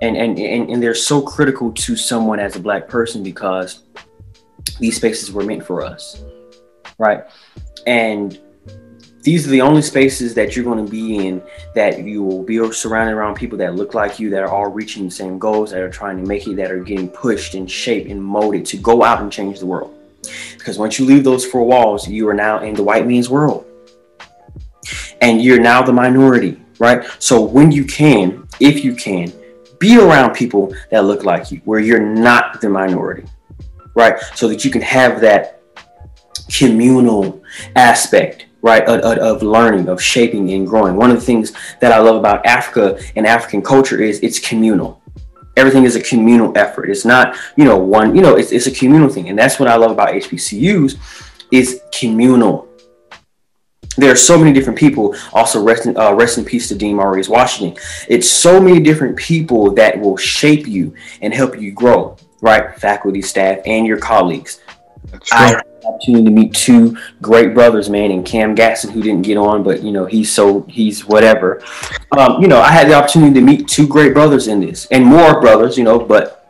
And, 0.00 0.16
and, 0.16 0.36
and, 0.38 0.68
and 0.68 0.82
they're 0.82 0.94
so 0.94 1.20
critical 1.22 1.70
to 1.72 1.94
someone 1.94 2.40
as 2.40 2.56
a 2.56 2.60
black 2.60 2.88
person 2.88 3.22
because 3.22 3.84
these 4.80 4.96
spaces 4.96 5.30
were 5.30 5.44
meant 5.44 5.64
for 5.64 5.84
us 5.84 6.24
right 6.98 7.24
and 7.86 8.40
these 9.22 9.46
are 9.46 9.50
the 9.50 9.60
only 9.60 9.82
spaces 9.82 10.34
that 10.34 10.54
you're 10.54 10.64
going 10.64 10.84
to 10.84 10.90
be 10.90 11.26
in 11.26 11.42
that 11.74 12.04
you 12.04 12.22
will 12.22 12.42
be 12.42 12.72
surrounded 12.72 13.14
around 13.14 13.34
people 13.34 13.56
that 13.58 13.74
look 13.74 13.94
like 13.94 14.18
you 14.18 14.30
that 14.30 14.42
are 14.42 14.48
all 14.48 14.66
reaching 14.66 15.04
the 15.04 15.10
same 15.10 15.38
goals 15.38 15.70
that 15.70 15.80
are 15.80 15.90
trying 15.90 16.16
to 16.16 16.26
make 16.26 16.46
it 16.46 16.56
that 16.56 16.70
are 16.70 16.82
getting 16.82 17.08
pushed 17.08 17.54
and 17.54 17.70
shaped 17.70 18.10
and 18.10 18.22
molded 18.22 18.66
to 18.66 18.76
go 18.76 19.02
out 19.02 19.22
and 19.22 19.32
change 19.32 19.58
the 19.58 19.66
world. 19.66 19.96
Because 20.58 20.78
once 20.78 20.98
you 20.98 21.04
leave 21.06 21.24
those 21.24 21.46
four 21.46 21.64
walls 21.64 22.08
you 22.08 22.28
are 22.28 22.34
now 22.34 22.60
in 22.60 22.74
the 22.74 22.82
white 22.82 23.06
man's 23.06 23.30
world. 23.30 23.66
And 25.20 25.40
you're 25.40 25.60
now 25.60 25.82
the 25.82 25.92
minority 25.92 26.58
right? 26.78 27.04
So 27.20 27.40
when 27.40 27.70
you 27.70 27.84
can 27.84 28.46
if 28.58 28.84
you 28.84 28.94
can 28.94 29.32
be 29.78 29.98
around 29.98 30.34
people 30.34 30.74
that 30.90 31.04
look 31.04 31.24
like 31.24 31.50
you 31.50 31.60
where 31.64 31.80
you're 31.80 32.00
not 32.00 32.60
the 32.60 32.68
minority 32.68 33.24
right? 33.94 34.18
So 34.34 34.48
that 34.48 34.64
you 34.64 34.70
can 34.70 34.82
have 34.82 35.20
that 35.20 35.60
communal 36.50 37.42
aspect, 37.76 38.46
right, 38.62 38.84
of, 38.84 39.00
of, 39.18 39.42
learning, 39.42 39.88
of 39.88 40.00
shaping 40.00 40.50
and 40.52 40.66
growing. 40.66 40.96
One 40.96 41.10
of 41.10 41.16
the 41.16 41.26
things 41.26 41.52
that 41.80 41.92
I 41.92 41.98
love 41.98 42.16
about 42.16 42.46
Africa 42.46 42.98
and 43.16 43.26
African 43.26 43.60
culture 43.60 44.00
is 44.00 44.20
it's 44.20 44.38
communal. 44.38 45.02
Everything 45.56 45.84
is 45.84 45.96
a 45.96 46.00
communal 46.00 46.56
effort. 46.56 46.88
It's 46.88 47.04
not, 47.04 47.36
you 47.56 47.64
know, 47.64 47.76
one, 47.76 48.14
you 48.14 48.22
know, 48.22 48.36
it's, 48.36 48.52
it's 48.52 48.66
a 48.66 48.70
communal 48.70 49.08
thing. 49.08 49.28
And 49.28 49.38
that's 49.38 49.58
what 49.58 49.68
I 49.68 49.76
love 49.76 49.90
about 49.90 50.08
HBCUs 50.10 50.96
is 51.50 51.82
communal. 51.92 52.68
There 53.98 54.10
are 54.10 54.16
so 54.16 54.38
many 54.38 54.54
different 54.54 54.78
people. 54.78 55.14
Also, 55.34 55.62
rest 55.62 55.84
in, 55.84 55.98
uh, 55.98 56.14
rest 56.14 56.38
in 56.38 56.46
peace 56.46 56.68
to 56.68 56.74
Dean 56.74 56.96
Maurice 56.96 57.28
Washington. 57.28 57.82
It's 58.08 58.30
so 58.30 58.58
many 58.58 58.80
different 58.80 59.18
people 59.18 59.74
that 59.74 60.00
will 60.00 60.16
shape 60.16 60.66
you 60.66 60.94
and 61.20 61.34
help 61.34 61.60
you 61.60 61.72
grow 61.72 62.16
right? 62.42 62.78
Faculty, 62.78 63.22
staff, 63.22 63.60
and 63.64 63.86
your 63.86 63.96
colleagues. 63.96 64.60
I 65.32 65.48
had 65.48 65.64
the 65.80 65.88
opportunity 65.88 66.24
to 66.24 66.30
meet 66.30 66.54
two 66.54 66.96
great 67.20 67.54
brothers, 67.54 67.90
man, 67.90 68.10
and 68.10 68.24
Cam 68.24 68.54
Gatson, 68.54 68.90
who 68.90 69.02
didn't 69.02 69.22
get 69.22 69.36
on, 69.36 69.62
but 69.62 69.82
you 69.82 69.92
know 69.92 70.06
he's 70.06 70.32
so 70.32 70.62
he's 70.62 71.04
whatever. 71.04 71.62
Um, 72.16 72.40
you 72.40 72.48
know, 72.48 72.60
I 72.60 72.70
had 72.70 72.88
the 72.88 72.94
opportunity 72.94 73.34
to 73.34 73.40
meet 73.40 73.68
two 73.68 73.86
great 73.86 74.14
brothers 74.14 74.48
in 74.48 74.60
this, 74.60 74.86
and 74.86 75.04
more 75.04 75.40
brothers, 75.40 75.76
you 75.76 75.84
know, 75.84 75.98
but 75.98 76.42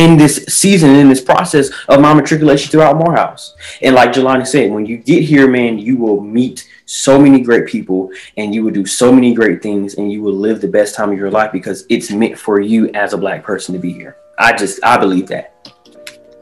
in 0.00 0.16
this 0.16 0.44
season, 0.46 0.94
in 0.94 1.10
this 1.10 1.20
process 1.20 1.70
of 1.88 2.00
my 2.00 2.14
matriculation 2.14 2.70
throughout 2.70 2.96
Morehouse. 2.96 3.54
And 3.82 3.94
like 3.94 4.12
Jelani 4.12 4.46
said, 4.46 4.70
when 4.70 4.86
you 4.86 4.96
get 4.96 5.22
here, 5.22 5.46
man, 5.46 5.78
you 5.78 5.98
will 5.98 6.22
meet 6.22 6.66
so 6.86 7.20
many 7.20 7.40
great 7.40 7.66
people 7.66 8.10
and 8.38 8.54
you 8.54 8.64
will 8.64 8.72
do 8.72 8.86
so 8.86 9.12
many 9.12 9.34
great 9.34 9.62
things 9.62 9.94
and 9.94 10.10
you 10.10 10.22
will 10.22 10.32
live 10.32 10.62
the 10.62 10.68
best 10.68 10.94
time 10.94 11.12
of 11.12 11.18
your 11.18 11.30
life 11.30 11.52
because 11.52 11.84
it's 11.90 12.10
meant 12.10 12.38
for 12.38 12.60
you 12.60 12.88
as 12.92 13.12
a 13.12 13.18
black 13.18 13.44
person 13.44 13.74
to 13.74 13.78
be 13.78 13.92
here. 13.92 14.16
I 14.38 14.56
just 14.56 14.82
I 14.82 14.96
believe 14.96 15.26
that. 15.28 15.49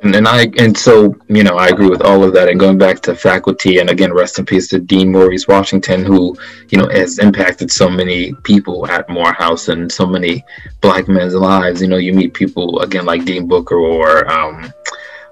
And, 0.03 0.15
and 0.15 0.29
I 0.29 0.49
and 0.59 0.77
so 0.77 1.15
you 1.29 1.43
know 1.43 1.57
I 1.57 1.69
agree 1.69 1.89
with 1.89 2.03
all 2.03 2.23
of 2.23 2.33
that. 2.35 2.49
And 2.49 2.61
going 2.61 2.79
back 2.79 3.01
to 3.01 3.17
faculty, 3.17 3.79
and 3.79 3.91
again, 3.91 4.13
rest 4.13 4.39
in 4.39 4.47
peace 4.47 4.69
to 4.69 4.79
Dean 4.79 5.11
Maurice 5.11 5.49
Washington, 5.49 6.05
who 6.05 6.37
you 6.69 6.79
know 6.79 6.89
has 6.89 7.19
impacted 7.19 7.71
so 7.71 7.91
many 7.91 8.33
people 8.45 8.87
at 8.87 9.09
Morehouse 9.09 9.69
and 9.69 9.91
so 9.91 10.07
many 10.07 10.45
Black 10.81 11.09
men's 11.09 11.35
lives. 11.35 11.83
You 11.83 11.89
know, 11.89 11.97
you 11.97 12.13
meet 12.13 12.33
people 12.33 12.81
again 12.81 13.07
like 13.07 13.25
Dean 13.25 13.49
Booker 13.49 13.77
or 13.77 14.31
um, 14.31 14.73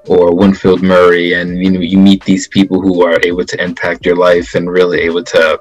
or 0.06 0.34
Winfield 0.34 0.82
Murray, 0.82 1.34
and 1.34 1.62
you 1.62 1.70
know 1.70 1.80
you 1.80 1.98
meet 1.98 2.24
these 2.24 2.48
people 2.48 2.80
who 2.80 3.04
are 3.06 3.20
able 3.22 3.44
to 3.44 3.62
impact 3.62 4.04
your 4.04 4.16
life 4.16 4.56
and 4.56 4.68
really 4.68 5.00
able 5.02 5.22
to 5.22 5.60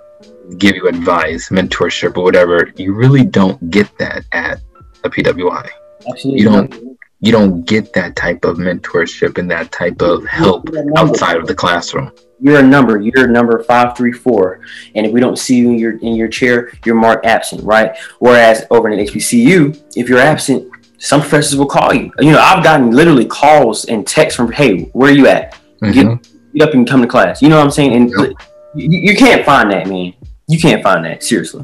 give 0.57 0.75
you 0.75 0.87
advice, 0.87 1.49
mentorship, 1.49 2.17
or 2.17 2.23
whatever. 2.23 2.71
You 2.75 2.93
really 2.93 3.25
don't 3.25 3.69
get 3.69 3.95
that 3.99 4.25
at 4.31 4.61
a 5.03 5.09
PWI. 5.09 5.69
Absolutely. 6.07 6.41
You 6.41 6.49
don't 6.49 6.97
you 7.19 7.31
don't 7.31 7.61
get 7.61 7.93
that 7.93 8.15
type 8.15 8.45
of 8.45 8.57
mentorship 8.57 9.37
and 9.37 9.49
that 9.49 9.71
type 9.71 10.01
of 10.01 10.25
help 10.25 10.69
outside 10.97 11.37
of 11.37 11.47
the 11.47 11.55
classroom. 11.55 12.11
You're 12.39 12.59
a 12.59 12.63
number. 12.63 12.99
You're 12.99 13.27
number 13.27 13.63
five 13.63 13.95
three 13.95 14.11
four, 14.11 14.59
and 14.93 15.05
if 15.05 15.11
we 15.11 15.21
don't 15.21 15.37
see 15.37 15.57
you 15.57 15.69
in 15.69 15.79
your 15.79 15.97
in 15.99 16.15
your 16.15 16.27
chair, 16.27 16.71
you're 16.85 16.95
marked 16.95 17.25
absent, 17.25 17.63
right? 17.63 17.97
Whereas 18.19 18.65
over 18.69 18.89
in 18.89 18.99
HBCU, 18.99 19.81
if 19.95 20.09
you're 20.09 20.19
absent, 20.19 20.69
some 20.97 21.21
professors 21.21 21.57
will 21.57 21.65
call 21.65 21.93
you. 21.93 22.11
You 22.19 22.33
know, 22.33 22.39
I've 22.39 22.63
gotten 22.63 22.91
literally 22.91 23.25
calls 23.25 23.85
and 23.85 24.05
texts 24.05 24.35
from, 24.35 24.51
"Hey, 24.51 24.85
where 24.93 25.11
are 25.11 25.15
you 25.15 25.27
at? 25.27 25.57
Mm-hmm. 25.81 25.91
Get, 25.91 26.27
get, 26.53 26.67
up 26.67 26.73
and 26.73 26.87
come 26.87 27.01
to 27.01 27.07
class." 27.07 27.41
You 27.41 27.47
know 27.47 27.57
what 27.57 27.63
I'm 27.63 27.71
saying? 27.71 27.93
And 27.93 28.09
yep. 28.09 28.33
you, 28.75 28.89
you 28.89 29.15
can't 29.15 29.45
find 29.45 29.71
that, 29.71 29.87
man. 29.87 30.13
You 30.47 30.59
can't 30.59 30.83
find 30.83 31.05
that 31.05 31.23
seriously. 31.23 31.63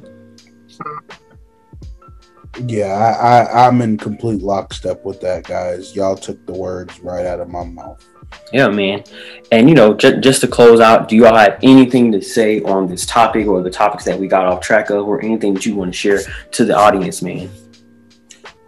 Yeah, 2.68 2.94
I, 2.94 3.42
I 3.42 3.68
I'm 3.68 3.82
in 3.82 3.98
complete 3.98 4.42
lockstep 4.42 5.04
with 5.04 5.22
that, 5.22 5.44
guys. 5.44 5.96
Y'all 5.96 6.16
took 6.16 6.46
the 6.46 6.54
words 6.54 7.00
right 7.00 7.26
out 7.26 7.40
of 7.40 7.50
my 7.50 7.64
mouth. 7.64 8.06
Yeah, 8.54 8.70
man. 8.70 9.04
And 9.52 9.68
you 9.70 9.76
know, 9.76 9.94
just 9.94 10.22
just 10.22 10.42
to 10.42 10.48
close 10.48 10.80
out, 10.80 11.08
do 11.08 11.16
you 11.16 11.26
all 11.26 11.36
have 11.36 11.60
anything 11.64 12.12
to 12.12 12.22
say 12.22 12.62
on 12.62 12.88
this 12.88 13.06
topic 13.06 13.48
or 13.48 13.62
the 13.62 13.70
topics 13.70 14.04
that 14.06 14.20
we 14.20 14.28
got 14.28 14.46
off 14.46 14.62
track 14.62 14.90
of, 14.90 15.08
or 15.08 15.22
anything 15.24 15.54
that 15.54 15.66
you 15.66 15.76
want 15.76 15.92
to 15.92 15.98
share 15.98 16.20
to 16.52 16.66
the 16.66 16.76
audience, 16.76 17.22
man? 17.22 17.50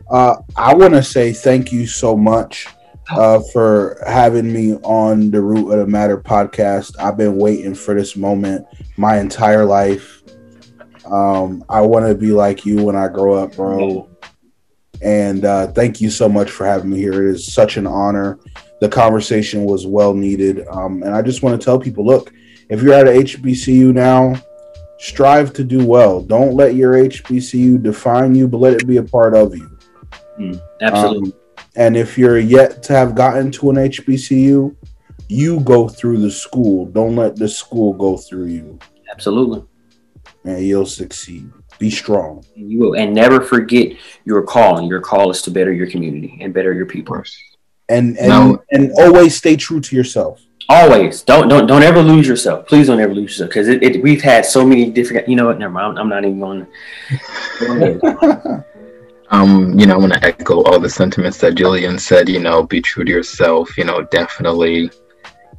Uh, 0.09 0.37
I 0.55 0.73
want 0.73 0.93
to 0.93 1.03
say 1.03 1.33
thank 1.33 1.71
you 1.71 1.87
so 1.87 2.15
much 2.15 2.67
uh, 3.11 3.41
for 3.51 4.01
having 4.05 4.51
me 4.51 4.75
on 4.75 5.31
the 5.31 5.41
Root 5.41 5.71
of 5.71 5.79
the 5.79 5.87
Matter 5.87 6.17
podcast. 6.17 6.95
I've 6.99 7.17
been 7.17 7.37
waiting 7.37 7.75
for 7.75 7.93
this 7.93 8.15
moment 8.15 8.65
my 8.97 9.19
entire 9.19 9.65
life. 9.65 10.22
Um, 11.05 11.63
I 11.69 11.81
want 11.81 12.07
to 12.07 12.15
be 12.15 12.31
like 12.31 12.65
you 12.65 12.83
when 12.83 12.95
I 12.95 13.07
grow 13.07 13.33
up, 13.33 13.55
bro. 13.55 14.09
And 15.01 15.43
uh, 15.43 15.67
thank 15.67 15.99
you 15.99 16.09
so 16.09 16.29
much 16.29 16.49
for 16.49 16.65
having 16.65 16.91
me 16.91 16.97
here. 16.97 17.27
It 17.27 17.35
is 17.35 17.53
such 17.53 17.77
an 17.77 17.85
honor. 17.85 18.39
The 18.79 18.87
conversation 18.87 19.65
was 19.65 19.85
well 19.85 20.13
needed. 20.13 20.65
Um, 20.69 21.03
and 21.03 21.13
I 21.13 21.21
just 21.21 21.43
want 21.43 21.59
to 21.59 21.63
tell 21.63 21.79
people 21.79 22.05
look, 22.05 22.33
if 22.69 22.81
you're 22.81 22.93
at 22.93 23.07
a 23.07 23.11
HBCU 23.11 23.93
now, 23.93 24.35
strive 24.97 25.51
to 25.53 25.63
do 25.63 25.85
well. 25.85 26.21
Don't 26.21 26.55
let 26.55 26.75
your 26.75 26.93
HBCU 26.93 27.83
define 27.83 28.33
you, 28.33 28.47
but 28.47 28.59
let 28.59 28.73
it 28.73 28.87
be 28.87 28.97
a 28.97 29.03
part 29.03 29.35
of 29.35 29.55
you. 29.55 29.77
Mm, 30.39 30.61
absolutely. 30.81 31.31
Um, 31.31 31.39
and 31.75 31.97
if 31.97 32.17
you're 32.17 32.39
yet 32.39 32.81
to 32.83 32.93
have 32.93 33.13
gotten 33.13 33.51
to 33.51 33.71
an 33.71 33.75
HBCU, 33.75 34.75
you 35.27 35.59
go 35.61 35.89
through 35.89 36.19
the 36.19 36.31
school. 36.31 36.85
Don't 36.85 37.15
let 37.15 37.35
the 37.35 37.49
school 37.49 37.93
go 37.93 38.15
through 38.15 38.45
you. 38.45 38.79
Absolutely 39.11 39.65
and 40.45 40.63
you'll 40.65 40.85
succeed. 40.85 41.51
Be 41.79 41.89
strong. 41.89 42.45
You 42.55 42.79
will, 42.79 42.95
and 42.95 43.13
never 43.13 43.41
forget 43.41 43.93
your 44.25 44.43
call. 44.43 44.77
And 44.77 44.87
your 44.87 45.01
call 45.01 45.31
is 45.31 45.41
to 45.43 45.51
better 45.51 45.73
your 45.73 45.89
community 45.89 46.37
and 46.41 46.53
better 46.53 46.73
your 46.73 46.85
people. 46.85 47.21
And 47.89 48.17
and 48.17 48.29
no. 48.29 48.63
and 48.71 48.91
always 48.97 49.35
stay 49.35 49.55
true 49.55 49.79
to 49.81 49.95
yourself. 49.95 50.41
Always 50.69 51.23
don't 51.23 51.49
don't 51.49 51.67
don't 51.67 51.83
ever 51.83 52.01
lose 52.01 52.27
yourself. 52.27 52.67
Please 52.67 52.87
don't 52.87 52.99
ever 53.01 53.13
lose 53.13 53.31
yourself 53.31 53.49
because 53.49 53.67
it, 53.67 53.83
it, 53.83 54.01
we've 54.01 54.21
had 54.21 54.45
so 54.45 54.65
many 54.65 54.89
different. 54.89 55.27
You 55.27 55.35
know 55.35 55.47
what? 55.47 55.59
Never 55.59 55.73
mind. 55.73 55.99
I'm, 55.99 56.03
I'm 56.03 56.09
not 56.09 56.23
even 56.23 56.39
going. 56.39 56.67
To, 57.59 58.65
um, 59.29 59.77
you 59.77 59.85
know, 59.85 59.95
I 59.95 59.97
want 59.97 60.13
to 60.13 60.23
echo 60.23 60.63
all 60.63 60.79
the 60.79 60.89
sentiments 60.89 61.37
that 61.39 61.55
Julian 61.55 61.99
said. 61.99 62.29
You 62.29 62.39
know, 62.39 62.63
be 62.63 62.81
true 62.81 63.03
to 63.03 63.11
yourself. 63.11 63.77
You 63.77 63.83
know, 63.83 64.03
definitely 64.03 64.89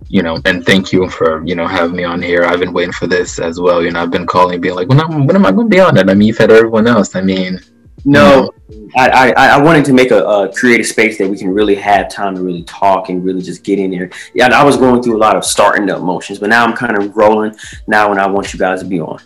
you 0.08 0.22
know, 0.22 0.38
and 0.44 0.64
thank 0.64 0.92
you 0.92 1.08
for, 1.08 1.44
you 1.46 1.54
know, 1.54 1.66
having 1.66 1.96
me 1.96 2.04
on 2.04 2.20
here. 2.20 2.44
I've 2.44 2.60
been 2.60 2.72
waiting 2.72 2.92
for 2.92 3.06
this 3.06 3.38
as 3.38 3.60
well. 3.60 3.82
You 3.82 3.90
know, 3.90 4.02
I've 4.02 4.10
been 4.10 4.26
calling, 4.26 4.60
being 4.60 4.74
like, 4.74 4.88
when, 4.88 5.00
am, 5.00 5.26
when 5.26 5.36
am 5.36 5.46
I 5.46 5.52
going 5.52 5.68
to 5.68 5.74
be 5.74 5.80
on 5.80 5.96
it? 5.96 6.08
I 6.08 6.14
mean, 6.14 6.28
you've 6.28 6.38
had 6.38 6.50
everyone 6.50 6.86
else. 6.86 7.16
I 7.16 7.20
mean, 7.20 7.60
no, 8.04 8.50
I, 8.96 9.32
I, 9.32 9.46
I 9.46 9.62
wanted 9.62 9.84
to 9.86 9.94
make 9.94 10.10
a, 10.10 10.22
a 10.22 10.52
create 10.52 10.80
a 10.80 10.84
space 10.84 11.16
that 11.18 11.28
we 11.28 11.38
can 11.38 11.48
really 11.48 11.74
have 11.76 12.10
time 12.10 12.34
to 12.34 12.42
really 12.42 12.62
talk 12.64 13.08
and 13.08 13.24
really 13.24 13.40
just 13.40 13.64
get 13.64 13.78
in 13.78 13.90
there. 13.90 14.10
Yeah, 14.34 14.48
I 14.48 14.62
was 14.62 14.76
going 14.76 15.02
through 15.02 15.16
a 15.16 15.18
lot 15.18 15.36
of 15.36 15.44
starting 15.44 15.88
up 15.88 16.02
motions, 16.02 16.38
but 16.38 16.50
now 16.50 16.64
I'm 16.64 16.76
kind 16.76 16.98
of 16.98 17.16
rolling 17.16 17.56
now 17.86 18.10
and 18.10 18.20
I 18.20 18.26
want 18.26 18.52
you 18.52 18.58
guys 18.58 18.80
to 18.80 18.86
be 18.86 19.00
on. 19.00 19.20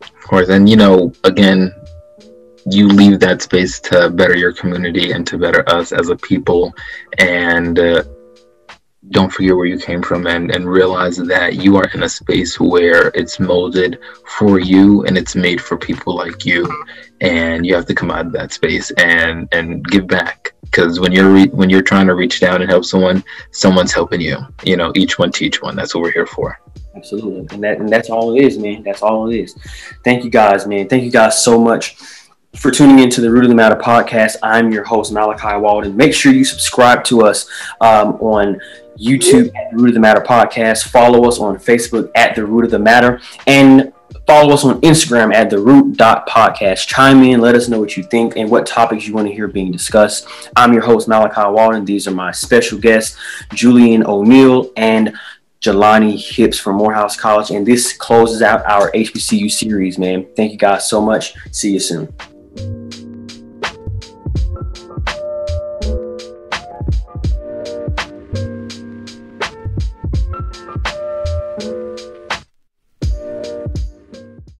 Of 0.00 0.22
course. 0.22 0.48
And, 0.48 0.68
you 0.68 0.76
know, 0.76 1.12
again, 1.24 1.74
you 2.70 2.88
leave 2.88 3.20
that 3.20 3.42
space 3.42 3.78
to 3.80 4.08
better 4.10 4.36
your 4.36 4.52
community 4.52 5.12
and 5.12 5.26
to 5.26 5.36
better 5.36 5.68
us 5.68 5.92
as 5.92 6.08
a 6.08 6.16
people. 6.16 6.74
And, 7.18 7.78
uh, 7.78 8.04
don't 9.10 9.32
forget 9.32 9.54
where 9.54 9.66
you 9.66 9.78
came 9.78 10.02
from 10.02 10.26
and, 10.26 10.50
and 10.54 10.68
realize 10.68 11.16
that 11.16 11.54
you 11.54 11.76
are 11.76 11.88
in 11.94 12.02
a 12.02 12.08
space 12.08 12.58
where 12.58 13.08
it's 13.08 13.38
molded 13.38 14.00
for 14.38 14.58
you 14.58 15.04
and 15.04 15.16
it's 15.16 15.36
made 15.36 15.60
for 15.60 15.76
people 15.76 16.14
like 16.16 16.44
you. 16.44 16.66
And 17.20 17.64
you 17.64 17.74
have 17.74 17.86
to 17.86 17.94
come 17.94 18.10
out 18.10 18.26
of 18.26 18.32
that 18.32 18.52
space 18.52 18.90
and 18.92 19.48
and 19.52 19.84
give 19.86 20.06
back. 20.06 20.52
Because 20.62 21.00
when 21.00 21.12
you're 21.12 21.32
re- 21.32 21.48
when 21.48 21.70
you're 21.70 21.82
trying 21.82 22.06
to 22.08 22.14
reach 22.14 22.40
down 22.40 22.62
and 22.62 22.70
help 22.70 22.84
someone 22.84 23.24
someone's 23.52 23.92
helping 23.92 24.20
you. 24.20 24.38
You 24.64 24.76
know 24.76 24.92
each 24.94 25.18
one 25.18 25.32
teach 25.32 25.62
one. 25.62 25.76
That's 25.76 25.94
what 25.94 26.02
we're 26.02 26.12
here 26.12 26.26
for. 26.26 26.60
Absolutely. 26.94 27.46
And 27.54 27.62
that 27.62 27.78
and 27.78 27.88
that's 27.88 28.10
all 28.10 28.36
it 28.36 28.42
is 28.42 28.58
man. 28.58 28.82
That's 28.82 29.02
all 29.02 29.30
it 29.30 29.36
is. 29.38 29.56
Thank 30.04 30.24
you 30.24 30.30
guys 30.30 30.66
man. 30.66 30.88
Thank 30.88 31.04
you 31.04 31.10
guys 31.10 31.42
so 31.42 31.58
much 31.58 31.96
for 32.56 32.70
tuning 32.70 32.98
into 32.98 33.20
the 33.20 33.30
Root 33.30 33.44
of 33.44 33.50
the 33.50 33.54
Matter 33.54 33.76
podcast. 33.76 34.36
I'm 34.42 34.72
your 34.72 34.84
host, 34.84 35.12
Malachi 35.12 35.58
Walden. 35.58 35.94
Make 35.94 36.14
sure 36.14 36.32
you 36.32 36.44
subscribe 36.44 37.04
to 37.04 37.22
us 37.22 37.48
um, 37.82 38.14
on 38.14 38.60
YouTube 38.98 39.54
at 39.54 39.72
Root 39.72 39.88
of 39.88 39.94
the 39.94 40.00
Matter 40.00 40.20
podcast. 40.20 40.88
Follow 40.88 41.28
us 41.28 41.38
on 41.38 41.56
Facebook 41.58 42.10
at 42.14 42.34
the 42.34 42.44
Root 42.44 42.64
of 42.64 42.70
the 42.70 42.78
Matter. 42.78 43.20
And 43.46 43.92
follow 44.26 44.54
us 44.54 44.64
on 44.64 44.80
Instagram 44.80 45.34
at 45.34 45.50
the 45.50 45.58
root 45.58 45.96
dot 45.96 46.28
podcast. 46.28 46.86
Chime 46.86 47.22
in, 47.22 47.40
let 47.40 47.54
us 47.54 47.68
know 47.68 47.78
what 47.78 47.96
you 47.96 48.02
think 48.02 48.36
and 48.36 48.50
what 48.50 48.66
topics 48.66 49.06
you 49.06 49.14
want 49.14 49.28
to 49.28 49.34
hear 49.34 49.48
being 49.48 49.70
discussed. 49.70 50.26
I'm 50.56 50.72
your 50.72 50.82
host, 50.82 51.08
Malachi 51.08 51.50
Walden. 51.50 51.84
These 51.84 52.08
are 52.08 52.12
my 52.12 52.32
special 52.32 52.78
guests, 52.78 53.16
Julian 53.54 54.04
O'Neill 54.06 54.70
and 54.76 55.14
Jelani 55.60 56.18
Hips 56.18 56.58
from 56.58 56.76
Morehouse 56.76 57.16
College. 57.16 57.50
And 57.50 57.66
this 57.66 57.92
closes 57.92 58.42
out 58.42 58.64
our 58.66 58.90
HBCU 58.92 59.50
series, 59.50 59.98
man. 59.98 60.26
Thank 60.36 60.52
you 60.52 60.58
guys 60.58 60.88
so 60.88 61.00
much. 61.00 61.34
See 61.50 61.72
you 61.72 61.80
soon. 61.80 62.12